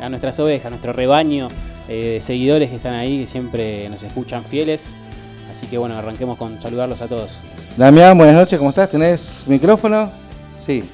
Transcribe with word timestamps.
a 0.00 0.08
nuestras 0.08 0.38
ovejas, 0.40 0.66
a 0.66 0.70
nuestro 0.70 0.92
rebaño 0.92 1.48
eh, 1.88 2.14
de 2.14 2.20
seguidores 2.20 2.70
que 2.70 2.76
están 2.76 2.94
ahí, 2.94 3.20
que 3.20 3.26
siempre 3.26 3.88
nos 3.88 4.02
escuchan 4.02 4.44
fieles. 4.44 4.94
Así 5.50 5.66
que 5.66 5.78
bueno, 5.78 5.96
arranquemos 5.96 6.36
con 6.36 6.60
saludarlos 6.60 7.00
a 7.02 7.08
todos. 7.08 7.40
Damián, 7.76 8.16
buenas 8.18 8.36
noches, 8.36 8.58
¿cómo 8.58 8.70
estás? 8.70 8.90
¿Tenés 8.90 9.44
micrófono? 9.46 10.10
Sí. 10.64 10.84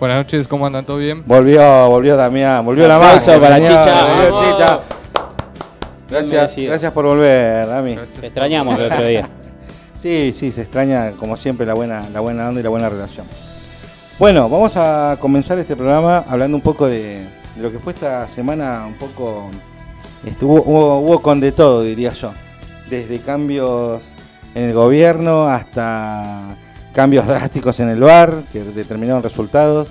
Buenas 0.00 0.18
noches, 0.18 0.46
¿cómo 0.46 0.66
andan? 0.66 0.84
¿Todo 0.84 0.98
bien? 0.98 1.22
Volvió, 1.26 1.88
volvió 1.88 2.16
Damián, 2.16 2.64
volvió 2.64 2.84
Un 2.84 2.90
la 2.90 2.98
magia, 2.98 3.40
para 3.40 3.56
señor, 3.56 3.84
Chicha, 3.84 4.04
volvió 4.04 4.34
vamos. 4.34 4.52
Chicha. 4.52 4.80
Gracias, 6.08 6.56
gracias 6.56 6.92
por 6.92 7.04
volver, 7.04 7.66
Dami. 7.66 7.94
Gracias. 7.96 8.20
Te 8.20 8.26
extrañamos 8.26 8.78
el 8.78 8.92
otro 8.92 9.06
día. 9.06 9.28
Sí, 9.98 10.32
sí, 10.32 10.52
se 10.52 10.60
extraña 10.60 11.10
como 11.18 11.36
siempre 11.36 11.66
la 11.66 11.74
buena, 11.74 12.08
la 12.12 12.20
buena 12.20 12.48
onda 12.48 12.60
y 12.60 12.62
la 12.62 12.68
buena 12.68 12.88
relación. 12.88 13.26
Bueno, 14.16 14.48
vamos 14.48 14.76
a 14.76 15.16
comenzar 15.20 15.58
este 15.58 15.74
programa 15.74 16.24
hablando 16.28 16.56
un 16.56 16.62
poco 16.62 16.86
de, 16.86 17.26
de 17.58 17.64
lo 17.64 17.72
que 17.72 17.78
fue 17.78 17.92
esta 17.92 18.26
semana, 18.28 18.86
un 18.86 18.94
poco, 18.94 19.50
estuvo, 20.24 20.62
hubo, 20.62 21.00
hubo 21.00 21.22
con 21.22 21.40
de 21.40 21.52
todo, 21.52 21.82
diría 21.82 22.12
yo. 22.12 22.32
Desde 22.88 23.18
cambios 23.18 24.02
en 24.54 24.64
el 24.64 24.74
gobierno 24.74 25.46
hasta 25.48 26.56
cambios 26.92 27.26
drásticos 27.26 27.80
en 27.80 27.90
el 27.90 28.00
bar 28.00 28.42
que 28.52 28.62
determinaron 28.62 29.22
resultados. 29.22 29.88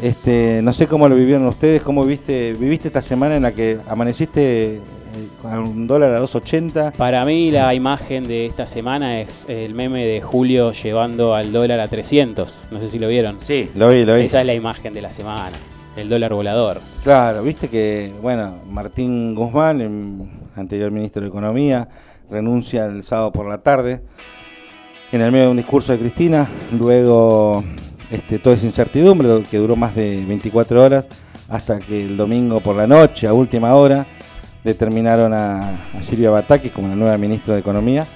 Este, 0.00 0.60
no 0.62 0.74
sé 0.74 0.86
cómo 0.86 1.08
lo 1.08 1.16
vivieron 1.16 1.46
ustedes, 1.46 1.82
cómo 1.82 2.04
viste, 2.04 2.52
viviste 2.52 2.88
esta 2.88 3.00
semana 3.00 3.36
en 3.36 3.42
la 3.42 3.52
que 3.52 3.78
amaneciste 3.88 4.74
eh, 4.74 4.80
con 5.40 5.58
un 5.58 5.86
dólar 5.86 6.12
a 6.12 6.20
2.80. 6.20 6.92
Para 6.92 7.24
mí 7.24 7.50
la 7.50 7.72
imagen 7.74 8.24
de 8.24 8.44
esta 8.44 8.66
semana 8.66 9.20
es 9.22 9.46
el 9.48 9.74
meme 9.74 10.04
de 10.04 10.20
Julio 10.20 10.72
llevando 10.72 11.34
al 11.34 11.50
dólar 11.50 11.80
a 11.80 11.88
300. 11.88 12.64
No 12.70 12.80
sé 12.80 12.88
si 12.88 12.98
lo 12.98 13.08
vieron. 13.08 13.38
Sí, 13.42 13.70
lo 13.74 13.88
vi, 13.88 14.04
lo 14.04 14.16
vi. 14.16 14.22
Esa 14.22 14.42
es 14.42 14.46
la 14.46 14.54
imagen 14.54 14.92
de 14.92 15.00
la 15.00 15.10
semana. 15.10 15.56
El 15.96 16.10
dólar 16.10 16.34
volador. 16.34 16.82
Claro, 17.02 17.42
viste 17.42 17.68
que, 17.68 18.12
bueno, 18.20 18.56
Martín 18.68 19.34
Guzmán, 19.34 20.28
anterior 20.54 20.90
ministro 20.90 21.22
de 21.22 21.28
Economía, 21.28 21.88
renuncia 22.30 22.84
el 22.84 23.02
sábado 23.02 23.32
por 23.32 23.48
la 23.48 23.62
tarde 23.62 24.02
en 25.10 25.22
el 25.22 25.32
medio 25.32 25.46
de 25.46 25.50
un 25.52 25.56
discurso 25.56 25.92
de 25.92 25.98
Cristina. 25.98 26.46
Luego, 26.70 27.64
este, 28.10 28.38
toda 28.38 28.56
esa 28.56 28.66
incertidumbre 28.66 29.42
que 29.50 29.56
duró 29.56 29.74
más 29.74 29.94
de 29.94 30.22
24 30.26 30.84
horas 30.84 31.08
hasta 31.48 31.80
que 31.80 32.04
el 32.04 32.18
domingo 32.18 32.60
por 32.60 32.76
la 32.76 32.86
noche, 32.86 33.26
a 33.26 33.32
última 33.32 33.74
hora, 33.74 34.06
determinaron 34.64 35.32
a, 35.32 35.88
Silvia 36.02 36.28
Batakis 36.28 36.72
como 36.72 36.88
la 36.88 36.94
nueva 36.94 37.16
ministra 37.16 37.54
de 37.54 37.60
Economía 37.60 38.06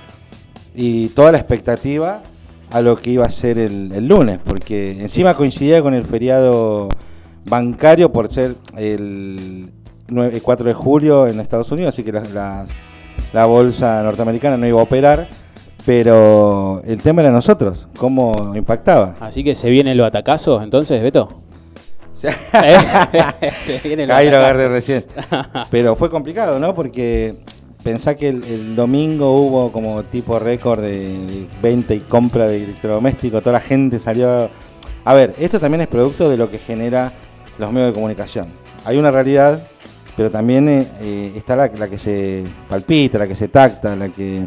y 0.75 1.09
toda 1.09 1.33
la 1.33 1.39
expectativa 1.39 2.23
a 2.71 2.81
lo 2.83 2.97
que 2.97 3.11
iba 3.11 3.25
a 3.25 3.31
ser 3.31 3.57
el 3.59 4.07
lunes, 4.07 4.39
porque 4.45 5.01
encima 5.01 5.35
coincidía 5.35 5.81
con 5.81 5.95
el 5.95 6.05
feriado 6.05 6.91
bancario 7.45 8.13
por 8.13 8.33
ser 8.33 8.57
el 8.77 9.71
9 10.09 10.35
el 10.37 10.43
4 10.43 10.67
de 10.67 10.75
julio 10.75 11.27
en 11.27 11.41
Estados 11.41 11.71
Unidos, 11.73 11.95
así 11.95 12.03
que 12.03 12.13
la, 12.13 12.23
la- 12.25 12.67
la 13.33 13.47
bolsa 13.47 14.03
norteamericana 14.03 14.57
no 14.57 14.67
iba 14.67 14.81
a 14.81 14.85
operar, 14.85 15.29
pero 15.87 16.83
el 16.85 17.01
tema 17.01 17.23
era 17.23 17.31
nosotros, 17.31 17.87
cómo 17.97 18.55
impactaba. 18.57 19.17
Así 19.21 19.45
que 19.45 19.55
se 19.55 19.69
viene 19.71 19.93
el 19.93 20.01
batacazo, 20.01 20.63
entonces, 20.63 21.03
Beto. 21.03 21.43
Sea, 22.13 22.33
se 23.65 23.81
Ahí 24.13 24.31
lo 24.31 24.37
agarré 24.39 24.69
recién. 24.69 25.05
Pero 25.71 25.97
fue 25.97 26.11
complicado, 26.11 26.59
¿no? 26.59 26.75
Porque 26.75 27.37
pensá 27.83 28.15
que 28.15 28.29
el, 28.29 28.45
el 28.45 28.77
domingo 28.77 29.37
hubo 29.41 29.73
como 29.73 30.03
tipo 30.03 30.39
récord 30.39 30.81
de 30.83 31.47
venta 31.63 31.95
y 31.95 32.01
compra 32.01 32.47
de 32.47 32.65
electrodomésticos, 32.65 33.41
toda 33.43 33.55
la 33.55 33.61
gente 33.61 33.99
salió... 33.99 34.51
A 35.05 35.15
ver, 35.15 35.35
esto 35.39 35.59
también 35.59 35.81
es 35.81 35.87
producto 35.87 36.29
de 36.29 36.37
lo 36.37 36.51
que 36.51 36.59
genera 36.59 37.13
los 37.61 37.73
medios 37.73 37.91
de 37.91 37.95
comunicación. 37.95 38.49
Hay 38.85 38.97
una 38.97 39.11
realidad, 39.11 39.63
pero 40.17 40.31
también 40.31 40.69
eh, 40.69 40.87
eh, 41.01 41.33
está 41.37 41.57
la, 41.57 41.69
la 41.69 41.89
que 41.89 41.99
se 41.99 42.45
palpita, 42.69 43.19
la 43.19 43.29
que 43.29 43.37
se 43.37 43.49
tacta, 43.49 43.95
la 43.95 44.09
que... 44.09 44.47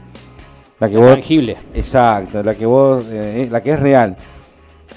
La 0.79 0.89
que 0.89 0.95
Es 0.95 0.99
vos, 0.99 1.13
tangible. 1.13 1.57
Exacto, 1.73 2.43
la 2.43 2.55
que 2.55 2.65
vos, 2.65 3.05
eh, 3.09 3.47
la 3.49 3.61
que 3.61 3.71
es 3.71 3.79
real. 3.79 4.17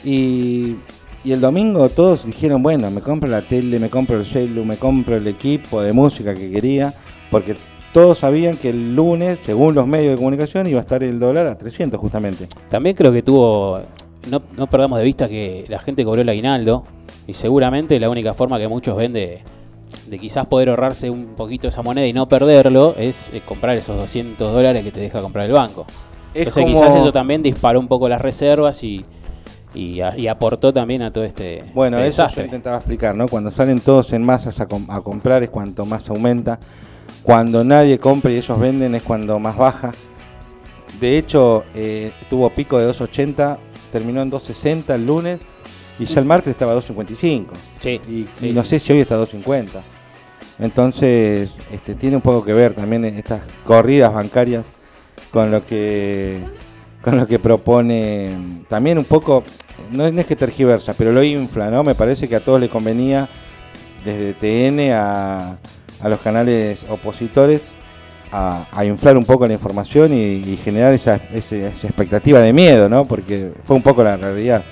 Y, 0.02 0.76
y 1.22 1.32
el 1.32 1.40
domingo 1.40 1.88
todos 1.88 2.24
dijeron, 2.24 2.62
bueno, 2.62 2.90
me 2.90 3.00
compro 3.00 3.28
la 3.30 3.42
tele, 3.42 3.78
me 3.78 3.90
compro 3.90 4.16
el 4.16 4.24
celu, 4.24 4.64
me 4.64 4.76
compro 4.76 5.16
el 5.16 5.26
equipo 5.28 5.82
de 5.82 5.92
música 5.92 6.34
que 6.34 6.50
quería, 6.50 6.94
porque 7.30 7.56
todos 7.92 8.18
sabían 8.18 8.56
que 8.56 8.70
el 8.70 8.94
lunes, 8.94 9.40
según 9.40 9.74
los 9.74 9.86
medios 9.86 10.12
de 10.12 10.16
comunicación, 10.16 10.66
iba 10.66 10.78
a 10.78 10.82
estar 10.82 11.02
el 11.02 11.18
dólar 11.18 11.46
a 11.46 11.56
300 11.56 11.98
justamente. 11.98 12.46
También 12.68 12.94
creo 12.94 13.10
que 13.10 13.22
tuvo. 13.22 13.80
No, 14.28 14.42
no 14.56 14.66
perdamos 14.68 14.98
de 14.98 15.04
vista 15.04 15.28
que 15.28 15.64
la 15.68 15.78
gente 15.78 16.04
cobró 16.04 16.20
el 16.20 16.28
aguinaldo. 16.28 16.84
Y 17.26 17.34
seguramente 17.34 17.98
la 17.98 18.08
única 18.10 18.34
forma 18.34 18.58
que 18.58 18.68
muchos 18.68 18.96
ven 18.96 19.12
de, 19.12 19.40
de 20.08 20.18
quizás 20.18 20.46
poder 20.46 20.68
ahorrarse 20.70 21.10
un 21.10 21.34
poquito 21.36 21.68
esa 21.68 21.82
moneda 21.82 22.06
y 22.06 22.12
no 22.12 22.28
perderlo 22.28 22.94
es 22.96 23.30
eh, 23.32 23.42
comprar 23.44 23.76
esos 23.76 23.96
200 23.96 24.52
dólares 24.52 24.84
que 24.84 24.92
te 24.92 25.00
deja 25.00 25.20
comprar 25.20 25.46
el 25.46 25.52
banco. 25.52 25.86
Es 26.32 26.46
Entonces 26.46 26.62
como- 26.64 26.74
quizás 26.74 26.94
eso 26.94 27.12
también 27.12 27.42
disparó 27.42 27.80
un 27.80 27.88
poco 27.88 28.08
las 28.08 28.20
reservas 28.20 28.84
y, 28.84 29.04
y, 29.74 30.00
a- 30.00 30.16
y 30.16 30.28
aportó 30.28 30.72
también 30.72 31.02
a 31.02 31.12
todo 31.12 31.24
este, 31.24 31.64
Bueno, 31.74 31.96
este 31.98 32.08
eso 32.10 32.16
yo 32.18 32.22
desastre. 32.24 32.44
intentaba 32.44 32.76
explicar, 32.76 33.14
¿no? 33.14 33.26
Cuando 33.28 33.50
salen 33.50 33.80
todos 33.80 34.12
en 34.12 34.22
masas 34.24 34.60
a, 34.60 34.66
com- 34.66 34.86
a 34.88 35.00
comprar 35.00 35.42
es 35.42 35.48
cuanto 35.50 35.84
más 35.84 36.08
aumenta. 36.10 36.60
Cuando 37.22 37.64
nadie 37.64 37.98
compra 37.98 38.30
y 38.30 38.36
ellos 38.36 38.58
venden 38.60 38.94
es 38.94 39.02
cuando 39.02 39.38
más 39.40 39.56
baja. 39.56 39.92
De 41.00 41.18
hecho, 41.18 41.64
eh, 41.74 42.12
tuvo 42.30 42.48
pico 42.50 42.78
de 42.78 42.86
2.80, 42.88 43.58
terminó 43.90 44.22
en 44.22 44.30
2.60 44.30 44.94
el 44.94 45.06
lunes 45.06 45.40
y 45.98 46.04
ya 46.06 46.20
el 46.20 46.26
martes 46.26 46.50
estaba 46.50 46.72
a 46.72 46.76
2.55. 46.76 47.46
Sí, 47.80 48.00
Y, 48.08 48.26
sí, 48.36 48.48
y 48.48 48.52
no 48.52 48.62
sí. 48.62 48.68
sé 48.70 48.80
si 48.80 48.92
hoy 48.92 49.00
está 49.00 49.14
a 49.16 49.18
2.50. 49.18 49.66
Entonces, 50.58 51.58
este, 51.70 51.94
tiene 51.94 52.16
un 52.16 52.22
poco 52.22 52.44
que 52.44 52.52
ver 52.54 52.74
también 52.74 53.04
estas 53.04 53.42
corridas 53.64 54.12
bancarias 54.12 54.64
con 55.30 55.50
lo 55.50 55.64
que 55.66 56.40
con 57.02 57.16
lo 57.18 57.26
que 57.26 57.38
propone 57.38 58.64
también 58.68 58.98
un 58.98 59.04
poco 59.04 59.44
no 59.92 60.04
es, 60.06 60.26
que 60.26 60.34
tergiversa, 60.34 60.94
pero 60.94 61.12
lo 61.12 61.22
infla, 61.22 61.70
¿no? 61.70 61.84
Me 61.84 61.94
parece 61.94 62.26
que 62.28 62.34
a 62.36 62.40
todos 62.40 62.58
les 62.60 62.68
convenía 62.70 63.28
desde 64.04 64.34
TN 64.34 64.90
a, 64.92 65.56
a 66.00 66.08
los 66.08 66.20
canales 66.20 66.84
opositores 66.88 67.60
a, 68.32 68.66
a 68.72 68.84
inflar 68.84 69.16
un 69.16 69.24
poco 69.24 69.46
la 69.46 69.52
información 69.52 70.12
y, 70.12 70.16
y 70.16 70.56
generar 70.56 70.92
esa, 70.94 71.16
ese- 71.32 71.68
esa 71.68 71.86
expectativa 71.86 72.40
de 72.40 72.52
miedo, 72.52 72.88
¿no? 72.88 73.06
Porque 73.06 73.52
fue 73.62 73.76
un 73.76 73.82
poco 73.82 74.02
la 74.02 74.16
realidad. 74.16 74.64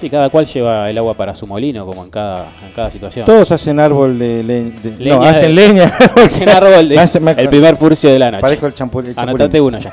Sí, 0.00 0.08
cada 0.08 0.28
cual 0.30 0.46
lleva 0.46 0.88
el 0.88 0.96
agua 0.96 1.14
para 1.14 1.34
su 1.34 1.44
molino, 1.46 1.84
como 1.84 2.04
en 2.04 2.10
cada, 2.10 2.50
en 2.64 2.72
cada 2.72 2.88
situación. 2.90 3.26
Todos 3.26 3.50
hacen 3.50 3.80
árbol 3.80 4.16
de 4.18 4.44
leña. 4.44 4.72
Leña 4.96 5.16
no, 5.16 5.22
de- 5.24 5.28
hacen 5.28 5.54
leña. 5.56 5.92
Hacen 6.16 6.48
árbol 6.48 6.88
de- 6.88 7.08
me- 7.20 7.30
el 7.32 7.48
primer 7.48 7.76
furcio 7.76 8.08
de 8.10 8.18
la 8.18 8.30
noche. 8.30 8.42
Parezco 8.42 8.66
el 8.68 8.74
champú. 8.74 9.02
Anotate 9.16 9.60
uno 9.60 9.78
ya. 9.78 9.92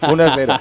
1 0.10 0.24
a 0.24 0.32
0. 0.34 0.60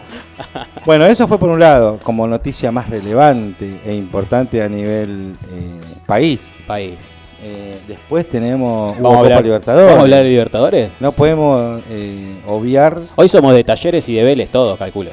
Bueno, 0.85 1.05
eso 1.05 1.27
fue 1.27 1.37
por 1.37 1.49
un 1.49 1.59
lado, 1.59 1.99
como 2.01 2.25
noticia 2.27 2.71
más 2.71 2.89
relevante 2.89 3.79
e 3.85 3.93
importante 3.93 4.61
a 4.63 4.67
nivel 4.67 5.33
eh, 5.53 5.97
país. 6.05 6.51
País. 6.67 6.95
Eh, 7.43 7.77
después 7.87 8.27
tenemos 8.27 8.93
hubo 8.97 9.03
Vamos 9.03 9.11
a, 9.11 9.21
Copa 9.21 9.25
hablar, 9.25 9.43
Libertadores. 9.43 9.85
¿Vamos 9.85 9.99
a 9.99 10.01
hablar 10.03 10.23
de 10.23 10.29
Libertadores? 10.29 10.91
No 10.99 11.11
podemos 11.11 11.81
eh, 11.91 12.39
obviar 12.47 12.97
Hoy 13.15 13.29
somos 13.29 13.53
de 13.53 13.63
talleres 13.63 14.09
y 14.09 14.15
de 14.15 14.23
Vélez 14.23 14.49
todos, 14.49 14.77
calculo. 14.79 15.11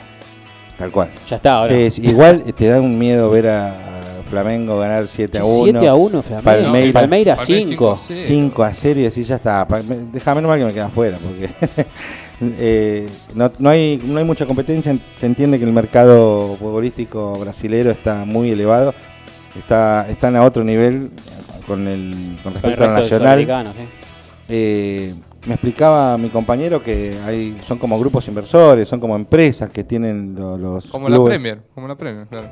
Tal 0.83 0.91
cual. 0.91 1.09
Ya 1.29 1.37
está, 1.37 1.53
ahora. 1.55 1.73
Sí, 1.73 1.91
sí, 1.93 2.09
igual 2.09 2.43
te 2.43 2.67
da 2.67 2.81
un 2.81 2.99
miedo 2.99 3.31
ver 3.31 3.47
a, 3.47 3.69
a 3.69 4.23
Flamengo 4.29 4.79
ganar 4.81 5.07
7 5.07 5.39
a 5.39 5.45
1. 5.45 5.63
7 5.65 5.89
a 5.89 5.95
1, 5.95 6.23
Flamengo. 6.23 6.45
Palmeiras. 6.45 6.93
Palmeiras 6.93 7.39
Palmeiras 7.39 7.41
5. 7.47 7.99
5, 8.09 8.21
5 8.21 8.63
a 8.65 8.75
0 8.75 9.01
y 9.01 9.03
decís 9.05 9.29
ya 9.29 9.37
está. 9.37 9.65
Déjame 10.13 10.43
nomás 10.43 10.59
que 10.59 10.65
me 10.65 10.73
queda 10.73 10.87
afuera 10.87 11.19
porque 11.23 11.49
eh, 12.59 13.09
no, 13.35 13.53
no 13.61 13.71
hay, 13.71 14.03
no 14.05 14.19
hay 14.19 14.25
mucha 14.25 14.45
competencia. 14.45 14.97
Se 15.15 15.27
entiende 15.27 15.61
que 15.61 15.65
el 15.65 15.73
mercado 15.73 16.57
futbolístico 16.59 17.39
brasilero 17.39 17.93
está 17.93 18.25
muy 18.25 18.51
elevado. 18.51 18.93
Está, 19.57 20.09
están 20.09 20.35
a 20.35 20.43
otro 20.43 20.65
nivel 20.65 21.11
con, 21.69 21.87
el, 21.87 22.39
con 22.43 22.55
Con 22.55 22.57
el 22.57 22.63
respecto 22.63 22.85
al 22.85 22.95
nacional. 22.95 23.73
Eh, 24.49 25.15
me 25.47 25.55
explicaba 25.55 26.17
mi 26.19 26.29
compañero 26.29 26.83
que 26.83 27.19
hay, 27.27 27.57
son 27.63 27.79
como 27.79 27.99
grupos 27.99 28.29
inversores, 28.29 28.89
son 28.89 29.01
como 29.01 29.17
empresas 29.17 29.71
que 29.71 29.83
tienen 29.85 30.35
lo- 30.37 30.57
los 30.57 30.87
Como 30.91 31.09
la 31.09 31.23
Premier, 31.23 31.63
como 31.75 31.89
la 31.89 31.97
Premier, 31.97 32.27
claro. 32.29 32.49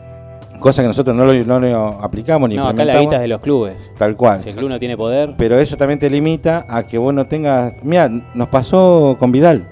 cosa 0.58 0.82
que 0.82 0.88
nosotros 0.88 1.14
no 1.16 1.24
lo, 1.24 1.32
no 1.44 1.58
lo 1.60 1.86
aplicamos 2.02 2.48
ni 2.48 2.56
No, 2.56 2.66
acá 2.68 2.84
la 2.84 2.98
guita 3.00 3.16
es 3.16 3.22
de 3.22 3.28
los 3.28 3.40
clubes. 3.40 3.92
Tal 3.96 4.16
cual. 4.16 4.42
Si 4.42 4.48
el 4.50 4.56
club 4.56 4.68
no 4.70 4.78
tiene 4.78 4.96
poder, 4.96 5.34
Pero 5.38 5.56
eso 5.58 5.76
también 5.76 5.98
te 6.00 6.10
limita 6.10 6.66
a 6.68 6.82
que 6.86 6.98
vos 6.98 7.14
no 7.14 7.26
tengas. 7.26 7.74
Mira, 7.84 8.08
nos 8.08 8.48
pasó 8.48 9.16
con 9.18 9.30
Vidal. 9.30 9.68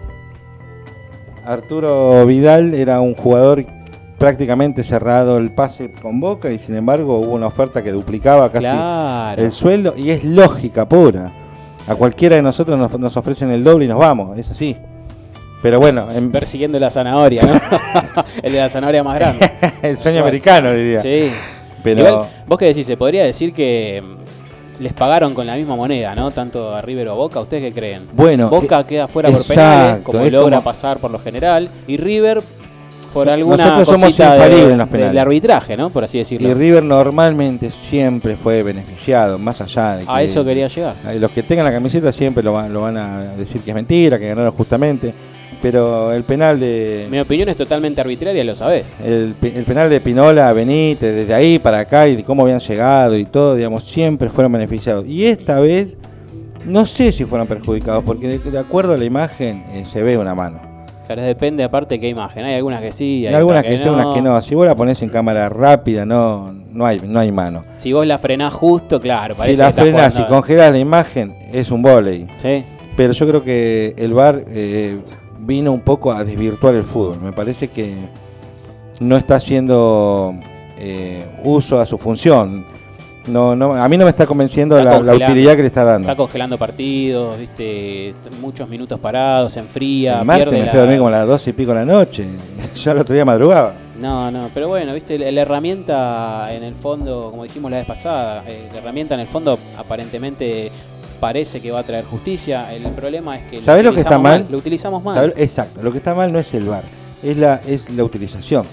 Arturo 1.45 2.25
Vidal 2.27 2.75
era 2.75 3.01
un 3.01 3.15
jugador 3.15 3.65
prácticamente 4.19 4.83
cerrado 4.83 5.39
el 5.39 5.53
pase 5.53 5.93
con 5.93 6.21
Boca 6.21 6.51
y 6.51 6.59
sin 6.59 6.77
embargo 6.77 7.19
hubo 7.21 7.33
una 7.35 7.47
oferta 7.47 7.83
que 7.83 7.93
duplicaba 7.93 8.51
casi 8.51 8.65
claro. 8.67 9.41
el 9.43 9.53
sueldo 9.53 9.95
y 9.97 10.11
es 10.11 10.25
lógica 10.25 10.89
pura. 10.89 11.33
A 11.89 11.95
cualquiera 11.95 12.37
de 12.37 12.43
nosotros 12.43 12.79
nos, 12.79 12.99
nos 12.99 13.17
ofrecen 13.17 13.51
el 13.51 13.65
doble 13.65 13.87
y 13.87 13.89
nos 13.89 13.99
vamos, 13.99 14.37
es 14.39 14.51
así. 14.51 14.77
Pero 15.63 15.81
bueno, 15.81 16.09
en, 16.13 16.31
Persiguiendo 16.31 16.79
la 16.79 16.91
zanahoria, 16.91 17.43
¿no? 17.43 17.53
el 18.43 18.53
de 18.53 18.59
la 18.59 18.69
zanahoria 18.69 19.03
más 19.03 19.19
grande. 19.19 19.51
el 19.83 19.97
sueño 19.97 20.21
americano 20.21 20.73
diría. 20.73 21.01
Sí. 21.01 21.33
Pero 21.83 22.01
Igual, 22.01 22.29
vos 22.47 22.59
qué 22.59 22.67
decís, 22.67 22.87
se 22.87 22.97
podría 22.97 23.25
decir 23.25 23.53
que 23.53 24.03
mm, 24.05 24.83
les 24.83 24.93
pagaron 24.93 25.35
con 25.35 25.47
la 25.47 25.57
misma 25.57 25.77
moneda, 25.77 26.15
¿no? 26.15 26.31
Tanto 26.31 26.75
a 26.75 26.81
River 26.81 27.09
o 27.09 27.13
a 27.13 27.15
Boca, 27.15 27.41
¿ustedes 27.41 27.63
qué 27.65 27.73
creen? 27.73 28.07
Bueno, 28.13 28.49
Boca 28.49 28.81
eh, 28.81 28.85
queda 28.87 29.09
fuera 29.09 29.31
por 29.31 29.47
penales, 29.47 30.03
como 30.03 30.19
logra 30.25 30.57
como- 30.59 30.63
pasar 30.63 30.99
por 30.99 31.11
lo 31.11 31.19
general, 31.19 31.69
y 31.87 31.97
River 31.97 32.43
por 33.13 33.29
alguna 33.29 33.57
Nosotros 33.57 33.89
somos 33.89 34.17
de- 34.17 34.25
infalibles 34.25 34.73
en 34.73 34.79
los 34.79 34.89
penales. 34.89 35.11
del 35.13 35.19
arbitraje, 35.19 35.77
¿no? 35.77 35.91
Por 35.91 36.05
así 36.05 36.19
decirlo. 36.19 36.49
Y 36.49 36.55
River 36.55 36.83
normalmente 36.85 37.71
siempre 37.71 38.37
fue 38.37 38.63
beneficiado, 38.63 39.39
más 39.39 39.61
allá 39.61 39.97
de 39.97 40.05
que... 40.05 40.11
a 40.11 40.23
eso 40.23 40.45
quería 40.45 40.69
llegar. 40.69 40.95
Los 41.19 41.31
que 41.31 41.43
tengan 41.43 41.65
la 41.67 41.73
camiseta 41.73 42.13
siempre 42.13 42.43
lo 42.43 42.53
van, 42.53 42.73
lo 42.73 42.83
van 42.83 42.97
a 42.97 43.21
decir 43.37 43.61
que 43.63 43.71
es 43.71 43.75
mentira, 43.75 44.19
que 44.19 44.29
ganaron 44.29 44.53
justamente. 44.53 45.13
Pero 45.61 46.13
el 46.13 46.23
penal 46.23 46.61
de 46.61 47.09
Mi 47.11 47.19
opinión 47.19 47.49
es 47.49 47.57
totalmente 47.57 48.01
arbitraria, 48.01 48.45
lo 48.45 48.55
sabés. 48.55 48.93
el, 49.05 49.35
pe- 49.41 49.53
el 49.57 49.65
penal 49.65 49.91
de 49.91 50.01
Pinola, 50.01 50.53
Benítez, 50.53 51.13
desde 51.13 51.35
ahí 51.35 51.59
para 51.59 51.81
acá 51.81 52.07
y 52.07 52.15
de 52.15 52.23
cómo 52.23 52.43
habían 52.45 52.61
llegado 52.61 53.17
y 53.17 53.25
todo, 53.25 53.57
digamos, 53.57 53.83
siempre 53.83 54.29
fueron 54.29 54.53
beneficiados. 54.53 55.05
Y 55.07 55.27
esta 55.27 55.59
vez 55.59 55.97
no 56.65 56.87
sé 56.87 57.11
si 57.11 57.25
fueron 57.25 57.49
perjudicados, 57.49 58.05
porque 58.05 58.29
de, 58.29 58.39
de 58.39 58.59
acuerdo 58.59 58.93
a 58.95 58.97
la 58.99 59.05
imagen 59.05 59.65
eh, 59.73 59.83
se 59.85 60.01
ve 60.01 60.17
una 60.17 60.33
mano. 60.33 60.61
Claro, 61.09 61.23
depende 61.23 61.65
aparte 61.65 61.95
de 61.95 62.01
qué 62.01 62.09
imagen. 62.11 62.45
Hay 62.45 62.55
algunas 62.57 62.83
que 62.83 62.93
sí, 62.93 63.23
Hay 63.27 63.29
hay 63.29 63.35
algunas 63.37 63.63
que 63.63 63.79
sí, 63.79 63.89
unas 63.89 64.15
que 64.15 64.21
no. 64.21 64.41
Si 64.43 64.55
vos 64.55 64.67
la 64.67 64.77
pones 64.77 65.01
en 65.01 65.09
cámara 65.09 65.49
rápida, 65.49 66.05
no, 66.05 66.53
no 66.71 66.85
hay, 66.85 67.01
no 67.03 67.19
hay 67.19 67.33
mano. 67.33 67.63
Si 67.77 67.95
vos 67.95 68.07
la 68.07 68.19
frenás 68.19 68.53
justo, 68.53 69.01
claro, 69.01 69.35
parece 69.35 69.57
Si 69.57 69.63
la 69.63 69.69
que 69.69 69.81
frenás 69.81 70.13
y 70.13 70.17
jugando- 70.19 70.35
congelás 70.37 70.71
la 70.73 70.79
imagen, 70.79 71.35
es 71.51 71.71
un 71.71 71.81
volei. 71.81 72.27
Sí, 72.37 72.63
Pero 72.95 73.15
yo 73.15 73.27
creo 73.27 73.43
que 73.43 73.95
el 73.97 74.13
VAR 74.13 74.45
eh, 74.49 74.99
vino 75.41 75.73
un 75.73 75.81
poco 75.81 76.13
a 76.13 76.25
desvirtuar 76.25 76.75
el 76.75 76.83
fútbol. 76.83 77.21
Me 77.23 77.33
parece 77.33 77.69
que 77.69 77.95
no 79.01 79.17
está 79.17 79.37
haciendo 79.37 80.35
eh, 80.79 81.25
uso 81.43 81.81
a 81.81 81.87
su 81.87 81.97
función. 81.97 82.67
No, 83.29 83.55
no, 83.55 83.75
a 83.75 83.89
mí 83.89 83.97
no 83.97 84.05
me 84.05 84.11
está 84.11 84.27
convenciendo 84.27 84.79
Está 84.79 85.01
la, 85.01 85.15
utilidad 85.15 85.55
que 85.55 85.63
le 85.63 85.67
está 85.67 85.85
dando. 85.85 86.09
está 86.09 86.17
congelando 86.17 86.59
partidos, 86.59 87.39
viste, 87.39 88.15
muchos 88.41 88.69
minutos 88.69 88.99
parados, 88.99 89.53
se 89.53 89.61
enfría, 89.61 90.21
el 90.21 90.25
martes 90.25 90.53
me 90.53 90.65
la... 90.65 90.71
fui 90.71 90.79
a 90.79 90.81
dormir 90.81 90.99
como 90.99 91.09
a 91.09 91.13
las 91.13 91.27
12 91.27 91.51
y 91.51 91.53
pico 91.53 91.73
de 91.73 91.77
la 91.77 91.85
noche. 91.85 92.27
ya 92.75 92.93
el 92.93 92.99
otro 92.99 93.15
día 93.15 93.25
madrugaba. 93.25 93.75
No, 94.01 94.31
no, 94.31 94.49
pero 94.55 94.69
bueno, 94.69 94.95
viste, 94.95 95.19
la, 95.19 95.31
la 95.31 95.43
herramienta 95.43 96.53
en 96.53 96.63
el 96.63 96.75
fondo, 96.75 97.29
como 97.31 97.43
dijimos 97.45 97.71
la 97.71 97.79
vez 97.79 97.87
pasada, 97.87 98.45
eh, 98.47 98.69
la 98.73 98.79
herramienta 98.79 99.15
en 99.15 99.21
el 99.21 99.29
fondo 99.29 99.59
aparentemente 99.77 100.71
parece 101.19 101.61
que 101.61 101.71
va 101.71 101.81
a 101.81 101.85
traer 101.85 102.05
justicia. 102.05 102.73
El 102.73 102.85
problema 102.93 103.37
es 103.39 103.51
que 103.51 103.61
¿Sabés 103.61 103.85
lo 103.85 103.93
que 103.93 104.01
está 104.01 104.19
mal? 104.19 104.47
Lo 104.49 104.59
utilizamos 104.59 105.03
mal. 105.03 105.35
Exacto, 105.37 105.83
lo 105.83 105.91
que 105.93 105.99
está 105.99 106.15
mal 106.15 106.33
no 106.33 106.39
es 106.39 106.53
el 106.55 106.65
VAR, 106.65 106.85
es 107.23 107.37
la, 107.37 107.57
es 107.67 107.91
la 107.91 108.05
utilización. 108.05 108.65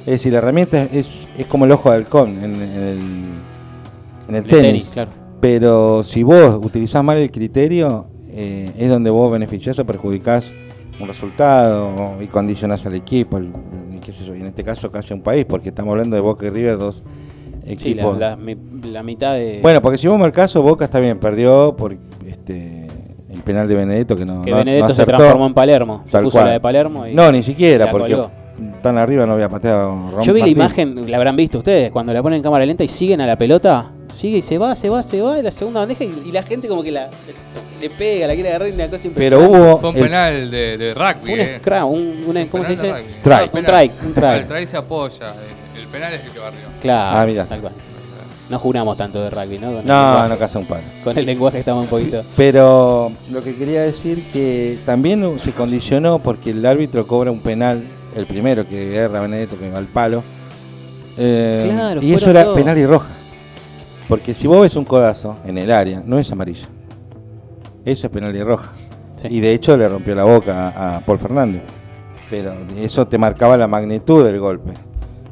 Es 0.00 0.14
decir, 0.14 0.32
la 0.32 0.38
herramienta 0.38 0.82
es, 0.82 1.28
es 1.38 1.46
como 1.46 1.64
el 1.64 1.72
ojo 1.72 1.90
de 1.90 1.96
halcón 1.96 2.42
en, 2.42 2.54
en 2.56 2.82
el, 2.82 3.51
en 4.36 4.44
el 4.44 4.50
En 4.50 4.54
el 4.56 4.62
tenis. 4.62 4.90
claro. 4.92 5.10
Pero 5.40 6.02
si 6.04 6.22
vos 6.22 6.60
utilizás 6.64 7.02
mal 7.02 7.16
el 7.18 7.30
criterio, 7.30 8.06
eh, 8.30 8.70
es 8.78 8.88
donde 8.88 9.10
vos 9.10 9.30
beneficiás 9.32 9.78
o 9.78 9.84
perjudicás 9.84 10.52
un 11.00 11.08
resultado 11.08 11.92
y 12.22 12.26
condicionás 12.26 12.86
al 12.86 12.94
equipo, 12.94 13.38
el- 13.38 13.50
qué 14.04 14.12
sé 14.12 14.24
yo, 14.24 14.34
y 14.34 14.40
en 14.40 14.46
este 14.46 14.62
caso 14.64 14.90
casi 14.92 15.12
a 15.12 15.16
un 15.16 15.22
país, 15.22 15.44
porque 15.48 15.68
estamos 15.70 15.92
hablando 15.92 16.16
de 16.16 16.22
Boca 16.22 16.46
y 16.46 16.50
River, 16.50 16.78
dos 16.78 17.02
Sí, 17.76 17.94
la, 17.94 18.02
equipos. 18.02 18.18
la- 18.18 18.36
mi- 18.36 18.56
la 18.90 19.02
mitad 19.02 19.34
de... 19.34 19.60
Bueno, 19.62 19.80
porque 19.82 19.98
si 19.98 20.06
vamos 20.08 20.24
al 20.24 20.32
caso, 20.32 20.62
Boca 20.62 20.84
está 20.84 20.98
bien, 21.00 21.18
perdió 21.18 21.74
por 21.76 21.96
este 22.26 22.86
el 23.30 23.40
penal 23.42 23.66
de 23.66 23.74
Benedetto 23.74 24.14
que 24.14 24.24
no, 24.26 24.42
que 24.42 24.50
no- 24.50 24.56
no 24.58 24.64
Benedetto 24.64 24.94
se 24.94 25.04
transformó 25.06 25.46
en 25.46 25.54
Palermo. 25.54 26.02
Se 26.04 26.18
puso 26.20 26.36
cual. 26.36 26.46
la 26.46 26.52
de 26.52 26.60
Palermo 26.60 27.06
y... 27.06 27.14
No, 27.14 27.32
ni 27.32 27.42
siquiera, 27.42 27.90
porque 27.90 28.12
colgó. 28.14 28.30
Tan 28.82 28.98
arriba 28.98 29.24
no 29.26 29.32
había 29.34 29.48
pateado 29.48 30.10
Ron 30.12 30.22
Yo 30.22 30.34
vi 30.34 30.40
la 30.42 30.48
imagen, 30.48 31.10
la 31.10 31.16
habrán 31.16 31.36
visto 31.36 31.58
ustedes, 31.58 31.90
cuando 31.90 32.12
la 32.12 32.22
ponen 32.22 32.38
en 32.38 32.42
cámara 32.42 32.66
lenta 32.66 32.84
y 32.84 32.88
siguen 32.88 33.20
a 33.20 33.26
la 33.26 33.36
pelota, 33.36 33.90
sigue 34.08 34.38
y 34.38 34.42
se 34.42 34.58
va, 34.58 34.74
se 34.74 34.88
va, 34.90 35.02
se 35.02 35.20
va, 35.22 35.38
y 35.38 35.42
la 35.42 35.50
segunda 35.50 35.80
bandeja 35.80 36.04
y, 36.04 36.22
y 36.26 36.32
la 36.32 36.42
gente 36.42 36.68
como 36.68 36.82
que 36.82 36.90
la 36.92 37.08
le 37.80 37.90
pega, 37.90 38.26
la 38.28 38.34
quiere 38.34 38.48
agarrar 38.50 38.68
y 38.68 38.72
una 38.72 38.88
cosa 38.88 39.08
Pero 39.14 39.40
impresionante. 39.40 39.58
hubo 39.72 39.80
Fue 39.80 39.90
un 39.90 39.96
el- 39.96 40.02
penal 40.02 40.50
de, 40.50 40.78
de 40.78 40.94
rugby. 40.94 41.20
Fue 41.22 41.34
un 41.34 41.40
eh. 41.40 41.58
scrum, 41.60 42.28
un, 42.28 42.46
¿cómo 42.50 42.64
se 42.64 42.70
dice? 42.72 43.04
Strike. 43.08 43.54
Un 43.54 43.60
strike, 43.60 43.92
un 44.04 44.10
strike. 44.10 44.36
El 44.36 44.42
strike 44.44 44.66
se 44.68 44.76
apoya. 44.76 45.34
El, 45.74 45.80
el 45.82 45.88
penal 45.88 46.14
es 46.14 46.24
el 46.24 46.30
que 46.32 46.38
barrió. 46.38 46.60
Claro, 46.80 47.18
Ah, 47.18 47.26
mirá. 47.26 47.44
tal 47.46 47.60
cual. 47.60 47.72
No 48.50 48.58
juramos 48.58 48.96
tanto 48.98 49.20
de 49.22 49.30
rugby, 49.30 49.58
¿no? 49.58 49.72
Con 49.72 49.86
No, 49.86 50.28
no 50.28 50.36
casa 50.38 50.58
un 50.58 50.66
palo. 50.66 50.82
Con 51.02 51.16
el 51.18 51.24
lenguaje 51.26 51.58
estamos 51.60 51.84
un 51.84 51.88
poquito... 51.88 52.22
Pero 52.36 53.10
lo 53.30 53.42
que 53.42 53.54
quería 53.56 53.80
decir 53.82 54.24
que 54.32 54.78
también 54.84 55.38
se 55.40 55.52
condicionó 55.52 56.18
porque 56.18 56.50
el 56.50 56.64
árbitro 56.66 57.06
cobra 57.06 57.30
un 57.30 57.40
penal, 57.40 57.82
el 58.16 58.26
primero 58.26 58.66
que 58.68 58.96
erra 58.96 59.20
Benedetto 59.20 59.58
que 59.58 59.70
va 59.70 59.78
al 59.78 59.86
palo. 59.86 60.22
eh, 61.16 61.68
Claro, 61.72 62.00
y 62.02 62.12
eso 62.14 62.30
era 62.30 62.52
penal 62.54 62.76
y 62.78 62.86
roja. 62.86 63.08
Porque 64.08 64.34
si 64.34 64.46
vos 64.46 64.60
ves 64.62 64.76
un 64.76 64.84
codazo 64.84 65.36
en 65.46 65.56
el 65.58 65.70
área, 65.70 66.02
no 66.04 66.18
es 66.18 66.30
amarillo. 66.32 66.66
Eso 67.84 68.06
es 68.06 68.12
penal 68.12 68.34
y 68.36 68.42
roja. 68.42 68.72
Sí. 69.16 69.28
Y 69.30 69.40
de 69.40 69.52
hecho 69.52 69.76
le 69.76 69.88
rompió 69.88 70.14
la 70.14 70.24
boca 70.24 70.68
a, 70.68 70.96
a 70.96 71.00
Paul 71.00 71.18
Fernández. 71.18 71.62
Pero 72.30 72.52
eso 72.78 73.06
te 73.06 73.18
marcaba 73.18 73.56
la 73.56 73.66
magnitud 73.68 74.24
del 74.24 74.38
golpe. 74.40 74.72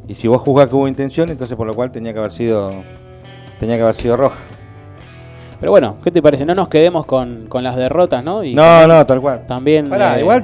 Y 0.09 0.15
si 0.15 0.29
vos 0.29 0.41
juzgás 0.43 0.69
que 0.69 0.75
hubo 0.75 0.89
intención, 0.89 1.29
entonces 1.31 1.57
por 1.57 1.67
lo 1.67 1.75
cual 1.75 1.91
tenía 1.93 2.13
que 2.13 2.19
haber 2.19 2.33
sido 2.33 2.73
tenía 3.59 3.77
que 3.77 3.83
haber 3.83 3.95
sido 3.95 4.17
roja. 4.17 4.37
Pero 5.61 5.73
bueno, 5.73 5.97
¿qué 6.03 6.11
te 6.11 6.23
parece? 6.23 6.47
No 6.47 6.55
nos 6.55 6.69
quedemos 6.69 7.05
con, 7.05 7.45
con 7.49 7.63
las 7.63 7.77
derrotas, 7.77 8.25
¿no? 8.25 8.43
Y 8.43 8.55
No, 8.55 8.87
no, 8.87 9.05
tal 9.05 9.21
cual. 9.21 9.47
También... 9.47 9.89
Pará, 9.89 10.17
eh, 10.17 10.21
igual 10.21 10.43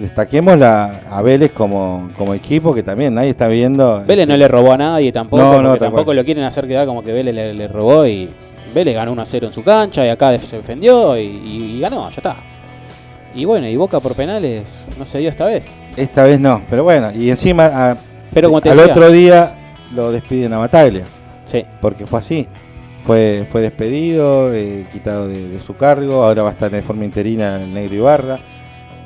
destaquemos 0.00 0.58
la, 0.58 1.02
a 1.08 1.22
Vélez 1.22 1.52
como, 1.52 2.10
como 2.18 2.34
equipo 2.34 2.74
que 2.74 2.82
también 2.82 3.14
nadie 3.14 3.30
está 3.30 3.46
viendo. 3.46 4.02
Vélez 4.04 4.26
no 4.26 4.36
le 4.36 4.48
robó 4.48 4.72
a 4.72 4.76
nadie 4.78 5.12
tampoco, 5.12 5.40
No, 5.42 5.62
no, 5.62 5.76
tampoco 5.76 6.06
cual. 6.06 6.16
lo 6.16 6.24
quieren 6.24 6.42
hacer 6.42 6.66
quedar 6.66 6.84
como 6.86 7.04
que 7.04 7.12
Vélez 7.12 7.32
le, 7.34 7.54
le 7.54 7.68
robó 7.68 8.04
y 8.06 8.28
Vélez 8.74 8.94
ganó 8.96 9.12
1 9.12 9.22
a 9.22 9.24
0 9.24 9.46
en 9.46 9.52
su 9.52 9.62
cancha 9.62 10.04
y 10.04 10.08
acá 10.08 10.36
se 10.40 10.56
defendió 10.56 11.16
y, 11.16 11.22
y- 11.26 11.76
y 11.76 11.80
ganó, 11.80 12.10
ya 12.10 12.16
está. 12.16 12.36
Y 13.36 13.44
bueno, 13.44 13.68
y 13.68 13.76
Boca 13.76 14.00
por 14.00 14.14
penales 14.14 14.84
no 14.98 15.04
se 15.06 15.18
dio 15.18 15.28
esta 15.30 15.46
vez. 15.46 15.78
Esta 15.96 16.24
vez 16.24 16.40
no, 16.40 16.62
pero 16.68 16.82
bueno, 16.82 17.10
y 17.14 17.30
encima 17.30 17.66
a- 17.92 17.96
Pero 18.34 18.48
como 18.48 18.60
te 18.60 18.70
al 18.70 18.76
decía, 18.78 18.92
otro 18.92 19.10
día 19.12 19.54
lo 19.94 20.10
despiden 20.10 20.52
a 20.54 20.58
Bataglia, 20.58 21.04
sí, 21.44 21.64
porque 21.80 22.04
fue 22.06 22.18
así. 22.18 22.48
Fue, 23.06 23.46
fue 23.52 23.60
despedido, 23.62 24.52
eh, 24.52 24.86
quitado 24.92 25.28
de, 25.28 25.48
de 25.48 25.60
su 25.60 25.76
cargo, 25.76 26.24
ahora 26.24 26.42
va 26.42 26.48
a 26.48 26.52
estar 26.52 26.70
de 26.70 26.82
forma 26.82 27.04
interina 27.04 27.62
el 27.62 27.72
Negro 27.72 27.94
Ibarra. 27.94 28.40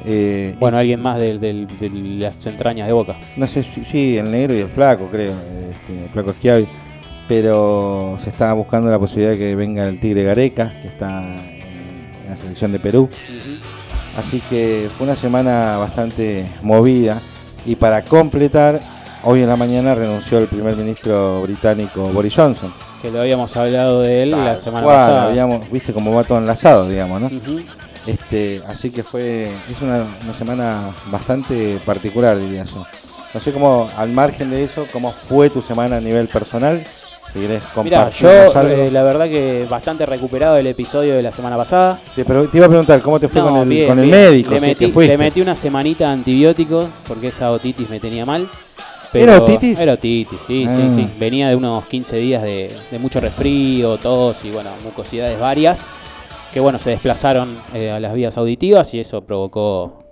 Eh, 0.07 0.55
bueno, 0.59 0.79
alguien 0.79 1.03
más 1.03 1.19
del- 1.19 1.39
del- 1.39 1.67
de, 1.79 1.91
las 1.91 2.47
entrañas 2.47 2.87
de 2.87 2.95
Boca. 2.95 3.17
No 3.37 3.47
sé 3.47 3.63
si 3.63 3.85
sí, 3.85 4.17
el 4.17 4.31
negro 4.31 4.55
y 4.55 4.61
el 4.61 4.69
flaco, 4.69 5.09
creo, 5.11 5.35
este, 5.71 6.05
el 6.05 6.09
flaco 6.11 6.33
Schiavi. 6.33 6.67
Pero 7.29 8.17
se 8.21 8.31
está 8.31 8.53
buscando 8.55 8.91
la 8.91 8.99
posibilidad 8.99 9.33
de 9.33 9.39
que 9.39 9.55
venga 9.55 9.87
el 9.87 10.01
Tigre 10.01 10.23
Gareca, 10.25 10.73
que 10.81 10.89
está 10.89 11.21
en, 11.23 11.39
en 12.25 12.31
la 12.31 12.37
selección 12.39 12.73
de 12.73 12.81
Perú. 12.81 13.09
Así 14.17 14.41
que 14.49 14.89
fue 14.97 15.07
una 15.07 15.15
semana 15.17 15.77
bastante 15.77 16.47
movida. 16.63 17.21
Y 17.67 17.77
para 17.77 18.03
completar, 18.03 18.81
hoy 19.23 19.43
en 19.43 19.49
la 19.49 19.57
mañana 19.57 19.95
renunció 19.95 20.39
el 20.39 20.47
primer 20.47 20.75
ministro 20.77 21.43
británico 21.43 22.09
Boris 22.15 22.35
Johnson. 22.35 22.73
Que 23.03 23.11
lo 23.11 23.21
habíamos 23.21 23.57
hablado 23.57 24.03
de 24.03 24.23
él 24.25 24.31
la 24.33 24.57
semana 24.57 24.85
cual, 24.85 24.97
pasada. 24.97 25.25
habíamos- 25.31 25.71
viste 25.71 25.93
cómo 25.93 26.15
va 26.15 26.25
todo 26.25 26.39
enlazado, 26.39 26.89
digamos, 26.89 27.21
¿no? 27.21 27.27
Ujú. 27.29 27.61
Este, 28.07 28.63
así 28.67 28.91
que 28.91 29.03
fue 29.03 29.45
es 29.71 29.81
una, 29.83 30.05
una 30.25 30.35
semana 30.35 30.81
bastante 31.11 31.79
particular, 31.85 32.39
diría 32.39 32.65
yo. 32.65 32.85
No 33.33 33.41
sé 33.41 33.53
cómo, 33.53 33.89
al 33.97 34.11
margen 34.11 34.51
de 34.51 34.65
eso, 34.65 34.87
cómo 34.93 35.13
fue 35.13 35.51
tu 35.51 35.63
semana 35.63 35.97
a 35.97 36.01
nivel 36.01 36.27
personal. 36.29 36.83
Si 37.33 37.39
querés 37.39 37.63
compartirnos 37.75 38.19
yo 38.53 38.59
algo. 38.59 38.73
eh, 38.75 38.91
la 38.91 39.05
verdad 39.05 39.27
que 39.27 39.65
bastante 39.71 40.05
recuperado 40.05 40.57
del 40.57 40.67
episodio 40.67 41.15
de 41.15 41.23
la 41.23 41.31
semana 41.31 41.57
pasada. 41.57 42.01
te, 42.17 42.25
pero 42.25 42.49
te 42.49 42.57
iba 42.57 42.67
a 42.67 42.69
preguntar, 42.69 43.01
¿cómo 43.03 43.21
te 43.21 43.29
fue 43.29 43.41
No, 43.41 43.51
con, 43.51 43.61
el, 43.63 43.69
bien, 43.69 43.87
con 43.89 43.99
el 44.01 44.07
médico? 44.11 44.51
Le 44.51 44.59
si 44.61 44.67
metí, 44.67 44.93
le 45.07 45.17
metí 45.17 45.41
una 45.41 45.55
semanita 45.55 46.07
de 46.07 46.11
antibióticos 46.15 46.89
porque 47.07 47.29
esa 47.29 47.53
otitis 47.53 47.89
me 47.89 48.01
tenía 48.01 48.27
mal. 48.27 48.49
¿Era 49.13 49.39
otitis? 49.41 49.79
Era 49.79 49.93
otitis, 49.95 50.41
sí, 50.41 50.67
sí, 50.67 50.69
Ah. 50.69 50.93
sí. 50.95 51.09
Venía 51.19 51.49
de 51.49 51.57
unos 51.57 51.85
15 51.87 52.17
días 52.17 52.43
de, 52.43 52.75
de 52.91 52.99
mucho 52.99 53.21
resfrío, 53.21 53.97
tos 53.99 54.45
y 54.45 54.51
bueno, 54.51 54.71
mucosidades 54.85 55.39
varias 55.41 55.93
que 56.53 56.61
bueno, 56.61 56.79
se 56.79 56.91
desplazaron 56.91 57.49
eh, 57.75 57.91
a 57.91 58.01
las 58.01 58.13
vías 58.15 58.37
auditivas 58.37 58.93
y 58.95 59.01
eso 59.01 59.21
provocó... 59.23 60.03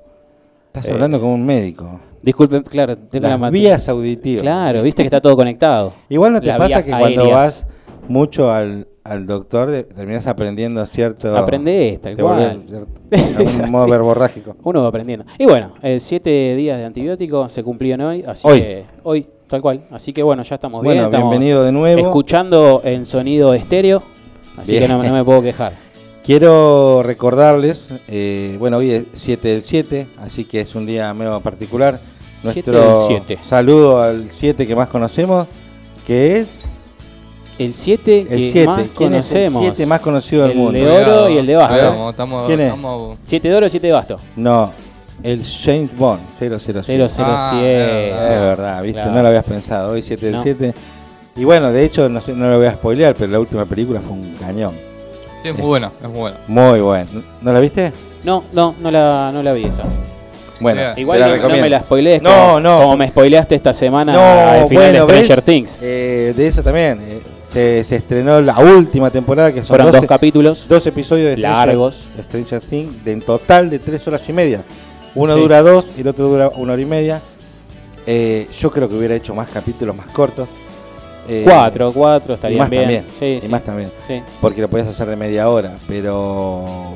Estás 0.69 0.87
eh, 0.88 0.93
hablando 0.93 1.21
con 1.21 1.31
un 1.31 1.45
médico. 1.45 2.00
Disculpen, 2.23 2.62
claro, 2.62 2.97
tengo 2.97 3.28
Las 3.28 3.40
la 3.40 3.50
vías 3.50 3.88
auditivas. 3.88 4.43
Claro, 4.43 4.83
viste 4.83 5.02
que 5.02 5.07
está 5.07 5.21
todo 5.21 5.37
conectado. 5.37 5.93
Igual 6.09 6.35
no 6.35 6.40
te 6.40 6.52
pasa 6.52 6.83
que 6.83 6.90
cuando 6.90 7.23
aéreas. 7.23 7.31
vas 7.35 7.67
mucho 8.08 8.50
al, 8.50 8.86
al 9.04 9.26
doctor 9.26 9.70
terminas 9.94 10.26
aprendiendo 10.26 10.84
cierto... 10.86 11.36
Aprendés, 11.36 12.00
tal 12.00 12.16
te 12.16 12.22
cual. 12.22 12.62
volvés 13.10 13.56
algún 13.58 13.70
modo 13.70 13.82
así. 13.84 13.90
verborrágico. 13.90 14.56
Uno 14.62 14.82
va 14.82 14.88
aprendiendo. 14.88 15.24
Y 15.38 15.46
bueno, 15.46 15.72
eh, 15.82 15.98
siete 16.00 16.54
días 16.56 16.78
de 16.78 16.84
antibiótico 16.84 17.48
se 17.48 17.62
cumplieron 17.62 18.06
hoy, 18.06 18.24
así 18.26 18.46
Hoy. 18.46 18.60
que 18.60 18.84
hoy, 19.02 19.26
tal 19.48 19.62
cual. 19.62 19.84
Así 19.90 20.12
que 20.12 20.22
bueno, 20.22 20.42
ya 20.42 20.56
estamos 20.56 20.82
bien. 20.82 20.98
Estamos 20.98 21.30
bienvenido 21.30 21.64
de 21.64 21.72
nuevo. 21.72 22.00
escuchando 22.00 22.80
en 22.84 23.06
sonido 23.06 23.54
estéreo, 23.54 24.02
así 24.56 24.72
Bien. 24.72 24.84
que 24.84 24.88
no, 24.88 25.02
no 25.02 25.12
me 25.12 25.24
puedo 25.24 25.42
quejar. 25.42 25.72
Quiero 26.24 27.02
recordarles, 27.02 27.86
eh, 28.08 28.56
bueno, 28.58 28.76
hoy 28.76 28.90
es 28.90 29.04
7 29.12 29.48
del 29.48 29.62
7, 29.62 30.06
así 30.18 30.44
que 30.44 30.60
es 30.60 30.74
un 30.74 30.84
día 30.84 31.14
medio 31.14 31.40
particular. 31.40 31.98
7 32.42 32.70
Nuestro 32.70 32.98
del 33.08 33.18
7. 33.26 33.38
saludo 33.44 34.02
al 34.02 34.28
7 34.30 34.66
que 34.66 34.76
más 34.76 34.88
conocemos, 34.88 35.46
que 36.06 36.36
es 36.36 36.48
el 37.58 37.74
7 37.74 38.20
El 38.20 38.26
que 38.28 38.50
7. 38.52 38.66
más 38.66 38.82
¿Quién 38.96 39.14
es 39.14 39.32
el 39.32 39.44
conocemos. 39.50 39.62
7 39.62 39.86
más 39.86 40.00
conocido 40.00 40.42
del 40.42 40.50
El 40.52 40.56
mundo? 40.58 40.72
de 40.72 40.86
oro 40.86 40.94
Cuidado, 41.04 41.30
y 41.30 41.38
el 41.38 41.46
de 41.46 41.56
basto. 41.56 41.74
cuidado, 41.74 42.10
estamos, 42.10 42.46
¿Quién 42.46 42.60
es? 42.60 42.66
estamos- 42.66 43.18
7 43.24 43.48
de 43.48 43.54
oro, 43.56 43.68
7 43.68 43.86
de 43.86 43.92
basto. 43.92 44.16
No, 44.36 44.72
el 45.22 45.44
James 45.44 45.96
Bond, 45.96 46.20
007. 46.38 46.82
007. 46.84 47.24
Ah, 47.28 47.50
Es 47.54 47.62
verdad. 48.18 48.40
verdad, 48.46 48.82
¿viste? 48.82 48.94
Claro. 49.00 49.10
No 49.12 49.22
lo 49.22 49.28
habías 49.28 49.44
pensado. 49.44 49.92
Hoy 49.92 50.02
7 50.02 50.26
del 50.26 50.34
No. 50.36 50.42
7. 50.42 50.74
Y 51.36 51.44
bueno, 51.44 51.70
de 51.72 51.84
hecho, 51.84 52.08
no, 52.08 52.20
sé, 52.20 52.32
no 52.32 52.48
lo 52.50 52.58
voy 52.58 52.66
a 52.66 52.72
spoilear, 52.72 53.14
pero 53.14 53.30
la 53.32 53.38
última 53.40 53.64
película 53.64 54.00
fue 54.00 54.12
un 54.12 54.34
cañón. 54.40 54.74
Sí, 55.42 55.48
es 55.48 55.56
muy 55.58 55.66
buena, 55.68 55.92
es 56.02 56.08
muy 56.08 56.18
buena. 56.18 56.36
Muy 56.48 56.80
bueno. 56.80 57.06
¿No 57.42 57.52
la 57.52 57.60
viste? 57.60 57.92
No, 58.24 58.42
no, 58.52 58.74
no 58.80 58.90
la, 58.90 59.30
no 59.32 59.42
la 59.42 59.52
vi 59.52 59.64
esa. 59.66 59.84
Bueno, 60.60 60.80
te 60.96 61.00
Igual 61.02 61.20
la 61.20 61.36
no, 61.36 61.48
no 61.48 61.56
me 61.56 61.70
la 61.70 61.78
spoilees. 61.78 62.20
No, 62.20 62.30
como, 62.32 62.60
no. 62.60 62.80
Como 62.80 62.96
me 62.96 63.08
spoileaste 63.08 63.54
esta 63.54 63.72
semana 63.72 64.12
No, 64.12 64.20
al 64.20 64.68
final 64.68 64.84
bueno, 64.90 65.06
de 65.06 65.12
Stranger 65.12 65.36
¿ves? 65.36 65.44
Things. 65.44 65.78
Eh, 65.80 66.34
de 66.36 66.46
eso 66.48 66.64
también. 66.64 66.98
eh, 67.00 67.20
se, 67.49 67.83
se 67.85 67.97
estrenó 67.97 68.40
la 68.40 68.59
última 68.59 69.11
temporada, 69.11 69.52
que 69.52 69.61
son 69.61 69.69
Fueron 69.69 69.87
12, 69.87 69.99
dos 69.99 70.07
capítulos. 70.07 70.67
dos 70.69 70.87
episodios 70.87 71.31
de 71.35 71.38
largos. 71.38 72.05
Stranger 72.21 72.61
Things, 72.61 73.05
de 73.05 73.12
en 73.12 73.21
total 73.23 73.71
de 73.71 73.78
tres 73.78 74.07
horas 74.07 74.28
y 74.28 74.33
media. 74.33 74.64
Uno 75.14 75.35
Sí. 75.35 75.40
dura 75.40 75.62
dos 75.62 75.87
y 75.97 76.02
el 76.02 76.09
otro 76.09 76.26
dura 76.28 76.49
una 76.57 76.75
hora 76.75 76.83
y 76.83 76.87
media. 76.87 77.21
Eh, 78.07 78.47
yo 78.59 78.71
creo 78.71 78.88
que 78.88 78.95
hubiera 78.95 79.14
hecho 79.14 79.35
más 79.35 79.49
capítulos 79.49 79.95
más 79.97 80.07
cortos. 80.09 80.49
Eh, 81.28 81.43
Cuatro, 81.45 81.93
cuatro, 81.93 82.38
y 82.49 82.55
más 82.57 82.71
bien. 82.71 82.83
también. 82.83 83.05
Sí, 83.19 83.26
y 83.26 83.40
sí, 83.43 83.49
más 83.49 83.62
también. 83.62 83.90
sí. 84.07 84.23
Porque 84.40 84.62
lo 84.62 84.69
podías 84.69 84.88
hacer 84.88 85.09
de 85.09 85.17
media 85.17 85.49
hora. 85.50 85.76
Pero 85.87 86.95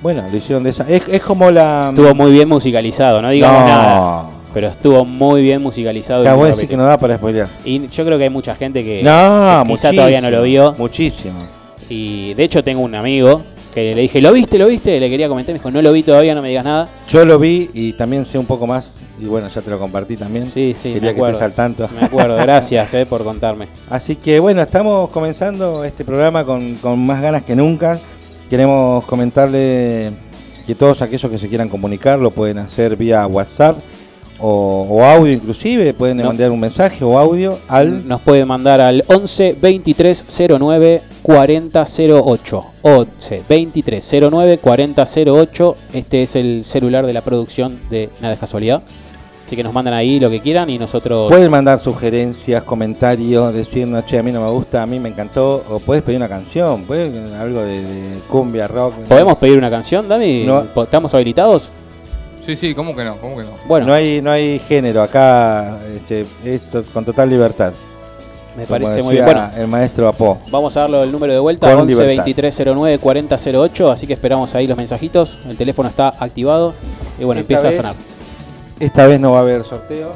bueno, 0.00 0.24
lo 0.30 0.36
hicieron 0.36 0.62
de 0.62 0.70
esa. 0.70 0.88
Es, 0.88 1.02
es 1.08 1.20
como 1.22 1.50
la. 1.50 1.88
Estuvo 1.90 2.14
muy 2.14 2.30
bien 2.30 2.48
musicalizado, 2.48 3.20
no 3.22 3.30
digamos 3.30 3.60
no. 3.60 3.66
nada. 3.66 4.24
Pero 4.54 4.68
estuvo 4.68 5.04
muy 5.04 5.42
bien 5.42 5.62
musicalizado. 5.62 6.22
Acabo 6.22 6.44
de 6.44 6.50
decir 6.50 6.68
que 6.68 6.76
no 6.76 6.84
da 6.84 6.98
para 6.98 7.16
spoilear. 7.16 7.48
Y 7.64 7.88
yo 7.88 8.04
creo 8.04 8.18
que 8.18 8.24
hay 8.24 8.30
mucha 8.30 8.54
gente 8.54 8.84
que 8.84 9.02
No, 9.02 9.62
que 9.64 9.72
quizá 9.72 9.90
todavía 9.90 10.20
no 10.20 10.30
lo 10.30 10.42
vio. 10.42 10.74
Muchísimo. 10.78 11.46
Y 11.88 12.34
de 12.34 12.44
hecho 12.44 12.62
tengo 12.62 12.80
un 12.82 12.94
amigo 12.94 13.42
que 13.74 13.94
le 13.94 14.02
dije, 14.02 14.20
¿lo 14.20 14.32
viste? 14.32 14.58
¿Lo 14.58 14.66
viste? 14.66 15.00
Le 15.00 15.08
quería 15.08 15.28
comentar, 15.28 15.54
me 15.54 15.58
dijo, 15.58 15.70
no 15.70 15.80
lo 15.80 15.92
vi 15.92 16.02
todavía, 16.02 16.34
no 16.34 16.42
me 16.42 16.48
digas 16.48 16.64
nada. 16.64 16.88
Yo 17.08 17.24
lo 17.24 17.38
vi 17.38 17.70
y 17.72 17.94
también 17.94 18.24
sé 18.24 18.38
un 18.38 18.44
poco 18.46 18.66
más. 18.66 18.92
Y 19.18 19.24
bueno, 19.24 19.48
ya 19.48 19.60
te 19.62 19.70
lo 19.70 19.78
compartí 19.78 20.16
también. 20.16 20.44
Sí, 20.44 20.74
sí, 20.74 20.94
Quería 20.94 21.08
me 21.10 21.14
que 21.14 21.20
acuerdo. 21.20 21.32
estés 21.34 21.46
al 21.46 21.52
tanto. 21.52 21.88
Me 21.98 22.06
acuerdo, 22.06 22.36
gracias 22.36 22.92
eh, 22.94 23.06
por 23.06 23.24
contarme. 23.24 23.68
Así 23.88 24.16
que 24.16 24.38
bueno, 24.40 24.60
estamos 24.60 25.08
comenzando 25.10 25.84
este 25.84 26.04
programa 26.04 26.44
con, 26.44 26.74
con 26.76 26.98
más 27.04 27.22
ganas 27.22 27.42
que 27.42 27.56
nunca. 27.56 27.98
Queremos 28.50 29.04
comentarle 29.06 30.10
que 30.66 30.74
todos 30.74 31.00
aquellos 31.00 31.30
que 31.30 31.38
se 31.38 31.48
quieran 31.48 31.68
comunicar 31.68 32.18
lo 32.18 32.30
pueden 32.30 32.58
hacer 32.58 32.96
vía 32.96 33.26
WhatsApp 33.26 33.78
o, 34.42 34.86
o 34.90 35.04
audio 35.04 35.32
inclusive. 35.32 35.94
Pueden 35.94 36.18
No. 36.18 36.24
mandar 36.24 36.50
un 36.50 36.60
mensaje 36.60 37.04
o 37.04 37.16
audio 37.18 37.58
al... 37.68 38.06
Nos 38.06 38.20
puede 38.20 38.44
mandar 38.44 38.80
al 38.80 39.04
11 39.06 39.56
23 39.60 40.24
09 40.58 41.02
40 41.22 41.84
08. 42.24 42.64
11 42.82 43.42
23 43.48 44.14
09 44.30 44.58
40 44.58 45.04
08. 45.26 45.76
Este 45.94 46.22
es 46.24 46.36
el 46.36 46.64
celular 46.64 47.06
de 47.06 47.12
la 47.12 47.20
producción 47.22 47.78
de 47.90 48.10
Nada 48.20 48.34
es 48.34 48.40
Casualidad. 48.40 48.82
Así 49.46 49.56
que 49.56 49.62
nos 49.64 49.74
mandan 49.74 49.92
ahí 49.92 50.18
lo 50.18 50.30
que 50.30 50.40
quieran 50.40 50.70
y 50.70 50.78
nosotros... 50.78 51.30
Pueden 51.30 51.50
mandar 51.50 51.78
sugerencias, 51.78 52.62
comentarios, 52.62 53.52
decirnos, 53.52 54.06
che, 54.06 54.16
a 54.18 54.22
mí 54.22 54.32
no 54.32 54.40
me 54.40 54.50
gusta, 54.50 54.82
a 54.82 54.86
mí 54.86 54.98
me 54.98 55.10
encantó. 55.10 55.62
O 55.68 55.78
puedes 55.78 56.02
pedir 56.02 56.16
una 56.16 56.28
canción, 56.28 56.84
puedes 56.84 57.12
algo 57.34 57.60
de, 57.60 57.82
de 57.82 58.18
cumbia, 58.28 58.66
rock. 58.66 58.94
¿Podemos 59.08 59.36
pedir 59.36 59.58
una 59.58 59.68
canción, 59.68 60.08
Dami? 60.08 60.44
No. 60.44 60.64
¿Estamos 60.82 61.12
habilitados? 61.12 61.68
Sí, 62.44 62.56
sí, 62.56 62.74
¿cómo 62.74 62.94
que 62.94 63.04
no? 63.04 63.16
¿Cómo 63.18 63.36
que 63.36 63.44
no? 63.44 63.50
Bueno, 63.66 63.86
No 63.86 63.92
hay, 63.94 64.20
no 64.20 64.30
hay 64.30 64.58
género, 64.60 65.02
acá 65.02 65.78
este, 65.96 66.26
es 66.44 66.62
to- 66.62 66.82
con 66.92 67.04
total 67.04 67.30
libertad. 67.30 67.72
me 68.56 68.64
Como 68.64 68.78
parece 68.80 69.02
muy 69.02 69.14
decía 69.16 69.24
bien. 69.32 69.36
Bueno, 69.46 69.56
el 69.62 69.68
maestro 69.68 70.08
Apó. 70.08 70.38
Vamos 70.50 70.76
a 70.76 70.80
darle 70.80 71.02
el 71.04 71.12
número 71.12 71.32
de 71.32 71.38
vuelta, 71.38 71.70
Con 71.70 71.82
11 71.82 71.92
libertad. 71.92 72.24
23 72.24 72.62
09 72.74 72.98
40 72.98 73.36
08, 73.36 73.92
así 73.92 74.06
que 74.08 74.12
esperamos 74.14 74.54
ahí 74.56 74.66
los 74.66 74.76
mensajitos, 74.76 75.38
el 75.48 75.56
teléfono 75.56 75.88
está 75.88 76.08
activado 76.18 76.74
y 77.18 77.24
bueno, 77.24 77.40
Esta 77.40 77.54
empieza 77.54 77.68
vez- 77.68 77.78
a 77.78 77.82
sonar. 77.82 77.94
Esta 78.80 79.06
vez 79.06 79.20
no 79.20 79.32
va 79.32 79.38
a 79.38 79.42
haber 79.42 79.62
sorteo. 79.62 80.12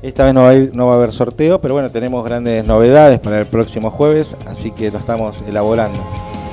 Esta 0.00 0.24
vez 0.24 0.34
no 0.34 0.42
va, 0.42 0.48
a 0.48 0.54
ir- 0.54 0.70
no 0.74 0.86
va 0.86 0.94
a 0.94 0.96
haber 0.96 1.12
sorteo, 1.12 1.60
pero 1.60 1.74
bueno, 1.74 1.90
tenemos 1.90 2.24
grandes 2.24 2.64
novedades 2.66 3.18
para 3.20 3.38
el 3.38 3.46
próximo 3.46 3.90
jueves, 3.90 4.34
así 4.46 4.70
que 4.72 4.90
lo 4.90 4.98
estamos 4.98 5.42
elaborando. 5.46 6.00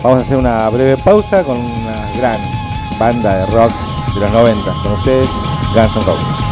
Vamos 0.03 0.19
a 0.19 0.21
hacer 0.21 0.37
una 0.37 0.69
breve 0.69 0.97
pausa 1.01 1.43
con 1.43 1.57
una 1.57 2.11
gran 2.19 2.37
banda 2.99 3.33
de 3.33 3.45
rock 3.47 3.71
de 4.13 4.19
los 4.19 4.31
90. 4.31 4.73
Con 4.83 4.91
ustedes, 4.93 5.27
Guns 5.73 5.95
N' 5.95 6.03
Roses. 6.03 6.48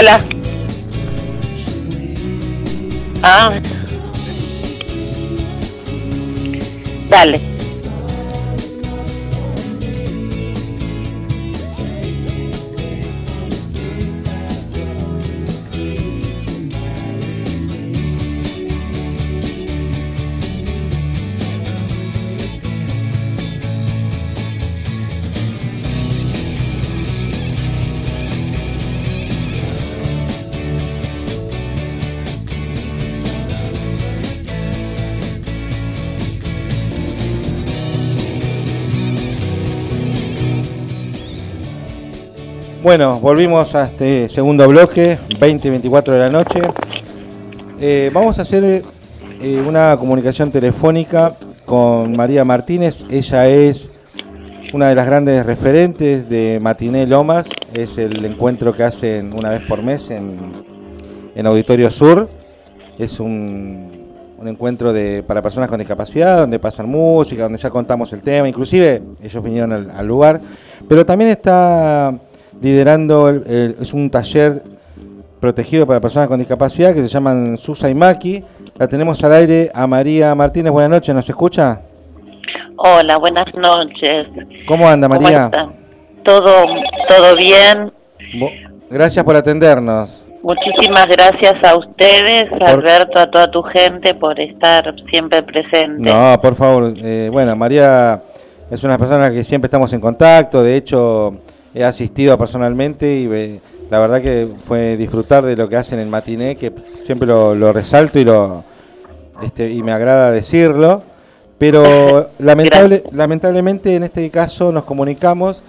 Hola. 0.00 0.18
Ah. 3.22 3.60
Dale. 7.10 7.49
Bueno, 42.90 43.20
volvimos 43.20 43.76
a 43.76 43.84
este 43.84 44.28
segundo 44.28 44.66
bloque, 44.66 45.16
20-24 45.28 46.10
de 46.10 46.18
la 46.18 46.28
noche. 46.28 46.60
Eh, 47.78 48.10
vamos 48.12 48.40
a 48.40 48.42
hacer 48.42 48.82
eh, 49.40 49.64
una 49.64 49.96
comunicación 49.96 50.50
telefónica 50.50 51.36
con 51.64 52.16
María 52.16 52.44
Martínez. 52.44 53.04
Ella 53.08 53.46
es 53.46 53.92
una 54.74 54.88
de 54.88 54.96
las 54.96 55.06
grandes 55.06 55.46
referentes 55.46 56.28
de 56.28 56.58
Matiné 56.60 57.06
Lomas. 57.06 57.46
Es 57.72 57.96
el 57.96 58.24
encuentro 58.24 58.74
que 58.74 58.82
hacen 58.82 59.34
una 59.34 59.50
vez 59.50 59.60
por 59.68 59.84
mes 59.84 60.10
en, 60.10 60.64
en 61.36 61.46
Auditorio 61.46 61.92
Sur. 61.92 62.28
Es 62.98 63.20
un, 63.20 64.16
un 64.36 64.48
encuentro 64.48 64.92
de, 64.92 65.22
para 65.22 65.40
personas 65.40 65.68
con 65.68 65.78
discapacidad, 65.78 66.38
donde 66.38 66.58
pasan 66.58 66.88
música, 66.88 67.44
donde 67.44 67.58
ya 67.58 67.70
contamos 67.70 68.12
el 68.12 68.24
tema. 68.24 68.48
Inclusive 68.48 69.00
ellos 69.22 69.42
vinieron 69.44 69.92
al 69.92 70.06
lugar. 70.08 70.40
Pero 70.88 71.06
también 71.06 71.30
está 71.30 72.18
liderando, 72.60 73.28
el- 73.28 73.44
el- 73.46 73.76
es 73.80 73.92
un 73.92 74.10
taller 74.10 74.62
protegido 75.40 75.86
para 75.86 76.00
personas 76.00 76.28
con 76.28 76.38
discapacidad 76.38 76.92
que 76.94 77.00
se 77.00 77.08
llaman 77.08 77.56
Susa 77.56 77.88
y 77.88 77.94
Maki. 77.94 78.42
La 78.76 78.86
tenemos 78.88 79.22
al 79.24 79.32
aire 79.34 79.70
a 79.74 79.86
María 79.86 80.34
Martínez. 80.34 80.70
Buenas 80.72 80.90
noches, 80.90 81.14
¿nos 81.14 81.28
escucha? 81.28 81.80
Hola, 82.76 83.18
buenas 83.18 83.46
noches. 83.54 84.26
¿Cómo 84.66 84.88
anda, 84.88 85.08
¿Cómo 85.08 85.20
María? 85.20 85.44
están? 85.46 85.72
Todo, 86.24 86.64
todo 87.08 87.36
bien. 87.36 87.92
Gracias 88.90 89.24
por 89.24 89.36
atendernos. 89.36 90.22
Muchísimas 90.42 91.06
gracias 91.06 91.54
a 91.62 91.76
ustedes, 91.76 92.44
Alberto, 92.62 93.20
a 93.20 93.30
toda 93.30 93.50
tu 93.50 93.62
gente 93.62 94.14
por 94.14 94.40
estar 94.40 94.94
siempre 95.10 95.42
presente. 95.42 96.10
No, 96.10 96.38
por 96.40 96.54
favor. 96.54 96.94
eh, 96.96 97.28
bueno, 97.30 97.54
María 97.56 98.22
es 98.70 98.82
una 98.82 98.96
persona 98.96 99.30
que 99.30 99.44
siempre 99.44 99.66
estamos 99.66 99.92
en 99.92 100.00
contacto. 100.00 100.62
De 100.62 100.76
hecho, 100.76 101.34
he 101.74 101.84
asistido 101.84 102.36
personalmente 102.38 103.16
y 103.20 103.60
la 103.90 103.98
verdad 103.98 104.20
que 104.20 104.48
fue 104.64 104.96
disfrutar 104.96 105.44
de 105.44 105.56
lo 105.56 105.68
que 105.68 105.76
hacen 105.76 105.98
en 105.98 106.10
Matiné, 106.10 106.56
que 106.56 106.72
siempre 107.02 107.26
lo, 107.26 107.54
lo 107.54 107.72
resalto 107.72 108.18
y 108.18 108.24
lo 108.24 108.64
este, 109.42 109.70
y 109.70 109.82
me 109.82 109.92
agrada 109.92 110.30
decirlo. 110.30 111.02
Pero 111.58 112.30
lamentable, 112.38 113.04
lamentablemente 113.12 113.94
en 113.94 114.04
este 114.04 114.28
caso 114.30 114.72
nos 114.72 114.84
comunicamos 114.84 115.62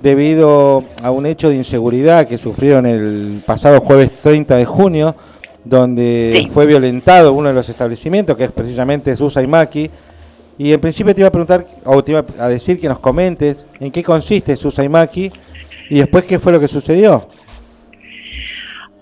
debido 0.00 0.84
a 1.02 1.10
un 1.10 1.26
hecho 1.26 1.48
de 1.50 1.56
inseguridad 1.56 2.26
que 2.26 2.38
sufrieron 2.38 2.86
el 2.86 3.42
pasado 3.46 3.80
jueves 3.80 4.10
30 4.22 4.56
de 4.56 4.64
junio, 4.64 5.14
donde 5.64 6.34
Sí. 6.38 6.50
fue 6.52 6.66
violentado 6.66 7.32
uno 7.32 7.48
de 7.48 7.54
los 7.54 7.68
establecimientos, 7.68 8.36
que 8.36 8.44
es 8.44 8.52
precisamente 8.52 9.14
Susa 9.16 9.42
y 9.42 9.46
Maki. 9.46 9.90
Y 10.56 10.72
en 10.72 10.80
principio 10.80 11.14
te 11.14 11.20
iba 11.20 11.28
a 11.28 11.32
preguntar, 11.32 11.66
o 11.84 12.02
te 12.02 12.12
iba 12.12 12.24
a 12.38 12.48
decir 12.48 12.80
que 12.80 12.88
nos 12.88 13.00
comentes 13.00 13.66
en 13.80 13.90
qué 13.90 14.02
consiste 14.02 14.56
Susa 14.56 14.84
y 14.84 15.98
después 15.98 16.24
qué 16.24 16.38
fue 16.38 16.52
lo 16.52 16.60
que 16.60 16.68
sucedió. 16.68 17.28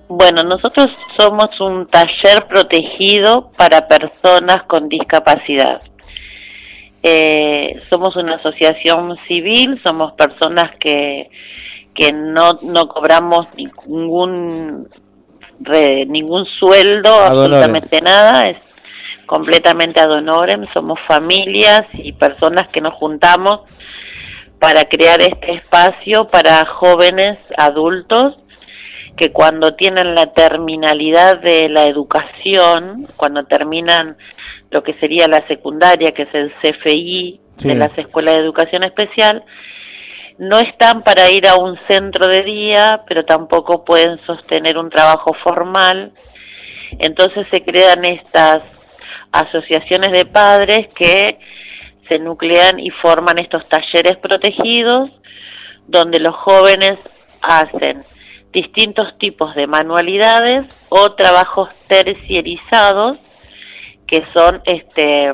Bueno, 0.09 0.43
nosotros 0.43 0.89
somos 1.19 1.49
un 1.61 1.87
taller 1.87 2.47
protegido 2.49 3.51
para 3.57 3.87
personas 3.89 4.63
con 4.67 4.89
discapacidad. 4.89 5.83
Eh, 7.03 7.83
somos 7.91 8.15
una 8.17 8.37
asociación 8.37 9.17
civil, 9.27 9.81
somos 9.83 10.13
personas 10.13 10.77
que, 10.79 11.29
que 11.95 12.13
no, 12.13 12.59
no 12.63 12.89
cobramos 12.89 13.47
ningún 13.57 14.89
re- 15.61 16.07
ningún 16.07 16.45
sueldo, 16.59 17.11
absolutamente 17.11 18.01
nada, 18.03 18.47
es 18.47 18.59
completamente 19.27 20.01
ad 20.01 20.11
honorem, 20.11 20.67
somos 20.73 20.99
familias 21.07 21.83
y 21.95 22.13
personas 22.13 22.71
que 22.73 22.81
nos 22.81 22.95
juntamos 22.95 23.61
para 24.59 24.85
crear 24.85 25.21
este 25.21 25.55
espacio 25.55 26.29
para 26.29 26.65
jóvenes 26.67 27.39
adultos 27.57 28.37
que 29.17 29.33
cuando 29.33 29.75
tienen 29.75 30.15
la 30.15 30.33
terminalidad 30.33 31.41
de 31.41 31.69
la 31.69 31.85
educación, 31.85 33.09
cuando 33.17 33.45
terminan 33.45 34.17
lo 34.71 34.83
que 34.83 34.95
sería 34.95 35.27
la 35.29 35.47
secundaria, 35.49 36.13
que 36.13 36.23
es 36.23 36.35
el 36.35 36.53
CFI 36.63 37.41
Sí. 37.57 37.69
de 37.69 37.75
las 37.75 37.97
escuelas 37.99 38.37
de 38.37 38.43
educación 38.43 38.83
especial, 38.85 39.45
no 40.39 40.59
están 40.59 41.03
para 41.03 41.31
ir 41.31 41.47
a 41.47 41.57
un 41.57 41.79
centro 41.87 42.27
de 42.27 42.43
día, 42.43 43.03
pero 43.07 43.25
tampoco 43.25 43.85
pueden 43.85 44.19
sostener 44.27 44.79
un 44.79 44.89
trabajo 44.89 45.35
formal. 45.45 46.13
Entonces 46.99 47.47
se 47.53 47.63
crean 47.63 48.05
estas 48.05 48.63
asociaciones 49.33 50.13
de 50.13 50.27
padres 50.27 50.89
que 50.95 51.39
se 52.09 52.19
nuclean 52.21 52.79
y 52.79 52.91
forman 52.91 53.37
estos 53.41 53.63
talleres 53.69 54.19
protegidos 54.19 55.11
donde 55.87 56.21
los 56.21 56.35
jóvenes 56.37 56.99
hacen 57.41 58.05
distintos 58.53 59.07
tipos 59.19 59.55
de 59.55 59.67
manualidades 59.67 60.67
o 60.91 61.13
trabajos 61.13 61.71
terciarizados 61.89 63.19
que 64.07 64.23
son 64.35 64.61
este 64.67 65.31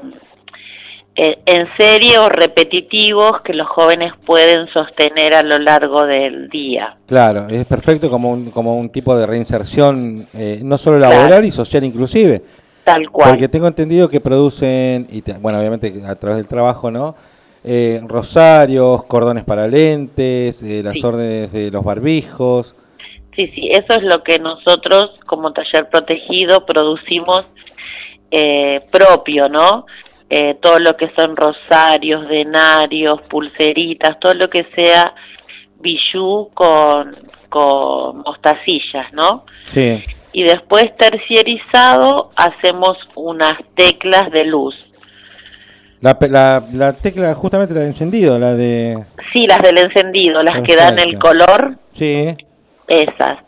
eh, 1.16 1.36
en 1.46 1.66
serie 1.76 2.16
o 2.18 2.28
repetitivos 2.28 3.40
que 3.44 3.52
los 3.52 3.66
jóvenes 3.66 4.12
pueden 4.24 4.68
sostener 4.68 5.34
a 5.34 5.42
lo 5.42 5.58
largo 5.58 6.04
del 6.04 6.48
día. 6.48 6.96
Claro, 7.08 7.48
es 7.48 7.64
perfecto 7.64 8.08
como 8.08 8.30
un, 8.30 8.52
como 8.52 8.76
un 8.76 8.88
tipo 8.90 9.16
de 9.16 9.26
reinserción, 9.26 10.28
eh, 10.32 10.60
no 10.62 10.78
solo 10.78 10.98
Claro. 10.98 11.16
laboral 11.16 11.44
y 11.44 11.50
social 11.50 11.82
inclusive. 11.82 12.42
Tal 12.92 13.10
cual. 13.10 13.30
Porque 13.30 13.48
tengo 13.48 13.66
entendido 13.66 14.08
que 14.08 14.20
producen, 14.20 15.06
y 15.10 15.20
te- 15.22 15.36
bueno, 15.38 15.58
obviamente 15.58 15.92
a 16.06 16.14
través 16.14 16.38
del 16.38 16.48
trabajo, 16.48 16.90
¿no? 16.90 17.14
Eh, 17.64 18.00
rosarios, 18.06 19.04
cordones 19.04 19.44
para 19.44 19.66
lentes, 19.66 20.62
eh, 20.62 20.80
las 20.82 20.94
Sí. 20.94 21.02
órdenes 21.04 21.52
de 21.52 21.70
los 21.70 21.84
barbijos. 21.84 22.74
Sí, 23.36 23.46
sí, 23.54 23.68
eso 23.70 23.86
es 23.90 24.02
lo 24.04 24.22
que 24.22 24.38
nosotros 24.38 25.10
como 25.26 25.52
taller 25.52 25.88
protegido 25.90 26.64
producimos 26.64 27.46
eh, 28.30 28.80
propio, 28.92 29.48
¿no? 29.48 29.86
Eh, 30.30 30.56
todo 30.62 30.78
lo 30.78 30.96
que 30.96 31.10
son 31.16 31.34
rosarios, 31.36 32.28
denarios, 32.28 33.20
pulseritas, 33.30 34.18
todo 34.20 34.34
lo 34.34 34.48
que 34.48 34.66
sea 34.74 35.14
bijú 35.80 36.50
con, 36.54 37.16
con 37.48 38.18
mostacillas, 38.18 39.12
¿no? 39.12 39.44
Sí, 39.64 40.02
Y 40.38 40.44
después 40.44 40.84
terciarizado 40.96 42.30
hacemos 42.36 42.96
unas 43.16 43.54
teclas 43.74 44.30
de 44.30 44.44
luz. 44.44 44.72
la, 46.00 46.16
pe- 46.16 46.28
la, 46.28 46.64
la 46.72 46.92
tecla, 46.92 47.34
justamente 47.34 47.74
la 47.74 47.80
de 47.80 47.86
encendido, 47.86 48.38
la 48.38 48.54
de... 48.54 49.04
Sí, 49.32 49.46
las 49.48 49.58
del 49.58 49.78
encendido, 49.78 50.40
las 50.44 50.62
que 50.62 50.76
dan 50.76 50.96
el 51.00 51.18
color, 51.18 51.76
Sí, 51.90 52.36
esas. 52.86 53.38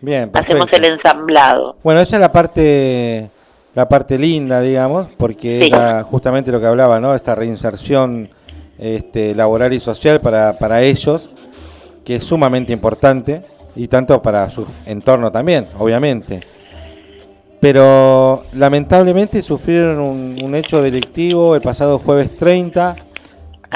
bien, 0.00 0.28
perfecto. 0.30 0.64
Hacemos 0.64 0.68
el 0.72 0.92
ensamblado. 0.92 1.76
Bueno, 1.84 2.00
esa 2.00 2.16
es 2.16 2.20
la 2.20 2.32
parte 2.32 3.30
la 3.76 3.88
parte 3.88 4.18
linda, 4.18 4.60
digamos, 4.60 5.06
porque 5.16 5.60
Sí. 5.60 5.66
era 5.68 6.02
justamente 6.02 6.50
lo 6.50 6.60
que 6.60 6.66
hablaba, 6.66 6.98
¿no? 6.98 7.14
Esta 7.14 7.36
reinserción 7.36 8.28
este, 8.78 9.36
laboral 9.36 9.72
y 9.72 9.78
social 9.78 10.20
para, 10.20 10.58
para 10.58 10.82
ellos, 10.82 11.30
que 12.04 12.16
es 12.16 12.24
sumamente 12.24 12.72
importante, 12.72 13.42
y 13.76 13.88
tanto 13.88 14.20
para 14.22 14.48
su 14.50 14.66
entorno 14.86 15.30
también, 15.32 15.68
obviamente. 15.78 16.40
Pero 17.60 18.44
lamentablemente 18.52 19.40
sufrieron 19.42 19.98
un, 19.98 20.38
un 20.42 20.54
hecho 20.54 20.82
delictivo 20.82 21.54
el 21.54 21.62
pasado 21.62 21.98
jueves 21.98 22.36
30, 22.36 22.96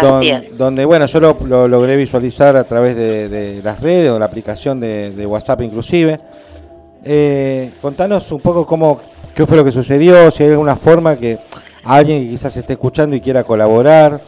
don- 0.00 0.22
donde, 0.58 0.84
bueno, 0.84 1.06
yo 1.06 1.20
lo, 1.20 1.36
lo 1.46 1.66
logré 1.68 1.96
visualizar 1.96 2.54
a 2.56 2.64
través 2.64 2.96
de, 2.96 3.28
de 3.28 3.62
las 3.62 3.80
redes 3.80 4.10
o 4.10 4.18
la 4.18 4.26
aplicación 4.26 4.78
de, 4.78 5.10
de 5.12 5.26
WhatsApp 5.26 5.62
inclusive. 5.62 6.20
Eh, 7.02 7.72
contanos 7.80 8.30
un 8.30 8.40
poco 8.40 8.66
cómo, 8.66 9.00
qué 9.34 9.46
fue 9.46 9.56
lo 9.56 9.64
que 9.64 9.72
sucedió, 9.72 10.30
si 10.30 10.42
hay 10.42 10.50
alguna 10.50 10.76
forma 10.76 11.16
que 11.16 11.38
alguien 11.84 12.24
que 12.24 12.28
quizás 12.30 12.54
esté 12.58 12.74
escuchando 12.74 13.16
y 13.16 13.20
quiera 13.22 13.42
colaborar, 13.44 14.20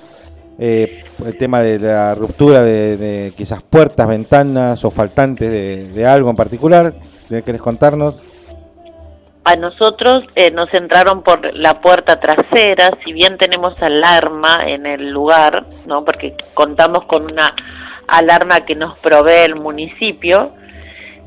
eh, 0.60 1.04
el 1.24 1.36
tema 1.36 1.60
de 1.60 1.78
la 1.78 2.14
ruptura 2.14 2.62
de, 2.62 2.96
de 2.96 3.32
quizás 3.36 3.62
puertas, 3.62 4.06
ventanas 4.06 4.84
o 4.84 4.90
faltantes 4.90 5.50
de, 5.50 5.88
de 5.88 6.06
algo 6.06 6.30
en 6.30 6.36
particular, 6.36 6.94
¿Querés 7.30 7.62
contarnos? 7.62 8.24
A 9.44 9.54
nosotros 9.56 10.24
eh, 10.34 10.50
nos 10.50 10.72
entraron 10.74 11.22
por 11.22 11.54
la 11.54 11.80
puerta 11.80 12.18
trasera, 12.18 12.90
si 13.04 13.12
bien 13.12 13.38
tenemos 13.38 13.74
alarma 13.80 14.64
en 14.66 14.84
el 14.84 15.10
lugar, 15.10 15.64
¿no? 15.86 16.04
porque 16.04 16.34
contamos 16.54 17.04
con 17.04 17.24
una 17.24 17.54
alarma 18.08 18.66
que 18.66 18.74
nos 18.74 18.98
provee 18.98 19.44
el 19.46 19.54
municipio, 19.54 20.52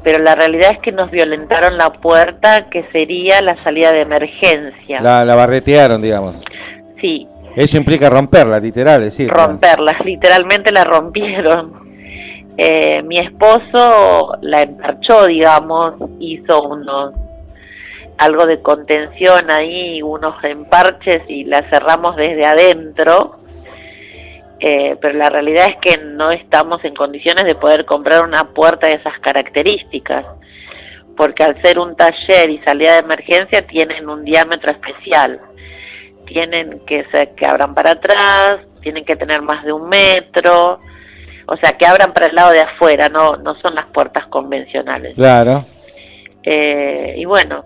pero 0.04 0.22
la 0.22 0.36
realidad 0.36 0.72
es 0.74 0.80
que 0.80 0.92
nos 0.92 1.10
violentaron 1.10 1.78
la 1.78 1.94
puerta 1.94 2.70
que 2.70 2.84
sería 2.92 3.42
la 3.42 3.56
salida 3.58 3.94
de 3.94 4.02
emergencia. 4.02 5.00
La, 5.00 5.24
la 5.24 5.36
barretearon, 5.36 6.02
digamos. 6.02 6.44
Sí. 7.00 7.28
Eso 7.56 7.78
implica 7.78 8.10
romperla, 8.10 8.60
literal, 8.60 9.02
es 9.04 9.18
decir. 9.18 9.30
Romperla, 9.30 9.96
literalmente 10.04 10.72
la 10.72 10.84
rompieron. 10.84 11.84
Eh, 12.58 13.02
mi 13.04 13.18
esposo 13.18 14.38
la 14.42 14.62
emparchó, 14.62 15.26
digamos, 15.26 15.96
hizo 16.20 16.62
unos 16.64 17.14
algo 18.18 18.46
de 18.46 18.62
contención 18.62 19.50
ahí, 19.50 20.02
unos 20.02 20.36
emparches 20.44 21.24
y 21.28 21.46
la 21.46 21.68
cerramos 21.70 22.16
desde 22.16 22.46
adentro. 22.46 23.40
Eh, 24.60 24.96
pero 25.02 25.18
la 25.18 25.30
realidad 25.30 25.68
es 25.70 25.78
que 25.82 26.02
no 26.02 26.32
estamos 26.32 26.86
en 26.86 26.94
condiciones 26.94 27.46
de 27.46 27.56
poder 27.56 27.86
comprar 27.86 28.24
una 28.24 28.46
puerta 28.46 28.88
de 28.88 28.94
esas 28.94 29.20
características, 29.20 30.26
porque 31.18 31.44
al 31.44 31.62
ser 31.62 31.80
un 31.80 31.98
taller 31.98 32.50
y 32.50 32.60
salida 32.60 32.94
de 32.94 33.00
emergencia 33.00 33.68
tienen 33.68 34.08
un 34.08 34.24
diámetro 34.24 34.72
especial, 34.72 35.42
tienen 36.26 36.82
que 36.86 37.06
ser 37.12 37.36
que 37.36 37.46
abran 37.46 37.74
para 37.74 37.92
atrás, 37.92 38.62
tienen 38.82 39.06
que 39.06 39.16
tener 39.16 39.42
más 39.42 39.64
de 39.64 39.74
un 39.74 39.88
metro, 39.90 40.80
o 41.48 41.58
sea, 41.58 41.72
que 41.72 41.86
abran 41.86 42.14
para 42.14 42.28
el 42.28 42.36
lado 42.36 42.52
de 42.52 42.62
afuera, 42.62 43.10
no, 43.10 43.38
no 43.38 43.56
son 43.56 43.76
las 43.76 43.92
puertas 43.92 44.28
convencionales. 44.28 45.16
Claro. 45.16 45.66
Eh, 46.44 47.16
y 47.18 47.26
bueno, 47.26 47.66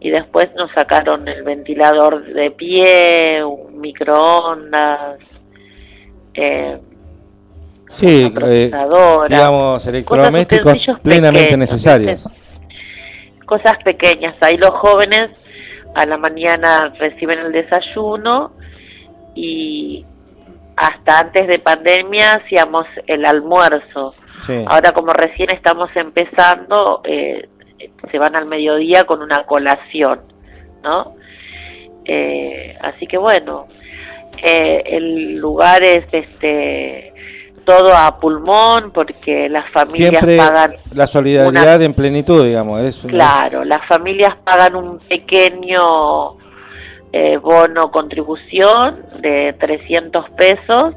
y 0.00 0.10
después 0.10 0.46
nos 0.56 0.70
sacaron 0.72 1.26
el 1.28 1.42
ventilador 1.42 2.24
de 2.24 2.50
pie, 2.50 3.44
un 3.44 3.80
microondas, 3.80 5.18
eh, 6.34 6.78
sí, 7.88 8.32
eh, 8.42 8.70
digamos, 9.28 9.86
electrodomésticos 9.86 10.76
plenamente 11.02 11.56
necesarios. 11.56 12.28
Cosas 13.46 13.74
pequeñas, 13.84 14.34
ahí 14.40 14.56
los 14.56 14.70
jóvenes 14.70 15.30
a 15.94 16.06
la 16.06 16.16
mañana 16.16 16.92
reciben 16.98 17.38
el 17.38 17.52
desayuno 17.52 18.52
y 19.34 20.04
hasta 20.76 21.20
antes 21.20 21.46
de 21.46 21.58
pandemia 21.58 22.34
hacíamos 22.34 22.86
el 23.06 23.24
almuerzo. 23.24 24.14
Ahora 24.66 24.92
como 24.92 25.12
recién 25.12 25.50
estamos 25.50 25.94
empezando, 25.94 27.00
eh, 27.04 27.48
se 28.10 28.18
van 28.18 28.34
al 28.34 28.46
mediodía 28.46 29.04
con 29.04 29.22
una 29.22 29.44
colación, 29.44 30.20
¿no? 30.82 31.14
Eh, 32.04 32.76
así 32.80 33.06
que 33.06 33.16
bueno, 33.16 33.66
eh, 34.42 34.82
el 34.86 35.36
lugar 35.36 35.82
es 35.82 36.04
este 36.12 37.13
todo 37.64 37.94
a 37.94 38.18
pulmón 38.18 38.92
porque 38.92 39.48
las 39.48 39.70
familias 39.72 40.24
pagan 40.24 40.76
la 40.92 41.06
solidaridad 41.06 41.82
en 41.82 41.94
plenitud 41.94 42.44
digamos 42.44 42.80
es 42.82 43.00
claro 43.06 43.64
las 43.64 43.86
familias 43.86 44.36
pagan 44.44 44.76
un 44.76 44.98
pequeño 45.00 46.36
eh, 47.12 47.36
bono 47.38 47.90
contribución 47.90 49.02
de 49.20 49.54
300 49.58 50.30
pesos 50.30 50.94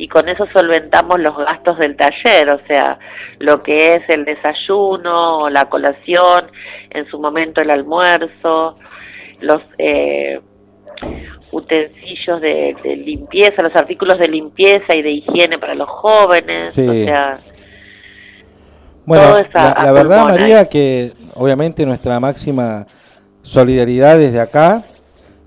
y 0.00 0.08
con 0.08 0.30
eso 0.30 0.46
solventamos 0.54 1.20
los 1.20 1.36
gastos 1.36 1.78
del 1.78 1.94
taller, 1.94 2.48
o 2.48 2.58
sea, 2.66 2.98
lo 3.38 3.62
que 3.62 3.92
es 3.92 4.08
el 4.08 4.24
desayuno, 4.24 5.50
la 5.50 5.66
colación, 5.66 6.50
en 6.88 7.06
su 7.10 7.20
momento 7.20 7.60
el 7.60 7.68
almuerzo, 7.68 8.78
los 9.40 9.60
eh, 9.76 10.40
utensilios 11.52 12.40
de, 12.40 12.74
limpieza, 13.04 13.62
los 13.62 13.74
artículos 13.74 14.18
de 14.18 14.28
limpieza 14.28 14.96
y 14.96 15.02
de 15.02 15.10
higiene 15.10 15.58
para 15.58 15.74
los 15.74 15.88
jóvenes, 15.88 16.76
o 16.78 16.92
sea... 16.92 17.40
Bueno, 19.06 19.42
la 19.54 19.92
verdad, 19.92 20.24
María, 20.24 20.66
que 20.66 21.12
obviamente 21.34 21.84
nuestra 21.84 22.20
máxima 22.20 22.86
solidaridad 23.42 24.18
desde 24.18 24.40
acá. 24.40 24.84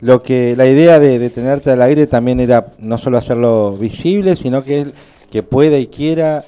Lo 0.01 0.21
que 0.21 0.55
la 0.57 0.67
idea 0.67 0.99
de, 0.99 1.29
tenerte 1.29 1.71
al 1.71 1.81
aire 1.81 2.07
también 2.07 2.39
era 2.41 2.73
no 2.77 2.97
solo 2.97 3.17
hacerlo 3.17 3.77
visible, 3.77 4.35
sino 4.35 4.63
que 4.63 4.81
él 4.81 4.93
que 5.31 5.43
pueda 5.43 5.79
y 5.79 5.87
quiera 5.87 6.45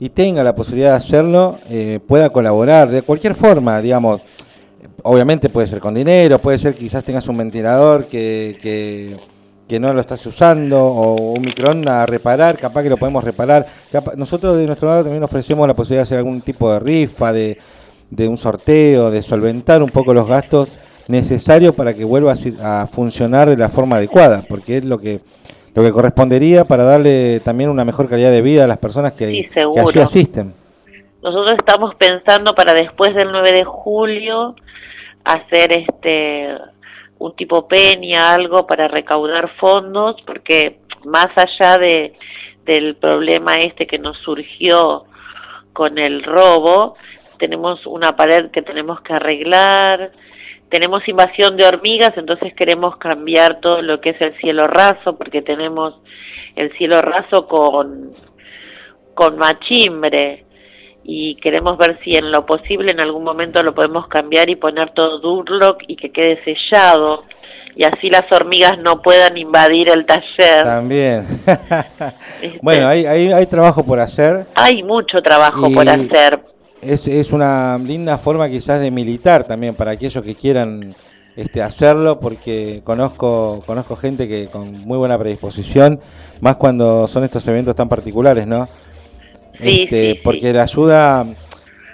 y 0.00 0.08
tenga 0.08 0.42
la 0.42 0.54
posibilidad 0.54 0.90
de 0.90 0.96
hacerlo, 0.96 1.58
eh, 1.70 2.00
pueda 2.06 2.30
colaborar 2.30 2.88
de 2.88 3.02
cualquier 3.02 3.34
forma, 3.34 3.80
digamos. 3.80 4.20
Obviamente 5.02 5.48
puede 5.48 5.66
ser 5.66 5.80
con 5.80 5.94
dinero, 5.94 6.40
puede 6.40 6.58
ser 6.58 6.74
quizás 6.74 7.04
tengas 7.04 7.26
un 7.28 7.38
ventilador 7.38 8.06
que, 8.06 8.56
que, 8.60 9.80
no 9.80 9.92
lo 9.92 10.00
estás 10.00 10.24
usando 10.26 10.82
o 10.82 11.32
un 11.32 11.42
microondas 11.42 11.94
a 11.94 12.06
reparar, 12.06 12.58
capaz 12.58 12.82
que 12.82 12.90
lo 12.90 12.96
podemos 12.96 13.22
reparar. 13.22 13.66
nosotros 14.16 14.56
de 14.56 14.66
nuestro 14.66 14.88
lado 14.88 15.04
también 15.04 15.22
ofrecemos 15.22 15.66
la 15.66 15.74
posibilidad 15.74 16.02
de 16.02 16.04
hacer 16.04 16.18
algún 16.18 16.40
tipo 16.40 16.72
de 16.72 16.80
rifa, 16.80 17.32
de, 17.32 17.58
de 18.10 18.28
un 18.28 18.38
sorteo, 18.38 19.10
de 19.10 19.22
solventar 19.22 19.82
un 19.82 19.90
poco 19.90 20.14
los 20.14 20.26
gastos 20.26 20.78
necesario 21.08 21.74
para 21.74 21.94
que 21.94 22.04
vuelva 22.04 22.34
a, 22.62 22.86
funcionar 22.86 23.48
de 23.48 23.56
la 23.56 23.68
forma 23.68 23.96
adecuada, 23.96 24.42
porque 24.48 24.78
es 24.78 24.84
lo 24.84 24.98
que 24.98 25.20
lo 25.74 25.82
que 25.82 25.92
correspondería 25.92 26.64
para 26.64 26.84
darle 26.84 27.38
también 27.40 27.68
una 27.68 27.84
mejor 27.84 28.08
calidad 28.08 28.30
de 28.30 28.40
vida 28.40 28.64
a 28.64 28.66
las 28.66 28.78
personas 28.78 29.12
que, 29.12 29.26
allí 29.26 30.00
asisten. 30.00 30.54
Nosotros 31.22 31.52
estamos 31.58 31.94
pensando 31.96 32.54
para 32.54 32.72
después 32.72 33.14
del 33.14 33.30
9 33.30 33.52
de 33.52 33.64
julio 33.64 34.56
hacer 35.26 35.72
este 35.72 36.56
un 37.18 37.34
tipo 37.34 37.66
peña, 37.66 38.34
algo 38.34 38.66
para 38.66 38.88
recaudar 38.88 39.50
fondos, 39.56 40.16
porque 40.26 40.78
más 41.04 41.28
allá 41.36 41.78
de 41.78 42.14
del 42.64 42.96
problema 42.96 43.54
este 43.56 43.86
que 43.86 43.98
nos 43.98 44.18
surgió 44.18 45.04
con 45.72 45.98
el 45.98 46.22
robo, 46.24 46.96
tenemos 47.38 47.86
una 47.86 48.16
pared 48.16 48.50
que 48.50 48.62
tenemos 48.62 49.00
que 49.02 49.12
arreglar, 49.12 50.10
tenemos 50.68 51.06
invasión 51.06 51.56
de 51.56 51.64
hormigas, 51.64 52.12
entonces 52.16 52.54
queremos 52.54 52.96
cambiar 52.96 53.60
todo 53.60 53.82
lo 53.82 54.00
que 54.00 54.10
es 54.10 54.20
el 54.20 54.36
cielo 54.38 54.64
raso, 54.64 55.16
porque 55.16 55.42
tenemos 55.42 55.94
el 56.56 56.76
cielo 56.76 57.00
raso 57.02 57.46
con, 57.46 58.10
con 59.14 59.38
machimbre 59.38 60.45
y 61.08 61.36
queremos 61.36 61.78
ver 61.78 61.98
si 62.02 62.12
en 62.16 62.32
lo 62.32 62.44
posible 62.44 62.90
en 62.90 63.00
algún 63.00 63.22
momento 63.22 63.62
lo 63.62 63.74
podemos 63.74 64.08
cambiar 64.08 64.50
y 64.50 64.56
poner 64.56 64.92
todo 64.92 65.20
Durlock 65.20 65.82
y 65.86 65.96
que 65.96 66.10
quede 66.10 66.42
sellado 66.44 67.24
y 67.76 67.84
así 67.84 68.08
las 68.08 68.24
hormigas 68.32 68.78
no 68.82 69.02
puedan 69.02 69.36
invadir 69.36 69.90
el 69.90 70.06
taller. 70.06 70.64
También. 70.64 71.26
Este, 72.42 72.58
bueno, 72.60 72.86
hay, 72.86 73.06
hay, 73.06 73.32
hay, 73.32 73.46
trabajo 73.46 73.84
por 73.84 73.98
hacer. 73.98 74.46
Hay 74.54 74.82
mucho 74.82 75.18
trabajo 75.18 75.70
por 75.70 75.88
hacer 75.88 76.40
es, 76.80 77.08
es 77.08 77.32
una 77.32 77.78
linda 77.78 78.18
forma 78.18 78.48
quizás 78.48 78.80
de 78.80 78.90
militar 78.90 79.44
también 79.44 79.74
para 79.74 79.92
aquellos 79.92 80.22
que 80.22 80.34
quieran 80.34 80.94
este, 81.36 81.62
hacerlo, 81.62 82.18
porque 82.20 82.80
conozco, 82.84 83.62
conozco 83.66 83.96
gente 83.96 84.28
que 84.28 84.48
con 84.48 84.72
muy 84.80 84.96
buena 84.96 85.18
predisposición, 85.18 86.00
más 86.40 86.56
cuando 86.56 87.08
son 87.08 87.24
estos 87.24 87.46
eventos 87.48 87.74
tan 87.74 87.88
particulares, 87.88 88.46
¿no? 88.46 88.68
Este, 89.60 90.20
porque 90.22 90.52
la 90.52 90.62
ayuda 90.62 91.26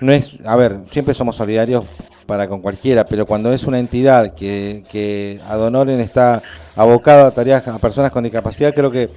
no 0.01 0.13
es, 0.13 0.39
a 0.47 0.57
ver, 0.57 0.79
siempre 0.87 1.15
somos 1.15 1.37
solidarios 1.37 1.85
para 2.27 2.49
con 2.49 2.61
cualquiera, 2.61 3.05
pero 3.05 3.27
cuando 3.27 3.53
es 3.53 3.65
una 3.65 3.79
entidad 3.79 4.35
que, 4.35 4.85
que 4.91 5.41
ad 5.49 5.61
honorem 5.61 6.01
está 6.01 6.43
abocado 6.75 7.27
a 7.27 7.31
tareas 7.33 7.67
a 7.69 7.79
personas 7.79 8.11
con 8.11 8.25
discapacidad, 8.25 8.73
creo 8.75 8.91
que 8.91 9.11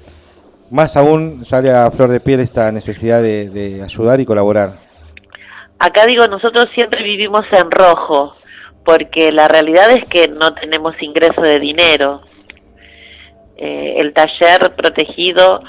más 0.71 0.97
aún 0.97 1.45
sale 1.45 1.71
a 1.71 1.89
flor 1.91 2.09
de 2.09 2.19
piel 2.19 2.39
esta 2.39 2.71
necesidad 2.71 3.21
de 3.21 3.81
ayudar 3.83 4.19
y 4.19 4.25
colaborar. 4.25 4.85
Acá 5.79 6.05
digo, 6.05 6.25
nosotros 6.27 6.67
siempre 6.73 7.03
vivimos 7.03 7.41
en 7.51 7.69
rojo, 7.69 8.35
porque 8.83 9.31
la 9.31 9.47
realidad 9.47 9.91
es 9.91 10.07
que 10.07 10.27
no 10.29 10.53
tenemos 10.53 10.95
ingreso 11.01 11.41
de 11.41 11.59
dinero. 11.59 12.21
Eh, 13.57 13.95
el 13.99 14.13
taller 14.13 14.73
protegido 14.75 15.61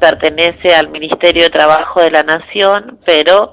pertenece 0.00 0.74
al 0.74 0.88
Ministerio 0.88 1.44
de 1.44 1.50
Trabajo 1.50 2.00
de 2.00 2.10
la 2.10 2.22
Nación, 2.22 2.98
pero 3.04 3.52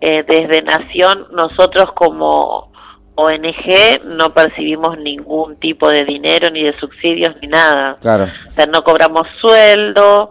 eh, 0.00 0.24
desde 0.26 0.62
Nación 0.62 1.28
nosotros 1.32 1.92
como 1.94 2.72
ONG 3.14 4.04
no 4.04 4.32
percibimos 4.32 4.98
ningún 4.98 5.56
tipo 5.56 5.88
de 5.88 6.04
dinero 6.04 6.50
ni 6.50 6.64
de 6.64 6.78
subsidios 6.78 7.36
ni 7.40 7.48
nada. 7.48 7.96
Claro. 8.00 8.24
O 8.24 8.54
sea, 8.54 8.66
no 8.66 8.82
cobramos 8.82 9.28
sueldo, 9.40 10.30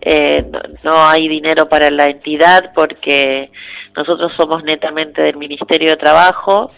eh, 0.00 0.44
no, 0.82 1.04
hay 1.06 1.28
dinero 1.28 1.68
para 1.68 1.90
la 1.90 2.06
entidad 2.06 2.72
porque 2.74 3.50
nosotros 3.94 4.32
somos 4.36 4.64
netamente 4.64 5.20
del 5.22 5.36
Ministerio 5.36 5.90
de 5.90 5.96
Trabajo. 5.96 6.70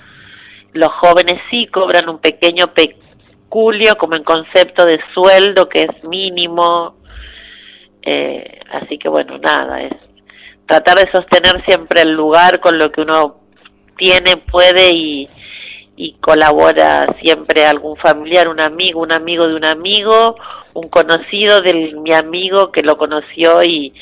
Los 0.72 0.90
jóvenes 1.00 1.40
sí 1.50 1.66
cobran 1.66 2.08
un 2.08 2.18
pequeño 2.18 2.66
peculio 3.52 3.96
como 3.96 4.16
en 4.16 4.24
concepto 4.24 4.84
de 4.86 4.98
sueldo 5.12 5.68
que 5.68 5.82
es 5.82 6.04
mínimo. 6.04 6.96
Eh, 8.02 8.60
así 8.72 8.98
que 8.98 9.08
bueno, 9.08 9.38
nada, 9.38 9.82
es 9.82 9.92
tratar 10.66 10.96
de 10.96 11.10
sostener 11.12 11.62
siempre 11.66 12.02
el 12.02 12.12
lugar 12.12 12.60
con 12.60 12.78
lo 12.78 12.90
que 12.90 13.02
uno 13.02 13.36
tiene, 13.96 14.38
puede 14.38 14.90
y, 14.90 15.28
y 15.96 16.14
colabora 16.14 17.06
siempre 17.20 17.66
algún 17.66 17.96
familiar, 17.96 18.48
un 18.48 18.60
amigo, 18.60 19.00
un 19.00 19.12
amigo 19.12 19.46
de 19.46 19.54
un 19.54 19.66
amigo, 19.66 20.36
un 20.74 20.88
conocido 20.88 21.60
de 21.60 21.92
mi 21.94 22.12
amigo 22.14 22.72
que 22.72 22.82
lo 22.82 22.96
conoció 22.96 23.62
y, 23.62 23.92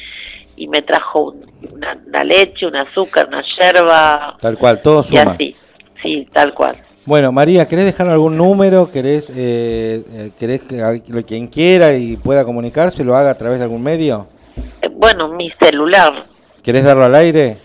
y 0.56 0.68
me 0.68 0.80
trajo 0.82 1.34
una, 1.72 2.24
leche, 2.24 2.66
un 2.66 2.76
azúcar, 2.76 3.26
una 3.28 3.42
yerba. 3.58 4.36
Tal 4.40 4.56
cual, 4.56 4.80
todo 4.80 5.02
suma. 5.02 5.20
Y 5.20 5.28
así, 5.28 5.56
sí, 6.02 6.26
tal 6.32 6.54
cual. 6.54 6.76
Bueno, 7.06 7.32
María, 7.32 7.66
¿querés 7.66 7.86
dejar 7.86 8.08
algún 8.08 8.36
número? 8.36 8.90
¿Querés, 8.90 9.30
eh, 9.30 10.04
eh 10.12 10.30
querés 10.38 10.60
que 10.62 11.24
quien 11.26 11.48
quiera 11.48 11.94
y 11.94 12.16
pueda 12.16 12.44
comunicarse 12.44 13.04
lo 13.04 13.16
haga 13.16 13.30
a 13.30 13.36
través 13.36 13.58
de 13.58 13.64
algún 13.64 13.82
medio? 13.82 14.28
Eh, 14.82 14.88
bueno, 14.92 15.28
mi 15.28 15.50
celular. 15.60 16.26
¿Querés 16.62 16.84
darlo 16.84 17.04
al 17.04 17.14
aire? 17.14 17.58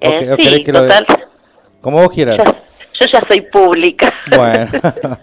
Eh, 0.00 0.36
sí, 0.38 0.64
total. 0.64 1.06
Como 1.80 1.98
vos 2.02 2.10
quieras. 2.10 2.38
yo 2.38 3.06
ya 3.12 3.20
soy 3.26 3.40
pública. 3.50 4.12
Bueno. 4.36 4.66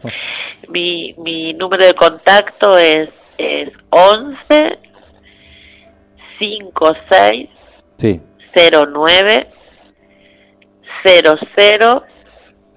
mi, 0.70 1.14
mi 1.20 1.54
número 1.54 1.86
de 1.86 1.94
contacto 1.94 2.78
es, 2.78 3.10
es 3.38 3.70
11 3.92 4.80
56 6.40 7.50
sí. 7.98 8.22
09 8.56 9.48
00 11.06 12.11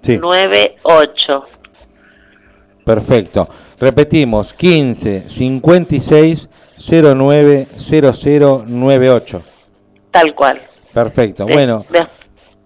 sí. 0.05 0.19
98. 0.19 1.47
Perfecto. 2.85 3.49
Repetimos, 3.81 4.53
15 4.53 5.29
56 5.29 6.49
09 6.77 7.69
00 7.77 8.65
98. 8.67 9.45
Tal 10.11 10.35
cual. 10.35 10.63
Perfecto. 10.93 11.47
bueno. 11.47 11.85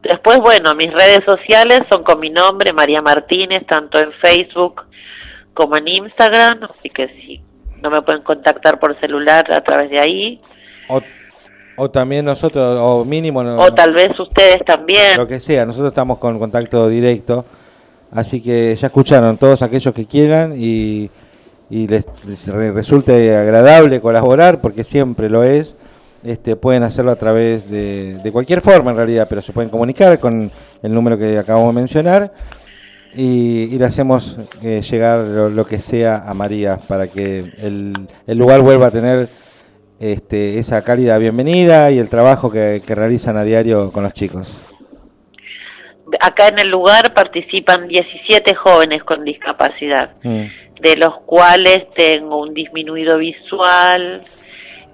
después, 0.03 0.39
bueno, 0.41 0.75
mis 0.75 0.93
redes 0.93 1.21
sociales 1.25 1.83
son 1.91 2.03
con 2.03 2.21
mi 2.21 2.31
nombre, 2.31 2.73
María 2.73 3.01
Martínez, 3.01 3.65
tanto 3.67 3.99
en 3.99 4.13
Facebook 4.13 4.83
como 5.55 5.77
en 5.77 5.89
Instagram, 5.89 6.65
así 6.65 6.91
que 6.91 7.09
si 7.09 7.41
no 7.83 7.91
me 7.91 8.03
pueden 8.03 8.23
contactar 8.23 8.79
por 8.79 8.99
celular 9.01 9.45
a 9.51 9.61
través 9.63 9.91
de 9.91 10.01
ahí. 10.01 10.41
O, 10.89 11.01
también 11.91 12.25
nosotros, 12.25 12.79
o 12.81 13.05
mínimo... 13.05 13.41
o 13.41 13.73
tal 13.73 13.93
vez 13.93 14.19
ustedes 14.19 14.65
también. 14.67 15.17
Lo 15.17 15.27
que 15.27 15.41
sea, 15.41 15.65
nosotros 15.65 15.93
estamos 15.93 16.19
con 16.19 16.39
contacto 16.39 16.89
directo, 16.89 17.45
así 18.11 18.41
que 18.43 18.77
ya 18.77 18.89
escucharon 18.89 19.37
todos 19.39 19.63
aquellos 19.63 19.95
que 19.95 20.07
quieran 20.07 20.55
y, 20.57 21.11
les, 21.71 22.05
resulte 22.75 23.37
agradable 23.37 24.01
colaborar, 24.01 24.61
porque 24.61 24.85
siempre 24.85 25.31
lo 25.31 25.43
es. 25.45 25.77
Este, 26.25 26.57
pueden 26.57 26.83
hacerlo 26.83 27.13
a 27.13 27.17
través 27.17 27.71
de, 27.71 28.19
de 28.19 28.33
cualquier 28.33 28.61
forma 28.61 28.91
en 28.91 28.97
realidad, 28.97 29.27
pero 29.29 29.41
se 29.41 29.53
pueden 29.53 29.71
comunicar 29.71 30.19
con 30.19 30.51
el 30.83 30.93
número 30.93 31.17
que 31.17 31.39
acabamos 31.39 31.73
de 31.73 31.81
mencionar 31.81 32.33
y, 33.15 33.79
le 33.79 33.85
hacemos 33.85 34.39
eh, 34.63 34.83
llegar 34.83 35.19
lo, 35.19 35.67
que 35.67 35.81
sea 35.81 36.25
a 36.27 36.35
María 36.35 36.77
para 36.77 37.07
que 37.07 37.53
el, 37.59 38.09
el 38.27 38.39
lugar 38.39 38.61
vuelva 38.61 38.89
a 38.89 38.91
tener 38.91 39.31
este, 40.01 40.59
esa 40.59 40.83
cálida 40.83 41.19
bienvenida 41.19 41.91
y 41.91 41.99
el 41.99 42.09
trabajo 42.09 42.51
que, 42.51 42.83
realizan 42.87 43.37
a 43.37 43.45
diario 43.45 43.93
con 43.93 44.05
los 44.05 44.13
chicos. 44.13 44.61
Acá 46.21 46.49
en 46.49 46.59
el 46.61 46.69
lugar 46.69 47.13
participan 47.13 47.89
17 47.89 48.55
jóvenes 48.55 49.03
con 49.05 49.25
discapacidad, 49.25 50.13
mm. 50.23 50.81
de 50.81 50.97
los 50.97 51.21
cuales 51.27 51.87
tengo 51.95 52.41
un 52.41 52.55
disminuido 52.55 53.19
visual, 53.19 54.25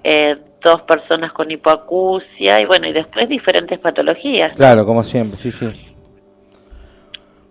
eh, 0.03 0.35
dos 0.63 0.81
personas 0.81 1.31
con 1.31 1.49
hipoacusia 1.51 2.59
y 2.59 2.65
bueno, 2.65 2.87
y 2.87 2.93
después 2.93 3.29
diferentes 3.29 3.79
patologías. 3.79 4.55
Claro, 4.55 4.85
como 4.85 5.03
siempre, 5.03 5.37
sí, 5.37 5.51
sí. 5.51 5.71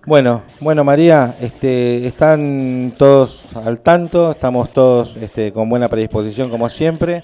Bueno, 0.06 0.42
bueno 0.60 0.84
María, 0.84 1.36
este, 1.40 2.06
están 2.06 2.94
todos 2.98 3.56
al 3.56 3.80
tanto, 3.80 4.32
estamos 4.32 4.70
todos 4.70 5.16
este, 5.16 5.50
con 5.52 5.70
buena 5.70 5.88
predisposición 5.88 6.50
como 6.50 6.68
siempre. 6.68 7.22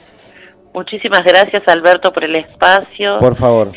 Muchísimas 0.73 1.25
gracias 1.25 1.63
Alberto 1.67 2.13
por 2.13 2.25
el 2.25 2.37
espacio. 2.37 3.19
Por 3.19 3.35
favor. 3.35 3.73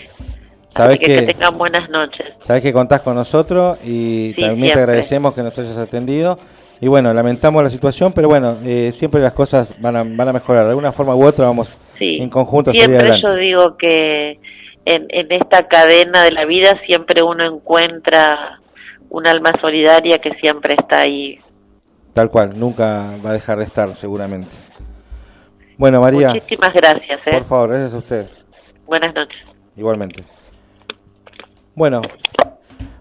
Sabes 0.70 0.98
que, 0.98 1.22
tengan 1.22 1.58
buenas 1.58 1.88
noches. 1.90 2.36
Sabes 2.40 2.64
que 2.64 2.74
contás 2.74 3.02
con 3.02 3.14
nosotros 3.16 3.78
y 3.84 4.34
también 4.34 4.74
te 4.74 4.80
agradecemos 4.80 5.34
que 5.34 5.44
nos 5.44 5.58
hayas 5.60 5.78
atendido. 5.78 6.40
Y 6.82 6.88
bueno, 6.88 7.14
lamentamos 7.14 7.64
la 7.64 7.70
situación, 7.70 8.12
pero 8.12 8.28
bueno, 8.28 8.58
eh, 8.66 8.92
siempre 8.92 9.22
las 9.22 9.34
cosas 9.34 9.74
van 9.80 9.96
a, 9.96 10.04
van 10.04 10.30
a 10.30 10.34
mejorar. 10.34 10.64
De 10.64 10.72
alguna 10.72 10.92
forma 10.92 11.16
u 11.16 11.24
otra 11.24 11.46
vamos 11.46 11.78
en 12.00 12.30
conjunto 12.30 12.72
a 12.72 12.74
siempre 12.74 13.22
yo 13.22 13.36
digo 13.36 13.78
que 13.78 14.40
en, 14.86 15.06
en 15.10 15.32
esta 15.32 15.68
cadena 15.68 16.24
de 16.24 16.32
la 16.32 16.46
vida 16.46 16.74
siempre 16.86 17.24
uno 17.24 17.46
encuentra 17.46 18.60
un 19.10 19.28
alma 19.28 19.52
solidaria 19.62 20.18
que 20.18 20.32
siempre 20.42 20.76
está 20.78 21.02
ahí. 21.02 21.40
Tal 22.14 22.30
cual, 22.30 22.60
nunca 22.60 23.18
va 23.24 23.30
a 23.30 23.34
dejar 23.34 23.60
de 23.60 23.66
estar 23.66 23.96
seguramente. 23.96 24.56
Bueno, 25.84 26.00
María. 26.00 26.30
Muchísimas 26.30 26.74
gracias. 26.74 27.20
¿eh? 27.26 27.32
Por 27.34 27.44
favor, 27.44 27.70
gracias 27.72 27.94
a 27.94 27.98
usted. 27.98 28.30
Buenas 28.86 29.14
noches. 29.14 29.38
Igualmente. 29.76 30.24
Bueno. 31.76 32.02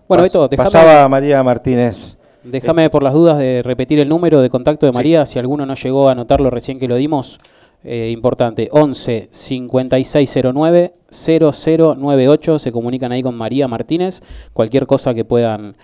Bueno, 0.09 0.25
esto, 0.25 0.51
pasaba 0.51 1.09
María 1.09 1.45
Martínez. 1.45 2.19
Déjame 2.43 2.91
por 2.91 3.05
las 3.05 3.13
dudas 3.13 3.39
de 3.39 3.63
repetir 3.63 4.01
el 4.01 4.09
número 4.09 4.41
de 4.41 4.51
contacto 4.51 4.85
de 4.87 4.91
María, 4.91 5.27
si 5.27 5.39
alguno 5.39 5.65
no 5.65 5.77
llegó 5.77 6.09
a 6.09 6.13
anotarlo 6.13 6.51
recién 6.51 6.81
que 6.81 6.89
lo 6.89 6.97
dimos. 6.97 7.39
Eh, 7.85 8.11
importante, 8.11 8.69
11 8.73 9.29
5609 9.31 10.93
0098, 11.09 12.59
se 12.59 12.73
comunican 12.73 13.13
ahí 13.13 13.23
con 13.23 13.37
María 13.37 13.69
Martínez, 13.69 14.23
cualquier 14.53 14.89
cosa 14.89 15.15
que 15.15 15.25
puedan 15.25 15.77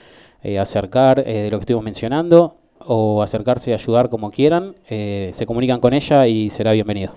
eh, 0.42 0.58
acercar 0.58 1.20
eh, 1.20 1.42
de 1.42 1.50
lo 1.52 1.58
que 1.58 1.62
estuvimos 1.62 1.84
mencionando, 1.84 2.56
o 2.90 3.22
acercarse 3.22 3.72
a 3.72 3.74
ayudar 3.74 4.08
como 4.08 4.30
quieran, 4.30 4.74
eh, 4.88 5.30
se 5.34 5.44
comunican 5.44 5.78
con 5.78 5.92
ella 5.92 6.26
y 6.26 6.48
será 6.48 6.72
bienvenido. 6.72 7.12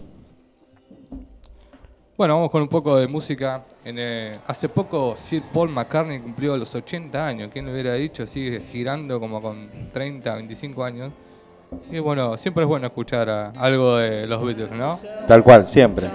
Bueno, 2.17 2.35
vamos 2.35 2.51
con 2.51 2.61
un 2.61 2.67
poco 2.67 2.97
de 2.97 3.07
música. 3.07 3.63
Eh, 3.85 4.37
hace 4.45 4.67
poco 4.67 5.15
Sir 5.15 5.43
Paul 5.53 5.69
McCartney 5.69 6.19
cumplió 6.19 6.57
los 6.57 6.75
80 6.75 7.25
años. 7.25 7.49
¿Quién 7.53 7.65
lo 7.65 7.71
hubiera 7.71 7.93
dicho? 7.93 8.27
Sigue 8.27 8.59
girando 8.69 9.17
como 9.19 9.41
con 9.41 9.69
30, 9.93 10.35
25 10.35 10.83
años. 10.83 11.13
Y 11.89 11.99
bueno, 11.99 12.37
siempre 12.37 12.65
es 12.65 12.67
bueno 12.67 12.87
escuchar 12.87 13.29
algo 13.29 13.95
de 13.95 14.27
los 14.27 14.43
Beatles, 14.43 14.71
¿no? 14.73 14.93
Tal 15.25 15.41
cual, 15.41 15.65
siempre. 15.67 16.09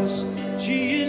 olhos 0.00 0.26
te 0.58 0.99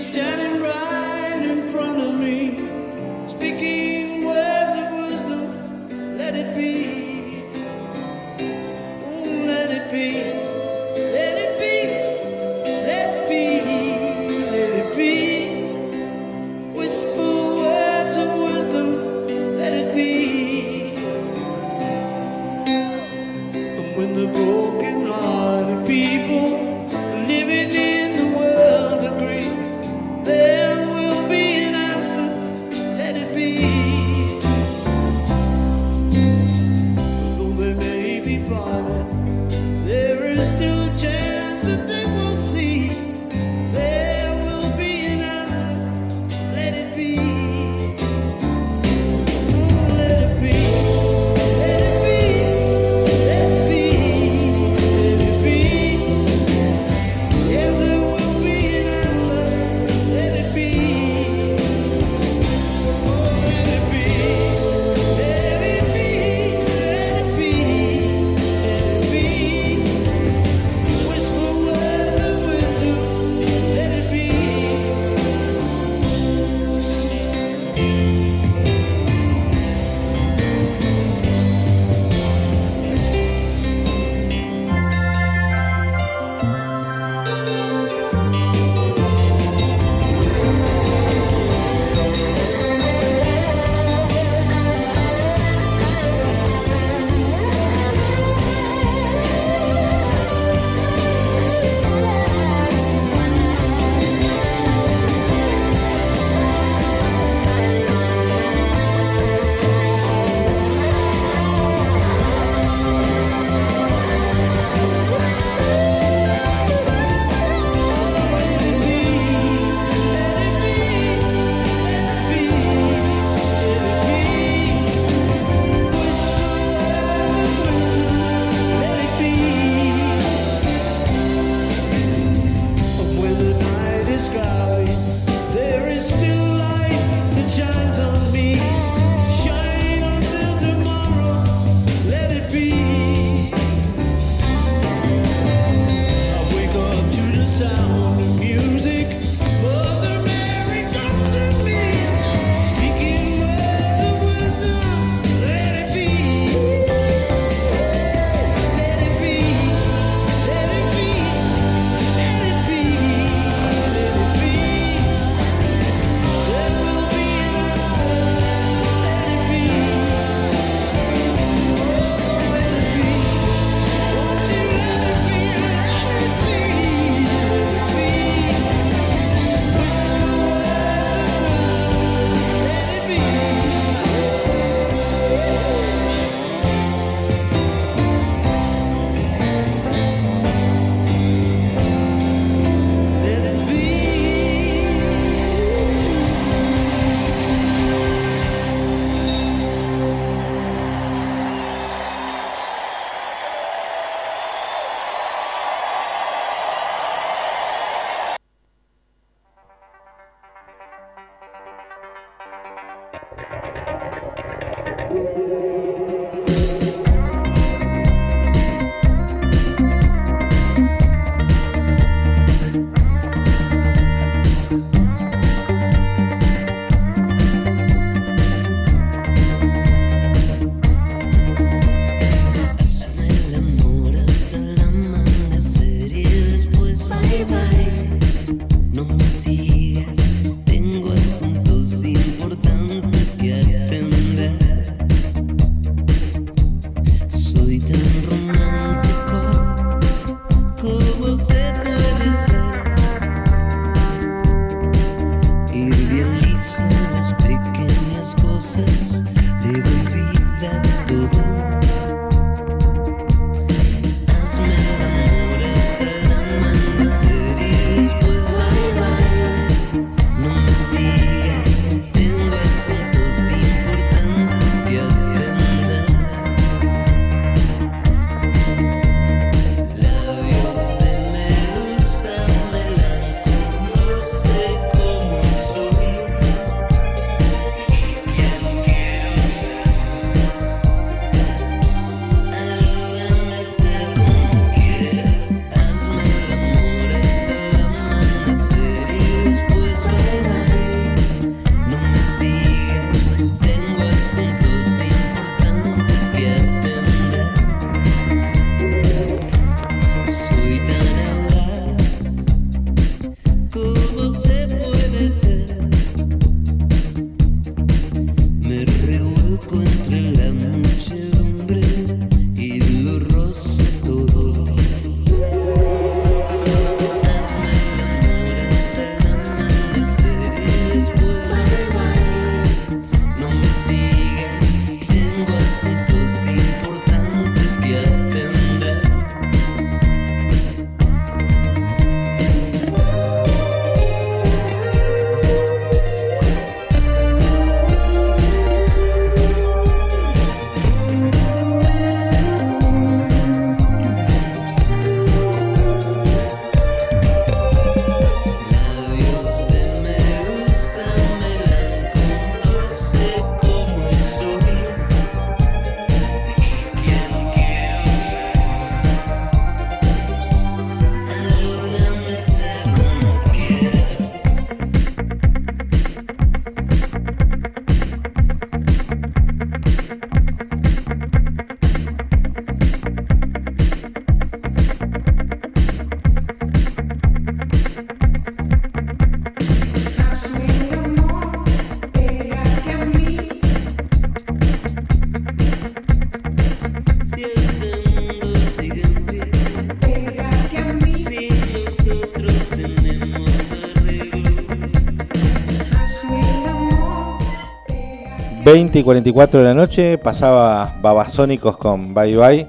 20 408.71 408.99
y 408.99 409.03
44 409.03 409.59
de 409.59 409.65
la 409.65 409.73
noche 409.73 410.17
pasaba 410.17 410.95
Babasónicos 411.01 411.75
con 411.75 412.13
Bye 412.13 412.37
Bye. 412.37 412.67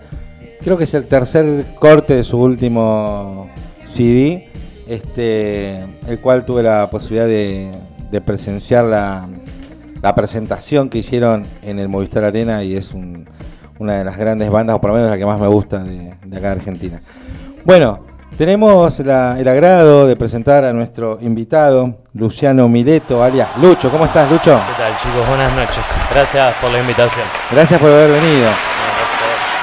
Creo 0.61 0.77
que 0.77 0.85
es 0.85 0.95
el 0.95 1.07
tercer 1.07 1.65
corte 1.79 2.17
de 2.17 2.25
su 2.25 2.41
último 2.41 3.49
CD, 3.87 4.49
este, 4.89 5.81
el 6.09 6.19
cual 6.21 6.45
tuve 6.45 6.65
la 6.65 6.91
posibilidad 6.91 7.27
de, 7.29 8.21
presenciar 8.21 8.87
la, 8.87 9.29
presentación 10.17 10.89
que 10.89 10.99
hicieron 10.99 11.45
en 11.63 11.79
el 11.79 11.89
Movistar 11.89 12.25
Arena 12.25 12.65
y 12.65 12.75
es 12.75 12.93
una 13.79 13.95
de 13.99 14.05
las 14.05 14.17
grandes 14.17 14.51
bandas, 14.51 14.77
o 14.77 14.81
por 14.81 14.91
lo 14.91 14.97
menos 14.97 15.09
la 15.09 15.19
que 15.19 15.27
más 15.27 15.41
me 15.41 15.47
gusta 15.47 15.85
de, 15.85 16.15
de 16.25 16.37
acá 16.37 16.49
de 16.49 16.61
Argentina. 16.61 17.01
Bueno, 17.65 18.02
tenemos 18.43 18.99
el 18.99 19.09
agrado 19.09 20.05
de 20.05 20.17
presentar 20.17 20.65
a 20.65 20.73
nuestro 20.73 21.17
invitado, 21.21 21.99
Luciano 22.15 22.69
Mileto, 22.69 23.23
alias 23.23 23.49
Lucho. 23.59 23.89
¿Cómo 23.89 24.05
estás, 24.05 24.29
Lucho? 24.29 24.59
¿Qué 24.67 24.83
tal, 24.83 24.93
chicos? 25.01 25.29
Buenas 25.29 25.55
noches. 25.55 25.87
Gracias 26.13 26.55
por 26.61 26.73
la 26.73 26.81
invitación. 26.81 27.25
Gracias 27.53 27.81
por 27.81 27.89
haber 27.89 28.11
venido. 28.11 28.49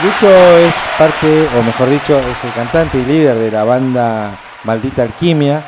Lucho 0.01 0.29
es 0.59 0.73
parte, 0.97 1.47
o 1.59 1.61
mejor 1.61 1.89
dicho, 1.89 2.17
es 2.19 2.41
el 2.45 2.53
cantante 2.53 2.99
y 2.99 3.03
líder 3.03 3.35
de 3.35 3.51
la 3.51 3.65
banda 3.65 4.31
Maldita 4.63 5.03
Alquimia, 5.03 5.61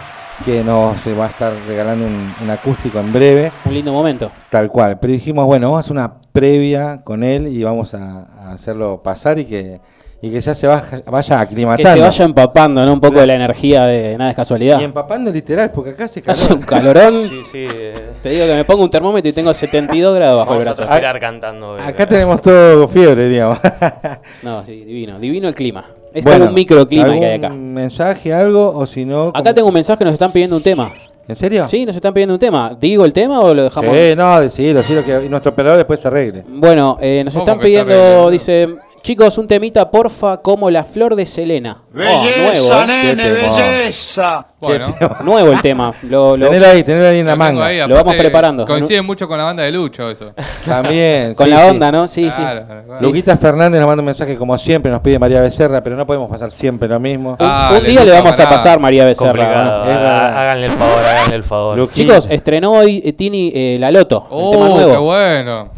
que 0.45 0.63
nos 0.63 1.01
se 1.01 1.13
va 1.13 1.25
a 1.25 1.29
estar 1.31 1.51
regalando 1.67 2.05
un, 2.05 2.33
un 2.41 2.49
acústico 2.49 2.97
en 3.01 3.11
breve, 3.11 3.51
Un 3.65 3.73
lindo 3.73 3.91
momento. 3.91 4.31
tal 4.49 4.69
cual. 4.69 4.99
Pero 5.01 5.11
dijimos, 5.11 5.45
bueno, 5.47 5.67
vamos 5.67 5.79
a 5.79 5.81
hacer 5.81 5.91
una 5.91 6.13
previa 6.31 7.01
con 7.03 7.25
él 7.25 7.47
y 7.47 7.61
vamos 7.61 7.93
a, 7.93 8.29
a 8.39 8.51
hacerlo 8.53 9.03
pasar 9.03 9.37
y 9.37 9.43
que, 9.43 9.81
y 10.23 10.29
que 10.29 10.39
ya 10.39 10.53
se 10.53 10.67
vaya, 10.67 11.01
vaya 11.07 11.37
Que 11.37 11.43
aclimatando. 11.43 11.93
se 11.93 11.99
vaya 11.99 12.25
empapando, 12.25 12.85
¿no? 12.85 12.93
Un 12.93 12.99
poco 13.01 13.19
de 13.19 13.27
la 13.27 13.33
energía 13.35 13.85
de 13.85 14.17
nada 14.17 14.29
es 14.31 14.35
casualidad. 14.35 14.79
Y 14.79 14.83
empapando 14.83 15.31
literal, 15.31 15.71
porque 15.71 15.91
acá 15.91 16.07
se 16.07 16.21
Hace 16.27 16.47
calor. 16.47 16.59
un 16.59 16.65
calorón. 16.65 17.21
Sí, 17.27 17.41
sí. 17.51 17.65
eh, 17.71 17.93
Te 18.21 18.29
digo 18.29 18.45
que 18.45 18.53
me 18.53 18.63
pongo 18.65 18.83
un 18.83 18.89
termómetro 18.89 19.29
y 19.29 19.33
tengo 19.33 19.51
72 19.53 20.15
grados 20.15 20.37
bajo 20.37 20.53
el 20.53 20.59
Vamos 20.59 20.67
a 20.67 20.69
brazo. 20.69 20.83
transpirar 20.85 21.19
cantando. 21.19 21.73
Acá 21.79 22.07
tenemos 22.07 22.39
todo 22.41 22.87
fiebre, 22.87 23.27
digamos. 23.29 23.57
No, 24.43 24.65
sí, 24.65 24.83
divino. 24.83 25.19
Divino 25.19 25.47
el 25.47 25.55
clima. 25.55 25.85
Es 26.13 26.23
Bueno, 26.23 26.39
como 26.39 26.49
un 26.49 26.55
microclima 26.55 27.05
que 27.05 27.25
hay 27.25 27.31
¿algún 27.33 27.45
acá. 27.45 27.53
mensaje, 27.55 28.33
algo? 28.33 28.73
O 28.75 28.85
si 28.85 29.05
no... 29.05 29.29
Acá 29.29 29.41
como- 29.43 29.53
tengo 29.55 29.67
un 29.69 29.73
mensaje 29.73 29.99
que 29.99 30.05
nos 30.05 30.13
están 30.13 30.31
pidiendo 30.31 30.55
un 30.57 30.61
tema. 30.63 30.91
¿En 31.27 31.35
serio? 31.35 31.67
Sí, 31.67 31.85
nos 31.85 31.95
están 31.95 32.13
pidiendo 32.13 32.33
un 32.33 32.39
tema. 32.39 32.75
¿Digo 32.79 33.05
el 33.05 33.13
tema 33.13 33.39
o 33.39 33.53
lo 33.53 33.63
dejamos? 33.63 33.95
Sí, 33.95 34.13
no, 34.17 34.39
decilo, 34.41 34.79
decilo 34.79 35.05
que 35.05 35.29
nuestro 35.29 35.51
operador 35.51 35.77
después 35.77 35.99
se 36.01 36.07
arregle. 36.09 36.43
Bueno, 36.47 36.97
eh, 36.99 37.21
nos 37.23 37.33
¿Cómo 37.33 37.43
están 37.45 37.59
que 37.59 37.65
pidiendo, 37.65 37.93
arregle? 37.93 38.31
dice, 38.31 38.69
chicos, 39.03 39.37
un 39.37 39.47
temita, 39.47 39.89
porfa, 39.89 40.37
como 40.37 40.69
la 40.69 40.83
flor 40.83 41.15
de 41.15 41.25
Selena. 41.25 41.77
Oh, 41.93 41.97
nuevo, 41.97 42.73
¿eh? 42.81 42.85
nene, 42.87 43.31
belleza. 43.31 44.45
Bueno. 44.59 44.93
Nuevo 45.23 45.51
el 45.51 45.61
tema. 45.61 45.93
Lo, 46.03 46.37
lo- 46.37 46.47
Tenelo 46.47 46.67
ahí, 46.67 46.83
tenelo 46.83 47.07
ahí 47.07 47.19
en 47.19 47.25
la 47.27 47.35
manga. 47.35 47.65
ahí, 47.65 47.79
Lo 47.87 47.95
vamos 47.95 48.15
preparando. 48.15 48.65
Coincide 48.65 49.01
mucho 49.01 49.27
con 49.27 49.37
la 49.37 49.43
banda 49.45 49.63
de 49.63 49.71
Lucho 49.71 50.09
eso. 50.09 50.31
También. 50.65 51.33
con 51.33 51.45
sí, 51.47 51.51
la 51.51 51.61
sí. 51.63 51.69
onda, 51.69 51.91
¿no? 51.91 52.07
Sí, 52.07 52.29
Claro, 52.29 52.59
sí. 52.61 52.65
claro. 52.85 53.01
Luquita 53.01 53.37
Fernández 53.37 53.79
nos 53.79 53.87
manda 53.87 54.01
un 54.01 54.05
mensaje 54.05 54.37
como 54.37 54.57
siempre, 54.57 54.91
nos 54.91 55.01
pide 55.01 55.17
María 55.19 55.41
Becerra, 55.41 55.81
pero 55.81 55.95
no 55.95 56.05
podemos 56.05 56.29
pasar 56.29 56.51
siempre 56.51 56.87
lo 56.87 56.99
mismo. 56.99 57.31
Un, 57.31 57.35
Ah, 57.39 57.73
un 57.75 57.83
le 57.83 57.89
día 57.89 58.03
le 58.05 58.11
vamos 58.11 58.39
a 58.39 58.49
pasar 58.49 58.79
María 58.79 59.05
Becerra. 59.05 59.81
Há- 59.83 60.41
Háganle 60.43 60.65
el 60.67 60.71
favor, 60.71 60.99
háganle 60.99 61.35
el 61.35 61.43
favor. 61.43 61.89
Chicos, 61.93 62.27
estrenó 62.29 62.71
hoy 62.73 63.01
eh, 63.03 63.13
Tini 63.13 63.51
eh, 63.53 63.77
La 63.79 63.91
Loto, 63.91 64.23
el 64.23 64.29
tema 64.29 64.65
Oh, 64.65 64.67
nuevo, 64.75 64.91
qué 64.91 64.97
bueno. 64.97 65.69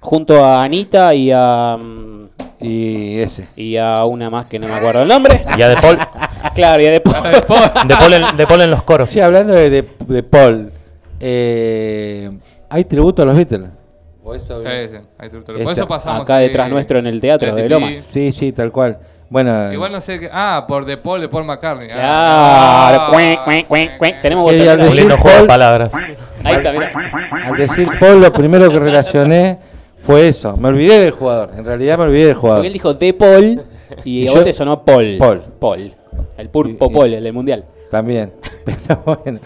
junto 0.00 0.44
a 0.44 0.62
Anita 0.62 1.12
y 1.14 1.30
a 1.34 1.76
mm, 1.78 2.28
Y 2.60 3.18
ese. 3.20 3.46
y 3.56 3.76
a 3.76 4.04
una 4.04 4.30
más 4.30 4.46
que 4.46 4.58
no 4.58 4.66
me 4.66 4.74
acuerdo 4.74 5.02
el 5.02 5.08
nombre. 5.08 5.40
Y 5.56 5.62
a 5.62 5.68
De 5.68 5.76
Paul, 5.76 5.96
claro, 6.54 6.82
y 6.82 6.86
a 6.86 6.90
de 6.90 7.00
Paul, 7.00 8.12
en, 8.12 8.36
de 8.36 8.46
Paul 8.46 8.62
en 8.62 8.70
los 8.70 8.82
coros. 8.82 9.10
Sí, 9.10 9.20
hablando 9.20 9.52
de, 9.54 9.70
de, 9.70 9.84
de 10.06 10.22
Paul, 10.24 10.72
eh, 11.20 12.30
¿hay 12.68 12.84
tributo 12.84 13.22
a 13.22 13.24
los 13.26 13.36
Beatles? 13.36 13.70
¿O 14.24 14.34
eso- 14.34 14.58
Sí, 14.60 14.66
sí, 14.90 14.98
ahí 15.18 15.30
tú- 15.30 15.42
tú- 15.42 15.52
Esta- 15.52 15.64
Por 15.64 15.72
eso 15.72 15.86
pasamos. 15.88 16.22
acá 16.22 16.36
ahí 16.36 16.46
detrás 16.48 16.68
nuestro 16.70 16.98
en 16.98 17.06
el 17.06 17.20
teatro 17.20 17.54
de. 17.54 17.68
Lomas. 17.68 17.94
Sí, 17.94 18.32
sí, 18.32 18.52
tal 18.52 18.72
cual. 18.72 18.98
Bueno, 19.30 19.70
Igual 19.72 19.92
no 19.92 20.00
sé 20.00 20.18
qué. 20.18 20.30
Ah, 20.32 20.64
por 20.66 20.84
De 20.86 20.96
Paul, 20.96 21.20
de 21.20 21.28
Paul 21.28 21.44
McCartney. 21.44 21.86
Claro, 21.88 22.02
Ah. 22.02 23.08
cuec, 23.12 23.66
cuec. 23.98 24.20
Tenemos 24.22 24.50
Que 24.50 24.68
al 24.68 24.78
decir 24.78 25.06
de 25.06 25.16
Paul- 25.16 25.46
palabras. 25.46 25.94
Ahí 26.44 26.54
está, 26.56 26.70
al 26.70 27.56
decir 27.56 27.88
Paul, 28.00 28.20
lo 28.22 28.32
primero 28.32 28.70
que 28.70 28.80
relacioné 28.80 29.58
fue 30.12 30.28
eso. 30.28 30.56
Me 30.56 30.68
olvidé 30.68 31.00
del 31.00 31.10
jugador. 31.12 31.50
En 31.56 31.64
realidad 31.64 31.98
me 31.98 32.04
olvidé 32.04 32.26
del 32.26 32.34
jugador. 32.36 32.58
Porque 32.60 32.66
él 32.68 32.72
dijo 32.72 32.94
de 32.94 33.12
Paul 33.14 33.62
y, 34.04 34.10
Y 34.22 34.26
a 34.26 34.30
yo- 34.30 34.36
vos 34.36 34.44
te 34.44 34.52
sonó 34.52 34.84
Paul. 34.84 35.16
Paul. 35.18 35.42
Paul. 35.58 35.94
El 36.36 36.48
pulpo 36.48 36.86
Y- 36.86 36.88
y- 36.88 36.94
Paul, 36.94 37.14
el 37.14 37.24
del 37.24 37.32
mundial. 37.32 37.64
También. 37.90 38.32
Pero 38.86 39.02
bueno. 39.24 39.40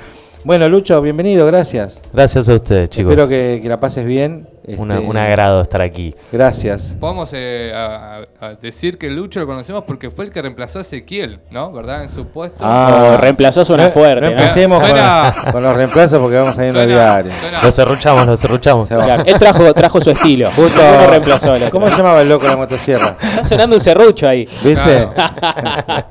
Bueno, 0.45 0.69
Lucho, 0.69 1.01
bienvenido, 1.01 1.47
gracias. 1.47 2.01
Gracias 2.13 2.49
a 2.49 2.55
ustedes, 2.55 2.91
chicos. 2.91 3.13
Espero 3.13 3.29
que, 3.29 3.61
que 3.63 3.69
la 3.69 3.79
pases 3.79 4.05
bien. 4.05 4.49
Una- 4.79 4.95
Este, 4.97 5.07
un 5.09 5.17
agrado 5.17 5.63
estar 5.63 5.81
aquí. 5.83 6.15
Gracias. 6.33 6.95
Podemos 6.99 7.31
eh, 7.33 7.73
a- 7.75 8.23
a- 8.41 8.47
a 8.47 8.55
decir 8.55 8.99
que 8.99 9.09
Lucho 9.09 9.39
lo 9.41 9.47
conocemos 9.47 9.85
porque 9.87 10.11
fue 10.11 10.25
el 10.25 10.31
que 10.33 10.43
reemplazó 10.43 10.79
a 10.81 10.83
Ezequiel, 10.83 11.41
¿no? 11.51 11.73
¿Verdad? 11.73 12.03
En 12.05 12.09
su 12.09 12.27
puesto. 12.27 12.65
Oh, 12.65 13.17
reemplazó 13.19 13.65
suena 13.65 13.89
fuerte, 13.91 14.21
No 14.21 14.33
¿no? 14.33 14.39
empecemos 14.41 14.81
con, 14.81 14.89
Suena- 14.91 15.35
con 15.53 15.63
los 15.63 15.77
reemplazos 15.77 16.19
porque 16.19 16.37
vamos 16.37 16.59
a 16.59 16.67
ir 16.67 16.73
diario. 16.75 17.33
suena- 17.41 17.63
Los 17.63 17.75
cerruchamos, 17.77 18.27
los 18.27 18.41
cerruchamos. 18.41 18.89
Se 18.89 18.97
va. 18.97 19.05
Claro, 19.05 19.23
él 19.27 19.39
trajo, 19.39 19.75
trajo 19.75 20.01
su 20.01 20.11
estilo. 20.11 20.51
Justo- 20.51 20.81
Uno 20.81 21.07
reemplazó 21.09 21.53
otro. 21.55 21.71
¿Cómo 21.71 21.89
se 21.89 21.97
llamaba 21.97 22.21
el 22.23 22.29
loco 22.29 22.45
de 22.45 22.51
la 22.51 22.57
motosierra? 22.57 23.17
Está 23.21 23.45
sonando 23.45 23.77
un 23.77 23.83
serrucho 23.83 24.27
ahí. 24.29 24.49
¿Viste? 24.65 25.09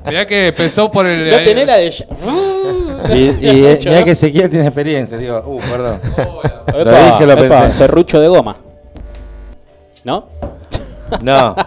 Mirá 0.06 0.26
que 0.26 0.48
empezó 0.48 0.90
por 0.90 1.04
el. 1.06 1.30
No 1.30 1.36
tenés 1.38 1.66
la 1.66 1.76
de. 1.76 1.90
Y, 3.10 3.18
y 3.40 3.66
eh, 3.66 3.78
mirá 3.84 4.04
que 4.04 4.10
Ezequiel 4.12 4.48
tiene 4.50 4.66
experiencia. 4.66 5.18
Digo, 5.18 5.42
uh, 5.46 5.58
perdón. 5.60 6.00
Lo 6.84 7.04
dije, 7.04 7.26
lo 7.26 7.36
pensé. 7.36 7.70
serrucho 7.70 8.20
de 8.20 8.28
goma. 8.28 8.56
¿No? 10.04 10.26
No. 11.22 11.56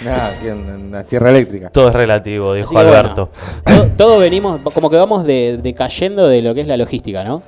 No, 0.00 0.12
aquí 0.12 0.46
en, 0.46 0.68
en 0.68 0.90
la 0.92 1.02
sierra 1.02 1.30
eléctrica. 1.30 1.70
Todo 1.70 1.88
es 1.88 1.92
relativo, 1.94 2.54
dijo 2.54 2.66
Así 2.66 2.76
que 2.76 2.82
bueno, 2.84 2.98
Alberto. 2.98 3.30
todo, 3.64 3.86
todo 3.96 4.18
venimos, 4.20 4.60
como 4.72 4.88
que 4.88 4.96
vamos 4.96 5.24
de, 5.24 5.58
de 5.60 5.74
cayendo 5.74 6.28
de 6.28 6.40
lo 6.40 6.54
que 6.54 6.60
es 6.60 6.68
la 6.68 6.76
logística, 6.76 7.24
¿no? 7.24 7.42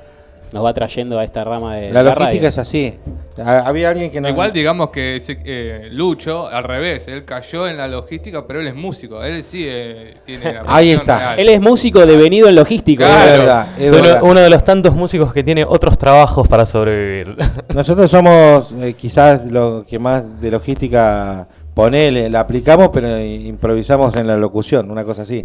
Nos 0.52 0.64
va 0.64 0.74
trayendo 0.74 1.16
a 1.18 1.24
esta 1.24 1.44
rama 1.44 1.76
de 1.76 1.92
La 1.92 2.02
la 2.02 2.10
logística 2.14 2.26
radio. 2.34 2.48
es 2.48 2.58
así. 2.58 2.94
Ha- 3.38 3.60
Había 3.60 3.90
alguien 3.90 4.10
que 4.10 4.20
no. 4.20 4.28
Igual 4.28 4.52
digamos 4.52 4.90
que 4.90 5.14
ese, 5.16 5.38
eh, 5.44 5.88
Lucho, 5.92 6.48
al 6.48 6.64
revés, 6.64 7.06
él 7.06 7.24
cayó 7.24 7.68
en 7.68 7.76
la 7.76 7.86
logística, 7.86 8.44
pero 8.46 8.60
él 8.60 8.66
es 8.66 8.74
músico. 8.74 9.22
Él 9.22 9.44
sí 9.44 9.64
eh, 9.66 10.14
tiene 10.26 10.54
la 10.54 10.62
Ahí 10.66 10.90
está. 10.90 11.18
real. 11.18 11.38
Él 11.40 11.48
es 11.50 11.60
músico 11.60 12.04
devenido 12.04 12.48
en 12.48 12.56
logístico. 12.56 13.04
Claro. 13.04 13.30
Es 13.32 13.38
verdad, 13.38 13.66
es 13.78 13.88
Soy 13.90 14.02
verdad. 14.02 14.22
uno 14.24 14.40
de 14.40 14.50
los 14.50 14.64
tantos 14.64 14.92
músicos 14.94 15.32
que 15.32 15.44
tiene 15.44 15.64
otros 15.64 15.96
trabajos 15.96 16.48
para 16.48 16.66
sobrevivir. 16.66 17.36
Nosotros 17.74 18.10
somos 18.10 18.72
eh, 18.80 18.94
quizás 18.94 19.46
lo 19.46 19.84
que 19.88 19.98
más 20.00 20.40
de 20.40 20.50
logística 20.50 21.46
ponele, 21.74 22.28
la 22.28 22.40
aplicamos, 22.40 22.90
pero 22.92 23.18
improvisamos 23.24 24.16
en 24.16 24.26
la 24.26 24.36
locución, 24.36 24.90
una 24.90 25.04
cosa 25.04 25.22
así. 25.22 25.44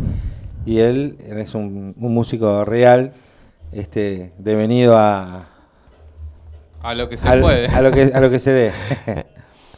Y 0.65 0.79
él 0.79 1.15
es 1.27 1.53
un, 1.53 1.93
un 1.99 2.13
músico 2.13 2.65
real, 2.65 3.11
este, 3.75 4.33
devenido 4.37 4.97
a, 4.97 5.47
A 6.81 6.93
lo 6.95 7.09
que 7.09 7.17
se 7.17 7.27
al- 7.27 7.41
puede. 7.41 7.67
a 7.67 7.81
lo 7.81 7.91
que 7.91 8.11
a 8.13 8.19
lo 8.19 8.29
que 8.29 8.39
se 8.39 8.51
dé, 8.53 8.71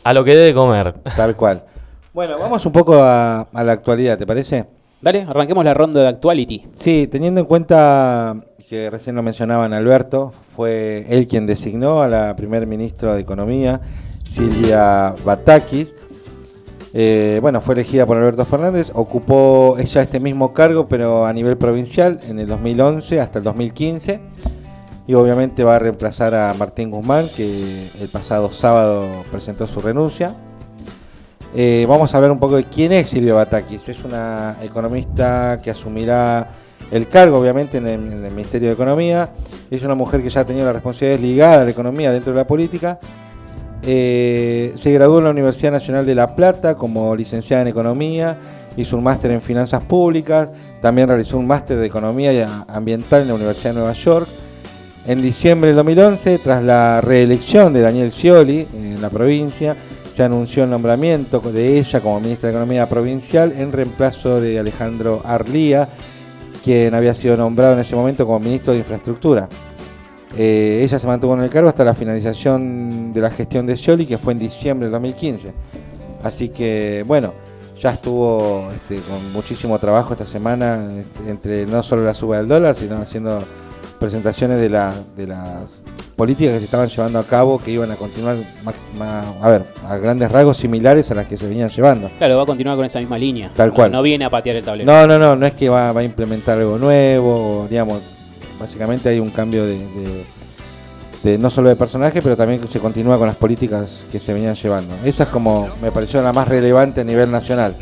a 0.03 0.13
lo 0.13 0.23
que 0.23 0.35
debe 0.35 0.53
comer. 0.53 0.93
tal 1.15 1.35
cual. 1.35 1.63
Bueno, 2.13 2.37
vamos 2.39 2.65
un 2.65 2.71
poco 2.71 2.95
a, 3.01 3.41
a 3.41 3.63
la 3.63 3.73
actualidad, 3.73 4.17
¿te 4.17 4.25
parece? 4.25 4.65
Dale, 5.01 5.21
arranquemos 5.29 5.63
la 5.63 5.73
ronda 5.75 6.01
de 6.01 6.07
actuality. 6.07 6.67
Sí, 6.73 7.07
teniendo 7.11 7.39
en 7.41 7.45
cuenta 7.47 8.35
que 8.67 8.89
recién 8.89 9.15
lo 9.15 9.21
mencionaban 9.23 9.71
Alberto, 9.73 10.33
fue 10.55 11.05
él 11.09 11.27
quien 11.27 11.45
designó 11.45 12.01
a 12.01 12.07
la 12.07 12.35
primer 12.35 12.65
ministra 12.65 13.13
de 13.13 13.21
Economía, 13.21 13.79
Silvia 14.23 15.13
Batakis. 15.23 15.95
Eh, 16.99 17.37
bueno, 17.43 17.61
fue 17.61 17.75
elegida 17.75 18.07
por 18.07 18.17
Alberto 18.17 18.43
Fernández, 18.43 18.91
ocupó 18.95 19.75
ella 19.77 20.01
este 20.01 20.19
mismo 20.19 20.51
cargo, 20.51 20.87
pero 20.87 21.27
a 21.27 21.31
nivel 21.31 21.55
provincial, 21.55 22.19
en 22.27 22.39
el 22.39 22.47
2011 22.47 23.21
hasta 23.21 23.37
el 23.37 23.43
2015. 23.43 24.19
Y 25.05 25.13
obviamente 25.13 25.63
va 25.63 25.75
a 25.75 25.79
reemplazar 25.79 26.33
a 26.33 26.55
Martín 26.55 26.89
Guzmán, 26.89 27.29
que 27.35 27.91
el 28.01 28.09
pasado 28.09 28.51
sábado 28.51 29.23
presentó 29.29 29.67
su 29.67 29.79
renuncia. 29.79 30.33
Eh, 31.55 31.85
vamos 31.87 32.11
a 32.11 32.17
hablar 32.17 32.31
un 32.31 32.39
poco 32.39 32.55
de 32.55 32.63
quién 32.63 32.91
es 32.91 33.09
Silvia 33.09 33.35
Batakis. 33.35 33.89
Es 33.89 34.03
una 34.03 34.55
economista 34.63 35.61
que 35.61 35.69
asumirá 35.69 36.47
el 36.89 37.07
cargo, 37.07 37.37
obviamente, 37.37 37.77
en 37.77 37.85
el, 37.85 38.11
en 38.11 38.25
el 38.25 38.31
Ministerio 38.31 38.69
de 38.69 38.73
Economía. 38.73 39.29
Es 39.69 39.83
una 39.83 39.93
mujer 39.93 40.23
que 40.23 40.31
ya 40.31 40.41
ha 40.41 40.45
tenido 40.45 40.65
la 40.65 40.73
responsabilidad 40.73 41.19
ligada 41.19 41.61
a 41.61 41.65
la 41.65 41.69
economía 41.69 42.11
dentro 42.11 42.33
de 42.33 42.37
la 42.37 42.47
política. 42.47 42.99
Eh, 43.83 44.73
se 44.75 44.91
graduó 44.91 45.19
en 45.19 45.25
la 45.25 45.29
Universidad 45.31 45.71
Nacional 45.71 46.05
de 46.05 46.15
La 46.15 46.35
Plata 46.35 46.75
como 46.75 47.15
licenciada 47.15 47.61
en 47.61 47.67
Economía, 47.69 48.37
hizo 48.75 48.97
un 48.97 49.03
máster 49.03 49.31
en 49.31 49.41
Finanzas 49.41 49.83
Públicas, 49.83 50.49
también 50.81 51.07
realizó 51.07 51.37
un 51.37 51.47
máster 51.47 51.77
de 51.77 51.85
Economía 51.85 52.65
Ambiental 52.67 53.21
en 53.21 53.27
la 53.29 53.35
Universidad 53.35 53.71
de 53.71 53.79
Nueva 53.79 53.93
York. 53.93 54.27
En 55.05 55.21
diciembre 55.21 55.69
del 55.69 55.77
2011, 55.77 56.39
tras 56.39 56.63
la 56.63 56.99
reelección 57.01 57.71
de 57.71 57.81
Daniel 57.81 58.11
Scioli 58.11 58.67
en 58.73 59.01
la 59.01 59.09
provincia, 59.09 59.75
se 60.11 60.23
anunció 60.23 60.63
el 60.63 60.69
nombramiento 60.69 61.39
de 61.39 61.77
ella 61.77 62.01
como 62.01 62.19
ministra 62.19 62.47
de 62.47 62.55
Economía 62.55 62.89
provincial 62.89 63.53
en 63.55 63.71
reemplazo 63.71 64.41
de 64.41 64.59
Alejandro 64.59 65.21
Arlía, 65.23 65.87
quien 66.63 66.93
había 66.93 67.13
sido 67.13 67.37
nombrado 67.37 67.73
en 67.73 67.79
ese 67.79 67.95
momento 67.95 68.25
como 68.25 68.39
ministro 68.39 68.73
de 68.73 68.79
Infraestructura. 68.79 69.47
Eh, 70.37 70.81
ella 70.83 70.99
se 70.99 71.07
mantuvo 71.07 71.33
en 71.35 71.41
el 71.43 71.49
cargo 71.49 71.69
hasta 71.69 71.83
la 71.83 71.95
finalización 71.95 73.11
de 73.13 73.21
la 73.21 73.29
gestión 73.31 73.65
de 73.65 73.75
Scioli, 73.75 74.05
que 74.05 74.17
fue 74.17 74.33
en 74.33 74.39
diciembre 74.39 74.85
del 74.85 74.91
2015. 74.93 75.51
Así 76.23 76.49
que, 76.49 77.03
bueno, 77.07 77.33
ya 77.79 77.91
estuvo 77.91 78.69
este, 78.71 79.01
con 79.01 79.31
muchísimo 79.33 79.77
trabajo 79.79 80.13
esta 80.13 80.25
semana, 80.25 80.87
este, 80.97 81.29
entre 81.29 81.65
no 81.65 81.81
solo 81.83 82.03
la 82.03 82.13
suba 82.13 82.37
del 82.37 82.47
dólar, 82.47 82.75
sino 82.75 82.97
haciendo 82.97 83.39
presentaciones 83.99 84.59
de, 84.59 84.69
la- 84.69 84.93
de 85.15 85.27
las 85.27 85.63
políticas 86.15 86.53
que 86.53 86.59
se 86.59 86.65
estaban 86.65 86.87
llevando 86.87 87.19
a 87.19 87.23
cabo, 87.23 87.59
que 87.59 87.71
iban 87.71 87.91
a 87.91 87.95
continuar, 87.95 88.37
a 89.41 89.49
ver, 89.49 89.65
a 89.87 89.97
grandes 89.97 90.31
rasgos 90.31 90.57
similares 90.57 91.09
a 91.11 91.15
las 91.15 91.25
que 91.27 91.37
se 91.37 91.47
venían 91.47 91.69
llevando. 91.69 92.09
Claro, 92.17 92.37
va 92.37 92.43
a 92.43 92.45
continuar 92.47 92.75
con 92.77 92.85
esa 92.85 92.99
misma 92.99 93.17
línea. 93.17 93.51
Tal 93.55 93.71
cual. 93.73 93.91
No, 93.91 94.01
viene 94.01 94.25
a 94.25 94.29
patear 94.29 94.55
el 94.57 94.63
tablero. 94.63 94.91
No, 94.91 95.05
no, 95.07 95.17
no, 95.19 95.35
no 95.35 95.45
es 95.45 95.53
que 95.53 95.69
va, 95.69 95.91
va 95.91 96.01
a 96.01 96.03
implementar 96.03 96.57
algo 96.59 96.77
nuevo, 96.79 97.67
digamos, 97.69 98.01
básicamente 98.59 99.09
hay 99.09 99.19
un 99.19 99.29
cambio 99.31 99.65
de, 99.65 99.77
de- 99.77 100.25
de 101.23 101.37
no 101.37 101.49
solo 101.49 101.69
de 101.69 101.75
personaje, 101.75 102.21
pero 102.21 102.37
también 102.37 102.61
que 102.61 102.67
se 102.67 102.79
continúa 102.79 103.17
con 103.17 103.27
las 103.27 103.35
políticas 103.35 104.03
que 104.11 104.19
se 104.19 104.33
venían 104.33 104.55
llevando. 104.55 104.95
Esa 105.03 105.23
es 105.23 105.29
como, 105.29 105.67
me 105.81 105.91
pareció 105.91 106.21
la 106.21 106.31
más 106.31 106.47
relevante 106.47 107.01
a 107.01 107.03
nivel 107.03 107.31
nacional. 107.31 107.75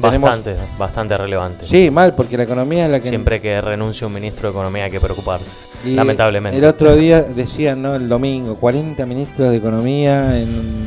tenemos- 0.00 0.30
Bastante, 0.30 0.56
bastante 0.78 1.16
relevante. 1.16 1.64
Sí, 1.64 1.90
mal, 1.90 2.14
porque 2.14 2.36
la 2.36 2.42
economía 2.42 2.84
es 2.86 2.90
la 2.90 3.00
que... 3.00 3.08
Siempre 3.08 3.40
que 3.40 3.60
renuncie 3.60 4.06
un 4.06 4.12
ministro 4.12 4.48
de 4.48 4.52
Economía 4.52 4.84
hay 4.84 4.90
que 4.90 5.00
preocuparse. 5.00 5.58
Y 5.84 5.94
lamentablemente. 5.94 6.58
El 6.58 6.64
otro 6.64 6.94
día 6.94 7.22
decían, 7.22 7.80
¿no? 7.82 7.94
El 7.94 8.08
domingo, 8.08 8.56
40 8.56 9.06
ministros 9.06 9.48
de 9.50 9.56
Economía 9.56 10.38
en 10.38 10.84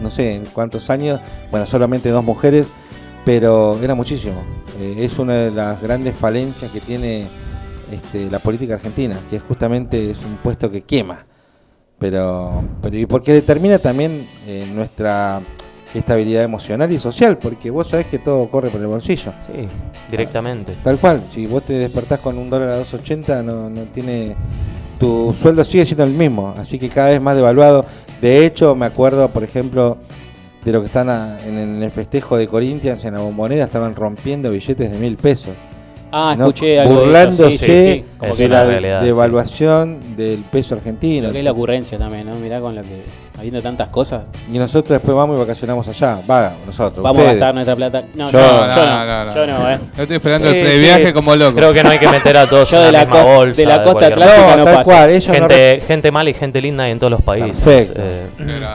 no 0.00 0.10
sé 0.10 0.34
en 0.36 0.44
cuántos 0.46 0.88
años. 0.90 1.20
Bueno, 1.50 1.66
solamente 1.66 2.10
dos 2.10 2.22
mujeres, 2.24 2.66
pero 3.24 3.78
era 3.82 3.94
muchísimo. 3.94 4.42
Eh, 4.80 4.96
es 4.98 5.18
una 5.18 5.34
de 5.34 5.50
las 5.50 5.80
grandes 5.82 6.14
falencias 6.16 6.70
que 6.70 6.80
tiene 6.80 7.26
este, 7.92 8.30
la 8.30 8.38
política 8.38 8.74
argentina, 8.74 9.18
que 9.30 9.36
es 9.36 9.42
justamente 9.42 10.10
es 10.10 10.24
un 10.24 10.36
puesto 10.36 10.70
que 10.70 10.82
quema. 10.82 11.24
Pero, 11.98 12.62
pero 12.82 12.96
y 12.96 13.06
porque 13.06 13.32
determina 13.32 13.78
también 13.78 14.26
eh, 14.46 14.70
nuestra 14.72 15.40
estabilidad 15.94 16.42
emocional 16.42 16.90
y 16.90 16.98
social, 16.98 17.38
porque 17.38 17.70
vos 17.70 17.88
sabés 17.88 18.06
que 18.06 18.18
todo 18.18 18.50
corre 18.50 18.70
por 18.70 18.80
el 18.80 18.88
bolsillo. 18.88 19.32
Sí, 19.46 19.68
directamente. 20.10 20.74
Tal 20.82 20.98
cual, 20.98 21.22
si 21.30 21.46
vos 21.46 21.62
te 21.62 21.74
despertás 21.74 22.18
con 22.18 22.36
un 22.36 22.50
dólar 22.50 22.70
a 22.70 22.80
2.80, 22.80 23.42
no, 23.44 23.70
no 23.70 23.82
tiene. 23.84 24.34
Tu 24.98 25.34
sueldo 25.40 25.64
sigue 25.64 25.84
siendo 25.86 26.04
el 26.04 26.10
mismo, 26.12 26.54
así 26.56 26.78
que 26.78 26.88
cada 26.88 27.10
vez 27.10 27.20
más 27.20 27.36
devaluado. 27.36 27.84
De 28.20 28.44
hecho, 28.46 28.74
me 28.74 28.86
acuerdo, 28.86 29.28
por 29.28 29.42
ejemplo, 29.44 29.98
de 30.64 30.72
lo 30.72 30.80
que 30.80 30.86
están 30.86 31.08
a- 31.10 31.38
en, 31.44 31.58
en 31.58 31.82
el 31.82 31.90
festejo 31.90 32.36
de 32.36 32.48
Corinthians 32.48 33.04
en 33.04 33.14
la 33.14 33.20
bombonera, 33.20 33.64
estaban 33.64 33.94
rompiendo 33.94 34.50
billetes 34.50 34.90
de 34.90 34.98
mil 34.98 35.16
pesos. 35.16 35.54
Ah, 36.16 36.34
¿no? 36.38 36.44
escuché 36.46 36.78
algo 36.78 36.90
de 36.92 36.96
eso, 36.96 37.04
Burlándose 37.06 37.50
sí, 37.50 37.58
sí, 37.58 37.66
sí. 37.66 38.04
Como 38.18 38.32
Es 38.32 38.38
que 38.38 38.42
de 38.44 38.48
la 38.48 38.64
realidad, 38.64 39.00
sí. 39.00 39.06
devaluación 39.06 40.16
del 40.16 40.38
peso 40.50 40.74
argentino. 40.76 41.26
lo 41.26 41.32
que 41.32 41.38
es 41.40 41.44
la 41.44 41.50
ocurrencia 41.52 41.98
también, 41.98 42.26
¿no? 42.28 42.36
Mirá 42.36 42.60
con 42.60 42.74
lo 42.76 42.82
que, 42.82 43.04
habiendo 43.36 43.60
tantas 43.60 43.88
cosas, 43.88 44.22
Y 44.52 44.58
nosotros 44.58 44.90
después 44.90 45.16
vamos 45.16 45.36
y 45.36 45.40
vacacionamos 45.40 45.88
allá. 45.88 46.20
Va, 46.30 46.52
nosotros. 46.64 47.02
vamos 47.02 47.22
a 47.22 47.26
gastar 47.26 47.54
nuestra 47.54 47.74
plata. 47.74 48.04
No, 48.14 48.30
Yo- 48.30 48.38
yo, 48.40 48.46
No, 48.46 48.60
yo 48.74 48.86
no, 48.86 49.04
no, 49.06 49.24
no, 49.24 49.34
yo 49.34 49.46
no, 49.46 49.70
eh. 49.70 49.78
Yo 49.96 50.02
estoy 50.02 50.16
esperando 50.18 50.50
Sí, 50.50 50.56
el 50.56 50.64
previaje 50.66 51.06
sí. 51.08 51.12
como 51.12 51.34
loco. 51.36 51.56
Creo 51.56 51.72
que 51.72 51.82
no 51.82 51.90
hay 51.90 51.98
que 51.98 52.08
meter 52.08 52.36
a 52.36 52.46
todos 52.48 52.70
Yo 52.70 52.76
en 52.78 52.84
de 52.86 52.92
la, 52.92 52.98
la, 53.00 53.04
misma 53.06 53.22
bolsa. 53.24 53.60
de 53.60 53.66
la 53.66 53.82
costa 53.82 54.06
atlántica 54.06 54.40
No, 54.50 54.56
no, 54.56 54.64
tal 54.64 54.74
paso. 54.74 54.90
cual, 54.90 55.10
ellos 55.10 55.28
no 55.28 55.34
Gente, 55.34 55.82
gente 55.86 56.12
mala 56.12 56.30
y 56.30 56.34
gente 56.34 56.60
linda 56.62 56.84
hay 56.84 56.92
en 56.92 56.98
todos 57.00 57.10
los 57.10 57.22
países. 57.22 57.64
Perfecto. 57.64 58.00
Eh, 58.04 58.26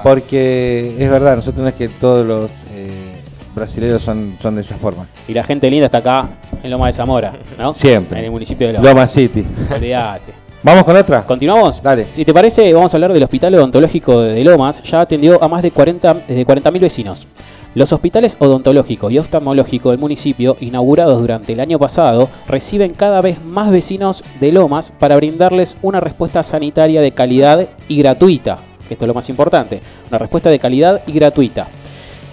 Porque 0.03 0.95
es 0.99 1.09
verdad, 1.09 1.35
nosotros 1.37 1.61
no 1.63 1.69
es 1.69 1.75
que 1.75 1.87
todos 1.87 2.25
los 2.25 2.51
eh, 2.75 3.15
brasileños 3.55 4.01
son, 4.01 4.35
son 4.41 4.55
de 4.55 4.61
esa 4.61 4.75
forma. 4.75 5.05
Y 5.27 5.33
la 5.33 5.43
gente 5.43 5.69
linda 5.69 5.85
está 5.85 5.99
acá 5.99 6.29
en 6.63 6.71
Loma 6.71 6.87
de 6.87 6.93
Zamora, 6.93 7.33
¿no? 7.57 7.73
Siempre. 7.73 8.19
En 8.19 8.25
el 8.25 8.31
municipio 8.31 8.67
de 8.67 8.73
Loma. 8.73 8.89
Loma 8.89 9.07
City. 9.07 9.45
Olvídate. 9.73 10.33
¿Vamos 10.61 10.83
con 10.83 10.95
otra? 10.95 11.23
¿Continuamos? 11.25 11.81
Dale. 11.81 12.07
Si 12.11 12.25
te 12.25 12.33
parece, 12.33 12.73
vamos 12.73 12.93
a 12.93 12.97
hablar 12.97 13.13
del 13.13 13.23
Hospital 13.23 13.55
Odontológico 13.55 14.21
de 14.21 14.43
Lomas. 14.43 14.83
Ya 14.83 15.01
atendió 15.01 15.41
a 15.41 15.47
más 15.47 15.61
de 15.61 15.71
40 15.71 16.13
de 16.27 16.45
40.000 16.45 16.79
vecinos. 16.81 17.27
Los 17.75 17.93
hospitales 17.93 18.35
odontológico 18.39 19.11
y 19.11 19.19
oftalmológico 19.19 19.91
del 19.91 19.99
municipio, 19.99 20.57
inaugurados 20.59 21.21
durante 21.21 21.53
el 21.53 21.59
año 21.59 21.77
pasado, 21.77 22.27
reciben 22.47 22.93
cada 22.93 23.21
vez 23.21 23.41
más 23.45 23.69
vecinos 23.71 24.23
de 24.41 24.51
Lomas 24.51 24.91
para 24.99 25.15
brindarles 25.15 25.77
una 25.81 25.99
respuesta 25.99 26.41
sanitaria 26.41 26.99
de 26.99 27.11
calidad 27.11 27.67
y 27.87 27.97
gratuita. 27.99 28.57
Esto 28.89 29.05
es 29.05 29.07
lo 29.07 29.13
más 29.13 29.29
importante. 29.29 29.81
Una 30.09 30.17
respuesta 30.17 30.49
de 30.49 30.57
calidad 30.57 31.03
y 31.05 31.13
gratuita. 31.13 31.67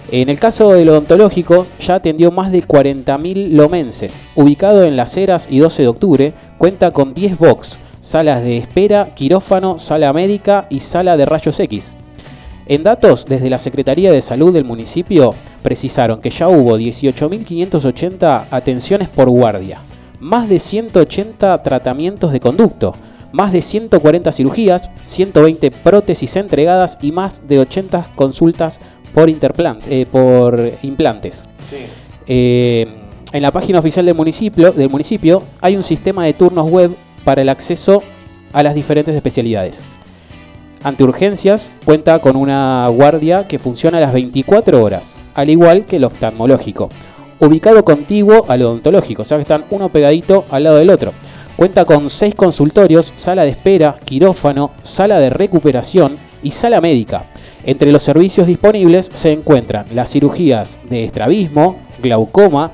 En 0.09 0.29
el 0.29 0.39
caso 0.39 0.71
del 0.71 0.87
odontológico, 0.87 1.67
ya 1.81 1.95
atendió 1.95 2.31
más 2.31 2.53
de 2.53 2.63
40.000 2.63 3.49
lomenses. 3.49 4.23
Ubicado 4.35 4.85
en 4.85 4.95
Las 4.95 5.17
Heras 5.17 5.47
y 5.51 5.59
12 5.59 5.81
de 5.81 5.87
octubre, 5.89 6.33
cuenta 6.57 6.91
con 6.91 7.13
10 7.13 7.37
box, 7.37 7.77
salas 7.99 8.41
de 8.41 8.57
espera, 8.57 9.13
quirófano, 9.15 9.79
sala 9.79 10.13
médica 10.13 10.65
y 10.69 10.79
sala 10.79 11.17
de 11.17 11.25
rayos 11.25 11.59
X. 11.59 11.93
En 12.67 12.83
datos, 12.83 13.25
desde 13.25 13.49
la 13.49 13.59
Secretaría 13.59 14.09
de 14.11 14.21
Salud 14.21 14.53
del 14.53 14.63
municipio, 14.63 15.33
precisaron 15.61 16.21
que 16.21 16.29
ya 16.29 16.47
hubo 16.47 16.77
18.580 16.77 18.45
atenciones 18.49 19.09
por 19.09 19.29
guardia, 19.29 19.79
más 20.21 20.47
de 20.47 20.59
180 20.59 21.63
tratamientos 21.63 22.31
de 22.31 22.39
conducto, 22.39 22.93
más 23.33 23.51
de 23.51 23.61
140 23.61 24.31
cirugías, 24.31 24.89
120 25.05 25.71
prótesis 25.71 26.35
entregadas 26.37 26.97
y 27.01 27.11
más 27.11 27.45
de 27.47 27.59
80 27.59 28.11
consultas 28.15 28.79
por, 29.17 29.29
eh, 29.29 30.05
por 30.05 30.71
implantes. 30.83 31.49
Eh, 32.27 32.85
en 33.33 33.41
la 33.41 33.51
página 33.51 33.79
oficial 33.79 34.05
del 34.05 34.13
municipio, 34.13 34.71
del 34.71 34.91
municipio 34.91 35.41
hay 35.59 35.75
un 35.75 35.81
sistema 35.81 36.23
de 36.23 36.33
turnos 36.33 36.69
web 36.69 36.91
para 37.23 37.41
el 37.41 37.49
acceso 37.49 38.03
a 38.53 38.61
las 38.61 38.75
diferentes 38.75 39.15
especialidades. 39.15 39.83
Ante 40.83 41.03
urgencias 41.03 41.71
cuenta 41.83 42.19
con 42.19 42.35
una 42.35 42.87
guardia 42.89 43.47
que 43.47 43.57
funciona 43.57 43.97
a 43.97 44.01
las 44.01 44.13
24 44.13 44.83
horas, 44.83 45.17
al 45.33 45.49
igual 45.49 45.85
que 45.85 45.95
el 45.95 46.03
oftalmológico, 46.03 46.89
ubicado 47.39 47.83
contiguo 47.83 48.45
al 48.47 48.61
odontológico, 48.61 49.23
o 49.23 49.25
sea 49.25 49.39
que 49.39 49.41
están 49.41 49.65
uno 49.71 49.89
pegadito 49.89 50.45
al 50.51 50.63
lado 50.63 50.77
del 50.77 50.91
otro. 50.91 51.11
Cuenta 51.55 51.85
con 51.85 52.11
6 52.11 52.35
consultorios, 52.35 53.13
sala 53.15 53.45
de 53.45 53.49
espera, 53.49 53.97
quirófano, 54.05 54.73
sala 54.83 55.17
de 55.17 55.31
recuperación 55.31 56.19
y 56.43 56.51
sala 56.51 56.81
médica. 56.81 57.25
Entre 57.65 57.91
los 57.91 58.03
servicios 58.03 58.47
disponibles 58.47 59.09
se 59.13 59.31
encuentran 59.31 59.85
las 59.93 60.09
cirugías 60.11 60.79
de 60.89 61.03
estrabismo, 61.03 61.77
glaucoma 62.01 62.71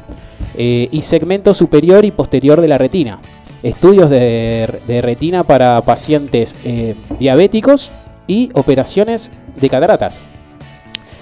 eh, 0.56 0.88
y 0.92 1.02
segmento 1.02 1.54
superior 1.54 2.06
y 2.06 2.12
posterior 2.12 2.62
de 2.62 2.68
la 2.68 2.78
retina. 2.78 3.20
Estudios 3.64 4.10
de, 4.10 4.80
de 4.88 5.02
retina 5.02 5.44
para 5.44 5.82
pacientes 5.82 6.56
eh, 6.66 6.96
diabéticos 7.18 7.92
y 8.28 8.50
operaciones 8.54 9.32
de 9.60 9.70
cataratas. 9.70 10.26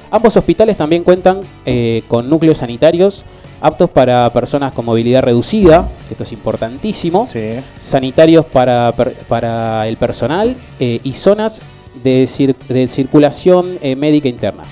Ambos 0.09 0.36
hospitales 0.36 0.76
también 0.76 1.03
cuentan 1.03 1.41
eh, 1.66 2.03
con 2.07 2.30
núcleos 2.30 2.57
sanitarios 2.57 3.24
aptos 3.62 3.89
para 3.91 4.34
personas 4.34 4.74
con 4.74 4.86
movilidad 4.86 5.22
reducida, 5.22 5.88
que 6.07 6.16
esto 6.16 6.24
es 6.24 6.32
importantísimo, 6.32 7.28
Sí. 7.28 7.59
sanitarios 7.80 8.43
para, 8.47 8.91
para 9.28 9.88
el 9.88 9.97
personal 9.97 10.55
eh, 10.80 10.99
y 11.03 11.14
zonas 11.14 11.62
de, 12.03 12.23
cir- 12.25 12.55
de 12.67 12.87
circulación 12.87 13.77
eh, 13.81 13.95
médica 13.95 14.27
interna. 14.29 14.63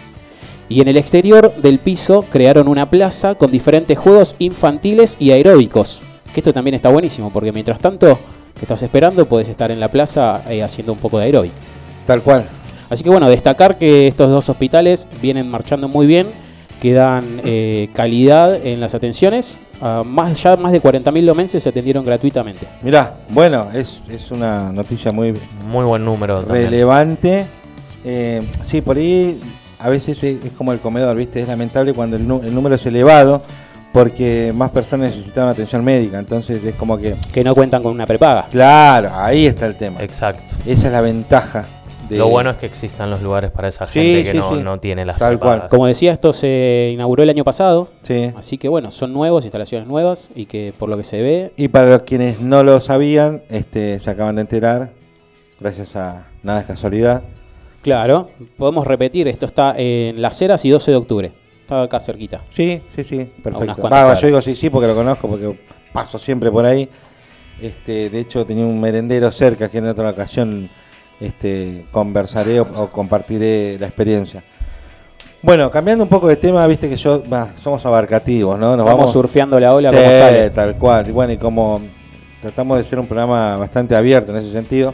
Y 0.68 0.82
en 0.82 0.88
el 0.88 0.98
exterior 0.98 1.54
del 1.56 1.80
piso 1.80 2.26
crearon 2.30 2.68
una 2.68 2.90
plaza 2.90 3.36
con 3.36 3.50
diferentes 3.50 3.98
juegos 3.98 4.36
infantiles 4.40 5.18
y 5.20 5.32
aeróbicos. 5.32 6.02
Que 6.34 6.42
esto 6.42 6.54
también 6.54 6.76
está 6.76 6.90
buenísimo, 6.90 7.32
porque 7.32 7.52
mientras 7.52 7.80
tanto 7.80 8.20
que 8.54 8.62
estás 8.62 8.84
esperando, 8.84 9.26
puedes 9.26 9.50
estar 9.50 9.72
en 9.72 9.80
la 9.80 9.90
plaza 9.90 10.44
eh, 10.48 10.62
haciendo 10.62 10.94
un 10.94 11.00
poco 11.00 11.18
de 11.18 11.26
aeróbico. 11.26 11.56
Tal 12.06 12.22
cual. 12.22 12.46
Así 12.90 13.04
que 13.04 13.10
bueno, 13.10 13.30
destacar 13.30 13.78
que 13.78 14.08
estos 14.08 14.30
dos 14.30 14.48
hospitales 14.50 15.08
vienen 15.22 15.50
marchando 15.50 15.88
muy 15.88 16.06
bien, 16.06 16.28
que 16.82 16.94
dan 16.94 17.42
eh, 17.44 17.90
calidad 17.94 18.66
en 18.66 18.80
las 18.80 18.96
atenciones. 18.96 19.58
Ah, 19.82 20.04
más, 20.06 20.42
ya 20.42 20.56
más 20.58 20.72
de 20.72 20.82
40.000 20.82 21.22
lomenses 21.22 21.64
se 21.64 21.70
atendieron 21.70 22.04
gratuitamente. 22.04 22.68
Mirá, 22.82 23.16
bueno, 23.30 23.68
es, 23.74 24.08
es 24.10 24.32
una 24.32 24.72
noticia 24.72 25.12
muy 25.12 25.34
muy 25.66 25.86
buen 25.86 26.04
número 26.04 26.42
relevante. 26.42 27.46
Eh, 28.04 28.42
sí, 28.64 28.82
por 28.82 28.98
ahí 28.98 29.40
a 29.80 29.90
veces 29.90 30.22
es, 30.24 30.44
es 30.44 30.52
como 30.54 30.74
el 30.74 30.80
comedor, 30.80 31.16
¿viste? 31.16 31.42
Es 31.42 31.48
lamentable 31.48 31.94
cuando 31.94 32.18
el, 32.18 32.24
el 32.24 32.54
número 32.54 32.76
es 32.76 32.86
elevado 32.86 33.42
porque 33.92 34.54
más 34.56 34.70
personas 34.72 35.12
necesitan 35.12 35.48
atención 35.48 35.84
médica. 35.84 36.20
Entonces 36.20 36.64
es 36.64 36.76
como 36.76 36.98
que, 36.98 37.16
que 37.32 37.44
no 37.44 37.56
cuentan 37.56 37.82
con 37.82 37.94
una 37.94 38.06
prepaga. 38.06 38.48
claro, 38.52 39.10
ahí 39.14 39.46
está 39.46 39.66
el 39.66 39.76
tema. 39.76 40.02
Exacto. 40.02 40.56
Esa 40.66 40.88
es 40.88 40.94
la 40.94 41.02
ventaja. 41.02 41.68
De, 42.10 42.18
Lo 42.18 42.28
bueno 42.28 42.50
es 42.50 42.58
que 42.58 42.66
existan 42.66 43.10
los 43.12 43.22
lugares 43.22 43.52
para 43.52 43.68
esa 43.68 43.86
Sí, 43.86 44.00
gente 44.00 44.24
que 44.24 44.32
sí, 44.32 44.38
no, 44.40 44.56
sí. 44.58 44.64
no 44.64 44.80
tiene 44.80 45.06
las 45.06 45.20
Tal 45.20 45.38
cual. 45.40 45.68
Como 45.70 45.86
decía, 45.86 46.12
esto 46.12 46.34
se 46.34 46.90
inauguró 46.94 47.22
el 47.24 47.30
año 47.30 47.44
pasado, 47.44 47.90
Sí. 48.02 48.32
así 48.36 48.58
que 48.58 48.68
bueno, 48.68 48.90
son 48.92 49.14
nuevos, 49.14 49.46
instalaciones 49.46 49.88
nuevas 49.88 50.30
y 50.36 50.48
que 50.48 50.74
por 50.78 50.90
lo 50.90 50.98
que 50.98 51.04
se 51.04 51.22
ve, 51.22 51.54
Y 51.56 51.68
para 51.68 51.90
los 51.92 52.02
quienes 52.02 52.40
no 52.42 52.64
lo 52.64 52.80
sabían, 52.82 53.44
este, 53.50 54.00
se 54.00 54.10
acaban 54.10 54.36
de 54.36 54.42
enterar, 54.42 54.90
gracias 55.60 55.96
a 55.96 56.26
nada 56.42 56.62
es 56.62 56.66
casualidad. 56.66 57.22
claro, 57.82 58.30
podemos 58.58 58.88
repetir, 58.88 59.28
esto 59.28 59.46
está 59.46 59.76
en 59.78 60.22
Las 60.22 60.42
Heras 60.42 60.66
y 60.66 60.70
12 60.72 60.92
de 60.92 60.98
octubre, 60.98 61.32
está 61.62 61.84
acá 61.84 62.00
cerquita. 62.00 62.42
Sí, 62.50 62.82
sí, 62.96 63.04
sí, 63.04 63.32
perfecto. 63.44 63.84
Va, 63.90 64.16
yo 64.16 64.28
digo 64.28 64.42
sí, 64.42 64.56
sí, 64.56 64.70
porque 64.72 64.88
lo 64.88 64.96
conozco, 64.96 65.28
porque 65.28 65.60
paso 65.94 66.18
siempre 66.18 66.50
por 66.52 66.66
ahí. 66.66 66.90
Este, 67.62 68.10
de 68.10 68.20
hecho, 68.22 68.46
tenía 68.46 68.66
un 68.66 68.80
merendero 68.80 69.32
cerca 69.32 69.70
que 69.70 69.80
en 69.80 69.88
otra 69.88 70.10
ocasión 70.10 70.70
este, 71.20 71.86
conversaré 71.92 72.60
o, 72.60 72.64
o 72.76 72.90
compartiré 72.90 73.78
la 73.80 73.88
experiencia. 73.88 74.44
Bueno, 75.42 75.72
cambiando 75.72 76.04
un 76.04 76.10
poco 76.10 76.28
de 76.28 76.36
tema, 76.36 76.68
viste 76.68 76.90
que 76.90 76.98
yo, 76.98 77.24
somos 77.62 77.86
abarcativos, 77.86 78.60
¿no? 78.60 78.76
Nos 78.76 78.86
vamos, 78.86 79.00
vamos, 79.00 79.14
surfeando 79.14 79.58
la 79.60 79.74
ola 79.74 79.90
Sí, 79.90 79.96
como 79.96 80.10
sale. 80.10 80.50
tal 80.50 80.76
cual. 80.78 81.08
Y 81.08 81.12
bueno, 81.12 81.32
y 81.32 81.38
como 81.38 81.82
tratamos 82.42 82.78
de 82.78 82.84
ser 82.84 83.00
un 83.00 83.06
programa 83.08 83.56
bastante 83.56 83.96
abierto 83.96 84.32
en 84.32 84.40
ese 84.40 84.52
sentido, 84.52 84.94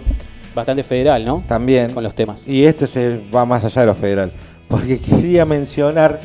Bastante 0.53 0.83
federal, 0.83 1.25
¿no? 1.25 1.43
también. 1.47 1.91
Con 1.91 2.03
los 2.03 2.13
temas. 2.15 2.47
Y 2.47 2.63
esto 2.63 2.87
se 2.87 3.21
va 3.33 3.43
más 3.43 3.63
allá 3.65 3.81
de 3.81 3.87
lo 3.87 3.95
federal. 3.95 4.31
Porque 4.69 4.99
quería 4.99 5.45
mencionar 5.45 6.19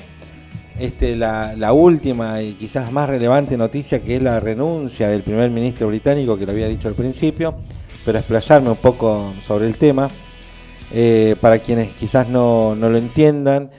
este, 0.78 1.16
la, 1.16 1.54
la 1.56 1.72
última 1.72 2.40
y 2.42 2.52
quizás 2.52 2.92
más 2.92 3.08
relevante 3.08 3.56
noticia, 3.56 4.00
que 4.00 4.16
es 4.16 4.22
la 4.22 4.38
renuncia 4.38 5.08
del 5.08 5.22
primer 5.22 5.50
ministro 5.50 5.88
británico, 5.88 6.38
que 6.38 6.46
lo 6.46 6.52
había 6.52 6.68
dicho 6.68 6.88
al 6.88 6.94
principio, 6.94 7.54
pero 8.04 8.18
explayarme 8.18 8.70
un 8.70 8.76
poco 8.76 9.32
sobre 9.46 9.66
el 9.66 9.76
tema. 9.76 10.08
Eh, 10.92 11.36
para 11.40 11.58
quienes 11.60 11.90
quizás 11.92 12.28
no, 12.28 12.74
no 12.74 12.88
lo 12.88 12.98
entiendan, 12.98 13.70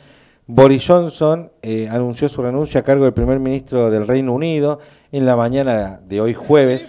Boris 0.47 0.86
Johnson 0.88 1.51
eh, 1.61 1.88
anunció 1.91 2.30
su 2.30 2.41
renuncia 2.41 2.80
a 2.80 2.84
cargo 2.84 3.03
del 3.03 3.13
primer 3.13 3.39
ministro 3.39 3.89
del 3.89 4.07
Reino 4.07 4.34
Unido 4.34 4.80
en 5.11 5.26
la 5.26 5.36
mañana 5.36 5.99
de 6.07 6.22
hoy 6.22 6.34
jueves, 6.34 6.86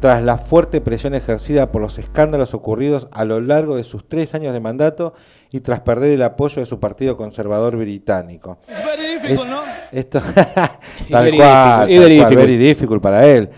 tras 0.00 0.22
la 0.22 0.38
fuerte 0.38 0.80
presión 0.80 1.14
ejercida 1.14 1.70
por 1.70 1.82
los 1.82 1.98
escándalos 1.98 2.54
ocurridos 2.54 3.08
a 3.12 3.24
lo 3.26 3.40
largo 3.40 3.76
de 3.76 3.84
sus 3.84 4.08
tres 4.08 4.34
años 4.34 4.52
de 4.54 4.60
mandato 4.60 5.12
y 5.50 5.60
tras 5.60 5.80
perder 5.80 6.12
el 6.12 6.22
apoyo 6.22 6.60
de 6.60 6.66
su 6.66 6.80
partido 6.80 7.16
conservador 7.18 7.76
británico. 7.76 8.58
Es- 8.68 9.36
Esto, 9.92 10.22
tal 11.10 11.24
Very 11.24 11.36
cual, 11.36 11.86
difficult, 11.86 11.90
y 11.90 11.94
tal 11.94 12.00
very 12.00 12.18
cual, 12.20 12.34
very 12.36 12.56
difficult 12.56 13.02
para 13.02 13.26
él, 13.26 13.50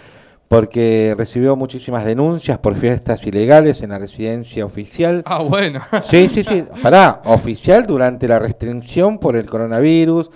porque 0.48 1.14
recibió 1.16 1.56
muchísimas 1.56 2.04
denuncias 2.04 2.58
por 2.58 2.74
fiestas 2.74 3.26
ilegales 3.26 3.82
en 3.82 3.90
la 3.90 3.98
residencia 3.98 4.64
oficial. 4.64 5.22
Ah, 5.26 5.42
bueno. 5.42 5.80
Sí, 6.08 6.28
sí, 6.28 6.44
sí. 6.44 6.64
Pará, 6.82 7.22
oficial 7.24 7.86
durante 7.86 8.28
la 8.28 8.38
restricción 8.38 9.18
por 9.18 9.36
el 9.36 9.46
coronavirus, 9.46 10.30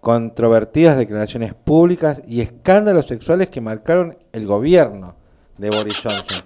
controvertidas 0.00 0.96
declaraciones 0.96 1.54
públicas 1.54 2.22
y 2.26 2.40
escándalos 2.40 3.06
sexuales 3.06 3.48
que 3.48 3.60
marcaron 3.60 4.16
el 4.32 4.46
gobierno 4.46 5.16
de 5.58 5.70
Boris 5.70 6.00
Johnson. 6.02 6.44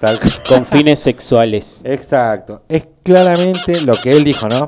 Tal 0.00 0.20
Con 0.46 0.66
fines 0.66 0.98
sexuales. 0.98 1.80
Exacto. 1.82 2.62
Es 2.68 2.86
claramente 3.02 3.80
lo 3.80 3.94
que 3.94 4.12
él 4.12 4.24
dijo, 4.24 4.46
¿no? 4.48 4.66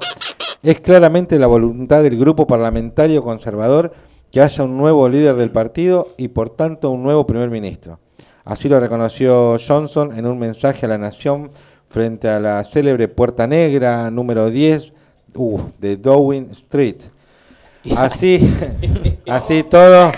Es 0.62 0.80
claramente 0.80 1.38
la 1.38 1.46
voluntad 1.46 2.02
del 2.02 2.18
grupo 2.18 2.46
parlamentario 2.46 3.22
conservador 3.22 3.92
que 4.30 4.40
haya 4.40 4.64
un 4.64 4.76
nuevo 4.76 5.08
líder 5.08 5.36
del 5.36 5.50
partido 5.50 6.08
y 6.16 6.28
por 6.28 6.50
tanto 6.50 6.90
un 6.90 7.02
nuevo 7.02 7.26
primer 7.26 7.50
ministro. 7.50 7.98
Así 8.44 8.68
lo 8.68 8.80
reconoció 8.80 9.56
Johnson 9.58 10.16
en 10.18 10.26
un 10.26 10.38
mensaje 10.38 10.86
a 10.86 10.88
la 10.88 10.98
nación 10.98 11.50
frente 11.88 12.28
a 12.28 12.40
la 12.40 12.64
célebre 12.64 13.08
Puerta 13.08 13.46
Negra 13.46 14.10
número 14.10 14.50
10 14.50 14.92
uh, 15.34 15.60
de 15.78 15.96
Downing 15.96 16.50
Street. 16.52 16.96
Así, 17.96 18.40
así 19.28 19.62
todo 19.62 20.10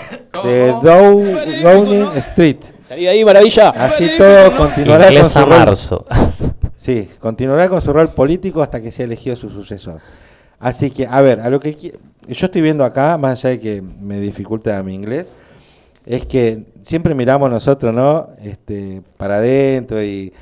de 0.43 0.73
Dow- 0.73 1.61
Downing 1.61 2.17
Street. 2.17 2.57
Salí 2.83 3.03
de 3.03 3.09
ahí, 3.09 3.23
maravilla. 3.23 3.69
Así 3.69 4.09
todo 4.17 4.57
continuará 4.57 5.07
con 5.13 5.29
su 5.29 5.39
rol 5.39 5.49
marzo. 5.49 6.05
Sí, 6.75 7.07
continuará 7.19 7.69
con 7.69 7.79
su 7.79 7.93
rol 7.93 8.09
político 8.09 8.63
hasta 8.63 8.81
que 8.81 8.91
sea 8.91 9.05
elegido 9.05 9.35
su 9.35 9.51
sucesor. 9.51 10.01
Así 10.59 10.89
que, 10.89 11.05
a 11.05 11.21
ver, 11.21 11.39
a 11.39 11.49
lo 11.51 11.59
que 11.59 11.77
yo 12.27 12.45
estoy 12.45 12.61
viendo 12.61 12.83
acá, 12.83 13.17
más 13.17 13.39
allá 13.43 13.51
de 13.51 13.59
que 13.59 13.81
me 13.81 14.19
dificulta 14.19 14.81
mi 14.83 14.93
inglés, 14.93 15.31
es 16.05 16.25
que 16.25 16.65
siempre 16.81 17.13
miramos 17.13 17.49
nosotros, 17.49 17.93
¿no? 17.93 18.29
Este, 18.43 19.01
para 19.17 19.35
adentro 19.35 20.03
y, 20.03 20.33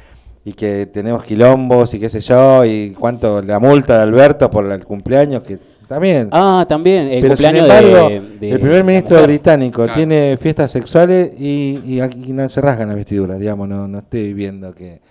y 0.46 0.54
que 0.54 0.86
tenemos 0.86 1.24
quilombos 1.24 1.94
y 1.94 2.00
qué 2.00 2.10
sé 2.10 2.22
yo, 2.22 2.64
y 2.66 2.96
cuánto 2.98 3.42
la 3.42 3.60
multa 3.60 3.98
de 3.98 4.04
Alberto 4.04 4.50
por 4.50 4.72
el 4.72 4.86
cumpleaños, 4.86 5.44
que 5.44 5.60
también. 5.88 6.30
Ah, 6.32 6.66
también, 6.70 7.08
el 7.08 7.22
Pero 7.22 7.36
sin 7.36 7.48
cumpleaños 7.48 7.64
embargo, 7.64 8.10
de, 8.10 8.38
de 8.40 8.52
el 8.52 8.60
primer 8.60 8.84
ministro 8.84 9.24
británico 9.24 9.84
Claro. 9.84 9.94
tiene 9.98 10.38
fiestas 10.40 10.72
sexuales 10.72 11.32
y, 11.40 11.82
y 11.86 12.00
aquí 12.00 12.32
no 12.32 12.48
se 12.48 12.62
rasgan 12.62 12.90
las 12.90 12.96
vestiduras, 12.96 13.40
digamos, 13.40 13.68
no, 13.68 13.88
no 13.88 14.00
estoy 14.00 14.34
viendo 14.34 14.74
que, 14.74 15.02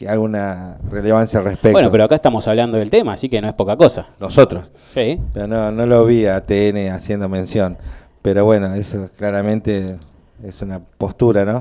que 0.00 0.08
alguna 0.08 0.78
relevancia 0.90 1.40
al 1.40 1.44
respecto. 1.44 1.72
Bueno, 1.72 1.90
pero 1.90 2.04
acá 2.04 2.14
estamos 2.14 2.48
hablando 2.48 2.78
del 2.78 2.90
tema, 2.90 3.12
así 3.12 3.28
que 3.28 3.42
no 3.42 3.48
es 3.48 3.52
poca 3.52 3.76
cosa. 3.76 4.08
Nosotros. 4.18 4.70
Sí. 4.94 5.20
Pero 5.34 5.46
no, 5.46 5.70
no 5.70 5.84
lo 5.84 6.06
vi 6.06 6.24
a 6.24 6.40
TN 6.40 6.88
haciendo 6.90 7.28
mención. 7.28 7.76
Pero 8.22 8.46
bueno, 8.46 8.72
eso 8.74 9.10
claramente 9.18 9.98
es 10.42 10.62
una 10.62 10.80
postura, 10.80 11.44
¿no? 11.44 11.60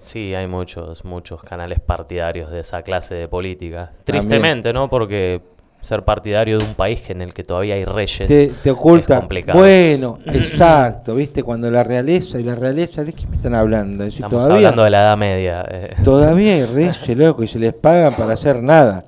Sí, 0.00 0.34
hay 0.34 0.46
muchos, 0.46 1.04
muchos 1.04 1.42
canales 1.42 1.78
partidarios 1.78 2.50
de 2.50 2.60
esa 2.60 2.80
clase 2.80 3.14
de 3.14 3.28
política. 3.28 3.92
También. 4.04 4.26
Tristemente, 4.26 4.72
¿no? 4.72 4.88
Porque 4.88 5.42
ser 5.86 6.02
partidario 6.04 6.58
de 6.58 6.64
un 6.64 6.74
país 6.74 7.08
en 7.08 7.22
el 7.22 7.32
que 7.32 7.44
todavía 7.44 7.74
hay 7.76 7.84
reyes 7.84 8.28
Te, 8.28 8.48
te 8.48 8.50
es 8.50 8.66
oculta. 8.68 9.16
complicado. 9.18 9.58
Bueno, 9.58 10.18
exacto, 10.26 11.14
¿viste? 11.14 11.42
Cuando 11.42 11.70
la 11.70 11.82
realeza 11.84 12.38
y 12.38 12.42
la 12.44 12.54
realeza, 12.54 13.04
¿de 13.04 13.12
qué 13.12 13.26
me 13.26 13.36
están 13.36 13.54
hablando? 13.54 14.04
Es 14.04 14.12
decir, 14.12 14.24
Estamos 14.26 14.44
todavía, 14.44 14.68
hablando 14.68 14.84
de 14.84 14.90
la 14.90 15.00
Edad 15.02 15.16
Media. 15.16 15.64
eh, 15.70 15.94
todavía 16.04 16.54
hay 16.54 16.64
reyes, 16.74 17.16
loco, 17.16 17.42
y 17.44 17.48
se 17.48 17.58
les 17.58 17.72
paga 17.72 18.10
para 18.10 18.34
hacer 18.34 18.62
nada. 18.62 19.04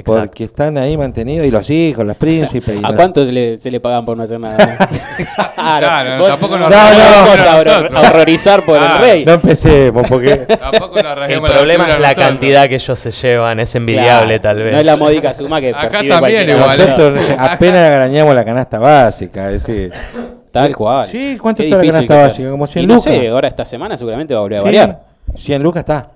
Exacto. 0.00 0.20
Porque 0.26 0.44
están 0.44 0.78
ahí 0.78 0.96
mantenidos, 0.96 1.46
y 1.46 1.50
los 1.50 1.68
hijos, 1.70 2.04
los 2.04 2.16
príncipes. 2.16 2.76
y 2.76 2.78
¿A 2.78 2.90
no- 2.90 2.96
cuánto 2.96 3.24
se 3.26 3.32
le, 3.32 3.56
se 3.56 3.70
le 3.70 3.80
pagan 3.80 4.04
por 4.04 4.16
no 4.16 4.22
hacer 4.22 4.38
nada? 4.40 4.56
Claro, 5.54 6.18
vos- 6.18 6.28
tampoco 6.28 6.56
no, 6.58 6.68
nos 6.68 6.70
no, 6.70 6.76
a 6.76 7.60
horror- 7.60 7.96
a 7.96 8.00
horrorizar 8.08 8.64
por 8.64 8.78
Ah, 8.78 8.94
el 8.96 9.00
rey. 9.00 9.24
No 9.24 9.32
empecemos, 9.32 10.08
porque 10.08 10.36
Tampoco 10.60 11.02
nos 11.02 11.28
El 11.28 11.40
problema 11.40 11.42
vestidura 11.42 11.84
es 11.84 12.00
la 12.00 12.08
nosotros. 12.08 12.26
cantidad 12.26 12.68
que 12.68 12.74
ellos 12.76 12.98
se 12.98 13.10
llevan, 13.10 13.60
es 13.60 13.74
envidiable 13.74 14.40
Claro, 14.40 14.56
tal 14.56 14.64
vez. 14.64 14.72
No 14.72 14.78
es 14.80 14.86
la 14.86 14.96
módica 14.96 15.34
suma 15.34 15.60
que 15.60 15.70
Acá 15.70 16.00
también 16.08 16.48
igual, 16.48 16.80
¿eh? 16.80 16.86
nosotros 16.86 17.20
apenas 17.38 17.80
arañamos 17.92 18.34
la 18.34 18.44
canasta 18.44 18.78
básica. 18.78 19.50
Es 19.50 19.66
decir, 19.66 19.92
Tal 20.50 20.74
cual. 20.74 21.06
Sí, 21.06 21.36
¿cuánto 21.40 21.62
Qué 21.62 21.68
está 21.68 21.82
la 21.82 21.92
canasta 21.92 22.16
básica? 22.16 22.50
Como 22.50 22.66
100 22.66 22.84
Y 22.84 22.86
no 22.86 22.94
lucas. 22.94 23.12
sé, 23.14 23.28
ahora 23.28 23.48
esta 23.48 23.64
semana 23.64 23.96
seguramente 23.96 24.32
va 24.34 24.40
a 24.40 24.42
volver 24.42 24.58
a 24.58 24.60
sí, 24.60 24.64
variar. 24.64 25.00
100 25.36 25.62
lucas 25.62 25.80
está. 25.80 26.08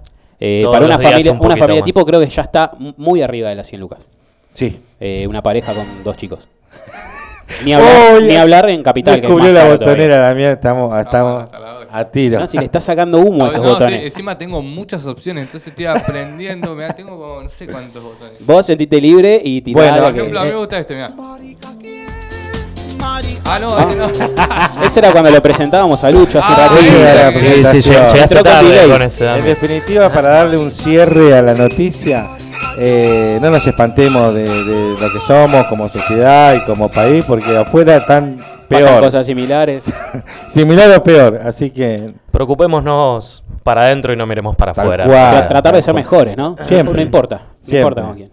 Eh, 0.44 0.64
para 0.68 0.84
una 0.86 0.98
familia, 0.98 1.30
un 1.32 1.38
una 1.38 1.56
familia 1.56 1.82
más. 1.82 1.84
tipo 1.86 2.04
creo 2.04 2.18
que 2.18 2.28
ya 2.28 2.42
está 2.42 2.72
muy 2.96 3.22
arriba 3.22 3.48
de 3.48 3.54
las 3.54 3.66
100 3.68 3.80
lucas. 3.80 4.08
Sí. 4.52 4.80
Eh, 4.98 5.24
una 5.28 5.40
pareja 5.40 5.72
con 5.72 5.86
dos 6.02 6.16
chicos. 6.16 6.48
Ni 7.64 7.72
hablar, 7.74 8.22
ni 8.22 8.34
hablar 8.36 8.70
en 8.70 8.82
Capital. 8.82 9.20
Descubrió 9.20 9.52
la 9.52 9.68
botonera, 9.68 10.16
Damián. 10.18 10.52
Estamos, 10.52 10.98
estamos 10.98 11.44
a 11.90 12.04
tiro. 12.06 12.40
No, 12.40 12.46
si 12.46 12.56
le 12.58 12.64
está 12.64 12.80
sacando 12.80 13.18
humo 13.20 13.44
a 13.44 13.48
esos 13.48 13.58
No, 13.58 13.64
te- 13.64 13.70
botones. 13.84 14.06
encima 14.06 14.38
tengo 14.38 14.62
muchas 14.62 15.04
opciones, 15.06 15.44
entonces 15.44 15.68
estoy 15.68 15.84
aprendiendo. 15.84 16.74
mirá, 16.74 16.88
tengo 16.94 17.10
como 17.18 17.42
no 17.42 17.50
sé 17.50 17.66
cuántos 17.66 18.02
botones. 18.02 18.44
Vos 18.46 18.64
sentite 18.64 18.98
libre 19.00 19.38
y 19.44 19.60
tirá 19.60 19.80
Bueno, 19.80 19.96
la 19.96 20.02
Por 20.04 20.12
que- 20.14 20.18
ejemplo, 20.20 20.40
a 20.40 20.44
mí 20.44 20.50
me 20.50 20.56
gusta 20.56 20.78
este, 20.78 20.94
mirá. 20.94 21.12
Ah, 23.44 23.58
no, 23.60 23.78
este 23.78 23.96
no. 23.96 24.06
Ese 24.86 25.00
era 25.00 25.10
cuando 25.10 25.30
lo 25.30 25.42
presentábamos 25.42 26.02
a 26.04 26.10
Lucho 26.10 26.38
hace 26.38 26.52
Ah, 26.56 26.68
ratito. 26.68 26.86
ese 26.90 27.64
Sí, 27.72 27.82
sí, 27.82 27.90
presentación. 27.90 28.12
llegaste 28.14 28.42
tarde 28.42 28.88
con 28.88 29.02
ese 29.02 29.32
En 29.38 29.44
definitiva, 29.44 30.08
para 30.08 30.28
darle 30.28 30.56
un 30.58 30.70
cierre 30.72 31.36
a 31.36 31.42
la 31.42 31.54
noticia, 31.54 32.28
eh, 32.78 33.38
no 33.42 33.50
nos 33.50 33.66
espantemos 33.66 34.34
de, 34.34 34.44
de 34.64 35.00
lo 35.00 35.12
que 35.12 35.20
somos 35.26 35.66
como 35.66 35.88
sociedad 35.88 36.54
y 36.54 36.64
como 36.64 36.88
país, 36.88 37.24
porque 37.26 37.56
afuera 37.56 37.96
están 37.96 38.36
Pasan 38.68 38.86
peor. 38.88 39.00
cosas 39.02 39.26
similares. 39.26 39.84
Similar 40.48 40.90
o 40.96 41.02
peor. 41.02 41.40
Así 41.44 41.70
que 41.70 42.14
Preocupémonos 42.30 43.42
para 43.64 43.82
adentro 43.82 44.12
y 44.12 44.16
no 44.16 44.26
miremos 44.26 44.56
para 44.56 44.72
afuera. 44.72 45.04
cual. 45.04 45.48
Tratar 45.48 45.74
de 45.74 45.82
ser 45.82 45.92
cual. 45.92 46.04
mejores, 46.04 46.36
¿no? 46.36 46.56
Siempre. 46.62 46.94
No 46.96 47.02
importa. 47.02 47.36
No 47.36 47.42
Siempre. 47.60 47.80
importa 47.80 48.02
con 48.02 48.14
quién. 48.16 48.30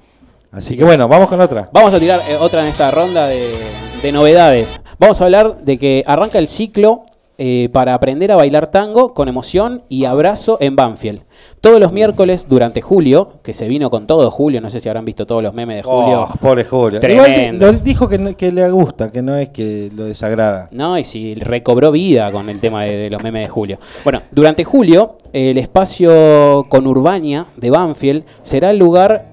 Así 0.51 0.75
que 0.75 0.83
bueno, 0.83 1.07
vamos 1.07 1.27
con 1.29 1.39
otra. 1.41 1.69
Vamos 1.71 1.93
a 1.93 1.99
tirar 1.99 2.21
eh, 2.27 2.35
otra 2.39 2.61
en 2.61 2.67
esta 2.67 2.89
ronda 2.91 3.27
de, 3.27 3.53
de 4.01 4.11
novedades. 4.11 4.81
Vamos 4.97 5.21
a 5.21 5.25
hablar 5.25 5.57
de 5.61 5.77
que 5.77 6.03
arranca 6.07 6.39
el 6.39 6.47
ciclo 6.47 7.03
eh, 7.41 7.69
para 7.71 7.93
aprender 7.93 8.31
a 8.31 8.35
bailar 8.35 8.67
tango 8.71 9.13
con 9.13 9.27
emoción 9.29 9.83
y 9.87 10.05
abrazo 10.05 10.57
en 10.59 10.75
Banfield. 10.75 11.21
Todos 11.61 11.79
los 11.79 11.93
miércoles 11.93 12.47
durante 12.49 12.81
julio, 12.81 13.33
que 13.43 13.53
se 13.53 13.67
vino 13.67 13.89
con 13.89 14.07
todo 14.07 14.29
julio, 14.31 14.59
no 14.59 14.69
sé 14.69 14.79
si 14.81 14.89
habrán 14.89 15.05
visto 15.05 15.25
todos 15.25 15.41
los 15.43 15.53
memes 15.53 15.77
de 15.77 15.83
julio. 15.83 16.23
Oh, 16.23 16.33
pobre 16.41 16.65
Julio. 16.65 16.99
Tremendo. 16.99 17.67
Igual 17.67 17.83
dijo 17.83 18.09
que, 18.09 18.17
no- 18.17 18.35
que 18.35 18.51
le 18.51 18.69
gusta, 18.71 19.09
que 19.11 19.21
no 19.21 19.35
es 19.35 19.49
que 19.49 19.89
lo 19.95 20.03
desagrada. 20.05 20.67
No, 20.71 20.97
y 20.97 21.03
si 21.05 21.35
recobró 21.35 21.91
vida 21.91 22.29
con 22.31 22.49
el 22.49 22.59
tema 22.59 22.83
de, 22.83 22.97
de 22.97 23.09
los 23.09 23.23
memes 23.23 23.43
de 23.47 23.49
Julio. 23.49 23.77
Bueno, 24.03 24.21
durante 24.31 24.63
julio, 24.65 25.15
el 25.31 25.57
espacio 25.57 26.65
con 26.69 26.87
Urbania 26.87 27.45
de 27.55 27.69
Banfield 27.69 28.23
será 28.41 28.71
el 28.71 28.77
lugar 28.77 29.28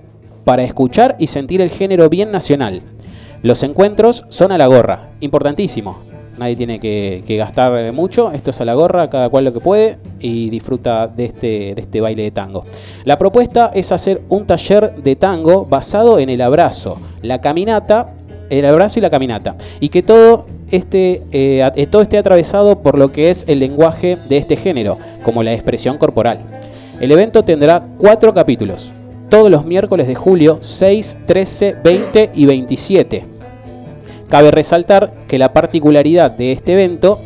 para 0.47 0.63
escuchar 0.63 1.17
y 1.19 1.27
sentir 1.27 1.61
el 1.61 1.71
género 1.71 2.09
bien 2.09 2.31
nacional. 2.31 2.81
Los 3.43 3.65
encuentros 3.65 4.25
son 4.29 4.53
a 4.53 4.59
la 4.59 4.69
gorra, 4.69 5.07
importantísimo. 5.19 5.99
Nadie 6.39 6.55
tiene 6.55 6.79
que, 6.79 7.25
gastar 7.37 7.93
mucho, 7.93 8.31
esto 8.31 8.51
es 8.51 8.61
a 8.61 8.65
la 8.65 8.75
gorra, 8.75 9.11
cada 9.11 9.29
cual 9.29 9.47
lo 9.47 9.53
que 9.53 9.59
puede 9.59 9.99
y 10.21 10.49
disfruta 10.49 11.09
de 11.09 11.25
este, 11.25 11.75
de 11.75 11.81
este 11.81 12.01
baile 12.01 12.23
de 12.23 12.31
tango. 12.31 12.65
La 13.05 13.19
propuesta 13.19 13.73
es 13.75 13.91
hacer 13.91 14.23
un 14.29 14.47
taller 14.47 14.95
de 14.95 15.17
tango 15.17 15.65
basado 15.65 16.21
en 16.21 16.29
el 16.29 16.41
abrazo, 16.41 17.01
la 17.23 17.41
caminata 17.41 18.15
el 18.49 18.65
abrazo 18.65 19.01
y 19.01 19.03
la 19.03 19.11
caminata. 19.11 19.57
Y 19.81 19.89
que 19.89 20.05
todo, 20.05 20.47
este, 20.71 21.23
eh, 21.33 21.89
todo 21.91 22.03
esté 22.03 22.19
atravesado 22.19 22.83
por 22.83 22.97
lo 22.97 23.11
que 23.11 23.31
es 23.31 23.45
el 23.49 23.59
lenguaje 23.59 24.17
de 24.29 24.37
este 24.37 24.57
género, 24.57 24.99
como 25.25 25.43
la 25.43 25.53
expresión 25.53 25.99
corporal. 25.99 26.39
El 27.01 27.11
evento 27.11 27.45
tendrá 27.45 27.83
cuatro 27.99 28.33
capítulos, 28.33 28.93
todos 29.29 29.51
los 29.51 29.65
miércoles 29.65 30.07
de 30.07 30.15
julio 30.15 30.59
6, 30.63 31.17
13, 31.27 31.77
20 31.83 32.31
y 32.35 32.47
27. 32.47 33.25
Cabe 34.29 34.51
resaltar 34.51 35.13
que 35.29 35.39
la 35.39 35.53
particularidad 35.53 36.31
de 36.33 36.53
este 36.53 36.73
evento 36.75 37.19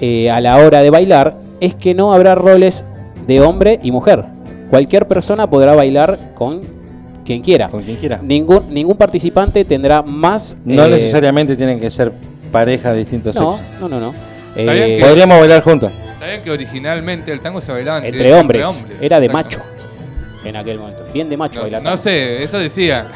eh, 0.00 0.30
a 0.30 0.40
la 0.40 0.56
hora 0.58 0.80
de 0.82 0.90
bailar 0.90 1.36
es 1.60 1.74
que 1.74 1.94
no 1.94 2.12
habrá 2.12 2.34
roles 2.34 2.84
de 3.26 3.40
hombre 3.40 3.80
y 3.82 3.90
mujer. 3.92 4.24
Cualquier 4.70 5.06
persona 5.06 5.48
podrá 5.48 5.74
bailar 5.74 6.18
con 6.34 6.60
quien 7.24 7.42
quiera. 7.42 7.68
Con 7.68 7.82
quien 7.82 7.96
quiera. 7.96 8.20
Ningún, 8.22 8.72
ningún 8.72 8.96
participante 8.96 9.64
tendrá 9.64 10.02
más. 10.02 10.56
No 10.64 10.84
eh, 10.84 10.90
necesariamente 10.90 11.56
tienen 11.56 11.78
que 11.78 11.90
ser 11.90 12.12
parejas 12.50 12.92
de 12.92 12.98
distintos 13.00 13.34
No, 13.34 13.52
sexos. 13.52 13.80
no, 13.80 13.88
no, 13.88 14.00
no. 14.00 14.14
¿Sabían 14.56 14.90
Eh, 14.90 14.96
que- 14.98 15.04
Podríamos 15.04 15.38
bailar 15.38 15.62
juntos. 15.62 15.92
¿Sabían 16.20 16.42
que 16.42 16.50
originalmente 16.50 17.32
el 17.32 17.40
tango 17.40 17.60
se 17.60 17.72
bailaba 17.72 17.98
entre, 17.98 18.10
entre 18.10 18.34
hombres. 18.34 18.66
Era 19.00 19.18
de 19.20 19.26
Exacto. 19.26 19.58
macho 19.58 19.71
en 20.44 20.56
aquel 20.56 20.78
momento. 20.78 21.02
Bien 21.12 21.28
de 21.28 21.36
macho 21.36 21.56
No, 21.56 21.62
bailar. 21.62 21.82
no 21.82 21.96
sé, 21.96 22.42
eso 22.42 22.58
decía. 22.58 23.06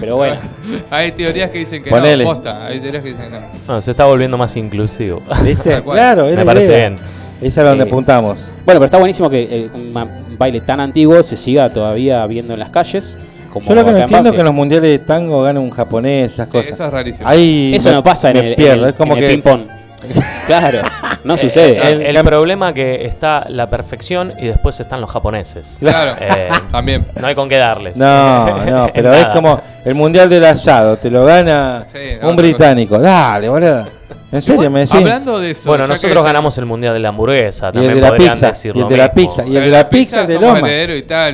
Pero 0.00 0.16
bueno, 0.16 0.36
Hay 0.90 1.12
teorías 1.12 1.50
que 1.50 1.58
dicen 1.58 1.82
que 1.82 1.90
Ponele. 1.90 2.24
no, 2.24 2.30
posta. 2.34 2.66
Hay 2.66 2.80
teorías 2.80 3.02
que 3.02 3.10
dicen 3.10 3.24
que 3.30 3.38
no. 3.38 3.74
No, 3.74 3.82
se 3.82 3.90
está 3.90 4.06
volviendo 4.06 4.38
más 4.38 4.56
inclusivo. 4.56 5.22
¿Viste? 5.42 5.82
Claro, 5.82 6.24
Me 6.34 6.44
parece 6.44 6.66
idea. 6.66 6.88
bien. 6.88 6.98
Esa 7.40 7.46
es 7.60 7.66
a 7.66 7.70
donde 7.70 7.84
Eh, 7.84 7.88
apuntamos. 7.88 8.38
bueno, 8.64 8.80
pero 8.80 8.84
está 8.86 8.98
buenísimo 8.98 9.28
que 9.28 9.42
eh, 9.42 9.70
un 9.74 10.38
baile 10.38 10.60
tan 10.62 10.80
antiguo 10.80 11.22
se 11.22 11.36
siga 11.36 11.68
todavía 11.70 12.26
viendo 12.26 12.54
en 12.54 12.60
las 12.60 12.70
calles. 12.70 13.14
Como 13.52 13.66
Yo 13.68 13.74
lo 13.74 13.84
que 13.84 13.92
no 13.92 13.98
entiendo 13.98 14.30
es 14.30 14.34
que 14.34 14.40
en 14.40 14.46
los 14.46 14.54
mundiales 14.54 14.88
de 14.90 14.98
tango 15.00 15.42
gana 15.42 15.60
un 15.60 15.70
japonés, 15.70 16.32
esas 16.32 16.46
Sí, 16.46 16.52
cosas. 16.52 16.72
eso 16.72 16.84
es 16.86 16.90
rarísimo. 16.92 17.28
Ahí 17.28 17.72
Eso 17.76 17.90
me- 17.90 17.94
no 17.96 18.02
pasa 18.02 18.30
en 18.30 18.36
el, 18.38 18.44
en 18.48 18.54
pierdo. 18.56 18.82
el- 18.84 18.90
es 18.90 18.96
como 18.96 19.12
en 19.12 19.18
el 19.22 19.24
que 19.28 19.34
ping-pong. 19.34 19.66
Claro, 20.46 20.80
no 21.24 21.36
sucede. 21.38 21.78
El, 21.78 22.02
El 22.02 22.06
el 22.08 22.16
cam- 22.16 22.24
problema 22.26 22.74
que 22.74 23.06
está 23.06 23.46
la 23.48 23.68
perfección 23.70 24.32
y 24.38 24.46
después 24.46 24.78
están 24.80 25.00
los 25.00 25.10
japoneses. 25.10 25.76
Claro, 25.80 26.16
Eh, 26.20 26.48
también. 26.70 27.06
no 27.18 27.26
hay 27.26 27.34
con 27.34 27.48
qué 27.48 27.56
darles. 27.56 27.96
No, 27.96 28.64
no, 28.66 28.90
pero 28.94 29.12
es 29.14 29.26
como 29.26 29.60
el 29.84 29.94
mundial 29.94 30.28
del 30.28 30.44
asado, 30.44 30.96
te 30.98 31.10
lo 31.10 31.24
gana 31.24 31.86
Sí, 31.90 31.98
un 32.22 32.36
británico. 32.36 32.98
Dale, 32.98 33.48
boludo. 33.48 33.88
¿En 34.32 34.42
serio 34.42 34.68
me 34.70 34.80
decís? 34.80 34.94
Hablando 34.96 35.38
de 35.38 35.52
eso. 35.52 35.68
Bueno, 35.68 35.86
nosotros 35.86 36.24
ganamos 36.24 36.58
el 36.58 36.66
mundial 36.66 36.92
de 36.92 37.00
la 37.00 37.10
hamburguesa. 37.10 37.66
Y 37.66 37.68
el 37.68 37.72
También 37.74 37.94
de 37.94 38.00
la 38.00 38.08
podrían 38.08 38.32
pizza, 38.34 38.46
decir 38.48 38.72
y 38.76 38.80
el 38.80 38.88
de 38.88 38.96
la 38.96 39.04
mismo. 39.14 39.14
pizza, 39.14 39.46
y 39.46 39.56
el 39.56 39.64
de 39.64 39.70
la 39.70 39.88
pizza 39.88 40.20
es 40.22 40.28
de 40.28 40.34
Loma. 40.40 40.70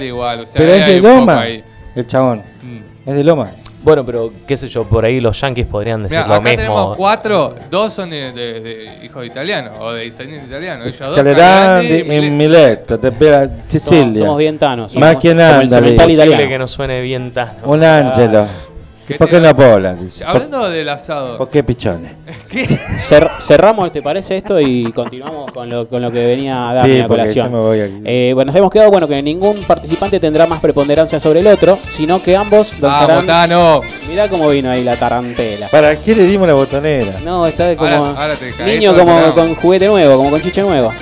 igual. 0.05 0.41
O 0.41 0.47
sea, 0.47 0.59
Pero 0.61 0.73
ahí 0.75 0.81
es 0.81 0.87
de 0.87 1.01
Loma. 1.01 1.45
El 1.97 2.07
chabón. 2.07 2.43
Mm. 2.63 3.09
Es 3.11 3.17
de 3.17 3.25
Loma. 3.25 3.51
Bueno, 3.83 4.05
pero 4.05 4.31
qué 4.47 4.57
sé 4.59 4.69
yo, 4.69 4.85
por 4.85 5.05
ahí 5.07 5.21
los 5.21 5.41
yankees 5.41 5.67
podrían 5.67 6.03
decir 6.03 6.19
Mirá, 6.19 6.29
lo 6.29 6.35
acá 6.35 6.43
mismo. 6.43 6.57
tenemos 6.57 6.97
cuatro, 6.97 7.55
dos 7.71 7.93
son 7.93 8.11
de, 8.11 8.31
de- 8.33 8.61
de 8.61 9.05
hijos 9.05 9.23
de 9.23 9.27
italianos 9.29 9.77
o 9.81 9.93
de 9.93 10.05
descendientes 10.05 10.49
italianos. 10.49 10.97
Calerandi 10.97 12.03
Milet- 12.05 13.61
Sicilia. 13.63 14.23
somos 14.25 14.39
bien 14.39 14.59
tanos. 14.59 14.95
Más 14.97 15.17
que 15.17 15.29
como 15.31 15.41
nada, 15.41 15.63
el 15.63 15.69
dale. 15.71 15.87
cemental 15.87 16.11
Es 16.11 16.17
posible 16.19 16.49
que 16.49 16.59
no 16.59 16.69
suene 16.69 17.01
bien 17.01 17.31
tan. 17.33 17.53
Un 17.65 17.83
ángelo. 17.83 18.47
¿Qué 19.11 19.15
¿Y 19.17 19.19
por 19.19 19.29
qué 19.29 19.41
no 19.41 19.57
pobla? 19.57 19.95
Dice. 19.95 20.25
¿Por, 20.25 20.37
Hablando 20.37 20.71
del 20.71 20.89
asado. 20.89 21.37
por 21.37 21.49
qué 21.49 21.65
pichones? 21.65 22.13
¿Qué? 22.51 22.63
Cer- 22.65 23.29
cerramos, 23.41 23.93
¿te 23.93 24.01
parece 24.03 24.37
esto? 24.37 24.61
Y 24.61 24.93
continuamos 24.93 25.51
con 25.51 25.69
lo, 25.69 25.89
con 25.89 26.01
lo 26.01 26.13
que 26.13 26.25
venía 26.25 26.71
a 26.71 26.75
dar 26.75 26.87
Sí, 26.87 26.99
la 26.99 27.09
colación. 27.09 27.47
yo 27.47 27.51
me 27.53 27.59
voy 27.59 27.81
aquí. 27.81 27.95
Eh, 28.05 28.31
bueno, 28.35 28.53
nos 28.53 28.59
hemos 28.59 28.71
quedado 28.71 28.89
bueno 28.93 29.09
que 29.09 29.21
ningún 29.21 29.59
participante 29.65 30.21
tendrá 30.21 30.47
más 30.47 30.61
preponderancia 30.61 31.19
sobre 31.19 31.41
el 31.41 31.49
otro, 31.49 31.77
sino 31.91 32.23
que 32.23 32.37
ambos 32.37 32.69
Ah, 32.75 32.77
danzarán. 32.81 33.21
Botano. 33.23 33.81
Mirá 34.09 34.29
cómo 34.29 34.49
vino 34.49 34.71
ahí 34.71 34.85
la 34.85 34.95
tarantela. 34.97 35.67
¿Para 35.73 35.97
qué 35.97 36.15
le 36.15 36.25
dimos 36.25 36.47
la 36.47 36.55
botonera? 36.55 37.13
No, 37.25 37.47
está 37.49 37.67
de 37.67 37.77
como 37.77 37.91
Ahora- 37.91 38.23
ahora 38.23 38.35
te 38.37 38.65
niño 38.65 38.97
como 38.97 39.33
con 39.33 39.55
juguete 39.57 39.87
nuevo, 39.89 40.17
como 40.19 40.31
con 40.31 40.41
chiche 40.41 40.63
nuevo. 40.63 40.93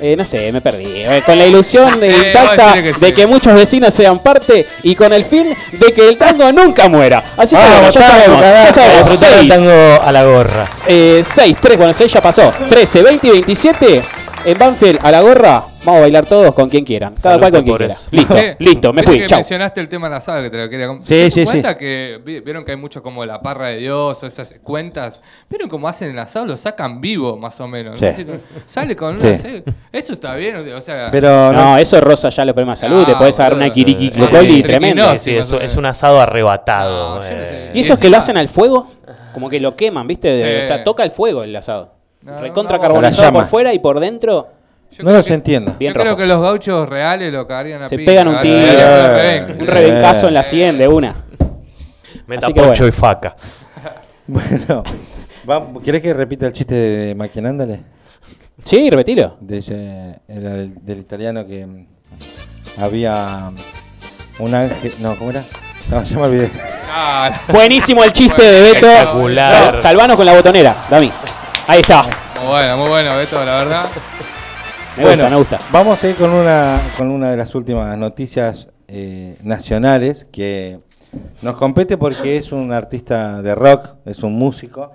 Eh, 0.00 0.16
no 0.16 0.24
sé, 0.24 0.50
me 0.52 0.60
perdí. 0.60 0.84
Eh, 0.86 1.22
con 1.24 1.38
la 1.38 1.46
ilusión 1.46 1.98
de 2.00 2.10
Sí, 2.20 2.26
intacta 2.26 2.74
que 2.74 2.92
de 2.92 3.14
que 3.14 3.26
muchos 3.26 3.54
vecinos 3.54 3.94
sean 3.94 4.18
parte 4.18 4.66
y 4.82 4.94
con 4.94 5.12
el 5.12 5.24
fin 5.24 5.54
de 5.72 5.92
que 5.92 6.08
el 6.08 6.16
tango 6.16 6.50
nunca 6.52 6.88
muera. 6.88 7.22
Así 7.36 7.54
que 7.56 7.62
Vamos, 7.62 7.78
bueno, 7.80 7.90
ya 7.92 8.00
tango, 8.00 8.12
sabemos, 8.12 8.40
ya 8.42 8.72
sabemos. 8.72 9.18
Seis, 9.18 9.48
tango 9.48 10.02
a 10.02 10.12
la 10.12 10.24
gorra. 10.24 10.66
eh, 10.86 11.22
6, 11.24 11.56
3, 11.60 11.76
bueno, 11.78 11.92
6 11.92 12.12
ya 12.12 12.20
pasó. 12.22 12.52
13, 12.68 13.02
20 13.02 13.26
y 13.26 13.30
27. 13.30 14.02
En 14.46 14.58
Banfield, 14.58 14.98
a 15.02 15.10
la 15.10 15.20
gorra, 15.22 15.62
vamos 15.84 15.98
a 15.98 16.00
bailar 16.02 16.26
todos 16.26 16.54
con 16.54 16.68
quien 16.68 16.84
quieran. 16.84 17.14
Cada 17.14 17.20
Salud 17.20 17.40
cual 17.40 17.52
con 17.52 17.62
quien 17.62 17.76
quiera. 17.76 17.92
eso. 17.94 18.08
Listo, 18.10 18.34
listo, 18.58 18.92
me 18.92 19.02
fui. 19.02 19.18
que 19.20 19.26
Chau. 19.26 19.38
mencionaste 19.38 19.80
el 19.80 19.88
tema 19.88 20.08
del 20.08 20.16
asado 20.16 20.42
que 20.42 20.50
te 20.50 20.58
lo 20.58 20.68
quería 20.68 20.86
com- 20.86 20.98
Sí, 21.00 21.04
¿Se 21.06 21.14
dieron 21.14 21.30
sí, 21.32 21.40
sí. 21.40 21.46
cuenta 21.46 21.76
que 21.76 22.20
vi- 22.24 22.40
vieron 22.40 22.64
que 22.64 22.70
hay 22.72 22.76
mucho 22.76 23.02
como 23.02 23.24
la 23.24 23.40
parra 23.42 23.68
de 23.68 23.78
Dios 23.78 24.22
o 24.22 24.26
esas 24.26 24.54
cuentas? 24.62 25.20
¿Vieron 25.50 25.68
cómo 25.68 25.86
hacen 25.88 26.10
el 26.10 26.18
asado? 26.18 26.46
Lo 26.46 26.56
sacan 26.56 27.00
vivo, 27.00 27.36
más 27.36 27.60
o 27.60 27.68
menos. 27.68 27.98
Sí. 27.98 28.06
No 28.06 28.12
sé 28.12 28.24
si- 28.24 28.44
sale 28.66 28.96
con 28.96 29.16
Sí. 29.16 29.26
una... 29.26 29.36
sí. 29.36 29.62
Eso 29.92 30.12
está 30.14 30.34
bien, 30.34 30.56
o 30.74 30.80
sea... 30.80 31.08
Pero 31.12 31.52
No, 31.52 31.72
no, 31.72 31.78
eso 31.78 32.00
rosa 32.00 32.28
ya 32.30 32.44
los 32.44 32.54
problemas 32.54 32.80
de 32.80 32.88
salud. 32.88 33.02
Ah, 33.02 33.06
te 33.06 33.14
podés 33.16 33.36
dar 33.36 33.54
una 33.54 33.68
kiriki 33.70 34.10
Sí. 34.14 34.20
cocoli 34.20 34.56
Sí. 34.56 34.62
tremenda. 34.62 35.18
Sí, 35.18 35.30
sí, 35.42 35.56
es, 35.60 35.76
un 35.76 35.86
asado 35.86 36.20
arrebatado. 36.20 37.16
No, 37.16 37.22
yo 37.28 37.34
no 37.36 37.40
sé. 37.42 37.48
eh. 37.68 37.70
¿Y 37.74 37.80
esos 37.80 37.98
que 37.98 38.08
lo 38.08 38.16
hacen 38.16 38.36
al 38.36 38.48
fuego? 38.48 38.88
Como 39.32 39.48
que 39.48 39.58
lo 39.60 39.74
queman, 39.76 40.06
¿viste? 40.06 40.28
De- 40.28 40.60
Sí. 40.60 40.64
O 40.64 40.66
sea, 40.66 40.84
toca 40.84 41.02
el 41.02 41.10
fuego 41.10 41.42
el 41.42 41.54
asado. 41.56 41.92
No, 42.22 42.40
Recontra 42.40 42.76
no, 42.76 42.80
carbonizado 42.82 43.22
la 43.24 43.32
por 43.32 43.46
fuera 43.46 43.74
y 43.74 43.78
por 43.80 44.00
dentro. 44.00 44.48
Yo 44.96 45.02
no 45.04 45.12
los 45.12 45.26
que- 45.26 45.34
entiendo. 45.34 45.74
Bien 45.78 45.92
Yo 45.92 46.00
creo 46.00 46.12
rojo. 46.12 46.16
que 46.22 46.26
los 46.26 46.40
gauchos 46.40 46.88
reales 46.88 47.32
lo 47.32 47.46
cagarían 47.46 47.82
a 47.82 47.88
Se 47.88 47.96
pegan 47.98 48.28
un 48.28 48.40
tiro. 48.40 48.56
Un 49.58 49.66
rebencazo 49.66 50.28
en 50.28 50.34
la 50.34 50.42
100 50.42 50.78
de 50.78 50.88
una. 50.88 51.14
Meta 52.26 52.46
Así 52.46 52.54
que 52.54 52.60
poncho 52.60 52.84
bueno. 52.84 52.88
y 52.88 52.92
faca. 52.92 53.36
Bueno, 54.26 54.82
vamos, 55.44 55.82
¿querés 55.82 56.00
que 56.00 56.14
repita 56.14 56.46
el 56.46 56.52
chiste 56.54 56.74
de 56.74 57.14
Maquinándale? 57.14 57.80
Sí, 58.64 58.88
repetilo. 58.88 59.36
De 59.40 59.58
ese, 59.58 59.74
del, 60.26 60.74
del 60.82 60.98
italiano 60.98 61.46
que 61.46 61.66
mm, 61.66 61.86
había 62.78 63.50
un 64.38 64.54
ángel. 64.54 64.94
No, 65.00 65.14
¿cómo 65.16 65.28
era? 65.30 65.44
No, 65.90 66.02
ya 66.02 66.16
me 66.16 66.22
olvidé. 66.22 66.50
Ah, 66.90 67.30
Buenísimo 67.48 68.02
el 68.02 68.14
chiste 68.14 68.42
de 68.42 68.62
Beto. 68.72 68.86
Espectacular. 68.86 69.72
Sal- 69.74 69.82
Salvanos 69.82 70.16
con 70.16 70.24
la 70.24 70.32
botonera, 70.32 70.74
Dami. 70.88 71.12
Ahí 71.66 71.80
está. 71.80 72.04
muy 72.40 72.48
bueno, 72.48 72.76
muy 72.78 72.88
bueno, 72.88 73.16
Beto, 73.16 73.44
la 73.44 73.56
verdad. 73.56 73.86
Me 74.96 75.02
Bueno, 75.02 75.24
gusta, 75.24 75.30
me 75.30 75.36
gusta. 75.36 75.58
Vamos 75.72 76.02
a 76.04 76.08
ir 76.08 76.16
con 76.16 76.30
una, 76.30 76.80
con 76.96 77.10
una 77.10 77.30
de 77.30 77.36
las 77.36 77.54
últimas 77.54 77.96
noticias 77.98 78.68
eh, 78.88 79.36
nacionales 79.42 80.26
que 80.30 80.78
nos 81.42 81.56
compete 81.56 81.96
porque 81.96 82.36
es 82.36 82.52
un 82.52 82.72
artista 82.72 83.42
de 83.42 83.54
rock, 83.54 83.90
es 84.04 84.22
un 84.22 84.34
músico, 84.34 84.92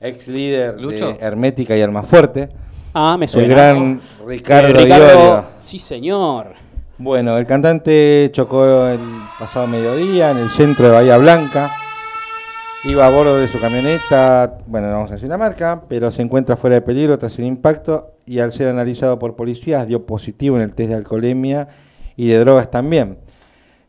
ex 0.00 0.28
líder 0.28 0.80
¿Lucho? 0.80 1.12
de 1.12 1.18
Hermética 1.20 1.76
y 1.76 1.82
Almafuerte, 1.82 2.48
Ah, 2.94 3.16
me 3.18 3.24
el 3.24 3.28
suena. 3.30 3.48
gran 3.48 4.00
Ricardo, 4.26 4.78
Eh, 4.78 4.86
Iorio. 4.88 5.44
Sí, 5.60 5.78
señor. 5.78 6.52
Bueno, 6.98 7.38
el 7.38 7.46
cantante 7.46 8.28
chocó 8.32 8.86
el 8.86 9.00
pasado 9.38 9.66
mediodía 9.66 10.30
en 10.30 10.36
el 10.38 10.50
centro 10.50 10.86
de 10.86 10.92
Bahía 10.92 11.16
Blanca. 11.16 11.72
Iba 12.84 13.06
a 13.06 13.10
bordo 13.10 13.36
de 13.36 13.46
su 13.46 13.60
camioneta, 13.60 14.58
bueno, 14.66 14.88
no 14.88 14.94
vamos 14.94 15.10
a 15.12 15.14
decir 15.14 15.28
la 15.28 15.38
marca, 15.38 15.82
pero 15.88 16.10
se 16.10 16.20
encuentra 16.20 16.56
fuera 16.56 16.74
de 16.74 16.82
peligro 16.82 17.16
tras 17.16 17.38
el 17.38 17.44
impacto 17.44 18.14
y 18.26 18.40
al 18.40 18.52
ser 18.52 18.68
analizado 18.68 19.20
por 19.20 19.36
policías 19.36 19.86
dio 19.86 20.04
positivo 20.04 20.56
en 20.56 20.62
el 20.62 20.72
test 20.74 20.90
de 20.90 20.96
alcoholemia 20.96 21.68
y 22.16 22.26
de 22.26 22.38
drogas 22.40 22.70
también. 22.72 23.18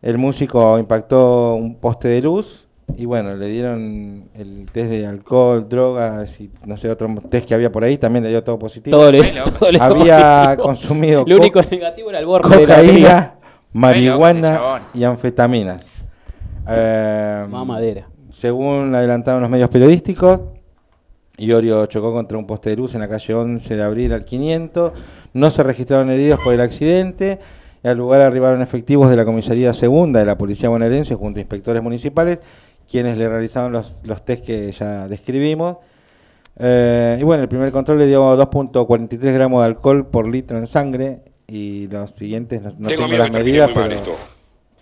El 0.04 0.20
músico 0.20 0.78
impactó 0.78 1.56
un 1.56 1.76
poste 1.76 2.08
de 2.10 2.22
luz 2.22 2.68
y 2.96 3.06
bueno, 3.06 3.36
le 3.36 3.48
dieron 3.48 4.26
el 4.36 4.68
test 4.72 4.92
de 4.92 5.08
alcohol, 5.08 5.68
drogas 5.68 6.40
y 6.40 6.52
no 6.68 6.78
sé, 6.78 6.88
otro 6.92 7.08
test 7.32 7.48
que 7.48 7.56
había 7.56 7.72
por 7.72 7.84
ahí, 7.84 7.98
también 7.98 8.24
le 8.24 8.30
dio 8.30 8.44
todo 8.44 8.60
positivo. 8.60 8.96
Todo 8.96 9.12
le, 9.12 9.24
todo 9.60 9.72
le 9.72 9.80
Había 9.82 10.44
positivo. 10.58 10.64
consumido 10.68 11.24
Lo 11.26 11.38
co- 11.38 11.42
único 11.42 11.62
negativo 11.64 12.10
era 12.12 12.20
el 12.20 12.28
borde 12.28 12.58
de 12.58 12.68
la 12.68 12.76
cocaína, 12.76 13.34
marihuana 13.74 14.60
y 14.94 15.04
anfetaminas. 15.04 15.90
Eh, 16.70 17.46
Mamadera. 17.50 18.08
Según 18.44 18.94
adelantaron 18.94 19.42
los 19.42 19.50
medios 19.50 19.70
periodísticos, 19.70 20.42
Iorio 21.38 21.86
chocó 21.86 22.12
contra 22.12 22.38
un 22.38 22.46
poste 22.46 22.72
de 22.72 22.76
luz 22.76 22.94
en 22.94 23.00
la 23.00 23.08
calle 23.08 23.34
11 23.34 23.74
de 23.74 23.82
abril 23.82 24.12
al 24.12 24.26
500. 24.26 24.92
No 25.32 25.50
se 25.50 25.64
registraron 25.64 26.10
heridos 26.10 26.42
por 26.44 26.54
el 26.54 26.60
accidente. 26.60 27.40
Y 27.82 27.88
al 27.88 27.98
lugar 27.98 28.20
arribaron 28.20 28.62
efectivos 28.62 29.10
de 29.10 29.16
la 29.16 29.24
comisaría 29.24 29.74
segunda 29.74 30.20
de 30.20 30.26
la 30.26 30.38
policía 30.38 30.68
bonaerense 30.68 31.16
junto 31.16 31.40
a 31.40 31.42
inspectores 31.42 31.82
municipales, 31.82 32.40
quienes 32.92 33.18
le 33.18 33.30
realizaron 33.30 33.72
los, 33.72 34.02
los 34.04 34.26
test 34.26 34.46
que 34.46 34.74
ya 34.74 35.08
describimos. 35.08 35.78
Eh, 36.60 37.18
y 37.22 37.24
bueno, 37.24 37.44
el 37.44 37.48
primer 37.48 37.72
control 37.72 38.00
le 38.00 38.08
dio 38.08 38.38
2.43 38.38 39.20
gramos 39.34 39.62
de 39.62 39.68
alcohol 39.68 40.06
por 40.08 40.28
litro 40.28 40.58
en 40.58 40.68
sangre. 40.68 41.22
Y 41.48 41.88
los 41.88 42.12
siguientes 42.12 42.62
no, 42.62 42.74
no 42.78 42.90
tengo, 42.90 43.08
las 43.08 43.32
medidas, 43.32 43.70
pero 43.74 43.88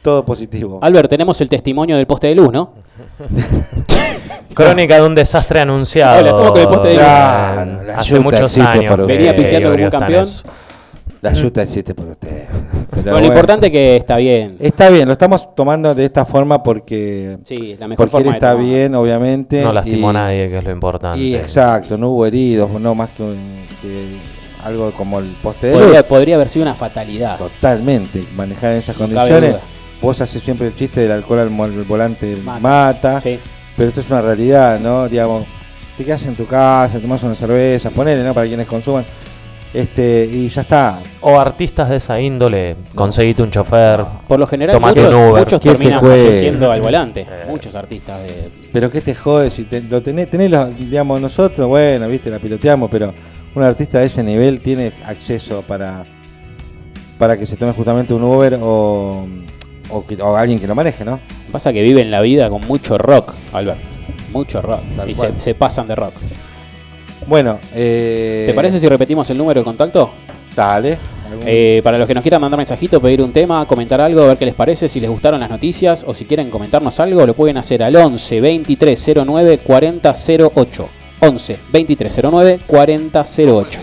todo 0.01 0.25
positivo. 0.25 0.79
Albert, 0.81 1.09
tenemos 1.09 1.39
el 1.41 1.49
testimonio 1.49 1.95
del 1.95 2.07
poste 2.07 2.27
de 2.27 2.35
luz, 2.35 2.51
¿no? 2.51 2.73
Crónica 4.53 4.95
de 4.95 5.05
un 5.05 5.15
desastre 5.15 5.61
anunciado. 5.61 6.19
Hola, 6.19 6.29
estamos 6.29 6.51
con 6.51 6.61
el 6.61 6.67
poste 6.67 6.87
de 6.89 6.93
luz. 6.95 7.03
Claro, 7.03 7.83
la 7.83 7.93
Hace 7.97 8.09
yuta 8.11 8.21
muchos 8.23 8.41
existe 8.41 8.61
años. 8.61 8.95
por 8.95 9.07
que 9.07 9.13
Venía 9.13 9.35
piteando 9.35 9.59
como 9.59 9.73
un 9.73 9.79
Iorio 9.79 9.85
está 9.85 9.97
en 9.97 10.01
campeón. 10.01 10.27
La 11.21 11.33
yuta 11.33 11.61
existe 11.63 11.93
por 11.93 12.07
usted. 12.07 12.45
Pero 12.49 12.63
Bueno, 12.89 13.05
lo 13.05 13.11
bueno. 13.11 13.27
importante 13.27 13.67
es 13.67 13.71
que 13.71 13.95
está 13.95 14.17
bien. 14.17 14.57
Está 14.59 14.89
bien, 14.89 15.07
lo 15.07 15.13
estamos 15.13 15.53
tomando 15.55 15.93
de 15.95 16.05
esta 16.05 16.25
forma 16.25 16.61
porque, 16.63 17.37
Sí, 17.45 17.75
la 17.79 17.87
mejor 17.87 18.09
porque 18.09 18.17
él 18.17 18.23
forma 18.23 18.31
de 18.31 18.37
está 18.37 18.51
tomar. 18.53 18.65
bien, 18.65 18.95
obviamente. 18.95 19.61
No 19.63 19.71
lastimó 19.71 20.07
y- 20.07 20.09
a 20.09 20.13
nadie, 20.13 20.49
que 20.49 20.57
es 20.57 20.63
lo 20.63 20.71
importante. 20.71 21.19
Y 21.19 21.35
exacto, 21.35 21.97
no 21.97 22.09
hubo 22.09 22.25
heridos, 22.25 22.69
no 22.71 22.95
más 22.95 23.09
que, 23.11 23.23
un- 23.23 23.65
que 23.81 24.17
algo 24.65 24.91
como 24.91 25.19
el 25.19 25.27
poste 25.43 25.67
de 25.67 25.73
luz. 25.73 25.83
Podría, 25.83 26.07
podría 26.07 26.35
haber 26.35 26.49
sido 26.49 26.63
una 26.63 26.73
fatalidad. 26.75 27.37
Totalmente, 27.37 28.25
manejar 28.35 28.71
en 28.73 28.77
esas 28.79 28.97
cabe 28.97 29.13
condiciones. 29.13 29.51
duda. 29.51 29.61
Vos 30.01 30.19
haces 30.21 30.41
siempre 30.41 30.67
el 30.67 30.75
chiste 30.75 31.01
del 31.01 31.11
alcohol 31.11 31.39
al 31.39 31.49
volante 31.49 32.35
Mata. 32.43 32.59
mata, 32.59 33.21
Sí. 33.21 33.37
pero 33.77 33.89
esto 33.89 34.01
es 34.01 34.09
una 34.09 34.21
realidad, 34.21 34.79
¿no? 34.79 35.07
Digamos, 35.07 35.45
te 35.97 36.03
quedas 36.03 36.25
en 36.25 36.35
tu 36.35 36.45
casa, 36.47 36.99
tomás 36.99 37.21
una 37.23 37.35
cerveza, 37.35 37.89
ponele, 37.91 38.23
¿no? 38.23 38.33
Para 38.33 38.47
quienes 38.47 38.67
consuman. 38.67 39.05
Este, 39.73 40.25
y 40.29 40.49
ya 40.49 40.61
está. 40.63 40.99
O 41.21 41.39
artistas 41.39 41.87
de 41.87 41.95
esa 41.95 42.19
índole, 42.19 42.75
conseguite 42.93 43.41
un 43.41 43.51
chofer. 43.51 44.01
Por 44.27 44.37
lo 44.37 44.45
general, 44.45 44.75
Tomate 44.75 44.99
muchos, 44.99 45.15
un 45.15 45.21
Uber. 45.29 45.43
muchos 45.43 45.61
¿Quién 45.61 45.73
se 45.73 45.79
terminan 45.79 46.01
falleciendo 46.01 46.71
al 46.71 46.81
volante. 46.81 47.21
Eh. 47.21 47.45
Muchos 47.47 47.73
artistas 47.75 48.21
de. 48.23 48.49
Pero 48.73 48.91
qué 48.91 48.99
te 48.99 49.15
jode 49.15 49.49
si 49.49 49.63
te- 49.63 49.81
lo 49.83 50.01
tenés, 50.01 50.27
digamos, 50.77 51.21
nosotros, 51.21 51.67
bueno, 51.69 52.05
viste, 52.09 52.29
la 52.29 52.39
piloteamos, 52.39 52.89
pero 52.91 53.13
un 53.55 53.63
artista 53.63 53.99
de 53.99 54.07
ese 54.07 54.23
nivel 54.23 54.59
tiene 54.59 54.91
acceso 55.05 55.61
para, 55.65 56.03
para 57.17 57.37
que 57.37 57.45
se 57.45 57.55
tome 57.55 57.71
justamente 57.71 58.13
un 58.13 58.23
Uber 58.23 58.57
o, 58.61 59.25
o, 59.91 60.05
que- 60.05 60.21
o 60.21 60.35
alguien 60.35 60.59
que 60.59 60.67
lo 60.67 60.75
maneje, 60.75 61.03
¿no? 61.05 61.19
Pasa 61.51 61.71
que 61.73 61.81
viven 61.81 62.09
la 62.11 62.21
vida 62.21 62.49
con 62.49 62.61
mucho 62.67 62.97
rock, 62.97 63.33
Albert. 63.53 63.79
Mucho 64.31 64.61
rock. 64.61 64.81
Tal 64.95 65.09
y 65.09 65.15
se, 65.37 65.53
pasan 65.55 65.87
de 65.87 65.95
rock. 65.95 66.13
Bueno, 67.27 67.59
eh, 67.75 68.43
¿Te 68.47 68.53
parece 68.53 68.79
si 68.79 68.87
repetimos 68.89 69.29
el 69.29 69.37
número 69.37 69.59
de 69.61 69.63
contacto? 69.65 70.11
Dale. 70.55 70.97
¿Algún- 71.29 71.43
Eh, 71.47 71.79
para 71.83 71.97
los 71.97 72.07
que 72.07 72.13
nos 72.13 72.21
quieran 72.23 72.41
mandar 72.41 72.57
mensajito, 72.57 72.99
pedir 72.99 73.21
un 73.21 73.31
tema, 73.31 73.65
comentar 73.65 74.01
algo, 74.01 74.21
a 74.23 74.27
ver 74.27 74.37
qué 74.37 74.45
les 74.45 74.55
parece, 74.55 74.89
si 74.89 74.99
les 74.99 75.09
gustaron 75.09 75.39
las 75.39 75.49
noticias 75.49 76.03
o 76.07 76.13
si 76.13 76.25
quieren 76.25 76.49
comentarnos 76.49 76.99
algo, 76.99 77.25
lo 77.25 77.33
pueden 77.33 77.57
hacer 77.57 77.83
al 77.83 77.95
11 77.95 78.41
23 78.41 79.11
09 79.25 79.59
40 79.59 80.13
08. 80.55 80.89
11 81.19 81.57
23 81.71 82.19
09 82.23 82.59
40 82.65 83.23
08. 83.47 83.79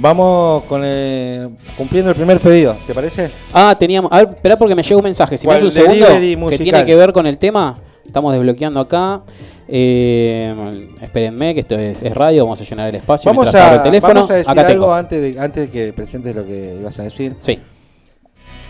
Vamos 0.00 0.62
con 0.64 0.84
el- 0.84 1.50
cumpliendo 1.76 2.10
el 2.10 2.16
primer 2.16 2.38
pedido, 2.38 2.76
¿te 2.86 2.94
parece? 2.94 3.30
Ah, 3.52 3.74
teníamos. 3.78 4.10
A 4.12 4.18
ver, 4.18 4.28
esperá 4.34 4.56
porque 4.56 4.74
me 4.74 4.82
llega 4.82 4.96
un 4.96 5.04
mensaje. 5.04 5.36
Si 5.36 5.46
me 5.46 5.54
das 5.54 5.62
un 5.62 5.72
segundo, 5.72 6.06
que 6.50 6.58
tiene 6.58 6.84
que 6.84 6.94
ver 6.96 7.12
con 7.12 7.26
el 7.26 7.38
tema. 7.38 7.76
Estamos 8.06 8.32
desbloqueando 8.32 8.80
acá. 8.80 9.22
Eh, 9.70 10.88
espérenme, 11.02 11.52
que 11.52 11.60
esto 11.60 11.78
es, 11.78 12.00
es 12.02 12.14
radio. 12.14 12.44
Vamos 12.44 12.60
a 12.60 12.64
llenar 12.64 12.88
el 12.88 12.94
espacio. 12.94 13.30
Vamos 13.30 13.54
a, 13.54 13.74
el 13.74 13.82
teléfono. 13.82 14.14
vamos 14.14 14.30
a 14.30 14.34
decir 14.36 14.50
acá 14.50 14.60
algo 14.62 14.72
tengo. 14.72 14.94
antes 14.94 15.20
de, 15.20 15.40
antes 15.40 15.66
de 15.66 15.70
que 15.70 15.92
presentes 15.92 16.34
lo 16.34 16.46
que 16.46 16.76
ibas 16.80 16.98
a 16.98 17.02
decir. 17.02 17.34
Sí. 17.40 17.58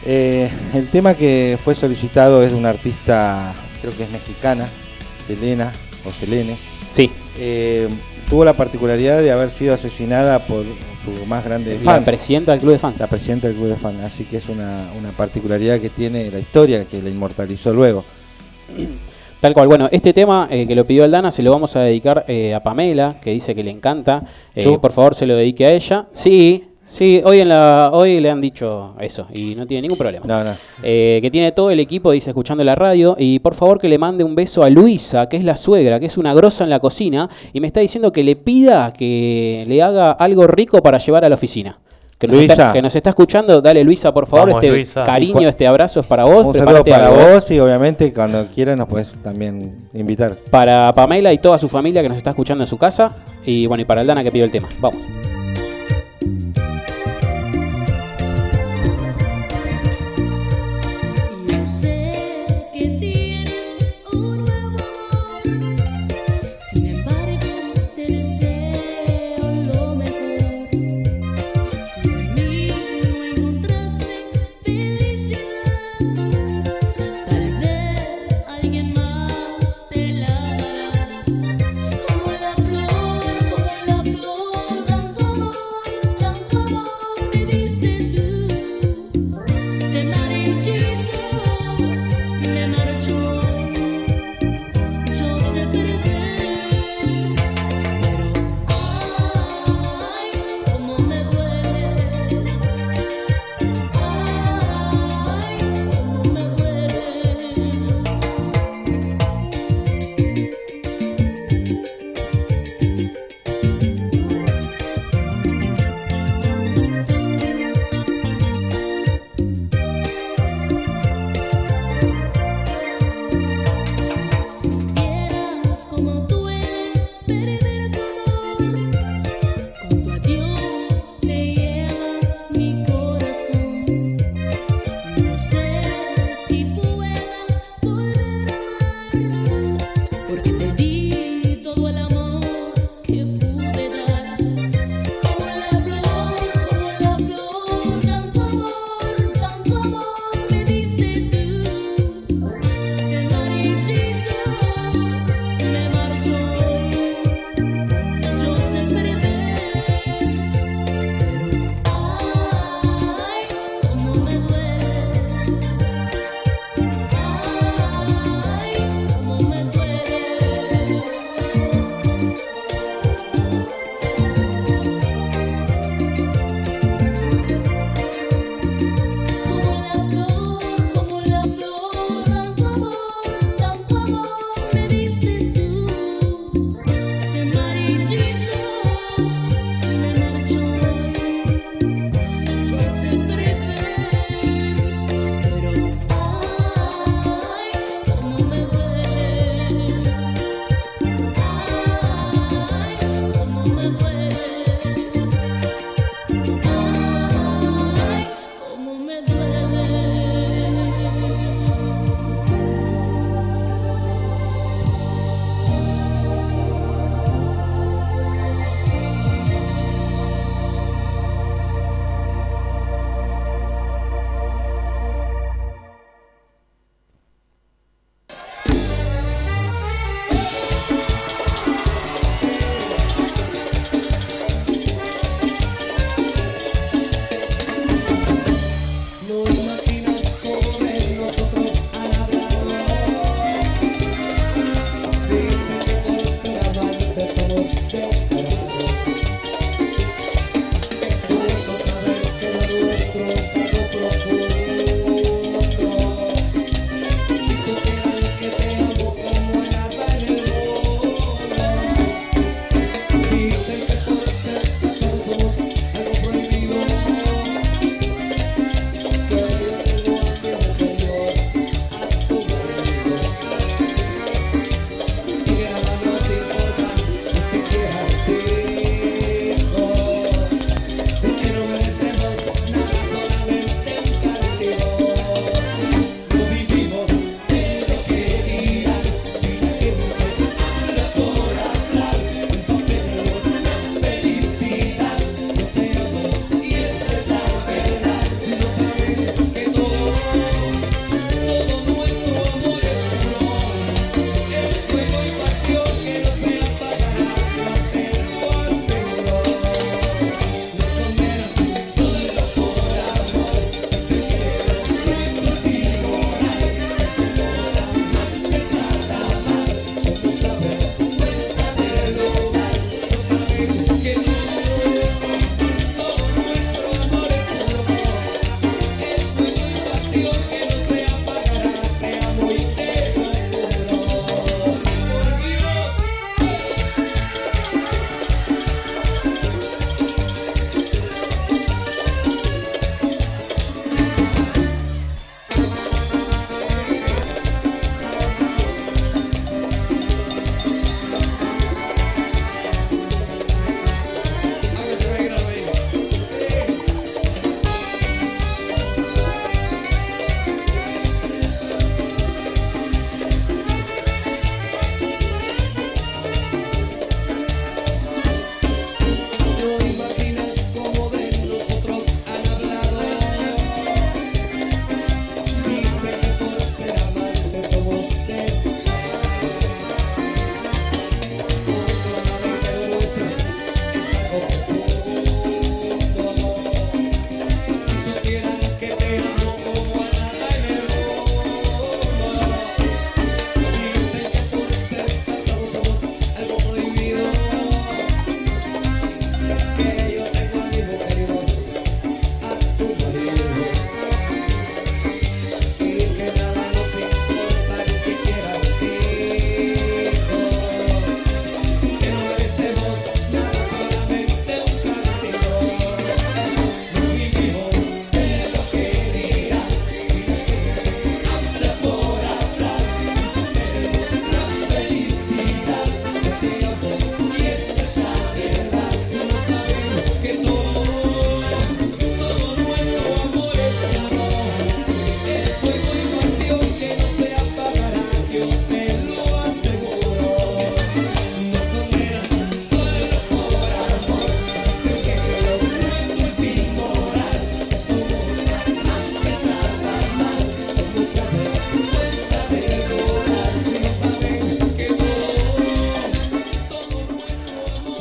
Eh, 0.07 0.49
el 0.75 0.89
tema 0.89 1.15
que 1.15 1.59
fue 1.63 1.75
solicitado 1.75 2.43
es 2.43 2.51
de 2.51 2.57
una 2.57 2.71
artista, 2.71 3.53
creo 3.81 3.97
que 3.97 4.05
es 4.05 4.11
mexicana, 4.11 4.67
Selena 5.27 5.73
o 6.05 6.11
Selene. 6.13 6.57
Sí. 6.91 7.11
Eh, 7.39 7.89
tuvo 8.29 8.45
la 8.45 8.53
particularidad 8.53 9.23
de 9.23 9.31
haber 9.33 9.51
sido 9.51 9.75
asesinada 9.75 10.39
por 10.41 10.65
su 11.05 11.27
más 11.27 11.45
grande 11.45 11.79
La 11.83 11.95
fan, 11.95 12.05
presidenta 12.05 12.53
del 12.53 12.61
club 12.61 12.73
de 12.73 12.79
fans. 12.79 12.99
la 12.99 13.07
presidenta 13.07 13.49
del 13.49 13.57
club 13.57 13.69
de 13.69 13.77
fans. 13.77 13.99
Así 14.05 14.25
que 14.25 14.37
es 14.37 14.49
una, 14.49 14.91
una 14.99 15.11
particularidad 15.11 15.81
que 15.81 15.89
tiene 15.89 16.31
la 16.31 16.39
historia 16.39 16.85
que 16.85 17.01
la 17.03 17.09
inmortalizó 17.09 17.73
luego. 17.73 18.05
Tal 19.41 19.55
cual. 19.55 19.69
Bueno, 19.69 19.89
este 19.91 20.13
tema 20.13 20.49
eh, 20.51 20.67
que 20.67 20.75
lo 20.75 20.85
pidió 20.85 21.05
Aldana 21.05 21.31
se 21.31 21.43
lo 21.43 21.53
vamos 21.53 21.77
a 21.77 21.81
dedicar 21.81 22.25
eh, 22.29 22.55
a 22.55 22.63
Pamela, 22.63 23.19
que 23.21 23.31
dice 23.31 23.55
que 23.55 23.63
le 23.63 23.71
encanta. 23.71 24.25
Eh, 24.55 24.79
por 24.81 24.93
favor, 24.93 25.15
se 25.15 25.27
lo 25.27 25.37
dedique 25.37 25.65
a 25.65 25.71
ella. 25.73 26.09
Sí, 26.13 26.65
sí, 26.89 27.23
hoy, 27.25 27.41
en 27.41 27.49
la, 27.49 27.91
hoy 27.93 28.21
le 28.21 28.31
han 28.31 28.41
dicho 28.41 28.95
eso 28.99 29.27
y 29.33 29.55
no 29.55 29.67
tiene 29.67 29.83
ningún 29.83 29.99
problema. 29.99 30.27
No, 30.27 30.43
no. 30.43 30.57
Eh, 30.83 31.19
que 31.23 31.31
tiene 31.31 31.53
todo 31.53 31.71
el 31.71 31.81
equipo, 31.81 32.11
dice, 32.11 32.31
escuchando 32.31 32.65
la 32.65 32.75
radio. 32.75 33.15
Y 33.19 33.39
por 33.41 33.55
favor 33.55 33.79
que 33.79 33.89
le 33.89 33.99
mande 33.99 34.25
un 34.25 34.35
beso 34.35 34.63
a 34.63 34.71
Luisa, 34.71 35.29
que 35.29 35.37
es 35.37 35.45
la 35.45 35.57
suegra, 35.57 36.01
que 36.01 36.07
es 36.07 36.17
una 36.17 36.35
grosa 36.35 36.65
en 36.65 36.71
la 36.71 36.81
cocina. 36.81 37.29
Y 37.53 37.61
me 37.61 37.67
está 37.67 37.81
diciendo 37.81 38.11
que 38.11 38.23
le 38.23 38.37
pida 38.37 38.93
que 38.93 39.65
le 39.67 39.83
haga 39.83 40.13
algo 40.13 40.47
rico 40.47 40.83
para 40.83 40.99
llevar 40.99 41.25
a 41.25 41.29
la 41.29 41.35
oficina. 41.35 41.79
Que 42.19 42.27
nos, 42.27 42.37
Luisa. 42.37 42.53
está, 42.53 42.73
que 42.73 42.83
nos 42.83 42.97
está 42.97 43.11
escuchando, 43.11 43.63
dale 43.63 43.85
Luisa, 43.85 44.13
por 44.13 44.27
favor, 44.27 44.49
Vamos, 44.49 44.65
este 44.65 44.75
Luisa. 44.75 45.05
cariño, 45.05 45.49
este 45.49 45.69
abrazo 45.69 46.01
es 46.01 46.07
para 46.07 46.25
vos. 46.25 46.47
Un 46.47 46.55
saludo 46.55 46.85
para 46.85 47.07
algo, 47.07 47.35
vos 47.35 47.49
y 47.53 47.61
obviamente 47.61 48.13
cuando 48.13 48.45
quieras 48.47 48.77
nos 48.77 48.89
puedes 48.89 49.15
también 49.23 49.89
invitar. 49.95 50.35
Para 50.51 50.93
Pamela 50.95 51.33
y 51.33 51.39
toda 51.39 51.59
su 51.59 51.69
familia 51.69 52.03
que 52.03 52.09
nos 52.09 52.19
está 52.19 52.31
escuchando 52.31 52.65
en 52.65 52.69
su 52.69 52.77
casa. 52.77 53.15
Y 53.47 53.67
bueno, 53.67 53.83
y 53.83 53.85
para 53.85 54.01
Aldana 54.01 54.25
que 54.25 54.33
pidió 54.33 54.45
el 54.45 54.51
tema. 54.51 54.69
Vamos. 54.81 55.18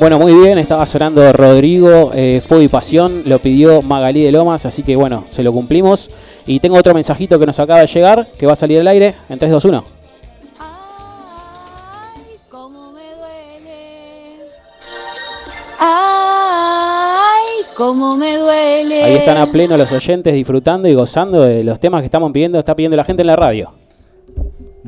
Bueno, 0.08 0.24
muy 0.24 0.32
bien, 0.42 0.56
estaba 0.56 0.86
sonando 0.86 1.30
Rodrigo, 1.34 2.12
eh, 2.14 2.40
Fuego 2.42 2.62
y 2.62 2.68
Pasión, 2.68 3.24
lo 3.26 3.40
pidió 3.40 3.82
Magalí 3.82 4.22
de 4.22 4.32
Lomas, 4.32 4.64
así 4.64 4.82
que 4.82 4.96
bueno, 4.96 5.24
se 5.28 5.42
lo 5.42 5.52
cumplimos. 5.52 6.08
Y 6.46 6.60
tengo 6.60 6.78
otro 6.78 6.94
mensajito 6.94 7.38
que 7.38 7.44
nos 7.44 7.60
acaba 7.60 7.80
de 7.80 7.88
llegar, 7.88 8.26
que 8.38 8.46
va 8.46 8.54
a 8.54 8.56
salir 8.56 8.80
al 8.80 8.88
aire 8.88 9.14
en 9.28 9.38
3, 9.38 9.52
2, 9.52 9.64
1. 9.66 9.84
Ay, 10.58 12.22
cómo 12.48 12.90
me 12.90 13.14
duele. 13.16 14.38
Ay, 15.78 17.52
cómo 17.76 18.16
me 18.16 18.38
duele. 18.38 19.04
Ahí 19.04 19.14
están 19.16 19.36
a 19.36 19.52
pleno 19.52 19.76
los 19.76 19.92
oyentes 19.92 20.32
disfrutando 20.32 20.88
y 20.88 20.94
gozando 20.94 21.42
de 21.42 21.62
los 21.62 21.78
temas 21.78 22.00
que 22.00 22.06
estamos 22.06 22.32
pidiendo, 22.32 22.58
está 22.58 22.74
pidiendo 22.74 22.96
la 22.96 23.04
gente 23.04 23.20
en 23.20 23.26
la 23.26 23.36
radio. 23.36 23.77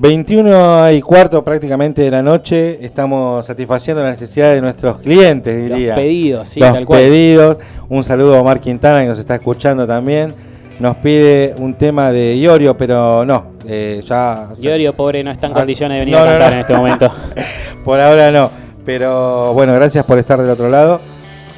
21 0.04 0.92
y 0.92 1.02
cuarto 1.02 1.44
prácticamente 1.44 2.00
de 2.00 2.10
la 2.10 2.22
noche, 2.22 2.78
estamos 2.82 3.44
satisfaciendo 3.44 4.02
las 4.02 4.12
necesidades 4.18 4.54
de 4.56 4.62
nuestros 4.62 4.98
clientes, 4.98 5.68
Los 5.68 5.76
diría. 5.78 5.94
pedidos, 5.94 6.48
sí, 6.48 6.58
Los 6.58 6.72
tal 6.72 6.86
cual. 6.86 7.00
pedidos. 7.00 7.58
Un 7.90 8.02
saludo 8.02 8.34
a 8.34 8.40
Omar 8.40 8.60
Quintana 8.60 9.02
que 9.02 9.08
nos 9.08 9.18
está 9.18 9.34
escuchando 9.34 9.86
también. 9.86 10.32
Nos 10.78 10.96
pide 10.96 11.54
un 11.58 11.74
tema 11.74 12.12
de 12.12 12.34
Iorio, 12.38 12.74
pero 12.78 13.26
no, 13.26 13.48
eh, 13.68 14.00
ya... 14.02 14.48
Yorio, 14.58 14.94
pobre, 14.96 15.22
no 15.22 15.30
está 15.32 15.48
en 15.48 15.52
Ah, 15.52 15.56
condiciones 15.56 15.96
de 15.96 16.00
venir 16.00 16.14
no, 16.16 16.22
a 16.22 16.24
cantar 16.26 16.48
no. 16.48 16.54
en 16.54 16.60
este 16.60 16.72
momento. 16.74 17.12
Por 17.84 18.00
ahora 18.00 18.30
no, 18.30 18.50
pero 18.86 19.52
bueno, 19.52 19.74
gracias 19.74 20.02
por 20.04 20.16
estar 20.18 20.40
del 20.40 20.48
otro 20.48 20.70
lado. 20.70 20.98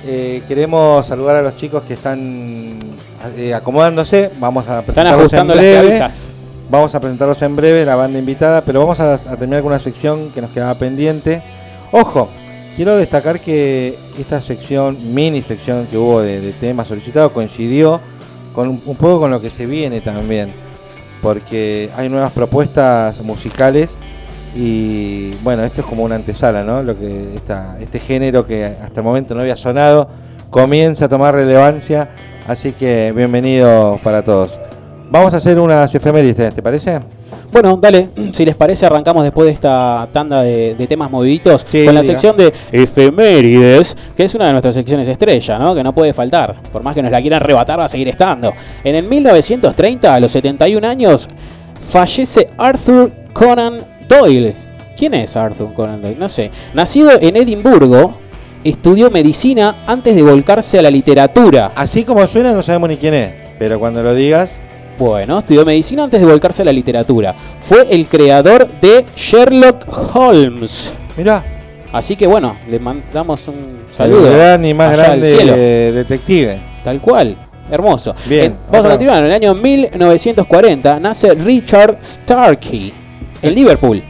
Eh, 0.05 0.43
queremos 0.49 1.07
saludar 1.07 1.37
a 1.37 1.43
los 1.43 1.55
chicos 1.55 1.85
que 1.85 1.95
están 1.95 2.81
eh, 3.37 3.55
acomodándose. 3.55 4.33
Vamos 4.41 4.65
a 4.67 4.81
Están 4.81 4.85
presentarlos 4.85 5.21
ajustando 5.21 5.53
en 5.53 5.57
las 5.59 5.65
breve. 5.67 5.87
clavijas. 5.99 6.33
Vamos 6.73 6.95
a 6.95 7.01
presentarlos 7.01 7.43
en 7.43 7.55
breve, 7.55 7.85
la 7.85 7.97
banda 7.97 8.19
invitada, 8.19 8.63
pero 8.65 8.81
vamos 8.81 8.99
a, 8.99 9.19
terminar 9.19 9.61
con 9.61 9.73
una 9.73 9.79
sección 9.79 10.31
que 10.31 10.41
nos 10.41 10.53
quedaba 10.53 10.75
pendiente. 10.75 11.43
Ojo, 11.91 12.31
quiero 12.77 12.97
destacar 12.97 13.41
que 13.41 13.99
esta 14.19 14.41
sección, 14.41 14.97
mini 15.13 15.43
sección 15.43 15.87
que 15.87 15.99
hubo 15.99 16.23
de, 16.23 16.53
temas 16.53 16.89
solicitados, 16.89 17.33
coincidió 17.33 18.01
con 18.55 18.71
un, 18.71 18.97
poco 18.97 19.21
con 19.21 19.31
lo 19.31 19.39
que 19.39 19.51
se 19.51 19.67
viene 19.67 20.01
también, 20.01 20.55
porque 21.21 21.91
hay 21.95 22.09
nuevas 22.09 22.33
propuestas 22.33 23.21
musicales 23.21 23.91
y 24.57 25.35
bueno, 25.43 25.65
esto 25.65 25.83
es 25.83 25.87
como 25.87 26.05
una 26.05 26.15
antesala, 26.15 26.63
¿no? 26.63 26.83
Lo 26.83 26.99
que 26.99 27.39
este 27.81 28.01
género 28.01 28.47
que 28.47 28.65
hasta 28.65 29.01
el 29.01 29.05
momento 29.05 29.35
no 29.35 29.43
había 29.43 29.59
sonado 29.59 30.09
comienza 30.49 31.05
a 31.05 31.09
tomar 31.11 31.35
relevancia, 31.35 32.09
así 32.47 32.73
que 32.73 33.13
bienvenido 33.15 34.01
para 34.03 34.23
todos. 34.23 34.59
Vamos 35.13 35.35
a 35.35 35.37
hacer 35.37 35.59
unas 35.59 35.95
efemérides, 35.95 36.55
¿te 36.55 36.63
parece? 36.63 36.99
Bueno, 37.53 37.77
dale, 37.77 38.09
si 38.33 38.47
les 38.47 38.57
parece, 38.57 38.87
arrancamos 38.87 39.23
después 39.25 39.45
de 39.45 39.53
esta 39.53 40.09
tanda 40.11 40.41
de, 40.41 40.75
de 40.75 40.87
temas 40.87 41.11
moviditos 41.11 41.67
Sí, 41.69 41.85
con 41.85 41.95
la 41.95 42.01
diga. 42.01 42.13
sección 42.15 42.35
de 42.35 42.51
efemérides, 42.73 43.95
que 44.17 44.25
es 44.25 44.35
una 44.35 44.47
de 44.47 44.53
nuestras 44.53 44.75
secciones 44.75 45.07
estrella, 45.07 45.59
¿no? 45.59 45.75
Que 45.75 45.83
no 45.83 45.95
puede 45.95 46.15
faltar. 46.15 46.63
Por 46.73 46.83
más 46.83 46.95
que 46.95 47.03
nos 47.03 47.13
la 47.13 47.21
quieran 47.21 47.43
arrebatar, 47.43 47.79
va 47.79 47.85
a 47.85 47.89
seguir 47.89 48.09
estando. 48.09 48.55
En 48.83 48.95
el 48.95 49.05
1930, 49.07 50.15
a 50.15 50.19
los 50.19 50.33
71 50.33 50.89
años, 50.89 51.29
fallece 51.79 52.49
Arthur 52.57 53.13
Conan 53.35 53.85
Doyle. 54.09 54.57
¿Quién 54.97 55.13
es 55.13 55.37
Arthur 55.37 55.75
Conan 55.75 56.01
Doyle? 56.01 56.19
No 56.19 56.31
sé. 56.31 56.51
Nacido 56.73 57.11
en 57.21 57.37
Edimburgo, 57.37 58.17
estudió 58.65 59.11
medicina 59.11 59.85
antes 59.87 60.17
de 60.17 60.23
volcarse 60.23 60.79
a 60.79 60.83
la 60.83 60.91
literatura. 60.91 61.73
Así 61.75 62.05
como 62.05 62.27
suena, 62.27 62.53
no 62.53 62.63
sabemos 62.63 62.89
ni 62.89 62.97
quién 62.97 63.13
es, 63.13 63.35
pero 63.59 63.79
cuando 63.79 64.03
lo 64.03 64.15
digas, 64.15 64.49
Bueno, 64.99 65.39
estudió 65.41 65.65
medicina 65.65 66.05
antes 66.05 66.21
de 66.21 66.27
volcarse 66.27 66.63
a 66.63 66.65
la 66.65 66.73
literatura. 66.73 67.35
Fue 67.61 67.87
el 67.91 68.07
creador 68.07 68.69
de 68.81 69.05
Sherlock 69.17 69.87
Holmes. 70.15 70.97
mirá, 71.17 71.45
Así 71.93 72.17
que 72.17 72.27
bueno, 72.27 72.57
le 72.71 72.79
mandamos 72.79 73.47
un 73.49 73.85
el 73.89 73.95
saludo. 73.95 74.33
gran 74.33 74.65
y 74.65 74.73
más 74.73 74.93
grande 74.97 75.37
cielo. 75.37 75.55
detective. 75.57 76.59
Tal 76.83 77.01
cual. 77.03 77.37
Hermoso. 77.71 78.15
Bien, 78.27 78.53
Eh, 78.53 78.57
vamos 78.71 78.87
a 78.87 78.91
continuar. 78.91 79.19
En 79.21 79.27
el 79.27 79.33
año 79.33 79.55
1940 79.55 80.99
nace 81.01 81.35
Richard 81.35 81.99
Starkey 82.03 82.93
en 83.43 83.55
Liverpool. 83.55 84.03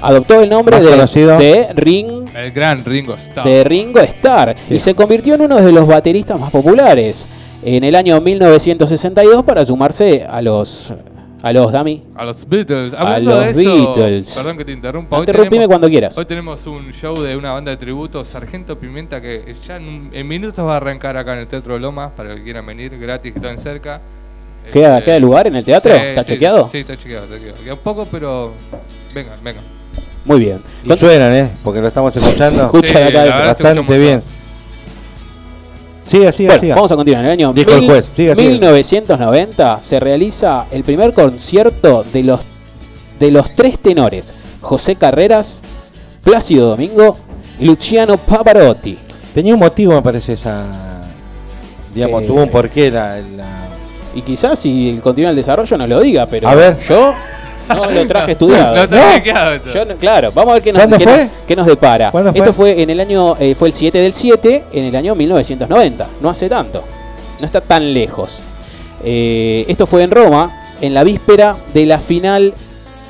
Adoptó 0.00 0.40
el 0.40 0.48
nombre 0.48 0.80
de, 0.80 0.90
conocido. 0.90 1.36
de 1.38 1.68
Ring 1.74 2.28
El 2.34 2.52
gran 2.52 2.84
Ringo 2.84 3.14
Starr. 3.14 3.46
de 3.46 3.64
Ringo 3.64 4.00
Starr 4.00 4.54
Sí. 4.68 4.74
y 4.76 4.78
se 4.78 4.94
convirtió 4.94 5.34
en 5.34 5.42
uno 5.42 5.56
de 5.56 5.72
los 5.72 5.86
bateristas 5.86 6.38
más 6.38 6.50
populares 6.50 7.26
en 7.62 7.84
el 7.84 7.94
año 7.94 8.20
1962 8.20 9.42
para 9.44 9.64
sumarse 9.64 10.24
a 10.24 10.40
los 10.42 10.92
a 11.40 11.52
los 11.52 11.70
Dami. 11.70 12.02
A 12.16 12.24
los 12.24 12.48
Beatles. 12.48 12.92
A 12.94 12.98
Hablando 13.00 13.30
los 13.30 13.44
de 13.44 13.50
eso, 13.62 13.94
Beatles. 13.94 14.32
perdón 14.32 14.56
que 14.58 14.64
te 14.64 14.72
interrumpa. 14.72 15.16
Hoy 15.16 15.20
Interrumpime 15.22 15.50
tenemos, 15.50 15.68
cuando 15.68 15.88
quieras. 15.88 16.18
hoy 16.18 16.24
tenemos 16.24 16.66
un 16.66 16.90
show 16.92 17.14
de 17.14 17.36
una 17.36 17.52
banda 17.52 17.70
de 17.70 17.76
tributo, 17.76 18.24
Sargento 18.24 18.76
Pimienta, 18.76 19.20
que 19.20 19.54
ya 19.66 19.76
en, 19.76 19.86
un- 19.86 20.10
en 20.12 20.26
minutos 20.26 20.66
va 20.66 20.74
a 20.74 20.76
arrancar 20.78 21.16
acá 21.16 21.34
en 21.34 21.38
el 21.40 21.46
Teatro 21.46 21.74
de 21.74 21.80
Lomas, 21.80 22.10
para 22.16 22.34
que 22.34 22.42
quieran 22.42 22.66
venir 22.66 22.98
gratis, 22.98 23.32
que 23.32 23.38
están 23.38 23.56
cerca. 23.58 24.00
¿Queda, 24.72 24.98
Este, 24.98 25.04
queda 25.12 25.18
lugar 25.20 25.46
en 25.46 25.54
el 25.56 25.64
teatro? 25.64 25.94
sí, 25.94 26.00
¿Está 26.02 26.24
sí, 26.24 26.28
chequeado? 26.30 26.68
Sí, 26.68 26.78
está 26.78 26.96
chequeado, 26.96 27.24
está 27.26 27.38
chequeado. 27.38 27.62
Queda 27.62 27.76
poco, 27.76 28.08
pero 28.10 28.52
vengan, 29.14 29.34
vengan. 29.44 29.62
Muy 30.24 30.40
bien. 30.40 30.60
Y 30.84 30.96
suenan, 30.96 31.32
¿eh? 31.32 31.48
Porque 31.62 31.80
lo 31.80 31.86
estamos 31.86 32.14
escuchando 32.16 32.64
escucha 32.64 32.88
Sí, 32.88 32.94
de 32.94 33.04
acá 33.04 33.46
bastante 33.46 33.80
un 33.80 33.86
bien. 33.86 34.20
Siga, 36.08 36.32
Bueno, 36.46 36.60
siga. 36.60 36.74
vamos 36.74 36.92
a 36.92 36.96
continuar. 36.96 37.20
En 37.22 37.26
el 37.26 37.32
año 37.32 37.52
Dijo 37.52 37.70
el 37.72 37.86
juez. 37.86 38.06
Siga. 38.06 38.34
1990 38.34 39.80
se 39.82 40.00
realiza 40.00 40.66
el 40.70 40.84
primer 40.84 41.12
concierto 41.12 42.04
de 42.12 42.22
los, 42.22 42.40
de 43.20 43.30
los 43.30 43.54
tres 43.54 43.78
tenores: 43.78 44.34
José 44.60 44.96
Carreras, 44.96 45.60
Plácido 46.22 46.68
Domingo 46.70 47.16
y 47.60 47.64
Luciano 47.66 48.16
Pavarotti. 48.16 48.98
Tenía 49.34 49.54
un 49.54 49.60
motivo, 49.60 49.92
me 49.94 50.02
parece, 50.02 50.32
esa. 50.34 50.64
Digamos, 51.94 52.22
Eh, 52.22 52.26
tuvo 52.26 52.42
un 52.42 52.50
porqué 52.50 52.90
la. 52.90 53.18
la- 53.18 53.66
Y 54.14 54.22
quizás 54.22 54.58
si 54.58 54.98
continúa 55.02 55.30
el 55.30 55.36
desarrollo 55.36 55.76
no 55.76 55.86
lo 55.86 56.00
diga, 56.00 56.26
pero 56.26 56.48
A 56.48 56.54
ver. 56.54 56.78
yo 56.88 57.12
no 57.68 57.90
lo 57.90 58.06
traje 58.06 58.32
estudiado. 58.32 58.74
No 58.74 58.82
está 58.82 58.96
No, 58.96 59.14
chequeado 59.14 59.52
esto. 59.52 59.70
yo 59.74 59.84
no- 59.84 59.96
claro, 59.96 60.32
vamos 60.34 60.50
a 60.50 60.54
ver 60.54 60.62
qué 60.62 60.72
nos, 60.72 60.80
¿Cuándo 60.80 60.98
qué 60.98 61.04
fue? 61.04 61.18
nos- 61.24 61.30
qué 61.46 61.56
nos 61.56 61.66
depara. 61.66 62.10
¿Cuándo 62.10 62.30
Esto 62.30 62.52
fue? 62.52 62.74
fue 62.74 62.82
en 62.82 62.90
el 62.90 63.00
año, 63.00 63.36
eh, 63.38 63.54
fue 63.54 63.68
el 63.68 63.74
7 63.74 63.98
del 63.98 64.12
7, 64.12 64.64
en 64.72 64.84
el 64.84 64.96
año 64.96 65.14
1990. 65.14 66.06
No 66.20 66.28
hace 66.30 66.48
tanto. 66.48 66.82
No 67.40 67.46
está 67.46 67.60
tan 67.60 67.92
lejos. 67.94 68.38
Eh, 69.04 69.64
esto 69.68 69.86
fue 69.86 70.02
en 70.02 70.10
Roma, 70.10 70.50
en 70.80 70.94
la 70.94 71.04
víspera 71.04 71.56
de 71.72 71.86
la 71.86 71.98
final 71.98 72.52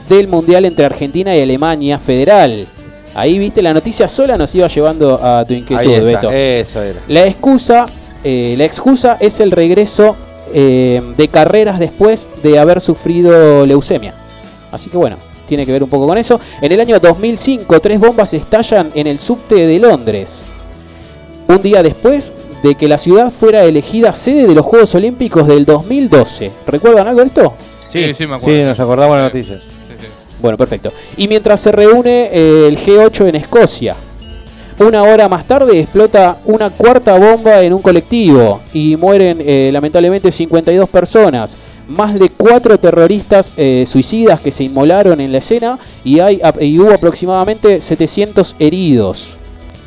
del 0.09 0.29
Mundial 0.29 0.65
entre 0.65 0.85
Argentina 0.85 1.35
y 1.37 1.41
Alemania 1.41 1.99
Federal. 1.99 2.67
Ahí, 3.15 3.39
viste, 3.39 3.63
la 3.63 3.73
noticia 3.73 4.07
sola 4.07 4.37
nos 4.37 4.55
iba 4.55 4.69
llevando 4.69 5.15
a 5.23 5.45
tu 5.45 5.55
inquietud, 5.55 5.77
Ahí 5.87 5.93
está, 5.95 6.05
Beto. 6.29 6.31
eso 6.31 6.83
era. 6.83 7.01
La 7.09 7.27
excusa, 7.27 7.87
eh, 8.23 8.55
la 8.57 8.65
excusa 8.65 9.17
es 9.19 9.41
el 9.41 9.51
regreso 9.51 10.17
eh, 10.55 11.03
de 11.17 11.29
carreras 11.29 11.79
después 11.79 12.27
de 12.43 12.59
haber 12.59 12.81
sufrido 12.81 13.67
leucemia. 13.67 14.15
Así 14.71 14.91
que 14.91 14.97
bueno, 14.97 15.17
tiene 15.49 15.65
que 15.65 15.73
ver 15.73 15.83
un 15.83 15.91
poco 15.91 16.07
con 16.07 16.19
eso. 16.19 16.41
En 16.61 16.71
el 16.71 16.81
año 16.81 16.99
2005, 17.01 17.81
tres 17.81 17.99
bombas 17.99 18.35
estallan 18.35 18.91
en 18.95 19.07
el 19.07 19.19
subte 19.19 19.67
de 19.67 19.79
Londres. 19.79 20.45
Un 21.49 21.63
día 21.63 21.83
después 21.83 22.33
de 22.63 22.75
que 22.75 22.89
la 22.89 22.99
ciudad 22.99 23.31
fuera 23.31 23.65
elegida 23.65 24.13
sede 24.13 24.47
de 24.47 24.55
los 24.55 24.65
Juegos 24.65 24.95
Olímpicos 24.95 25.47
del 25.47 25.65
2012. 25.65 26.51
¿Recuerdan 26.67 27.09
algo 27.09 27.21
de 27.21 27.27
esto? 27.27 27.55
Sí, 27.89 28.13
sí, 28.13 28.27
me 28.27 28.35
acuerdo. 28.35 28.57
Sí, 28.57 28.65
nos 28.65 28.81
acordamos 28.81 29.17
de 29.17 29.23
las 29.23 29.33
noticias. 29.33 29.63
Sí, 29.63 29.95
sí. 29.99 30.07
Bueno, 30.41 30.59
perfecto. 30.59 30.93
Y 31.17 31.29
mientras 31.29 31.61
se 31.61 31.73
reúne 31.73 32.29
eh, 32.33 32.69
el 32.69 32.79
G8 32.79 33.29
en 33.29 33.37
Escocia, 33.37 33.97
una 34.79 35.03
hora 35.03 35.29
más 35.29 35.45
tarde 35.45 35.81
explota 35.81 36.39
una 36.45 36.71
cuarta 36.71 37.19
bomba 37.19 37.63
en 37.63 37.73
un 37.73 37.83
colectivo 37.83 38.61
y 38.73 38.97
mueren 38.97 39.39
eh, 39.41 39.71
lamentablemente 39.73 40.31
52 40.31 40.89
personas. 40.89 41.57
Más 41.89 42.19
de 42.19 42.29
cuatro 42.29 42.79
terroristas 42.79 43.51
eh, 43.57 43.85
suicidas 43.87 44.41
que 44.41 44.53
se 44.53 44.65
inmolaron 44.65 45.21
en 45.23 45.33
la 45.33 45.39
escena 45.39 45.79
y, 46.05 46.21
hay, 46.21 46.41
y 46.61 46.79
hubo 46.79 46.93
aproximadamente 46.93 47.81
700 47.81 48.57
heridos. 48.59 49.37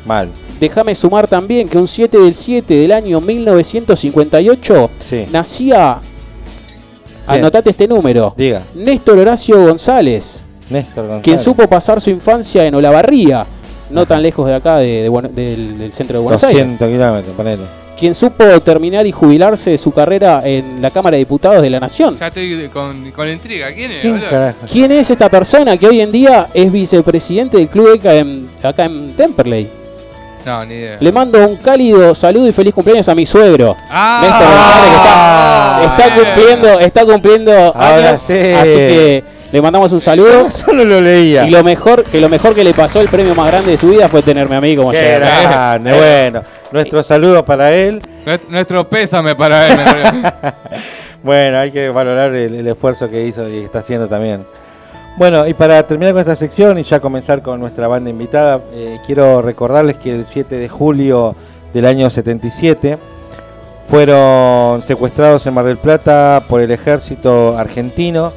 Mal. 0.04 0.28
Déjame 0.58 0.94
sumar 0.96 1.28
también 1.28 1.68
que 1.68 1.78
un 1.78 1.86
7 1.86 2.18
del 2.18 2.34
7 2.34 2.74
del 2.74 2.90
año 2.92 3.20
1958 3.20 4.90
Sí. 5.04 5.26
nacía, 5.32 6.00
Bien. 7.28 7.38
anotate 7.40 7.70
este 7.70 7.86
número, 7.86 8.34
Diga, 8.36 8.62
Néstor 8.74 9.18
Horacio 9.18 9.64
González, 9.64 10.42
Néstor 10.70 11.04
González. 11.04 11.22
quien 11.24 11.38
supo 11.38 11.68
pasar 11.68 12.00
su 12.00 12.10
infancia 12.10 12.64
en 12.66 12.74
Olavarría, 12.74 13.46
no 13.90 14.06
tan 14.06 14.22
lejos 14.22 14.46
de 14.48 14.54
acá, 14.54 14.78
de, 14.78 15.02
de 15.02 15.08
Bueno- 15.08 15.28
del, 15.28 15.78
del 15.78 15.92
centro 15.92 16.18
de 16.18 16.22
Buenos 16.24 16.40
200 16.40 16.80
Aires. 16.82 16.96
kilómetros, 16.98 17.36
ponele. 17.36 17.81
Quien 18.02 18.16
supo 18.16 18.60
terminar 18.62 19.06
y 19.06 19.12
jubilarse 19.12 19.70
de 19.70 19.78
su 19.78 19.92
carrera 19.92 20.42
en 20.44 20.82
la 20.82 20.90
Cámara 20.90 21.14
de 21.14 21.18
Diputados 21.20 21.62
de 21.62 21.70
la 21.70 21.78
Nación. 21.78 22.16
Ya 22.16 22.26
estoy 22.26 22.68
con, 22.72 23.12
con 23.12 23.28
intriga. 23.28 23.72
¿Quién 23.72 23.92
es? 23.92 24.54
¿Quién 24.68 24.90
es 24.90 25.08
esta 25.08 25.28
persona 25.28 25.76
que 25.76 25.86
hoy 25.86 26.00
en 26.00 26.10
día 26.10 26.48
es 26.52 26.72
vicepresidente 26.72 27.58
del 27.58 27.68
club 27.68 27.96
acá 27.96 28.14
en, 28.14 28.48
acá 28.60 28.86
en 28.86 29.14
Temperley? 29.14 29.70
No, 30.44 30.64
ni 30.64 30.74
idea. 30.74 30.96
Le 30.98 31.12
mando 31.12 31.46
un 31.46 31.54
cálido 31.54 32.12
saludo 32.16 32.48
y 32.48 32.52
feliz 32.52 32.74
cumpleaños 32.74 33.08
a 33.08 33.14
mi 33.14 33.24
suegro. 33.24 33.76
Ah, 33.88 34.18
Néstor 34.20 34.48
González, 34.48 34.90
que 34.90 34.96
está, 34.96 35.84
está 35.84 36.16
bien. 36.16 36.26
cumpliendo, 36.26 36.80
está 36.80 37.04
cumpliendo 37.06 37.52
Ahora 37.52 38.08
años, 38.08 38.20
sí. 38.20 38.32
así 38.32 38.74
que 38.74 39.24
le 39.52 39.62
mandamos 39.62 39.92
un 39.92 40.00
saludo. 40.00 40.50
Solo 40.50 40.84
lo 40.84 41.00
leía. 41.00 41.46
Y 41.46 41.50
lo 41.50 41.62
mejor, 41.62 42.02
que 42.04 42.20
lo 42.20 42.28
mejor 42.28 42.54
que 42.54 42.64
le 42.64 42.72
pasó, 42.74 43.00
el 43.00 43.08
premio 43.08 43.34
más 43.34 43.48
grande 43.48 43.70
de 43.72 43.78
su 43.78 43.88
vida 43.90 44.08
fue 44.08 44.22
tenerme 44.22 44.56
a 44.56 44.60
mí 44.60 44.74
como 44.74 44.90
Qué 44.90 45.18
grande, 45.20 45.90
Sí. 45.92 45.96
bueno. 45.96 46.42
Nuestro 46.72 47.02
saludo 47.02 47.44
para 47.44 47.70
él. 47.72 48.00
Nuestro- 48.48 48.88
pésame 48.88 49.34
para 49.36 49.68
él. 49.68 49.78
Bueno, 51.24 51.58
hay 51.58 51.70
que 51.70 51.88
valorar 51.88 52.34
el, 52.34 52.52
el 52.52 52.66
esfuerzo 52.66 53.08
que 53.08 53.24
hizo 53.24 53.48
y 53.48 53.58
está 53.58 53.78
haciendo 53.78 54.08
también. 54.08 54.44
Bueno, 55.16 55.46
y 55.46 55.54
para 55.54 55.80
terminar 55.86 56.14
con 56.14 56.20
esta 56.20 56.34
sección 56.34 56.76
y 56.80 56.82
ya 56.82 56.98
comenzar 56.98 57.42
con 57.42 57.60
nuestra 57.60 57.86
banda 57.86 58.10
invitada, 58.10 58.60
eh, 58.72 58.98
quiero 59.06 59.40
recordarles 59.40 59.98
que 59.98 60.10
el 60.12 60.26
7 60.26 60.56
de 60.56 60.68
julio 60.68 61.36
del 61.72 61.86
año 61.86 62.10
77 62.10 62.98
fueron 63.86 64.82
secuestrados 64.82 65.46
en 65.46 65.54
Mar 65.54 65.64
del 65.64 65.76
Plata 65.76 66.42
por 66.48 66.60
el 66.60 66.70
ejército 66.70 67.56
argentino. 67.56 68.32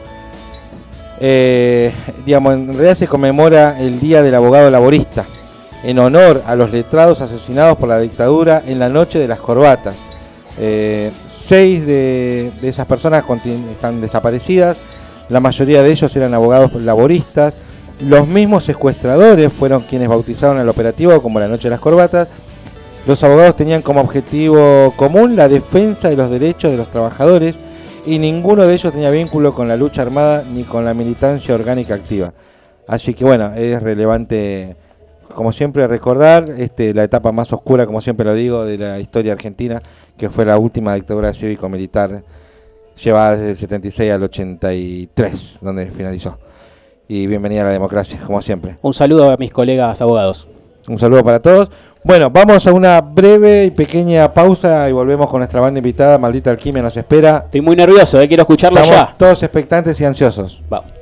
Eh, 1.19 1.93
digamos, 2.25 2.53
en 2.53 2.67
realidad 2.67 2.95
se 2.95 3.07
conmemora 3.07 3.79
el 3.79 3.99
Día 3.99 4.21
del 4.21 4.35
Abogado 4.35 4.69
Laborista, 4.69 5.25
en 5.83 5.99
honor 5.99 6.43
a 6.45 6.55
los 6.55 6.71
letrados 6.71 7.21
asesinados 7.21 7.77
por 7.77 7.89
la 7.89 7.99
dictadura 7.99 8.63
en 8.65 8.79
la 8.79 8.89
noche 8.89 9.19
de 9.19 9.27
las 9.27 9.39
corbatas. 9.39 9.95
Eh, 10.59 11.11
seis 11.29 11.85
de, 11.85 12.51
de 12.61 12.69
esas 12.69 12.85
personas 12.85 13.23
están 13.71 14.01
desaparecidas, 14.01 14.77
la 15.29 15.39
mayoría 15.39 15.81
de 15.81 15.91
ellos 15.91 16.15
eran 16.15 16.33
abogados 16.33 16.73
laboristas. 16.81 17.53
Los 17.99 18.27
mismos 18.27 18.65
secuestradores 18.65 19.51
fueron 19.51 19.81
quienes 19.81 20.09
bautizaron 20.09 20.59
el 20.59 20.69
operativo 20.69 21.21
como 21.21 21.39
la 21.39 21.47
Noche 21.47 21.63
de 21.63 21.69
las 21.71 21.79
Corbatas. 21.79 22.27
Los 23.07 23.23
abogados 23.23 23.55
tenían 23.55 23.81
como 23.81 24.01
objetivo 24.01 24.93
común 24.95 25.35
la 25.35 25.47
defensa 25.47 26.09
de 26.09 26.17
los 26.17 26.29
derechos 26.29 26.71
de 26.71 26.77
los 26.77 26.89
trabajadores 26.89 27.55
y 28.05 28.19
ninguno 28.19 28.65
de 28.65 28.73
ellos 28.73 28.93
tenía 28.93 29.09
vínculo 29.09 29.53
con 29.53 29.67
la 29.67 29.75
lucha 29.75 30.01
armada 30.01 30.43
ni 30.43 30.63
con 30.63 30.85
la 30.85 30.93
militancia 30.93 31.55
orgánica 31.55 31.95
activa. 31.95 32.33
Así 32.87 33.13
que 33.13 33.25
bueno, 33.25 33.53
es 33.55 33.81
relevante, 33.81 34.75
como 35.33 35.51
siempre, 35.51 35.87
recordar 35.87 36.49
este, 36.57 36.93
la 36.93 37.03
etapa 37.03 37.31
más 37.31 37.51
oscura, 37.51 37.85
como 37.85 38.01
siempre 38.01 38.25
lo 38.25 38.33
digo, 38.33 38.63
de 38.63 38.77
la 38.77 38.99
historia 38.99 39.33
argentina, 39.33 39.81
que 40.17 40.29
fue 40.29 40.45
la 40.45 40.57
última 40.57 40.93
dictadura 40.93 41.33
cívico-militar 41.33 42.23
llevada 43.03 43.31
desde 43.33 43.51
el 43.51 43.57
76 43.57 44.11
al 44.11 44.23
83, 44.23 45.59
donde 45.61 45.87
finalizó. 45.87 46.37
Y 47.07 47.27
bienvenida 47.27 47.61
a 47.61 47.65
la 47.65 47.71
democracia, 47.71 48.19
como 48.25 48.41
siempre. 48.41 48.77
Un 48.81 48.93
saludo 48.93 49.31
a 49.31 49.37
mis 49.37 49.51
colegas 49.51 50.01
abogados. 50.01 50.47
Un 50.87 50.99
saludo 50.99 51.23
para 51.23 51.39
todos. 51.39 51.69
Bueno, 52.03 52.29
vamos 52.29 52.67
a 52.67 52.71
una 52.71 53.01
breve 53.01 53.65
y 53.65 53.71
pequeña 53.71 54.31
pausa 54.31 54.87
y 54.87 54.91
volvemos 54.93 55.27
con 55.27 55.39
nuestra 55.39 55.59
banda 55.59 55.79
invitada. 55.79 56.17
Maldita 56.19 56.51
Alquimia 56.51 56.83
nos 56.83 56.95
espera. 56.95 57.43
Estoy 57.45 57.61
muy 57.61 57.75
nervioso, 57.75 58.21
eh, 58.21 58.27
quiero 58.27 58.43
escucharlo 58.43 58.79
Estamos 58.79 59.09
ya. 59.09 59.15
todos 59.17 59.41
expectantes 59.41 59.99
y 59.99 60.05
ansiosos. 60.05 60.61
Vamos. 60.69 60.94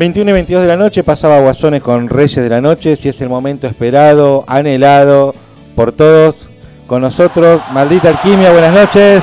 21 0.00 0.30
y 0.30 0.32
22 0.32 0.62
de 0.62 0.68
la 0.68 0.78
noche 0.78 1.04
pasaba 1.04 1.40
Guasones 1.40 1.82
con 1.82 2.08
Reyes 2.08 2.42
de 2.42 2.48
la 2.48 2.62
Noche, 2.62 2.96
si 2.96 3.10
es 3.10 3.20
el 3.20 3.28
momento 3.28 3.66
esperado, 3.66 4.44
anhelado 4.46 5.34
por 5.76 5.92
todos. 5.92 6.48
Con 6.86 7.02
nosotros, 7.02 7.60
Maldita 7.74 8.08
Alquimia, 8.08 8.50
buenas 8.50 8.72
noches. 8.72 9.22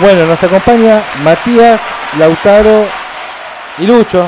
Bueno, 0.00 0.26
nos 0.26 0.42
acompaña 0.42 1.00
Matías, 1.22 1.80
Lautaro 2.18 2.84
y 3.78 3.86
Lucho. 3.86 4.26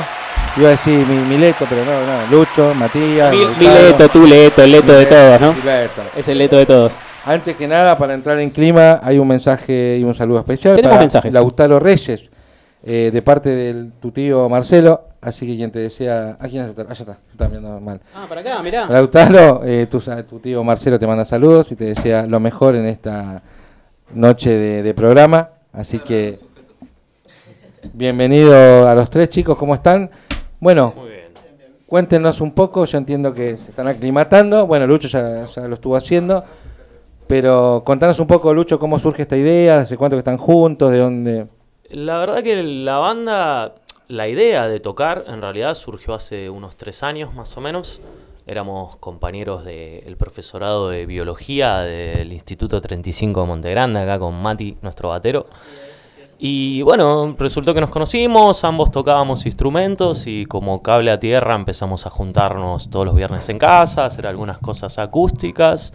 Iba 0.55 0.69
a 0.69 0.71
decir 0.71 1.05
mi, 1.05 1.17
Mileto, 1.27 1.65
pero 1.69 1.83
no, 1.83 1.91
no, 1.91 2.31
Lucho, 2.31 2.73
Matías. 2.73 3.33
Mi, 3.33 3.45
mi 3.59 3.65
leto, 3.65 4.07
tu 4.07 4.25
leto, 4.25 4.63
el 4.63 4.71
leto 4.71 4.93
de 4.93 5.07
todos, 5.07 5.41
¿no? 5.41 5.53
Mileto. 5.55 6.03
Es 6.15 6.25
el 6.29 6.37
leto 6.37 6.55
de 6.55 6.65
todos. 6.65 6.93
Antes 7.25 7.57
que 7.57 7.67
nada, 7.67 7.97
para 7.97 8.13
entrar 8.13 8.39
en 8.39 8.51
clima, 8.51 9.01
hay 9.03 9.19
un 9.19 9.27
mensaje 9.27 9.97
y 9.99 10.05
un 10.05 10.15
saludo 10.15 10.39
especial 10.39 10.75
Tenemos 10.75 10.93
para 10.93 11.01
mensajes. 11.01 11.33
Lautaro 11.33 11.81
Reyes, 11.81 12.31
eh, 12.89 13.11
de 13.11 13.21
parte 13.21 13.49
de 13.49 13.89
tu 13.99 14.11
tío 14.11 14.47
Marcelo. 14.47 15.03
Así 15.19 15.45
que 15.45 15.57
quien 15.57 15.71
te 15.71 15.79
desea. 15.79 16.37
¿A 16.39 16.47
quién 16.47 16.61
es 16.61 16.67
Lautaro? 16.67 16.89
Ah, 16.89 16.93
ya 16.93 17.03
está, 17.03 17.17
está 17.31 17.47
viendo 17.47 17.79
mal. 17.81 17.99
Ah, 18.15 18.25
para 18.29 18.39
acá, 18.41 18.63
mirá. 18.63 18.87
Lautaro, 18.87 19.61
eh, 19.65 19.87
tu, 19.91 19.99
tu 20.29 20.39
tío 20.39 20.63
Marcelo 20.63 20.97
te 20.97 21.05
manda 21.05 21.25
saludos 21.25 21.71
y 21.71 21.75
te 21.75 21.85
desea 21.85 22.25
lo 22.25 22.39
mejor 22.39 22.75
en 22.75 22.85
esta 22.85 23.41
noche 24.13 24.51
de, 24.51 24.83
de 24.83 24.93
programa. 24.93 25.49
Así 25.73 25.99
que 25.99 26.39
bienvenido 27.93 28.87
a 28.87 28.95
los 28.95 29.09
tres 29.09 29.29
chicos, 29.29 29.57
¿cómo 29.57 29.75
están? 29.75 30.09
Bueno, 30.59 30.93
Muy 30.95 31.09
bien. 31.09 31.25
cuéntenos 31.87 32.41
un 32.41 32.51
poco, 32.51 32.85
yo 32.85 32.97
entiendo 32.97 33.33
que 33.33 33.57
se 33.57 33.69
están 33.69 33.87
aclimatando, 33.87 34.65
bueno, 34.65 34.87
Lucho 34.87 35.07
ya, 35.07 35.45
ya 35.45 35.67
lo 35.67 35.75
estuvo 35.75 35.95
haciendo, 35.95 36.43
pero 37.27 37.83
contanos 37.85 38.19
un 38.19 38.27
poco, 38.27 38.53
Lucho, 38.53 38.79
cómo 38.79 38.97
surge 38.97 39.23
esta 39.23 39.37
idea, 39.37 39.79
desde 39.79 39.97
cuánto 39.97 40.15
que 40.15 40.19
están 40.19 40.37
juntos, 40.37 40.91
de 40.91 40.97
dónde... 40.97 41.47
La 41.89 42.17
verdad 42.17 42.43
que 42.43 42.61
la 42.63 42.97
banda, 42.97 43.75
la 44.09 44.27
idea 44.27 44.67
de 44.67 44.81
tocar 44.81 45.23
en 45.27 45.41
realidad 45.41 45.73
surgió 45.73 46.13
hace 46.13 46.49
unos 46.49 46.75
tres 46.75 47.01
años 47.01 47.33
más 47.33 47.55
o 47.55 47.61
menos. 47.61 48.01
Éramos 48.45 48.97
compañeros 48.97 49.63
del 49.63 50.17
profesorado 50.17 50.89
de 50.89 51.05
biología 51.05 51.79
del 51.79 52.33
Instituto 52.33 52.81
35 52.81 53.41
de 53.41 53.47
Montegrande, 53.47 54.01
acá 54.01 54.19
con 54.19 54.35
Mati, 54.41 54.77
nuestro 54.81 55.09
batero. 55.09 55.47
Y 56.39 56.81
bueno, 56.81 57.35
resultó 57.39 57.73
que 57.73 57.81
nos 57.81 57.89
conocimos, 57.89 58.63
ambos 58.65 58.91
tocábamos 58.91 59.45
instrumentos 59.45 60.27
y 60.27 60.45
como 60.45 60.83
cable 60.83 61.11
a 61.11 61.19
tierra 61.19 61.55
empezamos 61.55 62.05
a 62.05 62.09
juntarnos 62.09 62.89
todos 62.89 63.05
los 63.05 63.15
viernes 63.15 63.47
en 63.47 63.57
casa, 63.57 64.05
hacer 64.05 64.27
algunas 64.27 64.59
cosas 64.59 64.99
acústicas. 64.99 65.93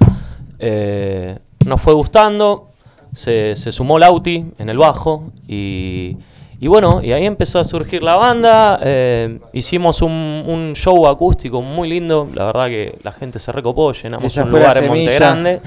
Eh, 0.58 1.38
nos 1.66 1.80
fue 1.80 1.92
gustando, 1.92 2.71
se, 3.14 3.56
se 3.56 3.72
sumó 3.72 3.98
Lauti 3.98 4.44
en 4.58 4.68
el 4.68 4.78
bajo 4.78 5.30
y, 5.46 6.16
y 6.60 6.66
bueno, 6.68 7.00
y 7.02 7.12
ahí 7.12 7.26
empezó 7.26 7.58
a 7.58 7.64
surgir 7.64 8.02
la 8.02 8.16
banda. 8.16 8.78
eh, 8.82 9.38
hicimos 9.52 10.00
un, 10.02 10.10
un 10.46 10.72
show 10.74 11.06
acústico 11.08 11.60
muy 11.62 11.88
lindo, 11.88 12.28
la 12.34 12.44
verdad 12.46 12.66
que 12.68 12.98
la 13.02 13.12
gente 13.12 13.38
se 13.38 13.52
recopó, 13.52 13.92
llenamos 13.92 14.26
Esa 14.32 14.44
un 14.44 14.50
lugar 14.52 14.76
en. 14.78 14.88
Monte 14.88 15.14
Grande. 15.14 15.60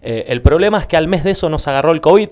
Eh, 0.00 0.24
el 0.28 0.40
problema 0.42 0.78
es 0.78 0.86
que 0.86 0.96
al 0.96 1.08
mes 1.08 1.24
de 1.24 1.32
eso 1.32 1.48
nos 1.48 1.66
agarró 1.68 1.92
el 1.92 2.00
COVID. 2.00 2.28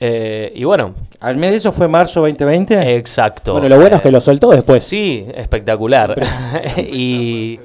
eh, 0.00 0.52
y 0.54 0.64
bueno, 0.64 0.94
¿Al 1.20 1.36
mes 1.36 1.50
de 1.52 1.56
eso 1.58 1.72
fue 1.72 1.86
marzo 1.88 2.20
2020? 2.20 2.96
exacto. 2.96 3.52
Bueno, 3.52 3.68
lo 3.68 3.76
bueno 3.76 3.96
es 3.96 4.02
que 4.02 4.10
lo 4.10 4.20
soltó 4.20 4.50
después. 4.50 4.82
Sí, 4.82 5.26
espectacular. 5.34 6.14
y, 6.78 7.60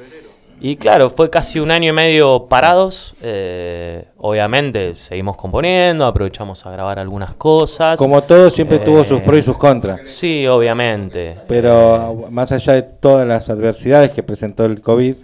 y 0.59 0.75
claro, 0.77 1.09
fue 1.09 1.29
casi 1.29 1.59
un 1.59 1.71
año 1.71 1.89
y 1.89 1.93
medio 1.93 2.45
parados. 2.49 3.15
eh, 3.21 4.05
obviamente 4.17 4.95
seguimos 4.95 5.37
componiendo, 5.37 6.05
aprovechamos 6.05 6.65
a 6.65 6.71
grabar 6.71 6.99
algunas 6.99 7.35
cosas. 7.35 7.97
Como 7.97 8.21
todo, 8.23 8.49
siempre 8.49 8.79
tuvo 8.79 9.03
sus 9.03 9.19
Eh, 9.19 9.23
pros 9.25 9.39
y 9.39 9.43
sus 9.43 9.57
contras. 9.57 10.01
Sí, 10.05 10.45
obviamente. 10.47 11.37
Pero 11.47 12.25
más 12.31 12.51
allá 12.51 12.73
de 12.73 12.81
todas 12.83 13.27
las 13.27 13.49
adversidades 13.49 14.11
que 14.11 14.23
presentó 14.23 14.65
el 14.65 14.81
COVID, 14.81 15.15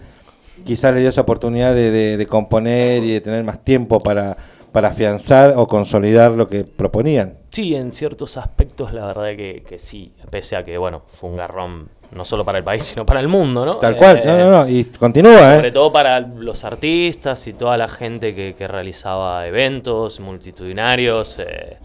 quizás 0.64 0.94
le 0.94 1.00
dio 1.02 1.10
esa 1.10 1.22
oportunidad 1.22 1.74
de, 1.74 1.92
de- 1.92 2.18
de 2.18 2.26
componer 2.26 3.04
y 3.04 3.12
de 3.12 3.22
tener 3.22 3.44
más 3.44 3.64
tiempo 3.64 4.00
para, 4.00 4.38
para 4.72 4.90
afianzar 4.90 5.54
o 5.58 5.68
consolidar 5.68 6.32
lo 6.32 6.48
que 6.48 6.64
proponían. 6.64 7.38
Sí, 7.50 7.76
en 7.76 7.92
ciertos 7.94 8.38
aspectos 8.38 8.94
la 8.94 9.06
verdad 9.08 9.36
que, 9.36 9.62
que 9.68 9.78
sí, 9.80 10.14
pese 10.32 10.56
a 10.56 10.64
que, 10.64 10.78
bueno, 10.78 11.02
fue 11.12 11.30
un 11.32 11.38
garrón 11.38 11.90
no 12.16 12.26
solo 12.26 12.44
para 12.46 12.58
el 12.60 12.64
país, 12.64 12.84
sino 12.94 13.06
para 13.06 13.20
el 13.20 13.28
mundo, 13.28 13.66
¿no? 13.66 13.76
Tal 13.76 13.96
cual, 13.98 14.18
Eh, 14.18 14.24
no, 14.26 14.38
no, 14.38 14.50
no, 14.52 14.70
y 14.70 14.84
continúa, 14.86 15.56
Sobre 15.56 15.70
¿eh? 15.70 15.72
todo 15.72 15.92
para 15.92 16.20
los 16.20 16.64
artistas 16.64 17.46
y 17.48 17.54
toda 17.54 17.78
la 17.78 17.88
gente 17.88 18.34
que, 18.36 18.56
que 18.58 18.68
realizaba 18.68 19.46
eventos 19.48 20.20
multitudinarios. 20.20 21.40
eh, 21.40 21.78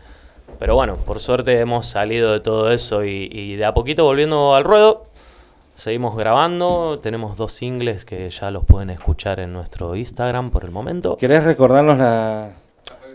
pero 0.59 0.75
bueno, 0.75 0.97
por 0.97 1.21
suerte 1.21 1.61
hemos 1.61 1.87
salido 1.87 2.33
de 2.33 2.41
todo 2.41 2.71
eso 2.73 3.05
y, 3.05 3.29
y 3.33 3.57
de 3.57 3.65
a 3.65 3.75
poquito 3.75 4.05
volviendo 4.05 4.55
al 4.55 4.65
ruedo. 4.65 5.05
Seguimos 5.77 6.17
grabando, 6.17 6.99
tenemos 7.01 7.37
dos 7.37 7.53
singles 7.53 8.05
que 8.05 8.29
ya 8.31 8.51
los 8.51 8.65
pueden 8.65 8.91
escuchar 8.91 9.39
en 9.39 9.53
nuestro 9.53 9.95
Instagram 9.95 10.49
por 10.51 10.65
el 10.65 10.73
momento. 10.73 11.17
¿Querés 11.17 11.45
recordarnos 11.45 11.97
la... 11.99 12.51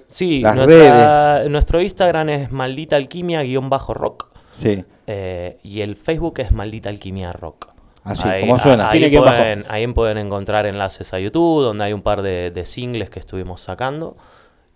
Sí, 0.07 0.39
Las 0.41 0.55
nuestra- 0.55 1.43
nuestro 1.49 1.81
Instagram 1.81 2.29
es 2.29 2.51
maldita 2.53 2.95
alquimia 2.95 3.41
guion 3.41 3.69
bajo 3.69 3.93
rock. 3.93 4.27
Sí, 4.53 4.85
eh, 5.07 5.57
y 5.63 5.81
el 5.81 5.95
Facebook 5.95 6.39
es 6.39 6.51
Maldita 6.51 6.89
Alquimia 6.89 7.33
Rock. 7.33 7.67
Así, 8.03 8.27
como 8.41 8.59
suena. 8.59 8.89
Ahí, 8.89 9.15
bajo. 9.15 9.25
pueden, 9.25 9.65
ahí 9.69 9.87
pueden 9.87 10.17
encontrar 10.17 10.65
enlaces 10.65 11.13
a 11.13 11.19
YouTube, 11.19 11.63
donde 11.63 11.85
hay 11.85 11.93
un 11.93 12.01
par 12.01 12.21
de, 12.21 12.51
de 12.51 12.65
singles 12.65 13.09
que 13.09 13.19
estuvimos 13.19 13.61
sacando. 13.61 14.15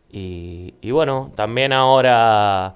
Y, 0.10 0.76
y 0.82 0.92
bueno, 0.92 1.32
también 1.36 1.74
ahora, 1.74 2.76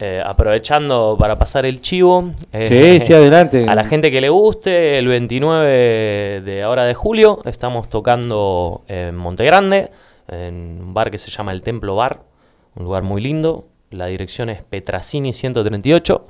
eh, 0.00 0.22
aprovechando 0.24 1.16
para 1.18 1.38
pasar 1.38 1.66
el 1.66 1.80
chivo. 1.80 2.32
eh, 2.52 2.98
sí, 3.00 3.06
sí, 3.06 3.12
adelante. 3.12 3.64
A 3.68 3.74
la 3.74 3.84
gente 3.84 4.10
que 4.10 4.20
le 4.20 4.28
guste, 4.28 4.98
el 4.98 5.06
29 5.06 6.40
de 6.40 6.62
ahora 6.62 6.84
de 6.84 6.94
julio 6.94 7.40
estamos 7.44 7.88
tocando 7.88 8.82
en 8.88 9.14
Monte 9.14 9.44
Grande, 9.44 9.90
en 10.26 10.80
un 10.82 10.94
bar 10.94 11.10
que 11.10 11.18
se 11.18 11.30
llama 11.30 11.52
El 11.52 11.62
Templo 11.62 11.94
Bar, 11.94 12.22
un 12.74 12.84
lugar 12.84 13.02
muy 13.02 13.20
lindo. 13.20 13.66
La 13.90 14.06
dirección 14.06 14.50
es 14.50 14.62
Petrasini 14.62 15.32
138. 15.32 16.26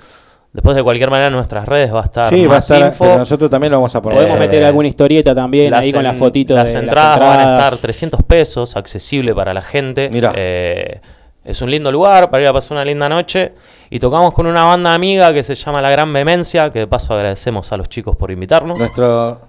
Después 0.52 0.74
de 0.76 0.82
cualquier 0.82 1.10
manera 1.10 1.28
en 1.28 1.34
nuestras 1.34 1.66
redes 1.68 1.94
va 1.94 2.00
a 2.00 2.04
estar 2.04 2.32
Sí, 2.34 2.44
va 2.46 2.56
a 2.56 2.58
estar, 2.58 2.80
info. 2.82 3.04
pero 3.04 3.18
nosotros 3.18 3.48
también 3.50 3.70
lo 3.70 3.78
vamos 3.78 3.94
a 3.94 4.02
poner. 4.02 4.18
Podemos 4.18 4.36
Eh, 4.36 4.40
meter 4.40 4.64
alguna 4.64 4.88
historieta 4.88 5.32
también 5.34 5.72
ahí 5.74 5.92
con 5.92 6.02
la 6.02 6.12
fotito 6.12 6.54
las 6.56 6.72
de 6.72 6.80
entradas 6.80 7.20
las 7.20 7.28
van 7.28 7.38
a 7.38 7.42
entradas. 7.42 7.64
estar 7.74 7.78
300 7.80 8.22
pesos, 8.24 8.76
accesible 8.76 9.32
para 9.34 9.54
la 9.54 9.62
gente. 9.62 10.08
Mirá. 10.10 10.32
Eh, 10.34 11.00
es 11.44 11.62
un 11.62 11.70
lindo 11.70 11.92
lugar 11.92 12.30
para 12.30 12.42
ir 12.42 12.48
a 12.48 12.52
pasar 12.52 12.72
una 12.72 12.84
linda 12.84 13.08
noche. 13.08 13.52
Y 13.90 13.98
tocamos 14.00 14.34
con 14.34 14.46
una 14.46 14.64
banda 14.64 14.92
amiga 14.92 15.32
que 15.32 15.42
se 15.44 15.54
llama 15.54 15.80
La 15.80 15.90
Gran 15.90 16.12
Vehemencia, 16.12 16.70
que 16.70 16.80
de 16.80 16.86
paso 16.88 17.14
agradecemos 17.14 17.70
a 17.72 17.76
los 17.76 17.88
chicos 17.88 18.16
por 18.16 18.30
invitarnos. 18.32 18.76
Nuestro... 18.78 19.40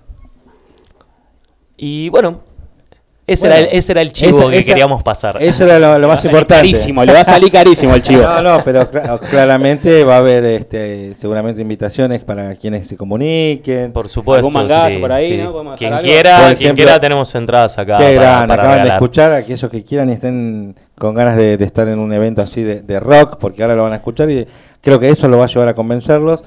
Y 1.78 2.10
bueno, 2.10 2.42
ese, 3.28 3.48
Bueno, 3.48 3.56
era, 3.62 3.70
el, 3.72 3.78
ese 3.78 3.92
era 3.94 4.02
el 4.02 4.12
chivo 4.12 4.40
esa- 4.42 4.50
que 4.50 4.58
esa- 4.58 4.68
queríamos 4.72 5.04
pasar. 5.04 5.38
Eso 5.40 5.64
era 5.64 5.98
lo, 5.98 6.08
más 6.08 6.26
importante. 6.26 6.56
Carísimo, 6.56 7.06
le 7.06 7.14
va 7.14 7.20
a 7.22 7.24
salir 7.24 7.52
carísimo 7.52 7.94
el 7.96 8.02
chivo. 8.04 8.22
No, 8.24 8.42
no, 8.42 8.64
pero 8.64 8.92
cla- 8.92 9.20
claramente 9.20 10.04
va 10.04 10.16
a 10.16 10.18
haber 10.20 10.44
este, 10.46 11.14
seguramente 11.16 11.62
invitaciones 11.62 12.24
para 12.24 12.56
quienes 12.56 12.88
se 12.88 12.98
comuniquen. 12.98 13.92
Por 13.94 14.10
supuesto. 14.10 14.48
Algún 14.48 14.54
mangazo 14.62 14.90
sí, 14.90 14.98
por 14.98 15.12
ahí, 15.12 15.28
sí. 15.30 15.38
¿no? 15.38 15.76
Quien 15.76 15.98
quiera, 16.00 16.38
Por 16.38 16.46
quien 16.48 16.62
ejemplo, 16.62 16.76
quiera 16.86 17.00
tenemos 17.00 17.34
entradas 17.36 17.78
acá. 17.78 17.98
Qué 18.00 18.16
para- 18.16 18.30
grande, 18.32 18.48
para 18.48 18.64
acaban 18.64 18.84
de 18.84 18.90
escuchar, 18.94 19.32
aquellos 19.34 19.70
que 19.72 19.84
quieran 19.84 20.10
y 20.10 20.14
estén 20.14 20.76
con 20.98 21.16
ganas 21.16 21.38
de, 21.38 21.58
de 21.58 21.66
estar 21.66 21.88
en 21.88 22.00
un 22.00 22.12
evento 22.14 22.42
así 22.42 22.64
de, 22.64 22.82
de 22.82 23.00
rock, 23.00 23.38
porque 23.40 23.62
ahora 23.62 23.76
lo 23.76 23.84
van 23.84 23.94
a 23.94 23.98
escuchar 23.98 24.30
y 24.30 24.46
creo 24.82 25.00
que 25.00 25.10
eso 25.10 25.28
lo 25.28 25.38
va 25.38 25.46
a 25.46 25.48
llevar 25.48 25.68
a 25.70 25.74
convencerlos. 25.76 26.44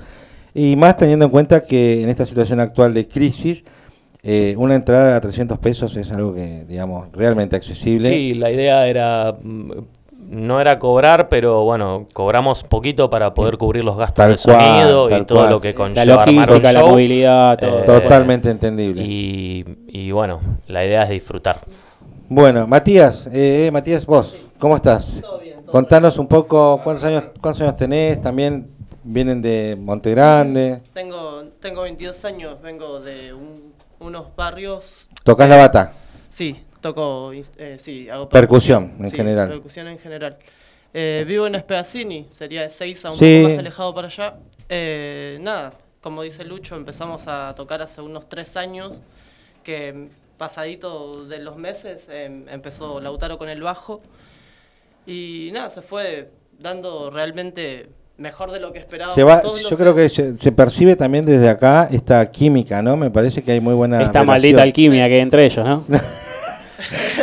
Y 0.54 0.76
más 0.76 0.96
teniendo 0.96 1.24
en 1.24 1.30
cuenta 1.30 1.62
que 1.62 2.02
en 2.02 2.08
esta 2.08 2.24
situación 2.26 2.60
actual 2.60 2.94
de 2.94 3.08
crisis, 3.08 3.64
eh, 4.24 4.54
una 4.56 4.74
entrada 4.74 5.16
a 5.16 5.20
300 5.20 5.58
pesos 5.58 5.94
es 5.96 6.10
algo 6.10 6.34
que, 6.34 6.64
digamos, 6.66 7.08
realmente 7.12 7.56
accesible. 7.56 8.08
Sí, 8.08 8.34
la 8.34 8.50
idea 8.50 8.86
era. 8.88 9.36
mm, 9.40 9.70
No 10.30 10.58
era 10.58 10.78
cobrar, 10.78 11.28
pero 11.28 11.64
bueno, 11.64 12.06
cobramos 12.14 12.62
poquito 12.64 13.10
para 13.10 13.34
poder 13.34 13.58
cubrir 13.58 13.84
los 13.84 13.96
gastos 13.98 14.14
Tal 14.24 14.30
de 14.32 14.36
sonido 14.38 15.06
cual, 15.08 15.20
y 15.20 15.24
todo 15.26 15.38
cual. 15.40 15.50
lo 15.50 15.60
que 15.60 15.68
La 15.72 15.74
conlleva 15.74 16.22
armar 16.22 16.28
un 16.30 16.36
logística, 16.46 16.72
la 16.72 16.80
movilidad, 16.84 17.58
todo. 17.58 17.78
Eh, 17.80 17.84
Totalmente 17.84 18.48
entendible. 18.50 19.02
Y, 19.04 19.64
y 19.86 20.10
bueno, 20.12 20.40
la 20.66 20.82
idea 20.84 21.02
es 21.02 21.10
disfrutar. 21.10 21.60
Bueno, 22.30 22.66
Matías, 22.66 23.28
eh, 23.34 23.68
Matías, 23.70 24.06
vos, 24.06 24.34
¿cómo 24.58 24.76
estás? 24.76 25.20
Contanos 25.66 26.16
un 26.18 26.26
poco 26.26 26.80
cuántos 26.82 27.04
años, 27.04 27.24
cuántos 27.40 27.60
años 27.60 27.76
tenés, 27.76 28.22
también 28.22 28.68
vienen 29.02 29.42
de 29.42 29.76
Monte 29.78 30.10
Grande, 30.12 30.80
Tengo, 30.94 31.44
tengo 31.60 31.82
22 31.82 32.24
años, 32.24 32.56
vengo 32.62 32.98
de 33.00 33.34
un- 33.34 33.73
unos 34.04 34.34
barrios. 34.36 35.08
tocas 35.24 35.48
la 35.48 35.56
bata. 35.56 35.92
Sí, 36.28 36.62
toco, 36.80 37.32
eh, 37.32 37.76
sí, 37.78 38.08
hago 38.10 38.28
Percusión, 38.28 38.94
en 39.00 39.08
Sí, 39.10 39.16
general. 39.16 39.48
Percusión 39.48 39.86
en 39.88 39.98
general. 39.98 40.38
Eh, 40.92 41.24
vivo 41.26 41.46
en 41.46 41.54
Espedacini, 41.56 42.28
sería 42.30 42.62
de 42.62 42.70
6 42.70 43.04
a 43.04 43.10
un 43.10 43.16
Sí. 43.16 43.38
poco 43.40 43.48
más 43.50 43.58
alejado 43.58 43.94
para 43.94 44.06
allá. 44.08 44.36
Eh, 44.68 45.38
nada, 45.40 45.72
como 46.00 46.22
dice 46.22 46.44
Lucho, 46.44 46.76
empezamos 46.76 47.26
a 47.26 47.52
tocar 47.56 47.82
hace 47.82 48.00
unos 48.00 48.28
3 48.28 48.56
años, 48.56 49.00
que 49.64 50.08
pasadito 50.38 51.24
de 51.26 51.38
los 51.38 51.56
meses 51.56 52.06
em, 52.10 52.48
empezó 52.48 53.00
Lautaro 53.00 53.38
con 53.38 53.48
el 53.48 53.62
bajo. 53.62 54.02
Y 55.06 55.50
nada, 55.52 55.70
se 55.70 55.82
fue 55.82 56.30
dando 56.58 57.10
realmente 57.10 57.88
mejor 58.16 58.50
de 58.52 58.60
lo 58.60 58.72
que 58.72 58.78
esperábamos. 58.78 59.14
Se 59.14 59.22
va, 59.24 59.40
todos 59.42 59.68
yo 59.68 59.76
creo 59.76 59.94
que 59.94 60.08
se, 60.08 60.36
se 60.38 60.52
percibe 60.52 60.96
también 60.96 61.24
desde 61.26 61.48
acá 61.48 61.88
esta 61.90 62.30
química, 62.30 62.80
¿no? 62.82 62.96
Me 62.96 63.10
parece 63.10 63.42
que 63.42 63.52
hay 63.52 63.60
muy 63.60 63.74
buena 63.74 63.96
Esta 63.96 64.06
relación. 64.20 64.26
maldita 64.26 64.62
alquimia 64.62 65.08
que 65.08 65.14
hay 65.14 65.20
entre 65.20 65.44
ellos, 65.46 65.64
¿no? 65.64 65.84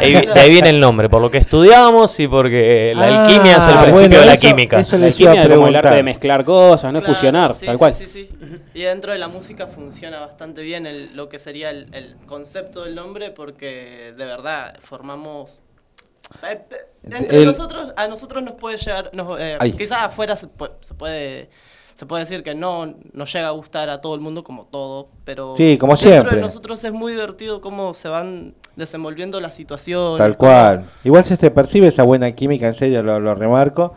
De 0.02 0.40
ahí 0.40 0.50
viene 0.50 0.70
el 0.70 0.80
nombre, 0.80 1.08
por 1.10 1.22
lo 1.22 1.30
que 1.30 1.38
estudiamos 1.38 2.20
y 2.20 2.28
porque 2.28 2.94
la 2.96 3.04
Ah, 3.04 3.26
alquimia 3.26 3.58
es 3.58 3.64
el 3.68 3.74
bueno, 3.74 3.84
principio 3.84 4.20
de 4.22 4.26
la 4.26 4.34
eso- 4.34 4.48
química. 4.48 4.80
eso 4.80 4.98
La 4.98 5.06
alquimia 5.08 5.44
es 5.44 5.50
como 5.50 5.68
el 5.68 5.76
arte 5.76 5.96
de 5.96 6.04
mezclar 6.04 6.44
cosas, 6.44 6.92
no 6.92 7.00
es 7.00 7.06
fusionar, 7.06 7.54
sí, 7.54 7.66
tal 7.68 7.76
sí, 7.76 7.80
cual. 7.80 7.94
Sí, 7.94 8.06
sí, 8.08 8.30
Y 8.74 8.82
dentro 8.82 9.12
de 9.12 9.20
la 9.20 9.28
música 9.28 9.68
funciona 9.68 10.20
bastante 10.20 10.62
bien 10.64 10.88
el- 10.88 11.16
lo 11.16 11.30
que 11.30 11.38
sería 11.38 11.70
el, 11.70 11.94
el 11.94 12.16
concepto 12.26 12.84
del 12.84 12.96
nombre 12.96 13.30
porque 13.32 14.14
de 14.18 14.26
verdad 14.26 14.74
formamos... 14.82 15.60
Entre 17.04 17.38
El- 17.40 17.46
nosotros, 17.46 17.94
a 17.96 18.08
nosotros 18.08 18.44
nos 18.44 18.54
puede 18.56 18.78
llegar, 18.78 19.10
nos, 19.14 19.40
eh, 19.40 19.58
quizás 19.78 20.00
afuera 20.04 20.36
se, 20.36 20.48
pu- 20.48 20.72
se 20.82 20.94
puede 20.94 21.50
se 21.96 22.06
puede 22.08 22.22
decir 22.24 22.42
que 22.42 22.56
no 22.56 22.96
nos 23.14 23.32
llega 23.32 23.50
a 23.50 23.52
gustar 23.52 23.90
a 23.92 24.02
todo 24.02 24.16
el 24.16 24.22
mundo 24.22 24.44
como 24.44 24.66
todo, 24.66 25.10
pero 25.24 25.56
Sí, 25.56 25.78
como 25.78 25.96
siempre. 25.96 26.38
de 26.38 26.42
nosotros 26.42 26.84
es 26.84 26.92
muy 26.92 27.12
divertido 27.12 27.62
cómo 27.62 27.94
se 27.94 28.08
van 28.08 28.56
desenvolviendo 28.76 29.40
las 29.40 29.54
situaciones. 29.54 30.18
Tal 30.18 30.36
cual. 30.36 30.86
Igual 31.04 31.24
se 31.26 31.38
te 31.38 31.52
percibe 31.52 31.88
esa 31.88 32.02
buena 32.02 32.32
química, 32.32 32.68
en 32.68 32.74
serio, 32.74 33.04
lo, 33.04 33.20
lo 33.20 33.36
remarco. 33.36 33.94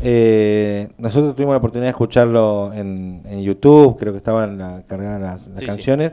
Eh, 0.00 0.88
nosotros 0.98 1.34
tuvimos 1.36 1.52
la 1.52 1.58
oportunidad 1.58 1.86
de 1.86 1.90
escucharlo 1.90 2.72
en, 2.72 3.22
en 3.26 3.42
YouTube, 3.42 3.98
creo 3.98 4.12
que 4.12 4.18
estaban 4.18 4.56
la- 4.58 4.82
cargadas 4.86 5.20
las, 5.20 5.40
las 5.48 5.58
Sí, 5.58 5.60
sí. 5.60 5.66
canciones 5.66 6.12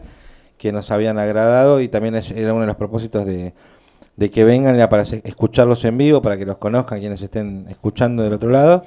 que 0.57 0.71
nos 0.73 0.91
habían 0.91 1.17
agradado 1.17 1.79
y 1.81 1.87
también 1.87 2.15
es- 2.15 2.31
era 2.31 2.51
uno 2.51 2.61
de 2.61 2.67
los 2.67 2.75
propósitos 2.75 3.25
de, 3.25 3.53
de 4.15 4.29
que 4.29 4.43
vengan 4.43 4.77
para 4.89 5.05
se- 5.05 5.21
escucharlos 5.23 5.83
en 5.85 5.97
vivo, 5.97 6.21
para 6.21 6.37
que 6.37 6.45
los 6.45 6.57
conozcan 6.57 6.99
quienes 6.99 7.21
estén 7.21 7.65
escuchando 7.69 8.23
del 8.23 8.33
otro 8.33 8.49
lado. 8.49 8.83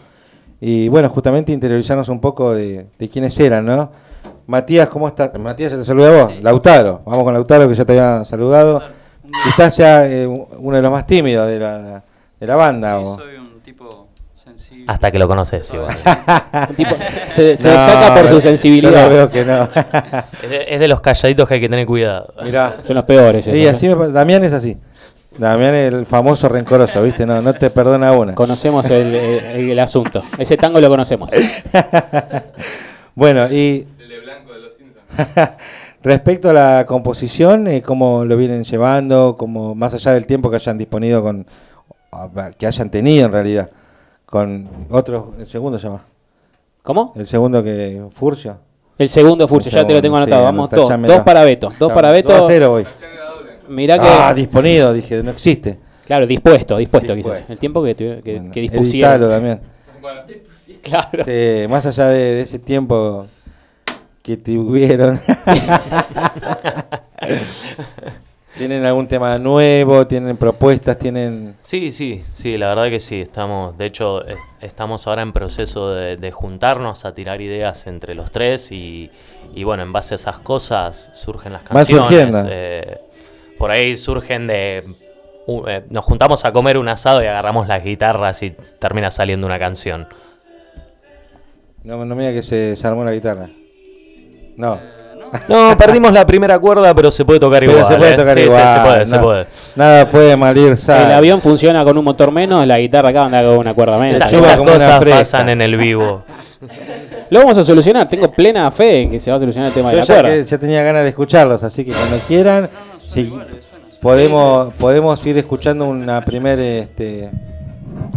Y 0.60 0.88
bueno, 0.88 1.08
justamente 1.08 1.52
interiorizarnos 1.52 2.08
un 2.08 2.20
poco 2.20 2.54
de, 2.54 2.86
de 2.98 3.08
quiénes 3.08 3.38
eran, 3.40 3.66
¿no? 3.66 3.90
Matías, 4.46 4.88
¿cómo 4.88 5.08
estás? 5.08 5.36
Matías, 5.38 5.72
¿ya 5.72 5.78
te 5.78 5.84
saluda 5.84 6.08
a 6.08 6.24
vos? 6.24 6.32
Lautaro, 6.42 7.02
vamos 7.06 7.24
con 7.24 7.34
Lautaro 7.34 7.68
que 7.68 7.74
ya 7.74 7.84
te 7.84 7.92
había 7.98 8.24
saludado. 8.24 8.80
Quizás 9.44 9.74
sea 9.74 10.06
eh, 10.06 10.26
uno 10.26 10.76
de 10.76 10.82
los 10.82 10.92
más 10.92 11.06
tímidos 11.06 11.48
de 11.48 11.58
la, 11.58 12.02
de 12.38 12.46
la 12.46 12.56
banda. 12.56 12.98
Sí, 12.98 13.04
o- 13.04 13.16
soy 13.16 13.36
un 13.36 13.60
tipo 13.62 14.06
sensible. 14.34 14.84
Hasta 14.86 15.10
que 15.10 15.18
lo 15.18 15.26
conoces, 15.26 15.72
igual. 15.72 15.88
Un 16.70 16.76
tipo- 16.76 16.94
se 16.94 17.56
se 17.56 17.68
No, 17.68 17.70
destaca 17.70 18.14
por 18.14 18.28
su 18.28 18.34
Yo 18.34 18.40
sensibilidad. 18.40 19.04
lo 19.04 19.08
veo 19.10 19.30
que 19.30 19.44
no. 19.44 19.68
Es 20.42 20.50
de, 20.50 20.64
es 20.74 20.80
de 20.80 20.88
los 20.88 21.00
calladitos 21.00 21.48
que 21.48 21.54
hay 21.54 21.60
que 21.60 21.68
tener 21.68 21.86
cuidado. 21.86 22.32
Mirá. 22.44 22.76
Son 22.84 22.94
los 22.96 23.04
peores. 23.04 23.44
Sí, 23.46 23.50
esos, 23.50 23.62
¿eh? 23.64 23.68
así 23.70 23.88
me 23.88 24.08
Damián 24.08 24.44
es 24.44 24.52
así. 24.52 24.76
Damián 25.38 25.74
es 25.74 25.92
el 25.92 26.06
famoso 26.06 26.48
rencoroso, 26.48 27.02
¿viste? 27.02 27.26
No, 27.26 27.40
no 27.42 27.52
te 27.54 27.70
perdona 27.70 28.12
una. 28.12 28.34
Conocemos 28.34 28.88
el, 28.90 29.14
el- 29.14 29.70
el 29.70 29.78
asunto. 29.78 30.22
Ese 30.38 30.56
tango 30.56 30.80
lo 30.80 30.88
conocemos. 30.88 31.30
Bueno, 33.16 33.46
y 33.48 33.86
El 34.00 34.08
de 34.08 34.20
blanco 34.20 34.52
de 34.52 34.60
los 34.60 34.74
Simpsons. 34.76 35.50
respecto 36.02 36.50
a 36.50 36.52
la 36.52 36.84
composición, 36.86 37.68
eh, 37.68 37.80
¿cómo 37.82 38.24
lo 38.24 38.36
vienen 38.36 38.64
llevando? 38.64 39.36
Como 39.38 39.74
más 39.76 39.94
allá 39.94 40.12
del 40.12 40.26
tiempo 40.26 40.50
que 40.50 40.56
hayan 40.56 40.76
disponido 40.78 41.22
con, 41.22 41.46
que 42.58 42.66
hayan 42.66 42.90
tenido 42.90 43.26
en 43.26 43.32
realidad, 43.32 43.70
con 44.26 44.68
otros, 44.90 45.26
el 45.38 45.46
segundo 45.48 45.78
se 45.78 45.86
llama, 45.86 46.02
¿Cómo? 46.82 47.12
el 47.16 47.26
segundo 47.28 47.62
que 47.62 48.02
Furcio. 48.12 48.56
El 48.98 49.08
segundo 49.08 49.46
Furcio, 49.48 49.70
El 49.70 49.74
ya 49.76 49.86
te 49.86 49.92
lo 49.92 50.02
tengo 50.02 50.16
anotado. 50.16 50.40
sí, 50.42 50.44
Vamos, 50.44 50.70
dos. 50.70 50.88
Dos 51.02 51.20
para 51.22 51.44
Beto. 51.44 51.72
Dos 51.78 51.92
para 51.92 52.08
Dos 52.08 52.12
a 52.12 52.12
Beto. 52.34 52.44
cero 52.48 52.72
hoy. 52.74 52.86
Mirá 53.68 53.98
que. 53.98 54.06
Ah, 54.06 54.32
disponido, 54.34 54.92
dije, 54.92 55.22
no 55.22 55.30
existe. 55.30 55.78
Claro, 56.06 56.26
dispuesto, 56.26 56.76
dispuesto, 56.76 57.14
quizás. 57.14 57.44
El 57.48 57.58
tiempo 57.58 57.82
que, 57.82 57.94
que, 57.94 58.20
Bueno, 58.24 58.52
que 58.52 58.60
dispusieron. 58.60 59.28
Damián. 59.30 59.60
Claro. 60.82 61.24
Sí, 61.24 61.66
más 61.68 61.86
allá 61.86 62.08
de, 62.08 62.18
de 62.18 62.40
ese 62.42 62.58
tiempo 62.58 63.26
que 64.22 64.36
tuvieron. 64.36 65.18
¿Tienen 68.56 68.84
algún 68.84 69.08
tema 69.08 69.36
nuevo? 69.38 70.06
¿Tienen 70.06 70.36
propuestas? 70.36 70.96
¿Tienen...? 70.98 71.56
Sí, 71.60 71.90
sí, 71.90 72.22
sí, 72.34 72.56
la 72.56 72.68
verdad 72.68 72.88
que 72.88 73.00
sí. 73.00 73.20
Estamos, 73.20 73.76
de 73.76 73.86
hecho, 73.86 74.24
es- 74.26 74.38
estamos 74.60 75.06
ahora 75.08 75.22
en 75.22 75.32
proceso 75.32 75.92
de, 75.92 76.16
de 76.16 76.30
juntarnos 76.30 77.04
a 77.04 77.14
tirar 77.14 77.40
ideas 77.40 77.86
entre 77.88 78.14
los 78.14 78.30
tres 78.30 78.70
y, 78.70 79.10
y 79.54 79.64
bueno, 79.64 79.82
en 79.82 79.92
base 79.92 80.14
a 80.14 80.16
esas 80.16 80.38
cosas 80.38 81.10
surgen 81.14 81.52
las 81.52 81.62
canciones. 81.64 82.06
surgiendo. 82.06 82.46
eh, 82.48 82.98
por 83.58 83.70
ahí 83.70 83.96
surgen 83.96 84.46
de... 84.46 84.84
eh, 85.68 85.84
nos 85.90 86.04
juntamos 86.04 86.44
a 86.44 86.52
comer 86.52 86.78
un 86.78 86.88
asado 86.88 87.22
y 87.22 87.26
agarramos 87.26 87.68
las 87.68 87.82
guitarras 87.84 88.42
y 88.42 88.50
termina 88.78 89.10
saliendo 89.10 89.46
una 89.46 89.58
canción. 89.58 90.06
No, 91.82 92.04
no 92.04 92.14
me 92.14 92.22
diga 92.22 92.34
que 92.34 92.42
se, 92.42 92.76
se 92.76 92.86
armó 92.86 93.04
la 93.04 93.12
guitarra. 93.12 93.48
No. 94.56 94.78
No, 95.48 95.76
perdimos 95.78 96.12
la 96.12 96.24
primera 96.26 96.58
cuerda, 96.58 96.94
pero 96.94 97.10
se 97.10 97.24
puede 97.24 97.40
tocar 97.40 97.60
Pero 97.60 97.72
igual. 97.72 97.88
se 97.92 97.98
puede 97.98 98.12
¿eh? 98.14 98.16
tocar 98.16 98.38
Sí, 98.38 98.44
sí, 98.44 98.46
igual. 98.46 98.76
se 98.76 98.80
puede, 98.84 99.06
se 99.06 99.16
no. 99.16 99.22
puede. 99.22 99.46
Nada 99.76 100.10
puede 100.10 100.36
malir 100.36 100.68
El 100.72 100.76
sal. 100.78 101.12
avión 101.12 101.40
funciona 101.40 101.84
con 101.84 101.98
un 101.98 102.04
motor 102.04 102.30
menos, 102.30 102.66
la 102.66 102.78
guitarra 102.78 103.08
acá 103.10 103.24
anda 103.24 103.42
con 103.42 103.58
una 103.58 103.74
cuerda 103.74 103.98
menos. 103.98 104.14
Estas, 104.22 104.56
cosas 104.56 105.04
pasan 105.04 105.48
en 105.50 105.60
el 105.60 105.76
vivo. 105.76 106.22
Lo 107.30 107.40
vamos 107.40 107.58
a 107.58 107.64
solucionar. 107.64 108.08
Tengo 108.08 108.30
plena 108.30 108.70
fe 108.70 109.02
en 109.02 109.10
que 109.10 109.18
se 109.20 109.30
va 109.30 109.36
a 109.36 109.40
solucionar 109.40 109.68
el 109.68 109.74
tema 109.74 109.90
de 109.90 109.96
la 109.96 110.04
ya, 110.04 110.14
cuerda. 110.14 110.30
que- 110.30 110.44
ya 110.44 110.58
tenía 110.58 110.82
ganas 110.84 111.02
de 111.02 111.08
escucharlos, 111.08 111.62
así 111.64 111.84
que 111.84 111.90
cuando 111.92 112.16
quieran, 112.28 112.70
si 113.06 113.32
podemos, 114.00 114.72
podemos 114.74 115.24
ir 115.26 115.38
escuchando 115.38 115.86
una 115.86 116.24
primera... 116.24 116.62
Este, 116.62 117.30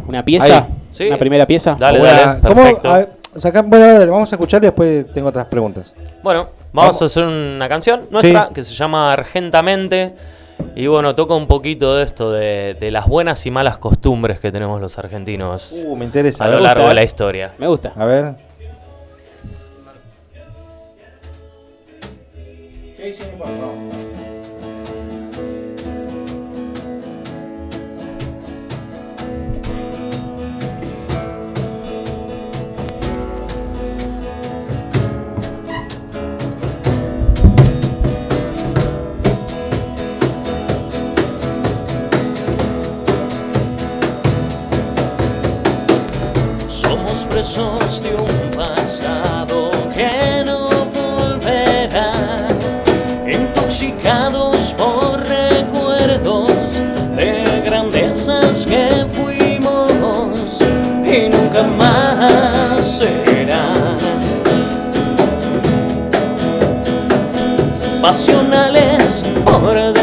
¿Una 0.08 0.24
pieza? 0.24 0.68
Sí. 0.92 1.08
¿Una 1.08 1.18
primera 1.18 1.46
pieza? 1.46 1.76
Dale, 1.78 2.00
una- 2.00 2.12
dale, 2.12 2.42
¿cómo? 2.42 2.56
perfecto. 2.56 2.90
A 2.90 2.98
ver, 2.98 3.10
saca- 3.36 3.62
bueno, 3.62 3.86
a 3.86 4.00
ver, 4.00 4.10
vamos 4.10 4.32
a 4.32 4.36
escuchar 4.36 4.62
y 4.64 4.68
después 4.68 5.12
tengo 5.14 5.30
otras 5.30 5.46
preguntas. 5.48 5.94
Bueno, 6.24 6.44
vamos, 6.74 6.96
Vamos. 6.98 7.02
a 7.02 7.06
hacer 7.06 7.24
una 7.24 7.68
canción 7.70 8.04
nuestra 8.10 8.48
Sí. 8.48 8.54
que 8.54 8.64
se 8.64 8.74
llama 8.74 9.12
Argentamente. 9.14 10.16
Y 10.76 10.88
bueno, 10.88 11.14
toca 11.14 11.36
un 11.36 11.46
poquito 11.46 11.96
de 11.96 12.04
esto, 12.04 12.32
de, 12.32 12.76
de 12.80 12.90
las 12.90 13.06
buenas 13.08 13.46
y 13.46 13.52
malas 13.52 13.78
costumbres 13.78 14.40
que 14.40 14.52
tenemos 14.52 14.82
los 14.82 14.98
argentinos 14.98 15.72
Uh, 15.86 15.96
me 15.96 16.06
interesa. 16.06 16.46
a 16.46 16.48
lo 16.48 16.60
largo 16.60 16.82
gusta, 16.84 16.90
de 16.90 16.96
la 16.96 17.02
¿eh? 17.02 17.06
historia. 17.06 17.52
Me 17.60 17.68
gusta. 17.68 17.94
A 17.96 18.06
ver. 18.06 18.36
Somos 23.20 23.87
presos 47.38 48.02
de 48.02 48.16
un 48.16 48.50
pasado 48.50 49.70
que 49.94 50.44
no 50.44 50.70
volverá, 51.00 52.48
intoxicados 53.28 54.74
por 54.74 55.20
recuerdos 55.20 56.82
de 57.16 57.62
grandezas 57.64 58.66
que 58.66 59.06
fuimos 59.16 60.62
y 61.06 61.30
nunca 61.30 61.62
más 61.62 62.84
serán. 62.98 63.98
Pasionales 68.02 69.24
por 69.46 69.97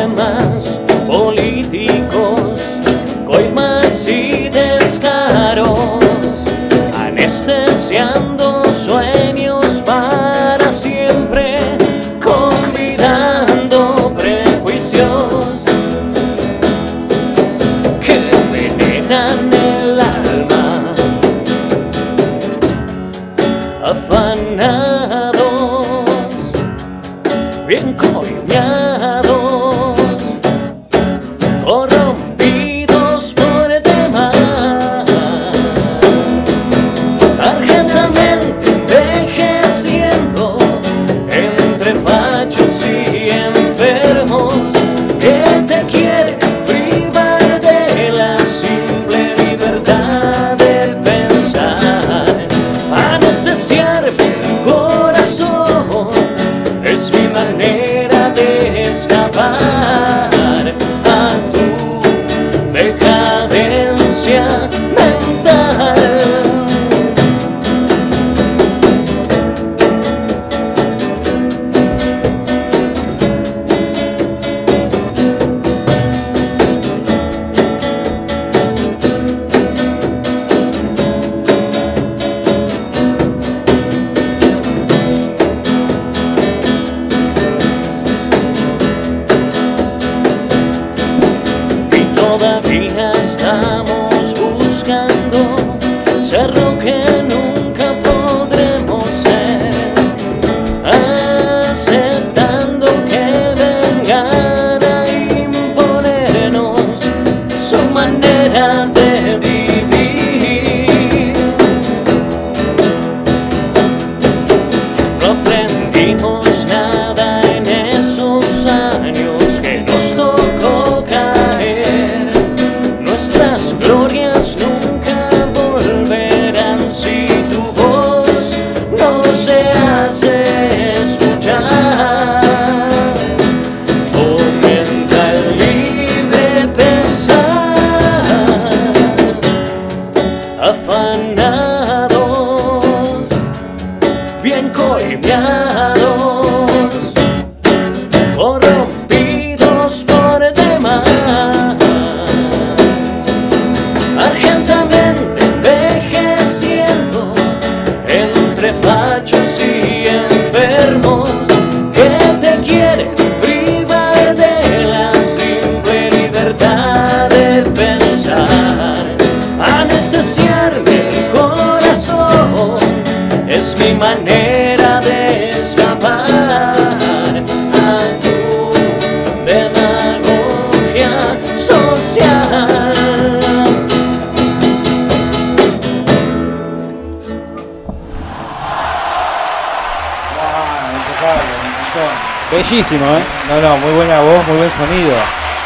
¿eh? 192.96 193.22
No, 193.48 193.60
no, 193.60 193.76
muy 193.78 193.94
buena 193.96 194.20
voz, 194.20 194.46
muy 194.48 194.56
buen 194.58 194.70
sonido. 194.70 195.14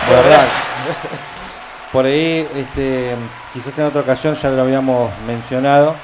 De 0.09 0.15
verdad. 0.15 0.47
Por 1.93 2.05
ahí, 2.05 2.47
este, 2.55 3.15
quizás 3.53 3.79
en 3.79 3.87
otra 3.87 4.03
ocasión 4.03 4.35
ya 4.35 4.51
lo 4.51 4.63
habíamos 4.63 5.11
mencionado, 5.27 5.95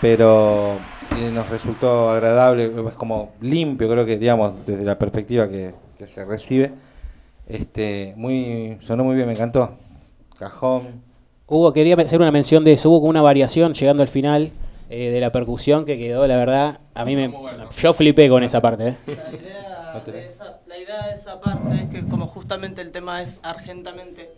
pero 0.00 0.74
eh, 1.18 1.30
nos 1.32 1.48
resultó 1.48 2.10
agradable, 2.10 2.64
es 2.88 2.94
como 2.94 3.32
limpio, 3.40 3.88
creo 3.88 4.06
que, 4.06 4.18
digamos, 4.18 4.66
desde 4.66 4.84
la 4.84 4.98
perspectiva 4.98 5.48
que, 5.48 5.74
que 5.98 6.06
se 6.06 6.24
recibe. 6.24 6.72
Este, 7.46 8.14
muy, 8.16 8.78
sonó 8.82 9.04
muy 9.04 9.14
bien, 9.14 9.26
me 9.26 9.32
encantó. 9.32 9.76
Cajón. 10.38 11.02
Hugo, 11.46 11.72
quería 11.72 11.94
hacer 11.96 12.20
una 12.20 12.32
mención 12.32 12.64
de 12.64 12.72
eso. 12.72 12.90
Hubo 12.90 13.00
como 13.00 13.10
una 13.10 13.22
variación 13.22 13.74
llegando 13.74 14.02
al 14.02 14.08
final 14.08 14.50
eh, 14.88 15.10
de 15.10 15.20
la 15.20 15.32
percusión 15.32 15.84
que 15.84 15.98
quedó, 15.98 16.26
la 16.26 16.36
verdad, 16.36 16.80
a 16.94 17.04
mí 17.04 17.16
me... 17.16 17.32
Yo 17.80 17.92
flipé 17.92 18.28
con 18.28 18.44
esa 18.44 18.60
parte, 18.60 18.88
¿eh? 18.88 18.96
La 19.06 19.12
idea, 19.32 20.02
de 20.06 20.26
esa, 20.26 20.60
la 20.66 20.78
idea 20.78 21.06
de 21.06 21.14
esa 21.14 21.40
parte 21.40 21.74
es 21.74 21.86
que 21.86 22.08
como 22.08 22.28
justamente 22.28 22.82
el 22.82 22.92
tema 23.06 23.22
es 23.22 23.38
argentamente, 23.44 24.30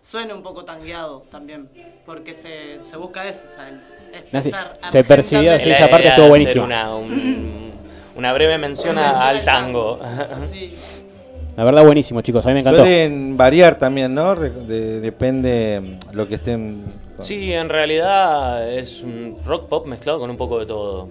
suene 0.00 0.32
un 0.32 0.42
poco 0.42 0.64
tangueado 0.64 1.24
también, 1.30 1.68
porque 2.06 2.32
se, 2.32 2.78
se 2.82 2.96
busca 2.96 3.28
eso, 3.28 3.44
o 3.50 3.54
sea, 3.54 3.68
el 3.68 3.74
Así, 4.38 4.48
expresar 4.48 4.78
se 4.90 5.04
percibió, 5.04 5.60
sí, 5.60 5.70
esa 5.70 5.88
parte 5.90 6.08
estuvo 6.08 6.28
buenísima. 6.28 6.64
Una, 6.64 6.94
un- 6.96 7.66
una 8.16 8.32
breve 8.32 8.56
mención 8.56 8.96
al 8.96 9.44
tango. 9.44 10.00
Sí, 10.50 10.74
La 11.58 11.64
verdad, 11.64 11.84
buenísimo, 11.84 12.22
chicos. 12.22 12.46
A 12.46 12.48
mí 12.48 12.54
me 12.54 12.60
encantó. 12.60 12.78
Suelen 12.80 13.36
variar 13.36 13.74
también, 13.78 14.14
¿no? 14.14 14.34
De- 14.34 15.00
depende 15.00 15.98
lo 16.12 16.26
que 16.26 16.36
estén. 16.36 16.84
Sí, 17.18 17.52
en 17.52 17.68
realidad 17.68 18.70
es 18.72 19.02
un 19.02 19.36
rock 19.44 19.68
pop 19.68 19.86
mezclado 19.86 20.18
con 20.20 20.30
un 20.30 20.36
poco 20.38 20.58
de 20.58 20.64
todo. 20.66 21.08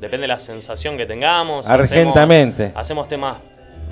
Depende 0.00 0.22
de 0.22 0.28
la 0.28 0.38
sensación 0.40 0.96
que 0.96 1.06
tengamos. 1.06 1.68
Argentamente. 1.68 2.64
Hacemos, 2.64 2.80
hacemos 2.80 3.08
temas 3.08 3.36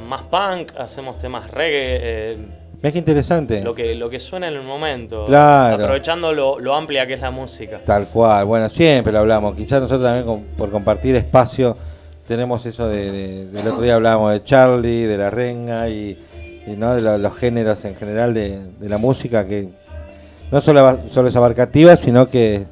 más 0.06 0.22
punk, 0.22 0.72
hacemos 0.78 1.18
temas 1.18 1.50
reggae. 1.50 1.98
eh, 2.32 2.36
Mira 2.80 2.92
qué 2.92 2.98
interesante. 2.98 3.62
lo, 3.64 3.74
que, 3.74 3.94
lo 3.96 4.08
que 4.08 4.20
suena 4.20 4.46
en 4.48 4.54
el 4.54 4.62
momento. 4.62 5.24
Claro. 5.24 5.82
Aprovechando 5.82 6.32
lo, 6.32 6.60
lo 6.60 6.74
amplia 6.74 7.06
que 7.06 7.14
es 7.14 7.20
la 7.20 7.30
música. 7.32 7.80
Tal 7.84 8.06
cual, 8.06 8.44
bueno, 8.44 8.68
siempre 8.68 9.12
lo 9.12 9.18
hablamos. 9.20 9.56
Quizás 9.56 9.80
nosotros 9.80 10.04
también 10.08 10.26
con- 10.26 10.44
por 10.56 10.70
compartir 10.70 11.16
espacio 11.16 11.76
tenemos 12.28 12.64
eso 12.66 12.86
de, 12.86 13.10
de- 13.10 13.46
del 13.46 13.66
otro 13.68 13.82
día 13.82 13.94
hablábamos 13.96 14.32
de 14.32 14.42
Charlie, 14.44 15.04
de 15.04 15.18
la 15.18 15.30
renga 15.30 15.88
y, 15.88 16.16
y, 16.66 16.70
¿no? 16.76 16.94
de 16.94 17.02
lo- 17.02 17.18
los 17.18 17.34
géneros 17.36 17.84
en 17.84 17.96
general 17.96 18.32
de, 18.34 18.58
de 18.78 18.88
la 18.88 18.98
música 18.98 19.46
que 19.46 19.68
no 20.52 20.60
solo, 20.60 21.00
solo 21.10 21.28
es 21.30 21.36
abarcativa, 21.36 21.96
sino 21.96 22.28
que 22.28 22.64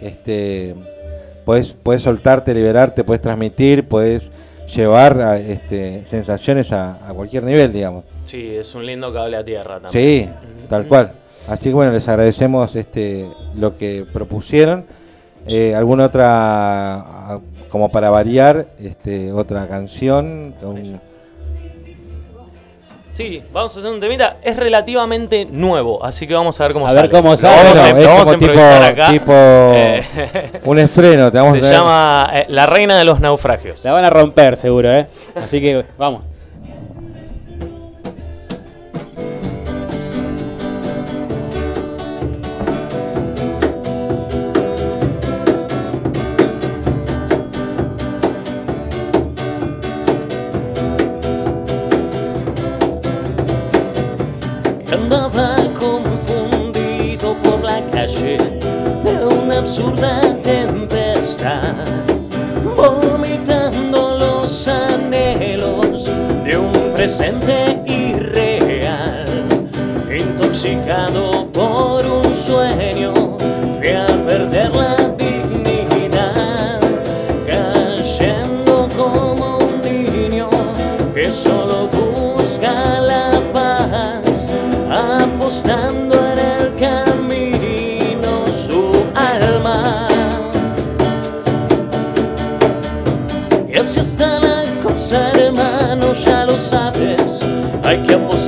este 0.00 0.74
puedes, 1.44 1.72
puedes 1.74 2.02
soltarte, 2.02 2.54
liberarte, 2.54 3.02
puedes 3.04 3.20
transmitir, 3.22 3.88
puedes 3.88 4.30
llevar 4.74 5.20
a, 5.20 5.38
este, 5.38 6.04
sensaciones 6.04 6.72
a, 6.72 6.98
a 7.08 7.12
cualquier 7.14 7.42
nivel, 7.44 7.72
digamos. 7.72 8.04
Sí, 8.24 8.54
es 8.54 8.74
un 8.74 8.84
lindo 8.86 9.12
cable 9.12 9.36
a 9.36 9.44
tierra 9.44 9.80
también. 9.80 9.90
Sí, 9.90 10.66
tal 10.68 10.86
cual. 10.86 11.12
Así 11.48 11.70
que 11.70 11.74
bueno, 11.74 11.92
les 11.92 12.06
agradecemos 12.08 12.76
este 12.76 13.28
lo 13.56 13.76
que 13.76 14.04
propusieron. 14.12 14.84
Eh, 15.46 15.74
¿Alguna 15.74 16.04
otra, 16.06 17.40
como 17.70 17.90
para 17.90 18.10
variar, 18.10 18.66
este, 18.78 19.32
otra 19.32 19.66
canción? 19.66 20.54
Un- 20.62 21.00
Sí, 23.18 23.42
vamos 23.52 23.74
a 23.76 23.80
hacer 23.80 23.90
un 23.92 23.98
temita. 23.98 24.36
Es 24.44 24.56
relativamente 24.56 25.44
nuevo, 25.50 26.04
así 26.04 26.24
que 26.24 26.34
vamos 26.34 26.60
a 26.60 26.62
ver 26.62 26.72
cómo 26.72 26.86
A 26.86 26.90
sale. 26.90 27.02
ver 27.02 27.10
cómo 27.10 27.36
sale. 27.36 27.64
Vamos, 27.64 27.82
a, 27.82 27.88
es 27.88 28.06
vamos 28.06 28.20
a 28.20 28.24
como 28.26 28.38
tipo- 28.38 28.44
improvisar 28.52 28.82
acá. 28.84 29.10
tipo 29.10 29.32
Eh, 29.34 30.02
un 30.64 30.78
estreno, 30.78 31.32
te 31.32 31.38
vamos 31.38 31.58
Se 31.58 31.66
a 31.66 31.78
llama 31.78 32.30
eh, 32.32 32.46
La 32.48 32.66
Reina 32.66 32.96
de 32.96 33.04
los 33.04 33.18
Naufragios. 33.18 33.84
La 33.84 33.92
van 33.92 34.04
a 34.04 34.10
romper, 34.10 34.56
seguro, 34.56 34.92
¿eh? 34.92 35.08
Así 35.34 35.60
que 35.60 35.84
vamos. 35.98 36.22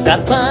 Hay 0.00 0.24
que 0.24 0.49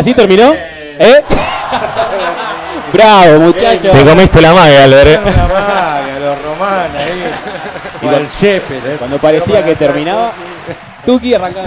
Ahora 0.00 0.08
sí 0.08 0.14
terminó. 0.14 0.54
¿Eh? 0.54 1.22
Bravo, 2.94 3.38
muchachos. 3.40 3.92
Te 3.92 4.02
comiste 4.02 4.40
la 4.40 4.54
maga, 4.54 4.84
Álvaro. 4.84 5.10
La 5.10 5.46
maga, 5.46 6.18
los 6.18 6.42
romanos 6.42 6.96
ahí. 6.96 7.30
Igual 8.02 8.26
Shepard, 8.40 8.86
eh. 8.86 8.96
Cuando 8.98 9.18
parecía 9.18 9.62
que 9.62 9.76
terminaba, 9.76 10.32
Tuki 11.04 11.34
arrancaba. 11.34 11.66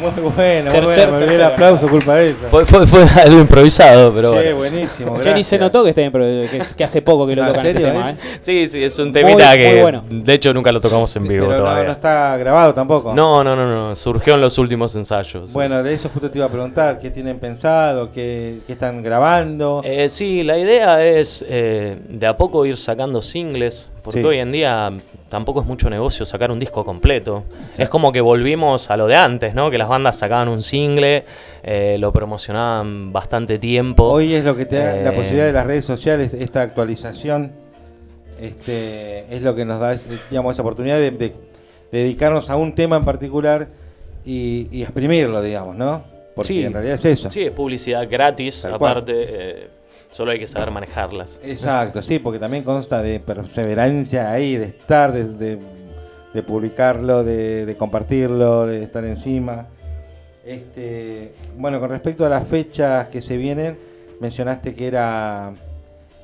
Muy 0.00 0.10
bueno, 0.10 0.70
muy 0.70 0.80
Tercer, 0.80 0.84
bueno. 0.84 1.10
Me 1.10 1.16
olvidé 1.18 1.34
el 1.36 1.42
aplauso, 1.42 1.88
culpa 1.88 2.14
de 2.16 2.30
eso. 2.30 2.38
Fue, 2.50 2.64
fue, 2.66 2.86
fue 2.86 3.02
algo 3.22 3.40
improvisado, 3.40 4.12
pero 4.14 4.30
Che, 4.32 4.52
bueno. 4.54 4.56
buenísimo. 4.56 5.18
Ni 5.34 5.44
se 5.44 5.58
notó 5.58 5.82
que, 5.84 5.90
está 5.90 6.02
pero 6.10 6.24
que, 6.50 6.62
que 6.76 6.84
hace 6.84 7.02
poco 7.02 7.26
que 7.26 7.36
lo 7.36 7.46
tocan 7.46 7.66
este 7.66 7.80
¿serio, 7.80 7.92
tema. 7.92 8.10
eh? 8.10 8.14
¿eh? 8.22 8.38
Sí, 8.40 8.68
sí, 8.68 8.82
es 8.82 8.98
un 8.98 9.12
temita 9.12 9.48
Muy- 9.50 9.58
que 9.58 9.72
muy 9.72 9.82
bueno. 9.82 10.04
de 10.08 10.32
hecho 10.34 10.52
nunca 10.54 10.72
lo 10.72 10.80
tocamos 10.80 11.14
en 11.16 11.26
vivo 11.28 11.46
Pero 11.46 11.58
no, 11.58 11.64
todavía. 11.64 11.84
no 11.84 11.92
está 11.92 12.36
grabado 12.38 12.74
tampoco. 12.74 13.14
No, 13.14 13.44
no, 13.44 13.54
no, 13.54 13.66
no, 13.88 13.96
surgió 13.96 14.34
en 14.34 14.40
los 14.40 14.56
últimos 14.58 14.94
ensayos. 14.96 15.52
Bueno, 15.52 15.82
de 15.82 15.94
eso 15.94 16.08
justo 16.12 16.30
te 16.30 16.38
iba 16.38 16.46
a 16.46 16.50
preguntar. 16.50 16.98
¿Qué 16.98 17.10
tienen 17.10 17.38
pensado? 17.38 18.10
¿Qué, 18.12 18.58
qué 18.66 18.72
están 18.72 19.02
grabando? 19.02 19.82
Eh, 19.84 20.08
sí, 20.08 20.42
la 20.42 20.56
idea 20.58 21.04
es 21.04 21.44
eh, 21.48 21.98
de 22.08 22.26
a 22.26 22.36
poco 22.36 22.64
ir 22.64 22.76
sacando 22.76 23.22
singles, 23.22 23.90
porque 24.02 24.20
Sí. 24.20 24.26
hoy 24.26 24.38
en 24.38 24.52
día 24.52 24.90
tampoco 25.30 25.60
es 25.62 25.66
mucho 25.66 25.88
negocio 25.88 26.26
sacar 26.26 26.50
un 26.50 26.58
disco 26.58 26.84
completo. 26.84 27.44
Es 27.78 27.88
como 27.88 28.12
que 28.12 28.20
volvimos 28.20 28.90
a 28.90 28.96
lo 28.98 29.06
de 29.06 29.16
antes, 29.16 29.54
¿no? 29.54 29.70
Que 29.70 29.78
las 29.78 29.88
bandas 29.88 30.18
sacaban 30.18 30.48
un 30.48 30.60
single, 30.60 31.24
eh, 31.62 31.96
lo 31.98 32.12
promocionaban 32.12 33.12
bastante 33.12 33.58
tiempo. 33.58 34.04
Hoy 34.04 34.34
es 34.34 34.44
lo 34.44 34.54
que 34.54 34.66
te 34.66 34.76
da 34.76 34.96
la 34.96 35.10
Eh, 35.10 35.12
posibilidad 35.12 35.46
de 35.46 35.52
las 35.54 35.66
redes 35.66 35.84
sociales, 35.86 36.34
esta 36.34 36.60
actualización, 36.60 37.52
este, 38.40 39.24
es 39.34 39.42
lo 39.42 39.54
que 39.54 39.64
nos 39.64 39.78
da 39.80 39.96
digamos, 40.30 40.52
esa 40.54 40.62
oportunidad 40.62 40.98
de, 40.98 41.10
de 41.12 41.32
dedicarnos 41.90 42.50
a 42.50 42.56
un 42.56 42.74
tema 42.74 42.96
en 42.96 43.04
particular 43.04 43.68
y, 44.24 44.66
y 44.70 44.82
exprimirlo, 44.82 45.40
digamos, 45.42 45.76
¿no? 45.76 46.02
Porque 46.34 46.48
Sí. 46.54 46.62
en 46.62 46.72
realidad 46.72 46.94
es 46.96 47.04
eso. 47.04 47.30
Sí, 47.30 47.42
es 47.42 47.50
publicidad 47.52 48.06
gratis, 48.10 48.62
Tal 48.62 48.74
aparte, 48.74 49.12
eh, 49.16 49.68
solo 50.10 50.32
hay 50.32 50.38
que 50.38 50.46
saber 50.46 50.70
manejarlas. 50.70 51.40
Exacto, 51.42 52.02
sí, 52.02 52.18
porque 52.18 52.38
también 52.38 52.64
consta 52.64 53.02
de 53.02 53.20
perseverancia 53.20 54.30
ahí, 54.30 54.56
de 54.56 54.64
estar, 54.66 55.12
de, 55.12 55.24
de- 55.24 55.58
de 56.32 56.42
publicarlo, 56.44 57.24
de, 57.24 57.66
de 57.66 57.76
compartirlo, 57.76 58.64
de 58.66 58.84
estar 58.84 59.04
encima. 59.04 59.66
Este, 60.44 61.32
bueno, 61.56 61.80
con 61.80 61.90
respecto 61.90 62.24
a 62.24 62.28
las 62.28 62.46
fechas 62.46 63.06
que 63.06 63.20
se 63.20 63.36
vienen, 63.36 63.78
mencionaste 64.20 64.74
que 64.74 64.86
era 64.86 65.52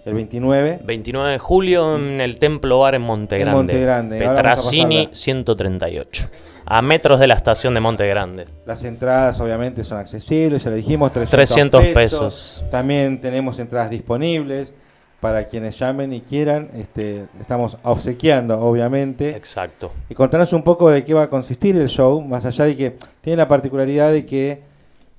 el 0.05 0.15
29. 0.15 0.81
29 0.85 1.33
de 1.33 1.39
julio 1.39 1.97
en 1.97 2.21
el 2.21 2.39
Templo 2.39 2.79
Bar 2.81 2.95
en 2.95 3.03
Monte 3.03 3.35
En 3.35 3.41
Grande. 3.43 3.57
Monte 3.57 3.81
Grande, 3.81 4.19
Petrasini 4.21 4.97
pasarla. 5.07 5.15
138. 5.17 6.29
A 6.69 6.83
metros 6.83 7.21
de 7.21 7.29
la 7.29 7.35
estación 7.35 7.75
de 7.75 7.81
Monte 7.81 8.07
Grande. 8.09 8.45
Las 8.67 8.83
entradas 8.83 9.39
obviamente 9.39 9.85
son 9.85 9.99
accesibles, 9.99 10.65
ya 10.65 10.71
le 10.71 10.77
dijimos, 10.77 11.13
300, 11.13 11.31
300 11.31 11.85
pesos. 11.95 12.65
También 12.73 13.21
tenemos 13.21 13.61
entradas 13.61 13.89
disponibles 13.89 14.73
para 15.21 15.45
quienes 15.45 15.79
llamen 15.79 16.13
y 16.13 16.23
quieran. 16.23 16.69
Este, 16.75 17.27
estamos 17.41 17.79
obsequiando, 17.85 18.61
obviamente. 18.61 19.31
Exacto. 19.31 19.93
Y 20.09 20.15
contanos 20.15 20.53
un 20.53 20.65
poco 20.65 20.91
de 20.91 21.05
qué 21.05 21.15
va 21.15 21.23
a 21.23 21.31
consistir 21.31 21.77
el 21.77 21.89
show, 21.89 22.21
más 22.21 22.45
allá 22.45 22.65
de 22.65 22.77
que 22.77 22.97
tiene 23.21 23.37
la 23.37 23.47
particularidad 23.47 24.11
de 24.13 24.27
que 24.27 24.63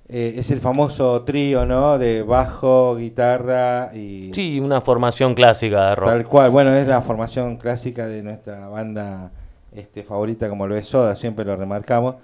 eh, 0.10 0.36
es 0.38 0.52
el 0.52 0.60
famoso 0.60 1.22
trío, 1.24 1.65
¿no? 1.65 1.98
De 1.98 2.24
bajo, 2.24 2.95
guitarra 2.98 3.91
y 3.94 4.32
Sí, 4.34 4.60
una 4.60 4.82
formación 4.82 5.34
clásica 5.34 5.90
de 5.90 5.95
rock. 5.95 6.10
tal 6.10 6.26
cual. 6.26 6.49
Bueno, 6.49 6.74
es 6.74 6.88
la 6.88 7.02
formación 7.02 7.56
clásica 7.56 8.06
de 8.07 8.22
nuestra 8.22 8.68
banda 8.68 9.32
este, 9.73 10.03
favorita, 10.03 10.49
como 10.49 10.68
lo 10.68 10.76
es 10.76 10.88
Soda, 10.88 11.15
siempre 11.15 11.45
lo 11.45 11.56
remarcamos. 11.56 12.15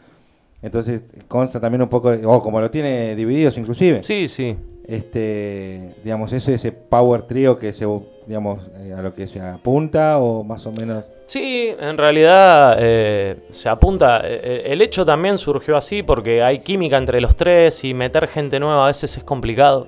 Entonces 0.62 1.02
consta 1.28 1.60
también 1.60 1.82
un 1.82 1.90
poco, 1.90 2.12
de- 2.16 2.26
o 2.26 2.42
como 2.42 2.60
lo 2.62 2.70
tiene 2.72 3.16
divididos 3.16 3.58
inclusive. 3.58 4.02
Sí, 4.04 4.28
sí. 4.28 4.56
Este, 4.86 5.96
digamos, 6.04 6.32
ese, 6.34 6.54
ese 6.56 6.72
power 6.72 7.24
trío 7.24 7.58
que 7.58 7.74
se, 7.74 7.86
digamos, 8.28 8.60
eh, 8.78 8.94
a 8.98 9.02
lo 9.02 9.14
que 9.14 9.28
se 9.28 9.40
apunta 9.42 10.20
o 10.20 10.44
más 10.44 10.66
o 10.66 10.72
menos. 10.72 11.06
Sí, 11.26 11.74
en 11.80 11.98
realidad 11.98 12.78
eh, 12.80 13.38
se 13.50 13.70
apunta. 13.70 14.22
eh, 14.24 14.64
El 14.68 14.82
hecho 14.82 15.06
también 15.06 15.38
surgió 15.38 15.76
así 15.78 16.04
porque 16.04 16.42
hay 16.44 16.60
química 16.60 16.98
entre 16.98 17.20
los 17.22 17.36
tres 17.36 17.84
y 17.84 17.94
meter 17.94 18.28
gente 18.28 18.60
nueva 18.60 18.84
a 18.86 18.88
veces 18.88 19.18
es 19.18 19.24
complicado. 19.24 19.88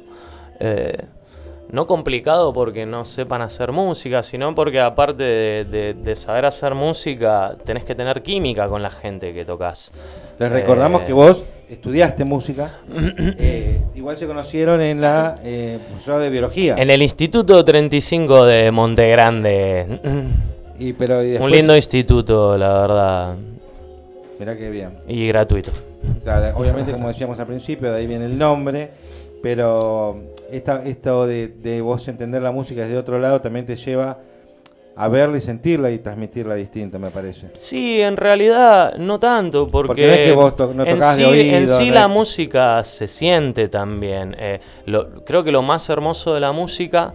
Eh, 0.59 0.97
no 1.71 1.87
complicado 1.87 2.53
porque 2.53 2.85
no 2.85 3.05
sepan 3.05 3.41
hacer 3.41 3.71
música, 3.71 4.23
sino 4.23 4.53
porque 4.55 4.79
aparte 4.79 5.23
de, 5.23 5.65
de- 5.65 5.93
de 5.93 6.15
saber 6.15 6.45
hacer 6.45 6.75
música, 6.75 7.55
tenés 7.65 7.83
que 7.83 7.95
tener 7.95 8.21
química 8.21 8.67
con 8.67 8.81
la 8.83 8.91
gente 8.91 9.33
que 9.33 9.45
tocas. 9.45 9.91
Les 10.39 10.51
recordamos 10.51 11.01
Eh, 11.01 11.05
que 11.07 11.13
vos 11.13 11.43
estudiaste 11.69 12.25
música. 12.25 12.73
eh, 12.93 13.81
igual 13.95 14.17
se 14.17 14.27
conocieron 14.27 14.81
en 14.81 15.01
la 15.01 15.35
eh, 15.43 15.79
de 16.05 16.29
biología. 16.29 16.75
En 16.77 16.89
el 16.89 17.01
Instituto 17.01 17.63
35 17.65 18.45
de 18.45 18.71
Monte 18.71 19.09
Grande. 19.09 19.99
Y, 20.77 20.91
pero, 20.91 21.23
y 21.23 21.37
Un 21.37 21.51
lindo 21.51 21.73
instituto, 21.73 22.57
la 22.57 22.73
verdad. 22.81 23.35
Mirá 24.37 24.57
qué 24.57 24.69
bien. 24.69 24.97
Y 25.07 25.25
gratuito. 25.29 25.71
Claro, 26.25 26.57
obviamente, 26.57 26.91
como 26.91 27.07
decíamos 27.07 27.39
al 27.39 27.47
principio, 27.47 27.93
de 27.93 27.99
ahí 27.99 28.07
viene 28.07 28.25
el 28.25 28.37
nombre, 28.37 28.91
pero 29.41 30.17
esta, 30.51 30.83
esto 30.85 31.25
de, 31.27 31.47
de 31.47 31.81
vos 31.81 32.07
entender 32.07 32.41
la 32.41 32.51
música 32.51 32.81
desde 32.81 32.97
otro 32.97 33.19
lado 33.19 33.41
también 33.41 33.65
te 33.65 33.75
lleva 33.75 34.19
a 34.97 35.07
verla 35.09 35.37
y 35.37 35.41
sentirla 35.41 35.91
y 35.91 35.99
transmitirla 35.99 36.55
distinto, 36.55 36.97
me 36.99 37.09
parece. 37.09 37.49
Sí, 37.53 37.99
en 38.01 38.15
realidad 38.15 38.95
no 38.97 39.19
tanto, 39.19 39.67
porque, 39.67 39.87
Porque 39.87 40.07
no 40.07 40.13
es 40.13 40.19
que 40.19 40.31
vos 40.33 40.55
to- 40.55 40.73
no 40.73 40.83
en 40.85 40.99
de 40.99 41.05
sí, 41.05 41.23
oído, 41.25 41.57
en 41.57 41.67
sí 41.67 41.87
no 41.89 41.95
la 41.95 42.07
música 42.07 42.83
se 42.83 43.07
siente 43.09 43.67
también. 43.67 44.35
Eh, 44.39 44.59
lo- 44.85 45.23
creo 45.25 45.43
que 45.43 45.51
lo 45.51 45.61
más 45.61 45.89
hermoso 45.89 46.33
de 46.33 46.39
la 46.39 46.53
música 46.53 47.13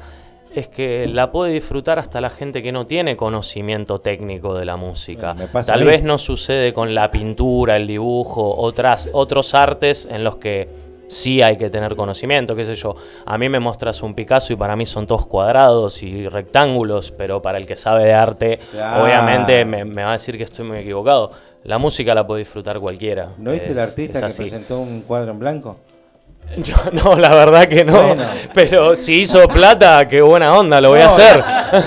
es 0.55 0.69
que 0.69 1.07
la 1.07 1.31
puede 1.33 1.53
disfrutar 1.55 1.99
hasta 1.99 2.21
la 2.21 2.29
gente 2.29 2.63
que 2.63 2.71
no 2.73 2.87
tiene 2.87 3.17
conocimiento 3.17 4.01
técnico 4.01 4.55
de 4.59 4.67
la 4.67 4.77
música. 4.77 5.35
Pasa 5.51 5.73
Tal 5.73 5.85
vez 5.85 6.03
no 6.03 6.19
sucede 6.19 6.75
con 6.75 6.95
la 6.95 7.11
pintura, 7.11 7.77
el 7.77 7.87
dibujo, 7.87 8.57
otras, 8.57 9.09
otros 9.13 9.55
artes 9.55 10.07
en 10.11 10.23
los 10.25 10.37
que 10.37 10.69
sí 11.11 11.43
hay 11.43 11.57
que 11.59 11.69
tener 11.71 11.97
conocimiento, 11.97 12.55
qué 12.57 12.65
sé 12.65 12.75
yo. 12.75 12.95
A 13.27 13.37
mí 13.37 13.49
me 13.49 13.59
mostras 13.61 14.03
un 14.03 14.15
Picasso 14.15 14.53
y 14.53 14.57
para 14.57 14.77
mí 14.77 14.87
son 14.87 15.07
todos 15.07 15.27
cuadrados 15.27 16.03
y 16.03 16.29
rectángulos, 16.29 17.11
pero 17.11 17.43
para 17.43 17.59
el 17.59 17.67
que 17.67 17.77
sabe 17.77 18.05
de 18.05 18.15
arte, 18.15 18.59
Claro. 18.71 19.05
obviamente 19.05 19.65
me, 19.65 19.85
me 19.85 20.05
va 20.05 20.11
a 20.11 20.13
decir 20.13 20.39
que 20.39 20.45
estoy 20.45 20.65
muy 20.65 20.79
equivocado. 20.79 21.33
La 21.65 21.77
música 21.79 22.15
la 22.15 22.27
puede 22.27 22.39
disfrutar 22.41 22.79
cualquiera. 22.81 23.29
¿No 23.39 23.51
viste 23.53 23.73
el 23.73 23.79
artista 23.81 24.21
que 24.29 24.35
presentó 24.35 24.79
un 24.81 25.03
cuadro 25.03 25.33
en 25.33 25.39
blanco? 25.39 25.77
Yo- 26.57 26.75
no, 26.93 27.17
la 27.17 27.35
verdad 27.35 27.69
que 27.69 27.85
no. 27.85 27.93
Bueno. 28.03 28.23
Pero 28.55 28.97
si 28.97 29.21
hizo 29.21 29.47
plata, 29.47 30.09
qué 30.09 30.23
buena 30.23 30.57
onda, 30.59 30.81
lo 30.81 30.91
voy 30.91 31.01
a 31.01 31.07
hacer. 31.09 31.39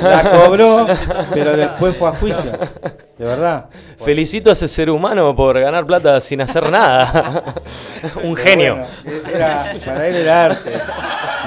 La 0.04 0.30
cobró, 0.32 0.86
pero 1.34 1.56
después 1.58 1.98
fue 1.98 2.10
a 2.10 2.12
juicio. 2.14 2.52
De 3.18 3.26
verdad. 3.26 3.69
Felicito 3.98 4.49
a 4.49 4.53
ese 4.53 4.68
ser 4.68 4.90
humano 4.90 5.35
por 5.35 5.60
ganar 5.60 5.85
plata 5.85 6.19
sin 6.19 6.41
hacer 6.41 6.69
nada. 6.72 7.44
Un 8.23 8.34
Pero 8.34 8.35
genio. 8.35 8.76
bueno, 8.76 9.30
era, 9.34 9.73
para 9.85 10.07
él 10.07 10.15
era 10.15 10.45
arte. 10.45 10.72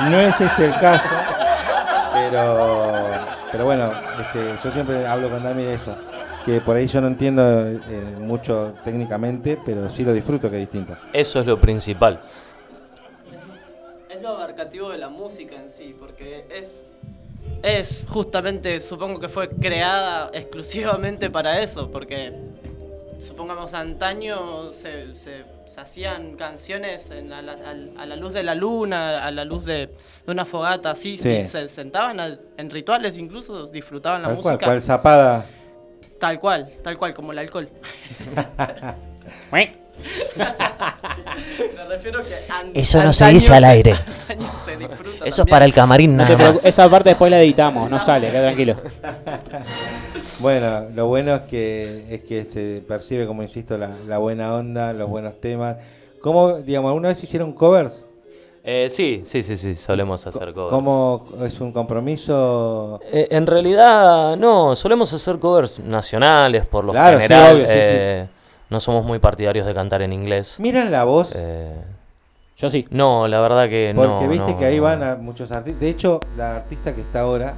No 0.08 0.20
es 0.20 0.40
este 0.40 0.66
el 0.66 0.74
caso, 0.74 1.08
pero, 2.12 2.86
pero 3.50 3.64
bueno, 3.64 3.90
este, 4.20 4.54
yo 4.62 4.70
siempre 4.70 5.06
hablo 5.06 5.28
con 5.30 5.42
Dami 5.42 5.64
de 5.64 5.74
eso. 5.74 5.96
Que 6.44 6.60
por 6.60 6.76
ahí 6.76 6.86
yo 6.86 7.00
no 7.00 7.08
entiendo 7.08 7.42
eh, 7.42 7.80
mucho 8.20 8.74
técnicamente, 8.84 9.58
pero 9.66 9.90
sí 9.90 10.04
lo 10.04 10.12
disfruto, 10.12 10.48
que 10.48 10.56
es 10.62 10.70
distinto. 10.70 10.94
Eso 11.12 11.40
es 11.40 11.46
lo 11.46 11.58
principal. 11.58 12.20
Es 14.08 14.22
lo 14.22 14.28
abarcativo 14.28 14.90
de 14.90 14.98
la 14.98 15.08
música 15.08 15.56
en 15.56 15.68
sí, 15.70 15.96
porque 15.98 16.46
es, 16.48 16.84
es 17.62 18.06
justamente, 18.08 18.80
supongo 18.80 19.18
que 19.20 19.28
fue 19.28 19.48
creada 19.48 20.30
exclusivamente 20.32 21.30
para 21.30 21.60
eso, 21.60 21.90
porque 21.90 22.32
supongamos 23.18 23.74
antaño 23.74 24.72
se, 24.72 25.14
se- 25.14 25.44
se 25.66 25.80
hacían 25.80 26.36
canciones 26.36 27.10
en 27.10 27.32
a, 27.32 27.42
la, 27.42 27.52
al- 27.54 27.92
a 27.98 28.06
la 28.06 28.14
luz 28.16 28.32
de 28.34 28.42
la 28.44 28.54
luna, 28.54 29.24
a 29.26 29.30
la 29.32 29.44
luz 29.44 29.64
de, 29.64 29.86
de 29.88 29.92
una 30.32 30.44
fogata, 30.44 30.92
así, 30.92 31.16
Sí. 31.16 31.28
y 31.30 31.46
se 31.46 31.66
sentaban 31.68 32.20
a- 32.20 32.38
en 32.56 32.70
rituales 32.70 33.18
incluso, 33.18 33.66
disfrutaban 33.66 34.22
la 34.22 34.28
Tal 34.28 34.36
cual, 34.38 34.52
música. 34.54 34.66
cual 34.66 34.82
zapada. 34.82 35.46
Tal 36.20 36.38
cual, 36.40 36.70
tal 36.84 36.96
cual, 36.96 37.14
como 37.14 37.32
el 37.32 37.38
alcohol. 37.38 37.68
Me 40.36 41.84
refiero 41.88 42.20
que 42.22 42.80
Eso 42.80 43.02
no 43.02 43.12
se 43.12 43.26
dice 43.28 43.54
al 43.54 43.64
aire. 43.64 43.92
antaño 43.92 44.50
se 44.64 44.76
disfruta 44.76 45.24
Eso 45.24 45.42
es 45.42 45.48
para 45.48 45.64
el 45.64 45.72
camarín 45.72 46.16
nada 46.16 46.36
más. 46.36 46.64
esa 46.64 46.88
parte 46.88 47.10
después 47.10 47.30
la 47.30 47.40
editamos, 47.40 47.90
no 47.90 47.98
sale, 48.00 48.28
queda 48.30 48.42
tranquilo. 48.42 48.76
Bueno, 50.38 50.84
lo 50.94 51.06
bueno 51.06 51.34
es 51.34 51.40
que 51.42 52.04
es 52.10 52.20
que 52.24 52.44
se 52.44 52.82
percibe, 52.86 53.26
como 53.26 53.42
insisto, 53.42 53.78
la, 53.78 53.90
la 54.06 54.18
buena 54.18 54.54
onda, 54.54 54.92
los 54.92 55.08
buenos 55.08 55.40
temas. 55.40 55.76
¿Cómo, 56.20 56.58
digamos, 56.58 56.90
alguna 56.90 57.08
vez 57.08 57.22
hicieron 57.24 57.52
covers? 57.54 58.04
Eh, 58.62 58.88
sí, 58.90 59.22
sí, 59.24 59.42
sí, 59.42 59.56
sí, 59.56 59.76
solemos 59.76 60.26
hacer 60.26 60.52
covers. 60.52 60.70
¿Cómo 60.76 61.26
es 61.42 61.58
un 61.60 61.72
compromiso? 61.72 63.00
Eh, 63.10 63.28
en 63.30 63.46
realidad, 63.46 64.36
no, 64.36 64.76
solemos 64.76 65.10
hacer 65.14 65.38
covers 65.38 65.78
nacionales 65.78 66.66
por 66.66 66.84
lo 66.84 66.92
Claro, 66.92 67.16
sí, 67.16 67.22
general. 67.22 67.56
sí, 67.56 67.64
eh, 67.66 68.26
No 68.70 68.80
somos 68.80 69.04
muy 69.04 69.18
partidarios 69.18 69.66
de 69.66 69.74
cantar 69.74 70.02
en 70.02 70.12
inglés. 70.12 70.58
Miran 70.58 70.90
la 70.90 71.04
voz, 71.04 71.32
Eh, 71.34 71.72
Yo 72.56 72.70
sí. 72.70 72.86
no, 72.90 73.28
la 73.28 73.40
verdad 73.40 73.68
que 73.68 73.92
no. 73.94 74.02
porque 74.02 74.26
viste 74.28 74.52
no, 74.52 74.58
que 74.58 74.64
ahí 74.64 74.76
no. 74.78 74.82
van 74.84 75.02
a 75.02 75.14
muchos 75.16 75.50
artistas. 75.52 75.80
De 75.80 75.88
hecho, 75.88 76.20
la 76.36 76.56
artista 76.56 76.94
que 76.94 77.00
está 77.02 77.20
ahora 77.20 77.54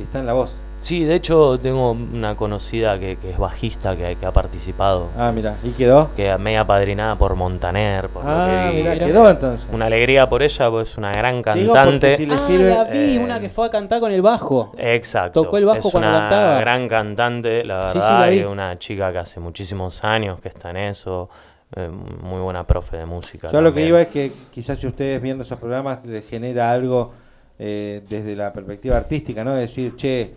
está 0.00 0.18
en 0.20 0.26
la 0.26 0.32
voz. 0.34 0.52
Sí, 0.84 1.02
de 1.02 1.14
hecho 1.14 1.58
tengo 1.58 1.92
una 1.92 2.34
conocida 2.36 2.98
que, 2.98 3.16
que 3.16 3.30
es 3.30 3.38
bajista 3.38 3.96
que, 3.96 4.16
que 4.20 4.26
ha 4.26 4.32
participado. 4.32 5.08
Ah, 5.16 5.32
mira, 5.34 5.56
y 5.64 5.70
quedó. 5.70 6.10
Que 6.14 6.36
media 6.36 6.62
padrinada 6.66 7.16
por 7.16 7.34
Montaner. 7.36 8.08
Por 8.10 8.22
lo 8.22 8.30
Ah, 8.30 8.70
mira, 8.70 8.94
quedó 8.98 9.30
entonces. 9.30 9.66
Una 9.72 9.86
alegría 9.86 10.28
por 10.28 10.42
ella, 10.42 10.68
pues 10.70 10.90
es 10.90 10.98
una 10.98 11.10
gran 11.12 11.36
Digo, 11.36 11.72
cantante. 11.72 12.10
porque 12.10 12.16
si 12.16 12.26
le 12.26 12.34
Ah, 12.34 12.38
sirve. 12.46 12.68
la 12.68 12.84
vi, 12.84 13.16
eh, 13.16 13.18
una 13.18 13.40
que 13.40 13.48
fue 13.48 13.66
a 13.66 13.70
cantar 13.70 13.98
con 14.00 14.12
el 14.12 14.20
bajo. 14.20 14.72
Exacto. 14.76 15.40
Tocó 15.40 15.56
el 15.56 15.64
bajo 15.64 15.78
es 15.78 15.90
cuando 15.90 16.06
una 16.10 16.18
cantaba. 16.28 16.60
gran 16.60 16.86
cantante, 16.88 17.64
la 17.64 17.82
Sí, 17.84 17.88
sí, 17.94 17.98
verdad, 18.00 18.20
la 18.20 18.26
vi. 18.28 18.38
y 18.40 18.44
una 18.44 18.78
chica 18.78 19.10
que 19.10 19.18
hace 19.18 19.40
muchísimos 19.40 20.04
años 20.04 20.38
que 20.42 20.48
está 20.48 20.68
en 20.68 20.76
eso, 20.76 21.30
eh, 21.76 21.88
muy 21.88 22.40
buena 22.40 22.66
profe 22.66 22.98
de 22.98 23.06
música. 23.06 23.48
Yo 23.50 23.56
a 23.58 23.62
lo 23.62 23.72
que 23.72 23.86
iba 23.86 24.02
es 24.02 24.08
que 24.08 24.30
quizás 24.50 24.78
si 24.78 24.86
ustedes 24.86 25.22
viendo 25.22 25.44
esos 25.44 25.58
programas 25.58 26.04
les 26.04 26.28
genera 26.28 26.70
algo 26.70 27.12
eh, 27.58 28.02
desde 28.06 28.36
la 28.36 28.52
perspectiva 28.52 28.98
artística, 28.98 29.42
¿no? 29.44 29.54
Decir, 29.54 29.96
che, 29.96 30.34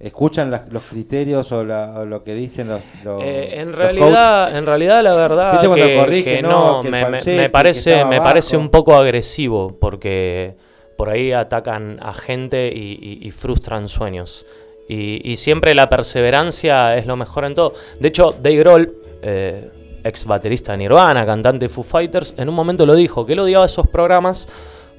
escuchan 0.00 0.50
las- 0.50 0.72
los 0.72 0.82
criterios 0.82 1.52
o, 1.52 1.62
la- 1.62 1.92
o 2.00 2.06
lo 2.06 2.24
que 2.24 2.34
dicen 2.34 2.68
los, 2.68 2.80
los- 3.04 3.22
Eh, 3.22 3.60
en 3.60 3.68
los 3.68 3.76
realidad, 3.76 4.56
en 4.56 4.64
realidad 4.66 5.02
la 5.02 5.14
verdad 5.14 5.52
¿Viste 5.52 5.66
cuando 5.68 5.86
que, 5.86 5.94
corrige, 5.96 6.36
que 6.36 6.42
no, 6.42 6.78
no, 6.78 6.82
que 6.82 6.90
me, 6.90 7.02
falsete, 7.02 7.36
me 7.36 7.50
parece, 7.50 8.04
me 8.06 8.18
parece 8.18 8.56
un 8.56 8.70
poco 8.70 8.94
agresivo 8.96 9.76
porque 9.78 10.56
por 10.96 11.10
ahí 11.10 11.32
atacan 11.32 11.98
a 12.02 12.12
gente 12.14 12.72
y, 12.74 12.98
y- 13.22 13.26
y 13.26 13.30
frustran 13.30 13.88
sueños. 13.88 14.46
Y, 14.88 15.20
y 15.30 15.36
siempre 15.36 15.74
la 15.74 15.88
perseverancia 15.88 16.96
es 16.96 17.06
lo 17.06 17.14
mejor 17.16 17.44
en 17.44 17.54
todo. 17.54 17.74
De 18.00 18.08
hecho, 18.08 18.34
Dave 18.42 18.56
Grohl, 18.56 18.94
eh, 19.22 19.70
ex 20.02 20.24
baterista 20.24 20.72
de 20.72 20.78
Nirvana, 20.78 21.24
cantante 21.24 21.66
de 21.66 21.68
Foo 21.68 21.84
Fighters, 21.84 22.34
en 22.36 22.48
un 22.48 22.54
momento 22.54 22.84
lo 22.86 22.94
dijo, 22.94 23.24
que 23.24 23.34
él 23.34 23.38
odiaba 23.38 23.66
esos 23.66 23.86
programas 23.86 24.48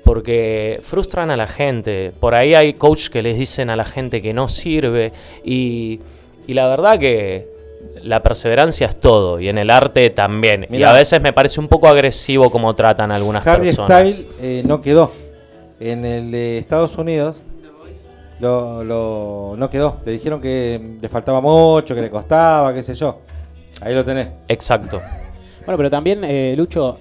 porque 0.03 0.79
frustran 0.81 1.31
a 1.31 1.37
la 1.37 1.47
gente. 1.47 2.11
Por 2.19 2.35
ahí 2.35 2.53
hay 2.53 2.73
coach 2.73 3.09
que 3.09 3.21
les 3.21 3.37
dicen 3.37 3.69
a 3.69 3.75
la 3.75 3.85
gente 3.85 4.21
que 4.21 4.33
no 4.33 4.49
sirve 4.49 5.11
y, 5.43 5.99
y 6.47 6.53
la 6.53 6.67
verdad 6.67 6.99
que 6.99 7.47
la 8.03 8.21
perseverancia 8.23 8.87
es 8.87 8.99
todo 8.99 9.39
y 9.39 9.47
en 9.49 9.57
el 9.57 9.69
arte 9.69 10.09
también. 10.11 10.67
Y 10.71 10.83
a 10.83 10.93
veces 10.93 11.21
me 11.21 11.33
parece 11.33 11.59
un 11.59 11.67
poco 11.67 11.87
agresivo 11.87 12.49
como 12.49 12.73
tratan 12.75 13.11
a 13.11 13.15
algunas 13.15 13.45
Harry 13.45 13.65
personas. 13.67 13.91
Styles 13.91 14.27
eh, 14.41 14.63
no 14.65 14.81
quedó. 14.81 15.11
En 15.79 16.05
el 16.05 16.31
de 16.31 16.57
Estados 16.59 16.95
Unidos 16.97 17.37
lo, 18.39 18.83
lo- 18.83 19.55
no 19.57 19.69
quedó. 19.69 19.97
Le 20.05 20.11
dijeron 20.13 20.41
que 20.41 20.79
le 21.01 21.09
faltaba 21.09 21.41
mucho, 21.41 21.93
que 21.95 22.01
le 22.01 22.09
costaba, 22.09 22.73
qué 22.73 22.81
sé 22.83 22.95
yo. 22.95 23.19
Ahí 23.81 23.93
lo 23.93 24.03
tenés. 24.03 24.29
Exacto. 24.47 25.01
Bueno, 25.63 25.77
pero 25.77 25.89
también, 25.91 26.23
eh, 26.23 26.55
Lucho, 26.57 26.97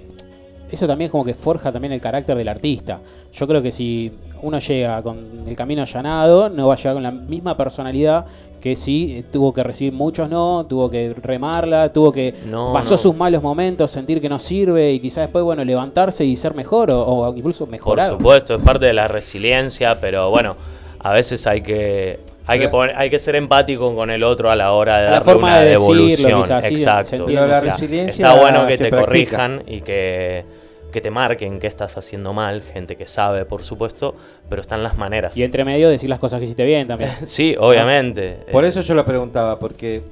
eso 0.72 0.86
también 0.86 1.06
es 1.06 1.10
como 1.12 1.24
que 1.24 1.34
forja 1.34 1.70
también 1.72 1.92
el 1.92 2.00
carácter 2.00 2.36
del 2.36 2.48
artista. 2.48 3.00
Yo 3.32 3.46
creo 3.46 3.62
que 3.62 3.72
si 3.72 4.12
uno 4.42 4.58
llega 4.58 5.02
con 5.02 5.44
el 5.46 5.56
camino 5.56 5.82
allanado, 5.82 6.48
no 6.48 6.68
va 6.68 6.74
a 6.74 6.76
llegar 6.76 6.94
con 6.94 7.02
la 7.02 7.10
misma 7.10 7.56
personalidad 7.56 8.24
que 8.60 8.76
si 8.76 9.16
eh, 9.18 9.24
tuvo 9.32 9.54
que 9.54 9.62
recibir 9.62 9.92
muchos 9.94 10.28
no, 10.28 10.66
tuvo 10.68 10.90
que 10.90 11.14
remarla, 11.22 11.90
tuvo 11.94 12.12
que 12.12 12.34
No, 12.46 12.72
pasó 12.74 12.90
no. 12.90 12.96
sus 12.98 13.16
malos 13.16 13.42
momentos, 13.42 13.90
sentir 13.90 14.20
que 14.20 14.28
no 14.28 14.38
sirve 14.38 14.92
y 14.92 15.00
quizás 15.00 15.24
después, 15.24 15.42
bueno, 15.44 15.64
levantarse 15.64 16.26
y 16.26 16.36
ser 16.36 16.52
mejor 16.54 16.92
o, 16.92 17.00
o 17.02 17.34
incluso 17.34 17.60
Por 17.64 17.70
mejorar. 17.72 18.10
supuesto, 18.10 18.54
es 18.56 18.62
parte 18.62 18.84
de 18.84 18.92
la 18.92 19.08
resiliencia, 19.08 19.98
pero 19.98 20.28
bueno, 20.28 20.56
a 20.98 21.12
veces 21.14 21.46
hay 21.46 21.62
que 21.62 22.20
hay 22.46 22.58
que 22.58 22.68
poner- 22.68 22.96
hay 22.96 23.08
que 23.08 23.18
ser 23.18 23.36
empático 23.36 23.94
con 23.94 24.10
el 24.10 24.24
otro 24.24 24.50
a 24.50 24.56
la 24.56 24.72
hora 24.72 24.98
de 24.98 25.04
La 25.04 25.10
darle 25.12 25.24
forma 25.32 25.48
una 25.48 25.60
de 25.60 25.70
decirlo, 25.70 25.86
devolución. 25.94 26.42
quizás, 26.42 26.64
sí, 26.64 26.76
se 26.76 26.82
Exacto. 26.82 27.10
entiende. 27.16 27.32
Pero 27.34 27.46
la 27.46 27.56
o 27.58 27.60
sea, 27.60 27.72
resiliencia 27.72 28.26
Está 28.28 28.40
bueno 28.40 28.66
que 28.66 28.76
te 28.76 28.88
practica. 28.90 29.06
corrijan 29.06 29.62
y 29.68 29.80
que, 29.80 30.44
que 30.90 31.00
te 31.00 31.10
marquen 31.10 31.58
qué 31.60 31.66
estás 31.66 31.96
haciendo 31.96 32.32
mal, 32.32 32.62
gente 32.62 32.96
que 32.96 33.06
sabe, 33.06 33.44
por 33.44 33.62
supuesto, 33.64 34.14
pero 34.48 34.60
están 34.60 34.82
las 34.82 34.96
maneras. 34.98 35.36
Y 35.36 35.42
entre 35.42 35.64
medio 35.64 35.88
decir 35.88 36.08
las 36.10 36.18
cosas 36.18 36.38
que 36.38 36.44
hiciste 36.44 36.64
bien 36.64 36.88
también. 36.88 37.10
Sí, 37.24 37.54
obviamente. 37.58 38.38
Por 38.52 38.64
Eh, 38.64 38.68
eso 38.68 38.80
yo 38.80 38.94
lo 38.94 39.04
preguntaba, 39.04 39.58
porque 39.58 40.02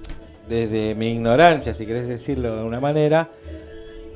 desde 0.48 0.94
mi 0.94 1.12
ignorancia, 1.12 1.74
si 1.74 1.84
querés 1.86 2.08
decirlo 2.08 2.56
de 2.56 2.62
una 2.64 2.80
manera, 2.80 3.28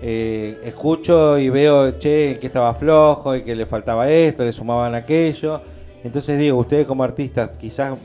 eh, 0.00 0.58
escucho 0.64 1.38
y 1.38 1.48
veo, 1.48 1.98
che, 1.98 2.38
que 2.40 2.46
estaba 2.46 2.74
flojo 2.74 3.36
y 3.36 3.42
que 3.42 3.54
le 3.54 3.66
faltaba 3.66 4.10
esto, 4.10 4.44
le 4.44 4.52
sumaban 4.52 4.94
aquello. 4.94 5.60
Entonces 6.02 6.38
digo, 6.38 6.58
ustedes 6.58 6.86
como 6.86 7.04
artistas 7.04 7.50
quizás 7.60 7.96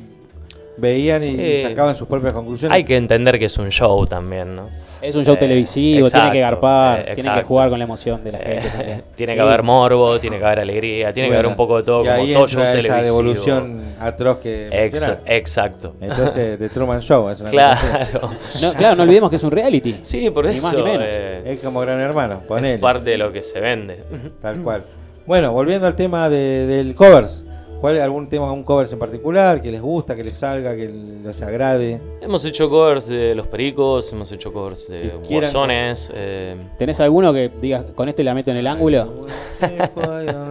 veían 0.77 1.23
y 1.23 1.35
Sí. 1.35 1.61
sacaban 1.63 1.95
sus 1.95 2.07
propias 2.07 2.33
conclusiones. 2.33 2.75
Hay 2.75 2.83
que 2.83 2.95
entender 2.97 3.37
que 3.39 3.45
es 3.45 3.57
un 3.57 3.69
show 3.69 4.05
también, 4.05 4.55
¿no? 4.55 4.69
Es 5.01 5.15
un 5.15 5.23
show 5.23 5.35
Eh, 5.35 5.37
televisivo, 5.37 6.07
tiene 6.09 6.31
que 6.31 6.37
exacto, 6.39 6.55
garpar, 6.55 6.99
eh, 6.99 7.03
tiene 7.03 7.15
que 7.15 7.21
exacto. 7.21 7.47
jugar 7.47 7.69
con 7.69 7.77
la 7.79 7.85
emoción 7.85 8.23
de 8.23 8.31
la 8.31 8.37
gente 8.39 8.57
Eh, 8.57 8.69
también. 8.71 9.03
tiene 9.15 9.33
Sí. 9.33 9.37
que 9.37 9.41
haber 9.41 9.63
morbo, 9.63 10.19
tiene 10.19 10.39
que 10.39 10.45
haber 10.45 10.59
alegría, 10.59 11.13
tiene 11.13 11.29
que 11.29 11.35
haber 11.35 11.47
un 11.47 11.55
poco 11.55 11.77
de 11.77 11.83
todo, 11.83 12.01
y 12.03 12.07
como 12.07 12.17
ahí 12.19 12.33
todo 12.33 12.47
show 12.47 12.61
entra 12.61 12.71
esa 12.73 12.81
televisivo. 12.81 13.03
devolución 13.17 13.81
atroz 13.99 14.37
que 14.39 14.69
Ex- 14.71 15.17
exacto. 15.25 15.93
Entonces, 16.01 16.57
The 16.59 16.69
Truman 16.69 17.01
Show 17.01 17.29
es 17.29 17.39
una. 17.41 17.49
Claro. 17.51 17.79
No, 18.61 18.73
claro, 18.73 18.95
no 18.95 19.03
olvidemos 19.03 19.29
que 19.29 19.35
es 19.35 19.43
un 19.43 19.51
reality. 19.51 19.95
Sí, 20.01 20.29
por 20.31 20.45
Ni 20.47 20.55
eso. 20.55 20.63
más 20.67 20.75
ni 20.75 20.81
menos. 20.83 21.05
eh, 21.07 21.41
Es 21.45 21.59
como 21.59 21.79
Gran 21.81 21.99
Hermano, 21.99 22.41
ponele. 22.47 22.75
es 22.75 22.79
parte 22.81 23.11
de 23.11 23.17
lo 23.17 23.31
que 23.31 23.43
se 23.43 23.59
vende. 23.59 24.03
Tal 24.41 24.61
cual. 24.63 24.83
Bueno, 25.27 25.51
volviendo 25.51 25.85
al 25.85 25.95
tema 25.95 26.27
de- 26.29 26.65
del 26.65 26.95
covers. 26.95 27.43
¿Cuál 27.79 28.01
algún 28.01 28.27
tema, 28.27 28.51
un 28.51 28.63
covers 28.63 28.91
en 28.91 28.97
particular 28.97 29.61
que 29.61 29.71
les 29.71 29.81
gusta, 29.81 30.15
que 30.15 30.23
les 30.23 30.35
salga, 30.35 30.75
que 30.75 30.89
les 30.89 31.41
agrade? 31.43 32.01
hemos 32.21 32.43
hecho 32.43 32.67
covers 32.69 33.07
de 33.07 33.35
Los 33.35 33.47
Pericos, 33.47 34.11
hemos 34.13 34.31
hecho 34.31 34.51
covers 34.51 34.87
de 34.89 35.11
Guasones. 35.29 36.11
eh, 36.13 36.55
¿Tenés 36.79 36.99
alguno 36.99 37.31
que 37.33 37.51
digas, 37.61 37.85
con 37.93 38.09
este 38.09 38.23
la 38.23 38.33
meto 38.33 38.49
en 38.49 38.57
el 38.57 38.65
ángulo? 38.67 39.27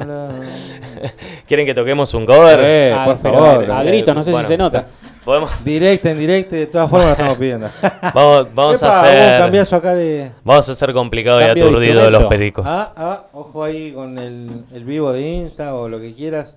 ¿Quieren 1.48 1.66
que 1.66 1.74
toquemos 1.74 2.14
un 2.14 2.24
cover? 2.26 2.60
Eh, 2.62 2.94
Ah, 2.96 3.04
por 3.04 3.18
favor. 3.18 3.70
A 3.72 3.82
gritos, 3.82 4.14
no 4.14 4.22
sé 4.22 4.30
Bueno. 4.30 4.46
si 4.46 4.52
se 4.54 4.58
nota. 4.58 4.86
Podemos, 5.24 5.64
Directa, 5.64 6.12
en 6.12 6.20
directo, 6.20 6.54
de 6.54 6.66
todas 6.66 6.88
formas 6.88 7.06
lo 7.08 7.12
estamos 7.14 7.38
pidiendo. 7.38 7.68
vamos 8.14 8.46
vamos 8.54 8.80
a 8.84 8.86
Epa, 8.86 9.00
hacer. 9.00 9.38
cambiazo 9.40 9.74
acá 9.76 9.94
de. 9.96 10.30
Vamos 10.44 10.68
a 10.68 10.72
hacer 10.72 10.92
complicado 10.92 11.40
y 11.40 11.44
Cambio 11.46 11.64
de 11.64 11.70
aturdido 11.70 12.04
de 12.04 12.10
los 12.12 12.24
pericos. 12.26 12.64
Ah, 12.68 12.92
ah, 12.96 13.24
ojo 13.32 13.64
ahí 13.64 13.90
con 13.90 14.16
el, 14.18 14.62
el 14.72 14.84
vivo 14.84 15.12
de 15.12 15.28
Insta 15.28 15.74
o 15.74 15.88
lo 15.88 16.00
que 16.00 16.14
quieras. 16.14 16.56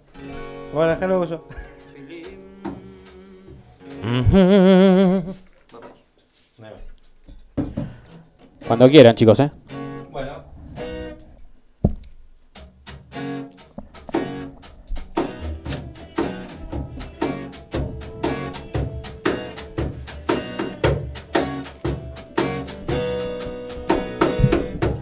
Bueno, 0.73 0.91
déjalo 0.91 1.25
yo. 1.25 1.47
Cuando 8.67 8.89
quieran, 8.89 9.15
chicos, 9.15 9.39
¿eh? 9.39 9.51
Bueno. 10.11 10.43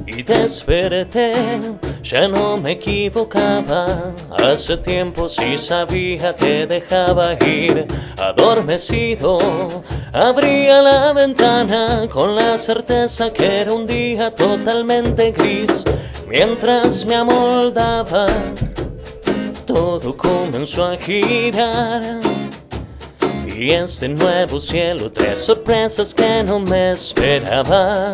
Y 0.05 0.23
desperté 0.23 1.86
ya 2.09 2.27
no 2.27 2.55
me 2.57 2.71
equivocaba. 2.71 4.13
Hace 4.31 4.77
tiempo 4.77 5.27
sí 5.27 5.57
sabía 5.57 6.33
te 6.33 6.65
dejaba 6.65 7.33
ir 7.45 7.85
adormecido. 8.17 9.83
Abría 10.13 10.81
la 10.81 11.11
ventana 11.11 12.07
con 12.11 12.35
la 12.35 12.57
certeza 12.57 13.31
que 13.33 13.61
era 13.61 13.73
un 13.73 13.85
día 13.85 14.33
totalmente 14.33 15.31
gris. 15.31 15.83
Mientras 16.27 17.05
me 17.05 17.15
amoldaba, 17.15 18.27
todo 19.65 20.15
comenzó 20.15 20.85
a 20.85 20.95
girar. 20.95 22.21
Y 23.47 23.71
este 23.71 24.07
nuevo 24.07 24.59
cielo 24.59 25.11
trae 25.11 25.35
sorpresas 25.35 26.13
que 26.13 26.43
no 26.43 26.59
me 26.59 26.91
esperaba. 26.91 28.13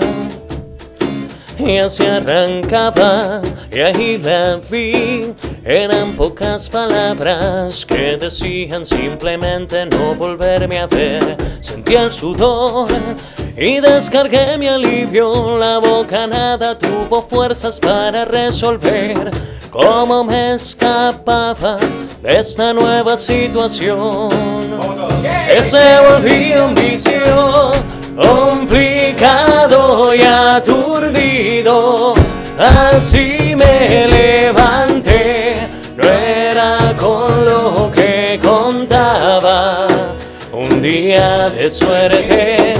Así 1.63 2.05
arrancaba, 2.05 3.41
y 3.71 3.79
ahí 3.79 4.17
la 4.17 4.59
vi. 4.69 5.33
Eran 5.63 6.11
pocas 6.13 6.69
palabras 6.69 7.85
que 7.85 8.17
decían 8.17 8.85
simplemente 8.85 9.85
no 9.85 10.13
volverme 10.15 10.79
a 10.79 10.87
ver. 10.87 11.37
Sentí 11.61 11.95
el 11.95 12.11
sudor 12.11 12.89
y 13.55 13.79
descargué 13.79 14.57
mi 14.57 14.67
alivio. 14.67 15.57
La 15.57 15.77
boca 15.77 16.27
nada 16.27 16.77
tuvo 16.77 17.21
fuerzas 17.21 17.79
para 17.79 18.25
resolver 18.25 19.31
cómo 19.71 20.25
me 20.25 20.55
escapaba 20.55 21.77
de 22.21 22.39
esta 22.39 22.73
nueva 22.73 23.17
situación. 23.17 24.29
Que 25.47 25.63
se 25.63 25.99
volvía 26.09 26.65
un 26.65 26.75
vicio 26.75 27.71
complicado 28.15 30.13
y 30.13 30.21
aturdido. 30.21 32.13
Así 32.57 33.55
me 33.55 34.07
levanté, 34.07 35.55
no 35.95 36.07
era 36.07 36.93
con 36.99 37.45
lo 37.45 37.91
que 37.93 38.39
contaba. 38.41 39.87
Un 40.51 40.81
día 40.81 41.49
de 41.49 41.69
suerte, 41.69 42.75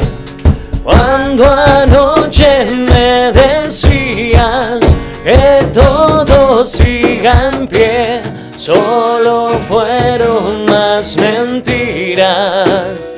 cuando 0.83 1.49
anoche 1.49 2.65
me 2.71 3.31
decías 3.31 4.95
que 5.23 5.65
todo 5.73 6.65
siga 6.65 7.49
en 7.51 7.67
pie, 7.67 8.21
solo 8.57 9.57
fueron 9.67 10.65
más 10.65 11.17
mentiras. 11.17 13.12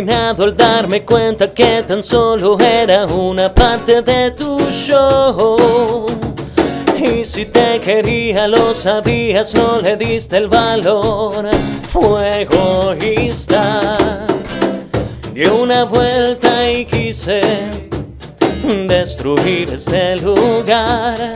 Fulminado 0.00 0.44
al 0.44 0.56
darme 0.56 1.02
cuenta 1.02 1.52
que 1.52 1.84
tan 1.86 2.02
solo 2.02 2.58
era 2.58 3.04
una 3.06 3.52
parte 3.52 4.00
de 4.00 4.30
tu 4.30 4.58
show. 4.70 6.06
Y 6.96 7.24
si 7.24 7.44
te 7.44 7.78
quería 7.80 8.48
lo 8.48 8.72
sabías, 8.72 9.54
no 9.54 9.80
le 9.80 9.96
diste 9.96 10.38
el 10.38 10.48
valor. 10.48 11.50
Fue 11.90 12.42
egoísta. 12.42 14.26
Di 15.34 15.44
una 15.46 15.84
vuelta 15.84 16.70
y 16.70 16.86
quise 16.86 17.42
destruir 18.88 19.70
este 19.74 20.16
lugar. 20.16 21.34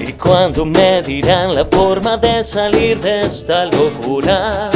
Y 0.00 0.12
cuando 0.12 0.64
me 0.64 1.02
dirán 1.02 1.54
la 1.54 1.64
forma 1.64 2.16
de 2.16 2.44
salir 2.44 3.00
de 3.00 3.22
esta 3.22 3.64
locura 3.64 4.70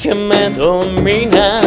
que 0.00 0.14
me 0.14 0.48
domina 0.48 1.60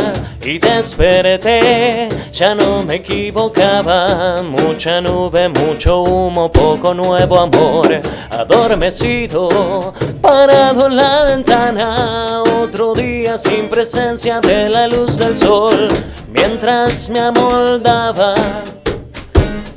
y 0.43 0.57
desperté, 0.57 2.09
ya 2.31 2.55
no 2.55 2.81
me 2.81 2.95
equivocaba, 2.95 4.41
mucha 4.41 4.99
nube, 5.01 5.49
mucho 5.49 6.01
humo, 6.01 6.51
poco 6.51 6.95
nuevo 6.95 7.39
amor, 7.39 8.01
adormecido, 8.31 9.93
parado 10.19 10.87
en 10.87 10.95
la 10.95 11.25
ventana, 11.25 12.41
otro 12.41 12.95
día 12.95 13.37
sin 13.37 13.69
presencia 13.69 14.41
de 14.41 14.67
la 14.67 14.87
luz 14.87 15.17
del 15.17 15.37
sol, 15.37 15.87
mientras 16.31 17.09
me 17.09 17.19
amoldaba, 17.19 18.33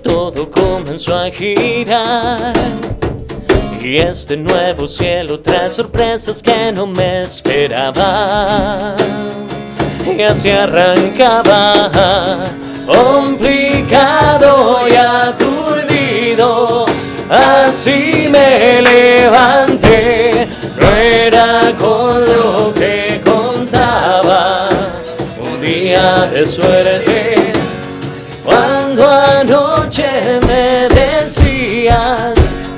todo 0.03 0.51
comenzó 0.51 1.15
a 1.15 1.31
girar. 1.31 2.55
Y 3.87 3.99
este 3.99 4.37
nuevo 4.37 4.89
cielo 4.89 5.39
trae 5.39 5.71
sorpresas 5.71 6.43
que 6.43 6.73
no 6.73 6.89
me 6.89 7.23
esperaba. 7.23 8.97
Y 10.05 10.23
así 10.23 10.51
arrancaba, 10.51 11.89
complicado 12.85 14.89
y 14.89 14.97
aturdido. 14.97 16.87
Así 17.31 18.27
me 18.29 18.83
levanté, 18.83 20.49
no 20.81 20.97
era 20.97 21.73
con 21.79 22.25
lo 22.25 22.75
que 22.75 23.21
contaba. 23.25 24.69
Un 25.41 25.61
día 25.61 26.27
de 26.27 26.45
suerte, 26.45 27.53
cuando 28.45 29.09
anoche 29.09 30.41
me 30.45 30.89
decías 30.89 32.36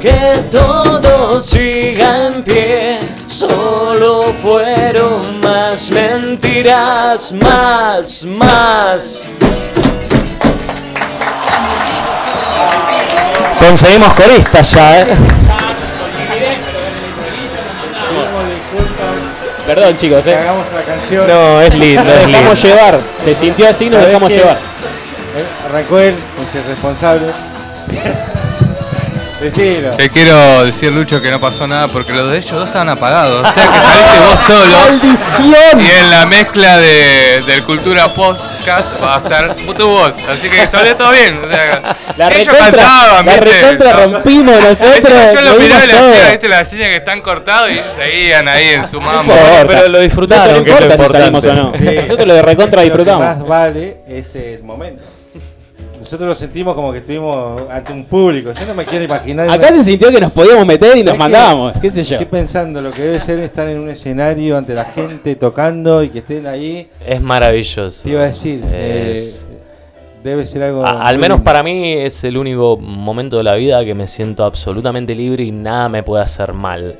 que 0.08 0.38
todo 0.50 1.40
siga 1.40 2.28
en 2.28 2.42
pie. 2.42 2.98
Solo 3.26 4.32
fueron 4.42 5.40
más 5.40 5.90
mentiras, 5.90 7.32
más, 7.32 8.24
más. 8.24 9.32
Conseguimos 13.58 14.14
coristas 14.14 14.72
ya, 14.74 15.00
¿eh? 15.02 15.06
Perdón, 19.66 19.96
chicos, 19.98 20.26
eh. 20.26 20.34
hagamos 20.34 20.64
la 20.74 20.80
canción. 20.82 21.28
No, 21.28 21.60
es 21.60 21.74
lindo, 21.74 22.02
Nos 22.04 22.14
es 22.14 22.20
lindo. 22.22 22.38
dejamos 22.38 22.62
llevar. 22.62 22.98
Se 23.22 23.34
sintió 23.34 23.68
así, 23.68 23.84
nos 23.86 23.94
¿Sabés 23.96 24.06
dejamos 24.08 24.28
qué? 24.30 24.36
llevar. 24.38 24.56
Eh, 24.56 25.66
Arrancó 25.68 25.98
él, 25.98 26.14
es 26.48 26.54
el 26.54 26.64
responsable. 26.64 27.26
Decilo. 29.40 29.90
Te 29.90 30.10
quiero 30.10 30.64
decir, 30.64 30.90
Lucho, 30.92 31.20
que 31.22 31.30
no 31.30 31.38
pasó 31.38 31.66
nada 31.68 31.86
porque 31.88 32.12
los 32.12 32.28
de 32.30 32.38
ellos 32.38 32.50
dos 32.50 32.66
estaban 32.66 32.88
apagados. 32.88 33.46
O 33.48 33.52
sea 33.52 33.70
que 33.70 33.78
saliste 33.78 34.18
vos 34.20 34.40
solo. 34.46 34.76
¡Maldición! 34.90 35.80
Y 35.80 35.90
en 35.90 36.10
la 36.10 36.26
mezcla 36.26 36.76
de, 36.78 37.42
del 37.46 37.62
Cultura 37.62 38.08
Podcast 38.08 39.00
va 39.02 39.14
a 39.14 39.18
estar 39.18 39.54
tu 39.54 39.86
voz. 39.86 40.12
Así 40.28 40.48
que 40.50 40.66
salió 40.66 40.96
todo 40.96 41.12
bien. 41.12 41.38
O 41.44 41.48
sea, 41.48 41.96
La 42.16 42.28
ellos 42.28 42.46
recontra, 42.52 42.82
cantaban, 42.82 43.26
la 43.26 43.32
¿viste? 43.36 43.50
recontra 43.62 43.92
rompimos 43.92 44.60
nosotros. 44.60 45.14
Yo 45.34 45.40
lo 45.42 45.54
miraba 45.54 45.84
y 45.84 45.86
le 45.86 45.92
hacía, 45.92 46.30
viste, 46.30 46.48
la 46.48 46.64
seña 46.64 46.86
que 46.88 46.96
están 46.96 47.20
cortados 47.20 47.70
y 47.70 47.78
seguían 47.96 48.48
ahí 48.48 48.68
en 48.70 48.88
su 48.88 49.00
mambo. 49.00 49.32
Pero 49.68 49.88
lo 49.88 50.00
disfrutaron, 50.00 50.58
No 50.58 50.64
que 50.64 50.70
es 50.72 50.98
lo 50.98 51.06
si 51.06 51.12
salimos 51.12 51.44
o 51.44 51.54
no. 51.54 51.72
Sí. 51.78 51.84
Nosotros 51.84 52.26
lo 52.26 52.34
de 52.34 52.42
recontra 52.42 52.82
Lo 52.82 52.82
que 52.82 52.84
disfrutamos. 52.96 53.24
más 53.24 53.46
vale 53.46 53.98
es 54.08 54.34
el 54.34 54.64
momento. 54.64 55.04
Nosotros 56.08 56.26
lo 56.30 56.34
sentimos 56.34 56.74
como 56.74 56.90
que 56.90 57.00
estuvimos 57.00 57.60
ante 57.70 57.92
un 57.92 58.06
público. 58.06 58.50
Yo 58.58 58.64
no 58.66 58.72
me 58.72 58.86
quiero 58.86 59.04
imaginar. 59.04 59.50
Acá 59.50 59.68
se 59.74 59.84
sintió 59.84 60.10
que 60.10 60.18
nos 60.18 60.32
podíamos 60.32 60.64
meter 60.64 60.88
y 60.96 61.02
¿Sabés 61.02 61.04
nos 61.04 61.12
qué? 61.12 61.18
mandábamos, 61.18 61.76
qué 61.82 61.90
sé 61.90 62.02
yo. 62.02 62.14
Estoy 62.16 62.24
pensando 62.30 62.80
lo 62.80 62.92
que 62.92 63.02
debe 63.02 63.20
ser 63.20 63.38
estar 63.40 63.68
en 63.68 63.78
un 63.78 63.90
escenario 63.90 64.56
ante 64.56 64.72
la 64.72 64.86
gente 64.86 65.34
tocando 65.36 66.02
y 66.02 66.08
que 66.08 66.20
estén 66.20 66.46
ahí. 66.46 66.88
Es 67.06 67.20
maravilloso. 67.20 68.04
Te 68.04 68.08
iba 68.08 68.22
a 68.22 68.26
decir, 68.28 68.64
Es- 68.72 69.46
eh, 69.50 69.58
debe 70.24 70.46
ser 70.46 70.62
algo. 70.62 70.82
A- 70.82 71.02
al 71.06 71.18
menos 71.18 71.36
lindo. 71.40 71.44
para 71.44 71.62
mí 71.62 71.92
es 71.92 72.24
el 72.24 72.38
único 72.38 72.78
momento 72.78 73.36
de 73.36 73.44
la 73.44 73.54
vida 73.56 73.84
que 73.84 73.94
me 73.94 74.08
siento 74.08 74.44
absolutamente 74.46 75.14
libre 75.14 75.44
y 75.44 75.52
nada 75.52 75.90
me 75.90 76.02
puede 76.02 76.22
hacer 76.22 76.54
mal. 76.54 76.96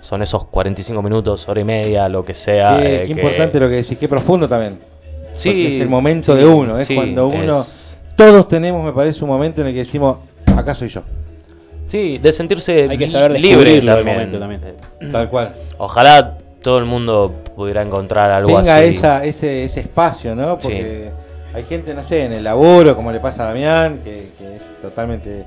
Son 0.00 0.22
esos 0.22 0.44
45 0.46 1.00
minutos, 1.02 1.48
hora 1.48 1.60
y 1.60 1.64
media, 1.64 2.08
lo 2.08 2.24
que 2.24 2.34
sea. 2.34 2.78
Qué, 2.82 2.96
eh, 2.96 3.00
qué 3.02 3.06
que- 3.06 3.12
importante 3.12 3.60
lo 3.60 3.68
que 3.68 3.76
decís, 3.76 3.96
qué 3.96 4.08
profundo 4.08 4.48
también. 4.48 4.80
Sí, 5.34 5.50
Porque 5.50 5.76
es 5.76 5.82
el 5.82 5.88
momento 5.88 6.32
sí, 6.34 6.40
de 6.40 6.46
uno, 6.46 6.78
es 6.80 6.88
sí, 6.88 6.96
cuando 6.96 7.28
uno. 7.28 7.60
es- 7.60 7.96
Todos 8.16 8.48
tenemos, 8.48 8.84
me 8.84 8.92
parece, 8.92 9.24
un 9.24 9.30
momento 9.30 9.60
en 9.60 9.68
el 9.68 9.72
que 9.72 9.80
decimos, 9.80 10.18
acá 10.56 10.74
soy 10.74 10.88
yo. 10.88 11.02
Sí, 11.88 12.18
de 12.18 12.32
sentirse 12.32 12.88
Hay 12.88 12.98
que 12.98 13.08
saber 13.08 13.32
libre 13.38 13.80
también. 13.82 14.06
momento 14.06 14.38
también. 14.38 14.60
Eh, 14.64 15.08
Tal 15.12 15.28
cual. 15.28 15.54
Ojalá 15.78 16.38
todo 16.62 16.78
el 16.78 16.84
mundo 16.86 17.34
pudiera 17.54 17.82
encontrar 17.82 18.30
algo 18.30 18.56
Tenga 18.62 18.76
así. 18.78 18.88
esa, 18.96 19.24
ese, 19.24 19.64
ese 19.64 19.80
espacio, 19.80 20.34
¿no? 20.34 20.52
Sí. 20.60 20.68
Porque 20.68 21.10
hay 21.52 21.64
gente, 21.64 21.94
no 21.94 22.06
sé, 22.06 22.24
en 22.24 22.32
el 22.32 22.44
laburo, 22.44 22.96
como 22.96 23.12
le 23.12 23.20
pasa 23.20 23.44
a 23.44 23.46
Damián, 23.48 24.00
que, 24.02 24.30
que 24.38 24.56
es 24.56 24.62
totalmente. 24.80 25.44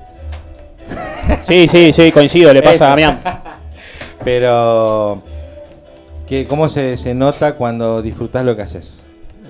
Sí, 1.41 1.67
sí, 1.67 1.91
sí, 1.91 2.11
coincido, 2.11 2.53
le 2.53 2.61
pasa 2.61 2.75
Eso. 2.75 2.85
a 2.85 2.89
Damián. 2.89 3.19
Pero. 4.23 5.21
Que, 6.27 6.45
¿Cómo 6.45 6.69
se, 6.69 6.97
se 6.97 7.13
nota 7.13 7.55
cuando 7.55 8.01
disfrutás 8.01 8.45
lo 8.45 8.55
que 8.55 8.61
haces? 8.61 8.93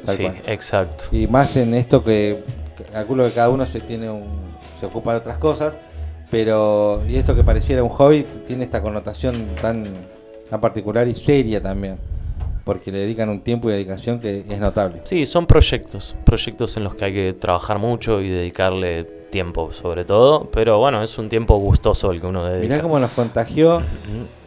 Tal 0.05 0.15
sí, 0.17 0.23
cual. 0.23 0.41
exacto. 0.47 1.05
Y 1.11 1.27
más 1.27 1.55
en 1.57 1.73
esto 1.73 2.03
que 2.03 2.43
calculo 2.91 3.25
que 3.25 3.31
cada 3.31 3.49
uno 3.49 3.65
se 3.65 3.79
tiene 3.81 4.09
un, 4.09 4.25
se 4.79 4.85
ocupa 4.85 5.13
de 5.13 5.19
otras 5.19 5.37
cosas, 5.37 5.75
pero 6.29 7.01
y 7.07 7.15
esto 7.15 7.35
que 7.35 7.43
pareciera 7.43 7.83
un 7.83 7.89
hobby 7.89 8.25
tiene 8.45 8.65
esta 8.65 8.81
connotación 8.81 9.55
tan, 9.61 9.85
tan 10.49 10.61
particular 10.61 11.07
y 11.07 11.15
seria 11.15 11.61
también, 11.61 11.97
porque 12.67 12.91
le 12.91 12.99
dedican 12.99 13.29
un 13.29 13.39
tiempo 13.41 13.67
y 13.69 13.71
dedicación 13.73 14.19
que 14.19 14.43
es 14.47 14.59
notable. 14.59 15.01
Sí, 15.05 15.25
son 15.25 15.47
proyectos, 15.47 16.15
proyectos 16.23 16.77
en 16.77 16.83
los 16.83 16.93
que 16.93 17.05
hay 17.05 17.13
que 17.13 17.33
trabajar 17.33 17.79
mucho 17.79 18.21
y 18.21 18.29
dedicarle 18.29 19.05
tiempo 19.31 19.73
sobre 19.73 20.05
todo, 20.05 20.49
pero 20.51 20.77
bueno, 20.79 21.01
es 21.03 21.17
un 21.17 21.27
tiempo 21.29 21.57
gustoso 21.57 22.11
el 22.11 22.21
que 22.21 22.27
uno 22.27 22.45
dedica. 22.45 22.75
Mirá 22.75 22.81
cómo 22.81 22.99
nos 22.99 23.11
contagió 23.11 23.81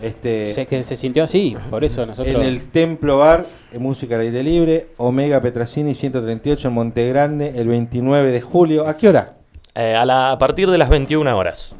este 0.00 0.52
Sé 0.52 0.66
que 0.66 0.82
se 0.82 0.96
sintió 0.96 1.24
así, 1.24 1.56
por 1.70 1.84
eso 1.84 2.06
nosotros. 2.06 2.34
en 2.34 2.42
el 2.42 2.70
Templo 2.70 3.18
Bar, 3.18 3.44
música 3.78 4.14
al 4.16 4.22
aire 4.22 4.42
libre, 4.42 4.88
Omega 4.96 5.40
Petrasini 5.40 5.94
138 5.94 6.68
en 6.68 6.74
Monte 6.74 7.08
Grande, 7.08 7.52
el 7.56 7.68
29 7.68 8.30
de 8.30 8.40
julio. 8.40 8.86
¿A 8.86 8.94
qué 8.96 9.08
hora? 9.08 9.36
Eh, 9.74 9.94
a, 9.94 10.04
la- 10.06 10.32
a 10.32 10.38
partir 10.38 10.70
de 10.70 10.78
las 10.78 10.88
21 10.88 11.36
horas. 11.36 11.76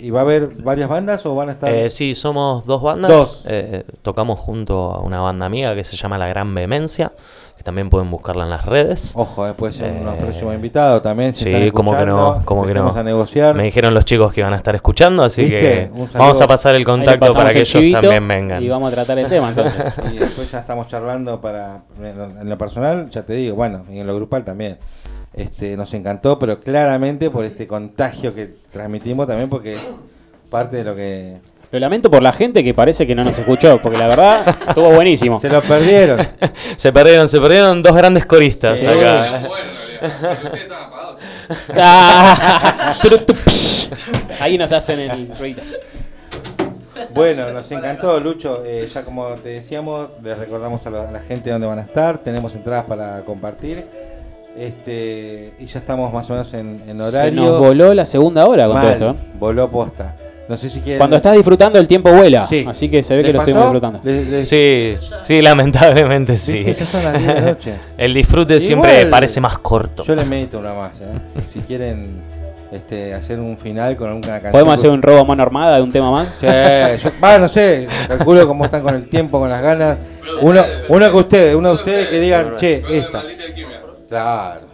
¿Y 0.00 0.10
va 0.10 0.20
a 0.20 0.22
haber 0.22 0.48
varias 0.62 0.88
bandas 0.88 1.24
o 1.26 1.34
van 1.34 1.48
a 1.48 1.52
estar? 1.52 1.72
Eh, 1.72 1.90
sí, 1.90 2.14
somos 2.14 2.64
dos 2.66 2.82
bandas. 2.82 3.10
Dos. 3.10 3.42
Eh, 3.46 3.84
tocamos 4.02 4.38
junto 4.38 4.92
a 4.92 5.00
una 5.00 5.20
banda 5.20 5.46
amiga 5.46 5.74
que 5.74 5.82
se 5.82 5.96
llama 5.96 6.16
La 6.18 6.28
Gran 6.28 6.54
Vehemencia, 6.54 7.12
que 7.56 7.64
también 7.64 7.90
pueden 7.90 8.08
buscarla 8.08 8.44
en 8.44 8.50
las 8.50 8.64
redes. 8.64 9.14
Ojo, 9.16 9.46
eh, 9.48 9.54
puede 9.54 9.72
ser 9.72 9.90
unos 10.00 10.14
Eh, 10.14 10.18
próximos 10.20 10.54
invitados 10.54 11.02
también. 11.02 11.34
si 11.34 11.44
Sí, 11.44 11.50
están 11.52 11.70
como 11.72 11.96
que 11.96 12.06
no, 12.06 12.42
como 12.44 12.64
que 12.64 12.74
no. 12.74 12.94
a 12.94 13.02
negociar. 13.02 13.56
Me 13.56 13.64
dijeron 13.64 13.92
los 13.92 14.04
chicos 14.04 14.32
que 14.32 14.40
iban 14.42 14.52
a 14.52 14.56
estar 14.56 14.76
escuchando, 14.76 15.24
así 15.24 15.42
¿Viste? 15.42 15.58
que 15.58 15.90
vamos 16.16 16.40
a 16.40 16.46
pasar 16.46 16.76
el 16.76 16.84
contacto 16.84 17.32
para 17.34 17.50
que 17.50 17.62
el 17.62 17.66
ellos 17.66 18.00
también 18.00 18.28
vengan. 18.28 18.62
Y 18.62 18.68
vamos 18.68 18.92
a 18.92 18.94
tratar 18.94 19.18
el 19.18 19.28
tema 19.28 19.48
entonces. 19.50 19.82
Y 20.12 20.18
después 20.18 20.48
ya 20.52 20.60
estamos 20.60 20.86
charlando 20.86 21.40
para. 21.40 21.82
En 22.00 22.48
lo 22.48 22.56
personal, 22.56 23.10
ya 23.10 23.24
te 23.24 23.32
digo, 23.32 23.56
bueno, 23.56 23.84
y 23.90 23.98
en 23.98 24.06
lo 24.06 24.14
grupal 24.14 24.44
también. 24.44 24.78
Este, 25.38 25.76
nos 25.76 25.94
encantó, 25.94 26.36
pero 26.36 26.58
claramente 26.58 27.30
por 27.30 27.44
este 27.44 27.68
contagio 27.68 28.34
que 28.34 28.54
transmitimos 28.72 29.24
también, 29.28 29.48
porque 29.48 29.74
es 29.74 29.96
parte 30.50 30.78
de 30.78 30.84
lo 30.84 30.96
que. 30.96 31.36
Lo 31.70 31.78
lamento 31.78 32.10
por 32.10 32.22
la 32.22 32.32
gente 32.32 32.64
que 32.64 32.74
parece 32.74 33.06
que 33.06 33.14
no 33.14 33.22
nos 33.22 33.38
escuchó, 33.38 33.78
porque 33.80 33.98
la 33.98 34.08
verdad 34.08 34.56
estuvo 34.66 34.90
buenísimo. 34.90 35.38
Se 35.38 35.48
lo 35.48 35.62
perdieron. 35.62 36.26
se 36.76 36.92
perdieron, 36.92 37.28
se 37.28 37.40
perdieron 37.40 37.82
dos 37.82 37.94
grandes 37.94 38.26
coristas 38.26 38.78
Sí. 38.78 38.86
acá. 38.86 39.42
Ah. 41.76 42.94
Ahí 44.40 44.58
nos 44.58 44.72
hacen 44.72 44.98
el 44.98 45.28
ruido. 45.38 45.62
Bueno, 47.14 47.52
nos 47.52 47.70
encantó, 47.70 48.18
Lucho. 48.18 48.64
Eh, 48.64 48.88
ya 48.92 49.04
como 49.04 49.28
te 49.36 49.50
decíamos, 49.50 50.08
les 50.20 50.36
recordamos 50.36 50.84
a 50.86 50.90
la, 50.90 51.08
a 51.08 51.12
la 51.12 51.20
gente 51.20 51.50
dónde 51.50 51.68
van 51.68 51.78
a 51.78 51.82
estar. 51.82 52.18
Tenemos 52.18 52.54
entradas 52.56 52.86
para 52.86 53.20
compartir. 53.24 54.07
Este, 54.58 55.52
y 55.58 55.66
ya 55.66 55.78
estamos 55.78 56.12
más 56.12 56.28
o 56.28 56.32
menos 56.32 56.52
en, 56.54 56.82
en 56.88 56.96
Se 56.98 57.02
horario. 57.02 57.42
nos 57.42 57.58
voló 57.60 57.94
la 57.94 58.04
segunda 58.04 58.46
hora 58.46 58.66
con 58.66 58.80
todo 58.80 58.90
esto. 58.90 59.10
¿eh? 59.10 59.14
Voló 59.38 59.70
posta. 59.70 60.16
No 60.48 60.56
sé 60.56 60.68
si 60.70 60.80
quieren. 60.80 60.98
Cuando 60.98 61.16
estás 61.16 61.34
disfrutando 61.36 61.78
el 61.78 61.86
tiempo 61.86 62.10
vuela, 62.10 62.46
Sí. 62.46 62.64
así 62.66 62.88
que 62.88 63.02
se 63.02 63.14
ve 63.14 63.22
¿Les 63.22 63.28
que 63.28 63.32
lo 63.34 63.38
estuvimos 63.40 63.64
pasó? 63.64 63.72
disfrutando. 63.74 64.00
Le- 64.02 64.24
le- 64.40 64.46
Sí, 64.46 64.96
sí, 65.22 65.42
lamentablemente 65.42 66.36
sí. 66.38 66.64
Ya 66.64 66.86
son 66.86 67.04
las 67.04 67.12
10 67.12 67.26
de 67.26 67.34
la 67.34 67.40
noche. 67.42 67.74
El 67.98 68.14
disfrute 68.14 68.58
siempre 68.58 69.06
parece 69.06 69.40
más 69.40 69.58
corto. 69.58 70.02
Yo 70.04 70.16
le 70.16 70.24
meto 70.24 70.58
una 70.58 70.72
más, 70.74 70.92
¿eh? 71.00 71.40
Si 71.52 71.60
quieren 71.60 72.22
este, 72.72 73.12
hacer 73.14 73.38
un 73.40 73.58
final 73.58 73.94
con 73.96 74.08
alguna 74.08 74.32
canción. 74.32 74.52
¿Podemos 74.52 74.74
hacer 74.74 74.90
un 74.90 75.02
robo 75.02 75.20
a 75.20 75.24
mano 75.24 75.42
armada 75.42 75.76
de 75.76 75.82
un 75.82 75.92
tema 75.92 76.10
más? 76.10 76.28
Sí, 76.40 76.46
yo, 77.04 77.10
va, 77.22 77.38
no 77.38 77.48
sé, 77.48 77.86
calculo 78.08 78.46
cómo 78.48 78.64
están 78.64 78.82
con 78.82 78.94
el 78.94 79.06
tiempo, 79.08 79.38
con 79.38 79.50
las 79.50 79.62
ganas. 79.62 79.98
Uno, 80.40 80.62
uno 80.88 81.10
que 81.10 81.16
ustedes, 81.16 81.54
uno 81.54 81.70
de 81.70 81.74
ustedes 81.74 82.06
que 82.08 82.20
digan, 82.20 82.54
che, 82.56 82.82
esta. 82.90 83.22
Claro. 84.08 84.66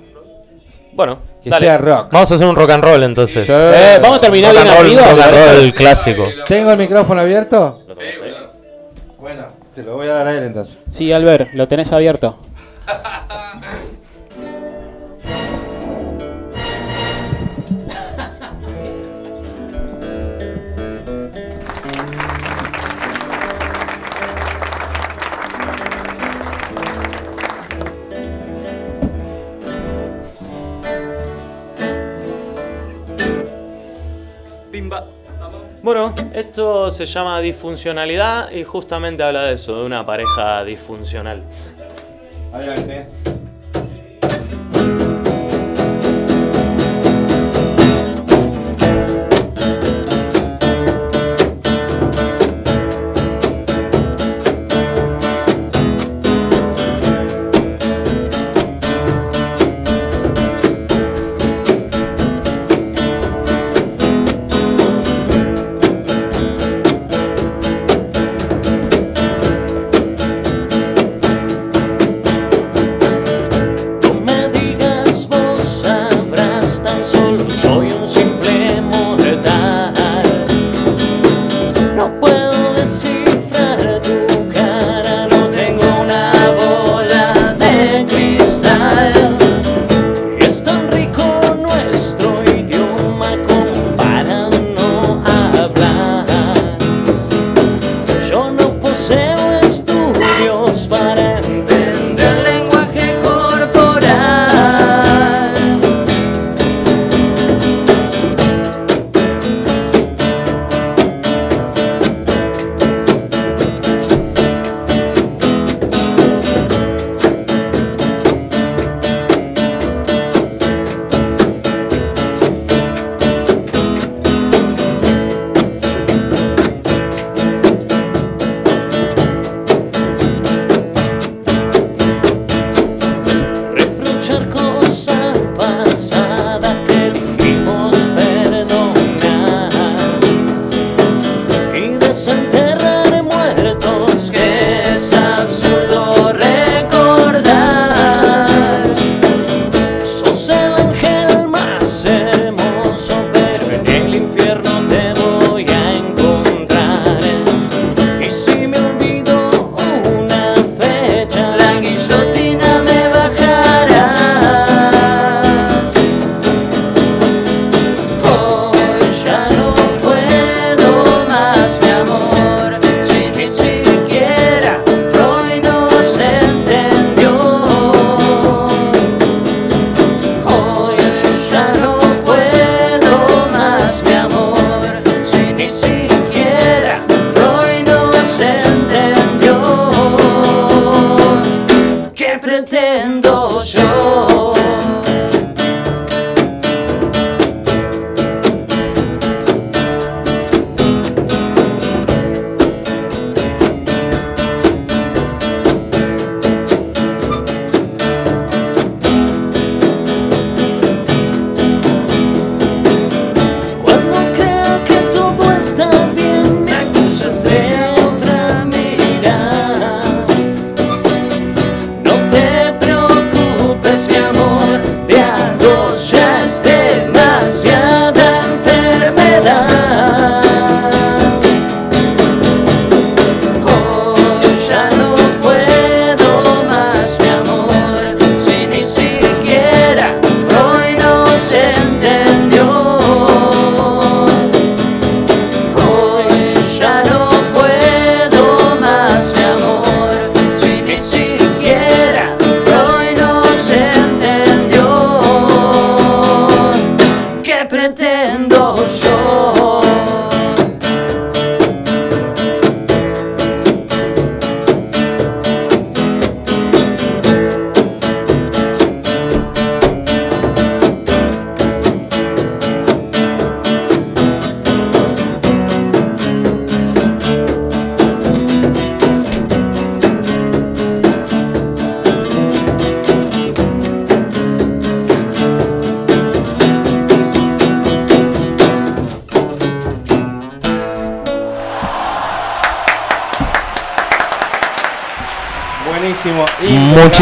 Bueno, 0.92 1.18
Que 1.42 1.50
dale. 1.50 1.66
sea 1.66 1.78
rock. 1.78 2.08
Vamos 2.12 2.30
a 2.30 2.34
hacer 2.36 2.46
un 2.46 2.54
rock 2.54 2.70
and 2.70 2.84
roll 2.84 3.02
entonces. 3.02 3.46
Sí. 3.46 3.52
Eh, 3.52 3.98
vamos 4.00 4.18
a 4.18 4.20
terminar 4.20 4.54
Rock 4.54 4.62
bien 4.64 4.68
and 4.74 4.78
roll, 4.78 4.86
arriba. 4.98 5.10
rock 5.12 5.20
and 5.34 5.56
roll 5.56 5.74
clásico. 5.74 6.24
¿Tengo 6.46 6.70
el 6.72 6.78
micrófono 6.78 7.20
abierto? 7.20 7.82
Bueno, 9.18 9.46
se 9.74 9.82
lo 9.82 9.96
voy 9.96 10.06
a 10.06 10.14
dar 10.14 10.26
a 10.28 10.34
él 10.36 10.44
entonces. 10.44 10.78
Sí, 10.90 11.10
Albert, 11.12 11.52
lo 11.54 11.66
tenés 11.66 11.90
abierto. 11.92 12.38
Bueno, 35.84 36.14
esto 36.32 36.90
se 36.90 37.04
llama 37.04 37.38
disfuncionalidad 37.42 38.50
y 38.50 38.64
justamente 38.64 39.22
habla 39.22 39.42
de 39.42 39.52
eso, 39.52 39.80
de 39.80 39.84
una 39.84 40.06
pareja 40.06 40.64
disfuncional. 40.64 41.42
Adelante. 42.54 43.23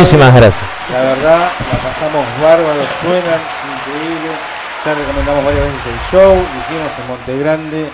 Muchísimas 0.02 0.34
gracias. 0.34 0.68
La 0.90 1.00
verdad, 1.00 1.38
la 1.70 1.78
pasamos 1.78 2.26
bárbaro, 2.42 2.82
suenan 3.02 3.40
increíble. 3.70 4.32
Ya 4.84 4.94
recomendamos 4.94 5.44
varias 5.44 5.62
veces 5.62 5.80
el 5.86 6.10
show, 6.10 6.32
dijimos 6.32 6.90
en 6.98 7.06
Monte 7.06 7.38
Grande, 7.38 7.86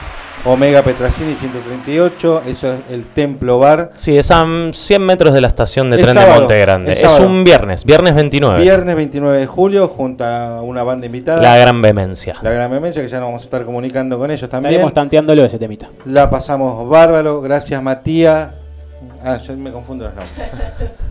Omega 0.46 0.82
Petracini 0.82 1.34
138, 1.34 2.42
eso 2.46 2.72
es 2.72 2.80
el 2.88 3.04
Templo 3.04 3.58
Bar. 3.58 3.90
Sí, 3.92 4.16
es 4.16 4.30
a 4.30 4.42
mm, 4.42 4.72
100 4.72 5.02
metros 5.02 5.34
de 5.34 5.42
la 5.42 5.48
estación 5.48 5.90
de 5.90 5.98
tren 5.98 6.16
de 6.16 6.26
Monte 6.26 6.58
Grande. 6.58 6.92
es 6.94 7.20
un 7.20 7.44
viernes, 7.44 7.84
viernes 7.84 8.14
29. 8.14 8.62
Viernes 8.62 8.96
29 8.96 9.36
de 9.36 9.46
julio, 9.46 9.88
junto 9.88 10.24
a 10.24 10.62
una 10.62 10.82
banda 10.84 11.04
invitada. 11.04 11.42
La 11.42 11.58
Gran 11.58 11.82
Vehemencia. 11.82 12.36
La 12.40 12.52
Gran 12.52 12.70
Vehemencia, 12.70 13.02
que 13.02 13.08
ya 13.10 13.18
nos 13.18 13.26
vamos 13.26 13.42
a 13.42 13.44
estar 13.44 13.66
comunicando 13.66 14.18
con 14.18 14.30
ellos 14.30 14.48
también. 14.48 14.72
Estaremos 14.72 14.94
tanteándolo 14.94 15.44
ese 15.44 15.58
temita. 15.58 15.90
La 16.06 16.30
pasamos 16.30 16.88
bárbaro, 16.88 17.42
gracias 17.42 17.82
Matías. 17.82 18.48
Ah, 19.22 19.36
yo 19.46 19.54
me 19.58 19.70
confundo 19.70 20.06
los 20.06 20.14
nombres. 20.14 20.90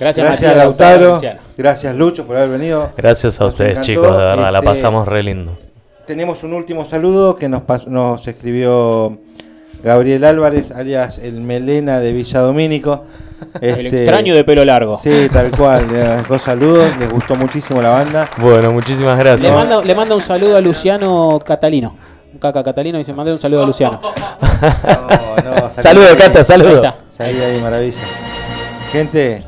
Gracias, 0.00 0.26
Gracias 0.26 0.40
Matías 0.50 0.56
Lautaro. 0.56 1.20
Gracias 1.56 1.94
Lucho 1.96 2.26
por 2.26 2.36
haber 2.36 2.50
venido. 2.58 2.90
Gracias 2.96 3.40
a 3.40 3.44
Nos 3.44 3.52
ustedes, 3.52 3.70
encantó. 3.72 3.86
chicos, 3.86 4.12
de 4.16 4.24
verdad, 4.24 4.52
la 4.52 4.58
Este, 4.58 4.70
pasamos 4.70 5.08
re 5.08 5.22
lindo. 5.22 5.56
Tenemos 6.06 6.42
un 6.42 6.52
último 6.54 6.84
saludo 6.84 7.36
que 7.36 7.48
nos, 7.48 7.62
nos 7.86 8.26
escribió 8.26 9.18
Gabriel 9.84 10.24
Álvarez, 10.24 10.70
alias 10.70 11.18
el 11.18 11.40
Melena 11.40 12.00
de 12.00 12.12
Villa 12.12 12.40
Domínico. 12.40 13.04
El 13.60 13.86
Este, 13.86 14.02
extraño 14.02 14.34
de 14.36 14.44
pelo 14.44 14.64
largo. 14.64 14.96
Sí, 14.96 15.28
tal 15.32 15.50
cual. 15.50 15.88
Dejó 15.88 16.38
saludos, 16.38 16.96
les 16.98 17.10
gustó 17.10 17.34
muchísimo 17.34 17.82
la 17.82 17.90
banda. 17.90 18.28
Bueno, 18.38 18.70
muchísimas 18.72 19.16
Le 19.18 19.24
gracias. 19.24 19.52
manda, 19.54 19.82
le 19.82 19.94
manda 19.94 20.14
un 20.14 20.22
saludo 20.22 20.56
a 20.56 20.60
Luciano 20.60 21.40
Catalino. 21.44 21.96
Un 22.32 22.38
caca 22.38 22.62
Catalino 22.62 22.98
dice, 22.98 23.12
mandé 23.12 23.32
un 23.32 23.38
saludo 23.38 23.62
a 23.64 23.66
Luciano. 23.66 24.00
No, 25.44 25.70
Saludo. 25.70 26.16
Cata, 26.16 26.44
saludo. 26.44 26.82
Ahí 27.18 27.40
ahí, 27.40 27.60
maravilla. 27.60 28.00
Gente, 28.92 29.42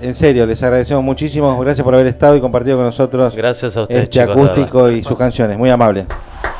en 0.00 0.14
serio, 0.14 0.46
les 0.46 0.62
agradecemos 0.62 1.02
muchísimo. 1.02 1.58
Gracias 1.60 1.84
por 1.84 1.94
haber 1.94 2.06
estado 2.06 2.36
y 2.36 2.40
compartido 2.40 2.76
con 2.76 2.86
nosotros 2.86 3.34
Gracias 3.34 3.76
a 3.76 3.82
ustedes, 3.82 4.04
este 4.04 4.20
chicos. 4.20 4.36
acústico 4.36 4.90
y 4.90 5.02
sus 5.02 5.18
canciones. 5.18 5.58
Muy 5.58 5.70
amable. 5.70 6.06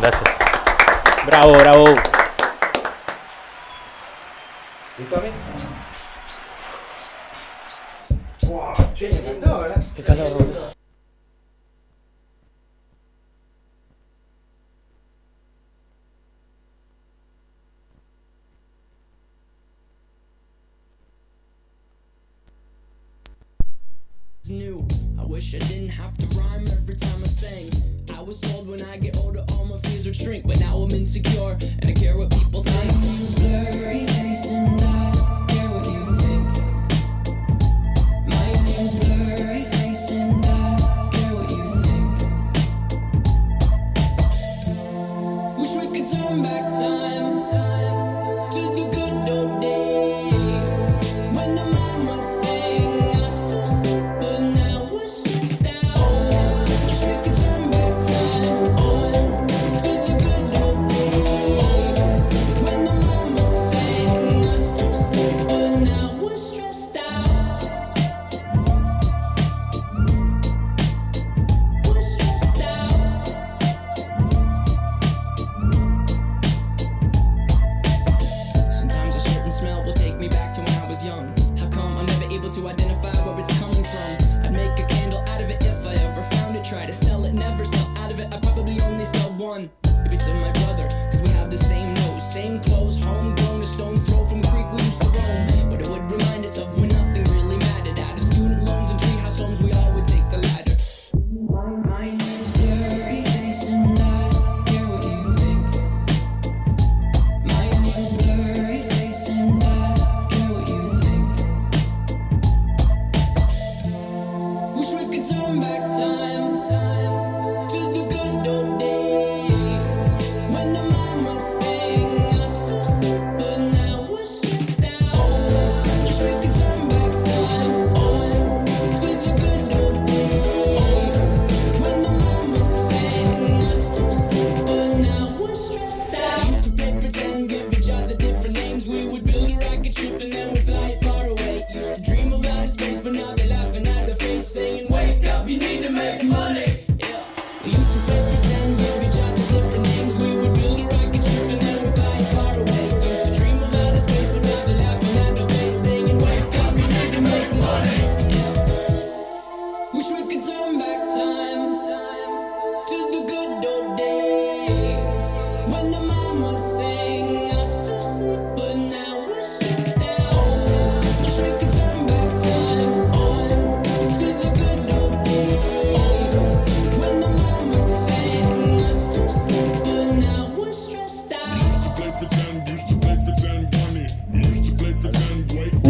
Gracias. 0.01 0.31
Bravo, 1.27 1.53
bravo. 1.55 1.87
But 30.27 30.59
now 30.59 30.79
I'm 30.79 30.91
insecure. 30.91 31.57
And 31.79 31.89
I 31.89 31.93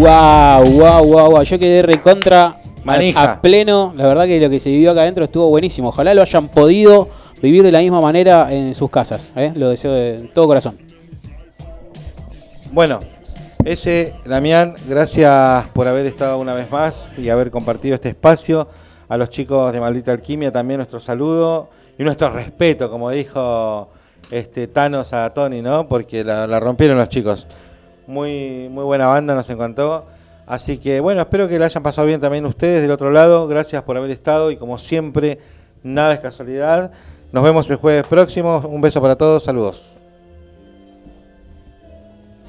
Wow, 0.06 0.62
wow, 0.62 1.04
wow, 1.04 1.30
wow. 1.32 1.42
Yo 1.42 1.58
quedé 1.58 1.82
recontra 1.82 2.46
a, 2.46 2.56
Manija. 2.84 3.32
a 3.32 3.42
pleno. 3.42 3.92
La 3.96 4.06
verdad 4.06 4.24
que 4.26 4.38
lo 4.38 4.48
que 4.48 4.60
se 4.60 4.70
vivió 4.70 4.92
acá 4.92 5.00
adentro 5.00 5.24
estuvo 5.24 5.48
buenísimo. 5.48 5.88
Ojalá 5.88 6.14
lo 6.14 6.22
hayan 6.22 6.46
podido 6.46 7.08
vivir 7.42 7.64
de 7.64 7.72
la 7.72 7.80
misma 7.80 8.00
manera 8.00 8.52
en 8.52 8.72
sus 8.76 8.88
casas. 8.88 9.32
¿eh? 9.34 9.52
Lo 9.56 9.68
deseo 9.70 9.90
de 9.90 10.30
todo 10.32 10.46
corazón. 10.46 10.78
Bueno, 12.70 13.00
ese, 13.64 14.14
Damián, 14.24 14.74
gracias 14.88 15.66
por 15.72 15.88
haber 15.88 16.06
estado 16.06 16.38
una 16.38 16.54
vez 16.54 16.70
más 16.70 16.94
y 17.18 17.28
haber 17.28 17.50
compartido 17.50 17.96
este 17.96 18.10
espacio. 18.10 18.68
A 19.08 19.16
los 19.16 19.28
chicos 19.28 19.72
de 19.72 19.80
Maldita 19.80 20.12
Alquimia 20.12 20.52
también 20.52 20.78
nuestro 20.78 21.00
saludo 21.00 21.68
y 21.98 22.04
nuestro 22.04 22.30
respeto, 22.30 22.92
como 22.92 23.10
dijo 23.10 23.88
este 24.30 24.68
Thanos 24.68 25.12
a 25.12 25.34
Tony, 25.34 25.62
¿no? 25.62 25.88
Porque 25.88 26.22
la, 26.22 26.46
la 26.46 26.60
rompieron 26.60 26.96
los 26.96 27.08
chicos. 27.08 27.44
Muy, 28.06 28.68
muy 28.70 28.84
buena 28.84 29.06
banda, 29.06 29.34
nos 29.34 29.48
encantó. 29.50 30.06
Así 30.46 30.78
que 30.78 31.00
bueno, 31.00 31.20
espero 31.20 31.48
que 31.48 31.58
la 31.58 31.66
hayan 31.66 31.82
pasado 31.82 32.06
bien 32.06 32.20
también 32.20 32.46
ustedes 32.46 32.82
del 32.82 32.90
otro 32.90 33.10
lado. 33.10 33.48
Gracias 33.48 33.82
por 33.82 33.96
haber 33.96 34.10
estado 34.10 34.50
y 34.50 34.56
como 34.56 34.78
siempre, 34.78 35.38
nada 35.82 36.14
es 36.14 36.20
casualidad. 36.20 36.92
Nos 37.32 37.42
vemos 37.42 37.68
el 37.70 37.76
jueves 37.76 38.06
próximo. 38.06 38.58
Un 38.68 38.80
beso 38.80 39.02
para 39.02 39.16
todos, 39.16 39.42
saludos. 39.42 39.96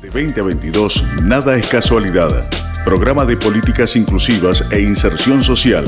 De 0.02 0.12
20 0.12 0.40
a 0.40 0.44
22, 0.44 1.04
nada 1.24 1.56
es 1.56 1.68
casualidad. 1.68 2.30
Programa 2.86 3.26
de 3.26 3.36
Políticas 3.36 3.96
Inclusivas 3.96 4.64
e 4.72 4.80
Inserción 4.80 5.42
Social. 5.42 5.84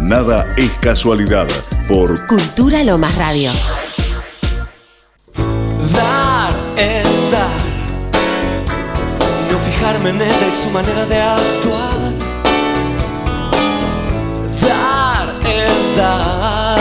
Nada 0.00 0.46
es 0.56 0.70
casualidad. 0.80 1.46
Por 1.86 2.26
Cultura 2.26 2.82
Lomas 2.82 3.14
Radio. 3.16 3.52
Dar 5.92 6.54
es 6.78 7.09
fijarme 9.90 10.10
en 10.10 10.22
ella 10.22 10.46
y 10.46 10.52
su 10.52 10.70
manera 10.70 11.04
de 11.06 11.20
actuar. 11.20 11.98
Dar 14.62 15.34
es 15.44 15.96
dar. 15.96 16.78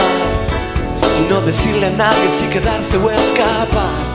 Y 1.20 1.34
no 1.34 1.42
decirle 1.42 1.88
a 1.88 1.92
nadie 1.92 2.30
si 2.30 2.48
quedarse 2.50 2.98
o 2.98 3.10
escapar. 3.10 4.10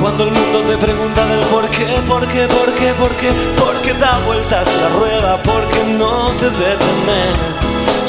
Cuando 0.00 0.24
el 0.24 0.30
mundo 0.30 0.60
te 0.60 0.76
pregunta 0.76 1.26
del 1.26 1.40
por 1.46 1.68
qué, 1.68 1.86
por 2.08 2.26
qué, 2.26 2.46
por 2.46 2.72
qué, 2.74 2.92
por 2.94 3.10
qué, 3.16 3.32
por 3.56 3.80
qué 3.82 3.94
da 3.94 4.18
vueltas 4.26 4.68
la 4.76 4.88
rueda, 4.90 5.42
porque 5.42 5.84
no 5.98 6.30
te 6.38 6.46
detenes. 6.50 7.56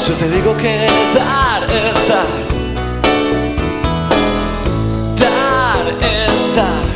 Yo 0.06 0.14
te 0.14 0.28
digo 0.30 0.56
que 0.56 0.86
dar 1.14 1.62
es 1.64 2.08
dar. 2.08 2.26
Dar 5.16 5.86
es 6.00 6.56
dar. 6.56 6.95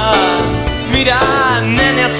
Mira, 1.01 1.59
nenas 1.61 2.11